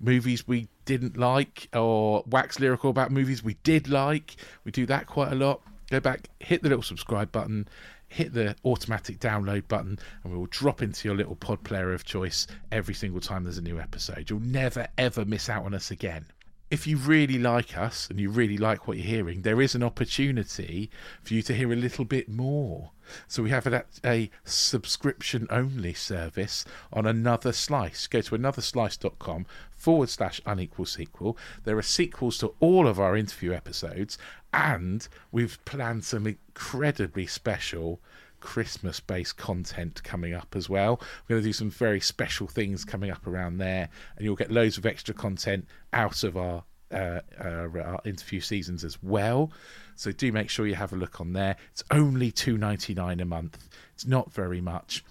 movies 0.00 0.46
we 0.46 0.68
didn't 0.84 1.16
like 1.16 1.68
or 1.74 2.22
wax 2.26 2.60
lyrical 2.60 2.90
about 2.90 3.10
movies 3.10 3.42
we 3.42 3.54
did 3.62 3.88
like. 3.88 4.36
We 4.64 4.72
do 4.72 4.86
that 4.86 5.06
quite 5.06 5.32
a 5.32 5.34
lot. 5.34 5.62
Go 5.90 6.00
back, 6.00 6.28
hit 6.40 6.62
the 6.62 6.68
little 6.68 6.82
subscribe 6.82 7.32
button, 7.32 7.66
hit 8.08 8.32
the 8.32 8.54
automatic 8.64 9.20
download 9.20 9.68
button, 9.68 9.98
and 10.22 10.32
we 10.32 10.38
will 10.38 10.46
drop 10.46 10.82
into 10.82 11.08
your 11.08 11.16
little 11.16 11.36
pod 11.36 11.62
player 11.64 11.92
of 11.92 12.04
choice 12.04 12.46
every 12.72 12.94
single 12.94 13.20
time 13.20 13.44
there's 13.44 13.58
a 13.58 13.62
new 13.62 13.80
episode. 13.80 14.28
You'll 14.28 14.40
never 14.40 14.86
ever 14.98 15.24
miss 15.24 15.48
out 15.48 15.64
on 15.64 15.74
us 15.74 15.90
again. 15.90 16.26
If 16.70 16.86
you 16.86 16.98
really 16.98 17.38
like 17.38 17.78
us 17.78 18.10
and 18.10 18.20
you 18.20 18.30
really 18.30 18.58
like 18.58 18.86
what 18.86 18.98
you're 18.98 19.06
hearing, 19.06 19.40
there 19.40 19.62
is 19.62 19.74
an 19.74 19.82
opportunity 19.82 20.90
for 21.22 21.32
you 21.32 21.40
to 21.42 21.54
hear 21.54 21.72
a 21.72 21.76
little 21.76 22.04
bit 22.04 22.28
more. 22.28 22.90
So 23.26 23.42
we 23.42 23.48
have 23.48 23.66
a, 23.66 23.84
a 24.04 24.30
subscription 24.44 25.46
only 25.48 25.94
service 25.94 26.66
on 26.92 27.06
Another 27.06 27.52
Slice. 27.52 28.06
Go 28.06 28.20
to 28.20 28.36
anotherslice.com 28.36 29.46
forward 29.70 30.10
slash 30.10 30.42
unequal 30.44 30.84
sequel. 30.84 31.38
There 31.64 31.78
are 31.78 31.82
sequels 31.82 32.36
to 32.38 32.54
all 32.60 32.86
of 32.86 33.00
our 33.00 33.16
interview 33.16 33.54
episodes, 33.54 34.18
and 34.52 35.08
we've 35.32 35.64
planned 35.64 36.04
some 36.04 36.26
incredibly 36.26 37.26
special 37.26 37.98
Christmas 38.40 39.00
based 39.00 39.36
content 39.36 40.02
coming 40.02 40.34
up 40.34 40.54
as 40.56 40.68
well. 40.68 41.00
We're 41.00 41.34
going 41.34 41.42
to 41.42 41.48
do 41.48 41.52
some 41.52 41.70
very 41.70 42.00
special 42.00 42.46
things 42.46 42.84
coming 42.84 43.10
up 43.10 43.26
around 43.26 43.58
there, 43.58 43.88
and 44.16 44.24
you'll 44.24 44.36
get 44.36 44.50
loads 44.50 44.78
of 44.78 44.86
extra 44.86 45.14
content 45.14 45.66
out 45.92 46.24
of 46.24 46.36
our 46.36 46.64
uh, 46.90 47.20
uh, 47.38 47.68
our 47.84 48.00
interview 48.04 48.40
seasons 48.40 48.84
as 48.84 49.02
well. 49.02 49.52
So 49.94 50.10
do 50.12 50.32
make 50.32 50.48
sure 50.48 50.66
you 50.66 50.74
have 50.76 50.92
a 50.92 50.96
look 50.96 51.20
on 51.20 51.32
there. 51.32 51.56
It's 51.72 51.84
only 51.90 52.30
two 52.30 52.56
ninety 52.56 52.94
nine 52.94 53.20
a 53.20 53.24
month. 53.24 53.68
It's 53.94 54.06
not 54.06 54.32
very 54.32 54.60
much, 54.60 55.04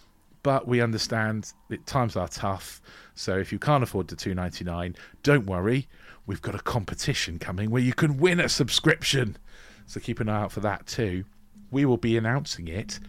but 0.44 0.68
we 0.68 0.82
understand 0.82 1.54
that 1.70 1.86
times 1.86 2.16
are 2.16 2.28
tough. 2.28 2.82
So 3.14 3.38
if 3.38 3.52
you 3.52 3.60
can't 3.60 3.84
afford 3.84 4.08
the 4.08 4.16
two 4.16 4.34
ninety 4.34 4.64
nine, 4.64 4.96
don't 5.24 5.46
worry. 5.46 5.88
We've 6.26 6.42
got 6.42 6.56
a 6.56 6.60
competition 6.60 7.40
coming 7.40 7.70
where 7.70 7.82
you 7.82 7.94
can 7.94 8.18
win 8.18 8.40
a 8.40 8.50
subscription. 8.50 9.38
So 9.86 10.00
keep 10.00 10.20
an 10.20 10.28
eye 10.28 10.42
out 10.42 10.52
for 10.52 10.60
that 10.62 10.86
too. 10.86 11.24
We 11.72 11.86
will 11.86 11.98
be 11.98 12.18
announcing 12.18 12.68
it 12.68 13.00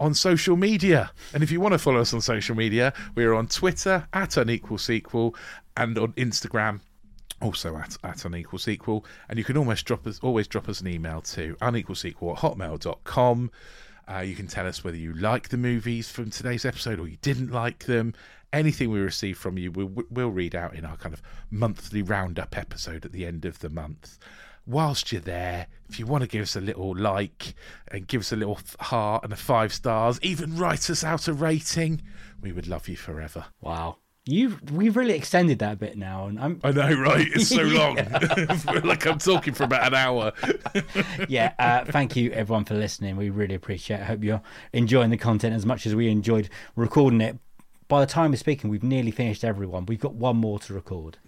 on 0.00 0.14
social 0.14 0.56
media. 0.56 1.12
And 1.32 1.42
if 1.42 1.50
you 1.50 1.60
want 1.60 1.72
to 1.72 1.78
follow 1.78 2.00
us 2.00 2.12
on 2.12 2.20
social 2.20 2.56
media, 2.56 2.92
we're 3.14 3.34
on 3.34 3.46
Twitter 3.46 4.06
at 4.12 4.36
unequal 4.36 4.78
sequel 4.78 5.36
and 5.76 5.96
on 5.96 6.12
Instagram 6.14 6.80
also 7.40 7.76
at, 7.76 7.96
at 8.04 8.24
unequal 8.24 8.58
sequel. 8.58 9.04
And 9.28 9.38
you 9.38 9.44
can 9.44 9.56
almost 9.56 9.84
drop 9.84 10.06
us 10.06 10.18
always 10.22 10.48
drop 10.48 10.68
us 10.68 10.80
an 10.80 10.88
email 10.88 11.20
to 11.22 11.56
unequalsequel 11.60 12.32
at 12.32 12.38
hotmail.com. 12.38 13.50
Uh, 14.10 14.18
you 14.18 14.34
can 14.34 14.46
tell 14.46 14.66
us 14.66 14.82
whether 14.82 14.96
you 14.96 15.12
like 15.14 15.48
the 15.48 15.56
movies 15.56 16.10
from 16.10 16.30
today's 16.30 16.64
episode 16.64 16.98
or 16.98 17.06
you 17.06 17.18
didn't 17.22 17.50
like 17.50 17.84
them. 17.84 18.14
Anything 18.52 18.90
we 18.90 19.00
receive 19.00 19.38
from 19.38 19.56
you, 19.56 19.70
we'll, 19.70 20.04
we'll 20.10 20.30
read 20.30 20.54
out 20.54 20.74
in 20.74 20.84
our 20.84 20.96
kind 20.96 21.14
of 21.14 21.22
monthly 21.50 22.02
roundup 22.02 22.58
episode 22.58 23.04
at 23.04 23.12
the 23.12 23.24
end 23.24 23.44
of 23.44 23.60
the 23.60 23.70
month. 23.70 24.18
Whilst 24.66 25.10
you're 25.10 25.20
there, 25.20 25.66
if 25.88 25.98
you 25.98 26.06
want 26.06 26.22
to 26.22 26.28
give 26.28 26.42
us 26.42 26.54
a 26.56 26.60
little 26.60 26.96
like 26.96 27.54
and 27.88 28.06
give 28.06 28.20
us 28.20 28.32
a 28.32 28.36
little 28.36 28.58
heart 28.80 29.24
and 29.24 29.32
a 29.32 29.36
five 29.36 29.72
stars, 29.72 30.18
even 30.22 30.56
write 30.56 30.88
us 30.88 31.02
out 31.02 31.26
a 31.28 31.32
rating, 31.32 32.00
we 32.40 32.52
would 32.52 32.66
love 32.68 32.88
you 32.88 32.96
forever. 32.96 33.46
Wow. 33.60 33.96
You've 34.24 34.70
we've 34.70 34.96
really 34.96 35.14
extended 35.14 35.58
that 35.58 35.72
a 35.72 35.76
bit 35.76 35.98
now, 35.98 36.26
and 36.26 36.38
I'm 36.38 36.60
I 36.62 36.70
know, 36.70 36.92
right? 36.94 37.26
It's 37.26 37.48
so 37.48 37.62
long. 37.62 37.96
like 38.84 39.04
I'm 39.04 39.18
talking 39.18 39.52
for 39.52 39.64
about 39.64 39.88
an 39.88 39.94
hour. 39.94 40.32
yeah. 41.28 41.54
Uh, 41.58 41.84
thank 41.86 42.14
you 42.14 42.30
everyone 42.30 42.64
for 42.64 42.74
listening. 42.74 43.16
We 43.16 43.30
really 43.30 43.56
appreciate. 43.56 43.96
it. 43.98 44.02
I 44.02 44.04
hope 44.04 44.22
you're 44.22 44.42
enjoying 44.72 45.10
the 45.10 45.16
content 45.16 45.56
as 45.56 45.66
much 45.66 45.86
as 45.86 45.96
we 45.96 46.08
enjoyed 46.08 46.48
recording 46.76 47.20
it. 47.20 47.36
By 47.92 48.00
the 48.00 48.06
time 48.06 48.30
we're 48.30 48.38
speaking, 48.38 48.70
we've 48.70 48.82
nearly 48.82 49.10
finished 49.10 49.44
everyone. 49.44 49.84
We've 49.84 50.00
got 50.00 50.14
one 50.14 50.38
more 50.38 50.58
to 50.60 50.72
record. 50.72 51.18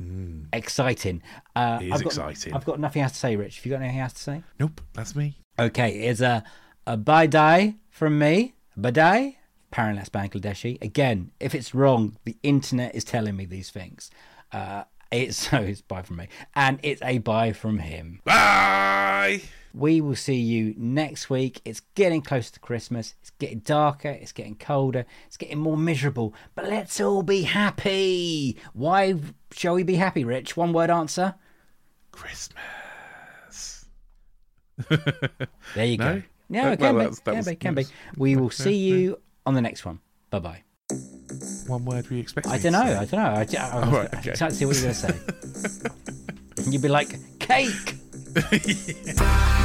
Exciting. 0.50 1.22
Uh, 1.54 1.78
It 1.82 1.88
is 1.88 1.92
I've 1.92 1.98
got, 2.04 2.06
exciting. 2.06 2.54
I've 2.54 2.64
got 2.64 2.80
nothing 2.80 3.02
else 3.02 3.12
to 3.12 3.18
say, 3.18 3.36
Rich. 3.36 3.56
Have 3.56 3.66
you 3.66 3.72
got 3.72 3.82
anything 3.82 4.00
else 4.00 4.14
to 4.14 4.22
say? 4.22 4.42
Nope, 4.58 4.80
that's 4.94 5.14
me. 5.14 5.36
Okay, 5.58 5.90
it's 6.08 6.22
a 6.22 6.42
a 6.86 6.96
bye 6.96 7.26
die 7.26 7.74
from 7.90 8.18
me. 8.18 8.54
Badai. 8.80 9.36
Apparently 9.70 9.98
that's 9.98 10.08
Bangladeshi. 10.08 10.80
Again, 10.80 11.32
if 11.38 11.54
it's 11.54 11.74
wrong, 11.74 12.16
the 12.24 12.38
internet 12.42 12.94
is 12.94 13.04
telling 13.04 13.36
me 13.36 13.44
these 13.44 13.68
things. 13.68 14.10
Uh, 14.50 14.84
it's 15.12 15.36
so 15.50 15.58
it's 15.58 15.82
bye 15.82 16.00
from 16.00 16.16
me, 16.16 16.28
and 16.54 16.78
it's 16.82 17.02
a 17.02 17.18
bye 17.18 17.52
from 17.52 17.80
him. 17.80 18.22
Bye. 18.24 19.42
We 19.76 20.00
will 20.00 20.14
see 20.14 20.36
you 20.36 20.72
next 20.76 21.28
week. 21.28 21.60
It's 21.64 21.80
getting 21.96 22.22
close 22.22 22.48
to 22.52 22.60
Christmas. 22.60 23.14
It's 23.20 23.30
getting 23.30 23.58
darker. 23.58 24.08
It's 24.08 24.30
getting 24.30 24.54
colder. 24.54 25.04
It's 25.26 25.36
getting 25.36 25.58
more 25.58 25.76
miserable. 25.76 26.32
But 26.54 26.68
let's 26.68 27.00
all 27.00 27.24
be 27.24 27.42
happy. 27.42 28.56
Why 28.72 29.16
shall 29.52 29.74
we 29.74 29.82
be 29.82 29.96
happy, 29.96 30.22
Rich? 30.24 30.56
One 30.56 30.72
word 30.72 30.90
answer. 30.90 31.34
Christmas. 32.12 32.60
There 35.74 35.84
you 35.86 35.96
No? 35.98 36.14
go. 36.16 36.22
Yeah, 36.50 36.68
Uh, 36.68 36.72
it 36.72 36.78
can 36.78 36.94
well, 36.96 37.10
be. 37.10 37.16
Can 37.24 37.36
was- 37.36 37.46
be. 37.48 37.54
Can 37.56 37.74
be. 37.74 37.86
We 38.16 38.36
will 38.36 38.50
see 38.50 38.76
you 38.76 39.18
on 39.46 39.54
the 39.54 39.60
next 39.62 39.84
one. 39.84 39.98
Bye 40.30 40.38
bye. 40.38 40.62
One 41.66 41.84
word 41.84 42.08
we 42.10 42.20
expect. 42.20 42.46
I 42.46 42.58
don't 42.58 42.72
know. 42.72 42.80
I 42.82 43.04
don't 43.06 43.12
know. 43.12 43.18
I, 43.18 43.46
I, 43.58 43.66
I, 43.66 43.70
All 43.86 43.90
right, 43.90 44.14
I 44.14 44.18
okay. 44.18 44.32
can't 44.32 44.52
see 44.52 44.66
what 44.66 44.76
you're 44.76 44.92
going 44.92 44.94
to 44.94 45.00
say. 45.00 45.90
You'd 46.70 46.82
be 46.82 46.88
like, 46.88 47.18
cake! 47.40 47.94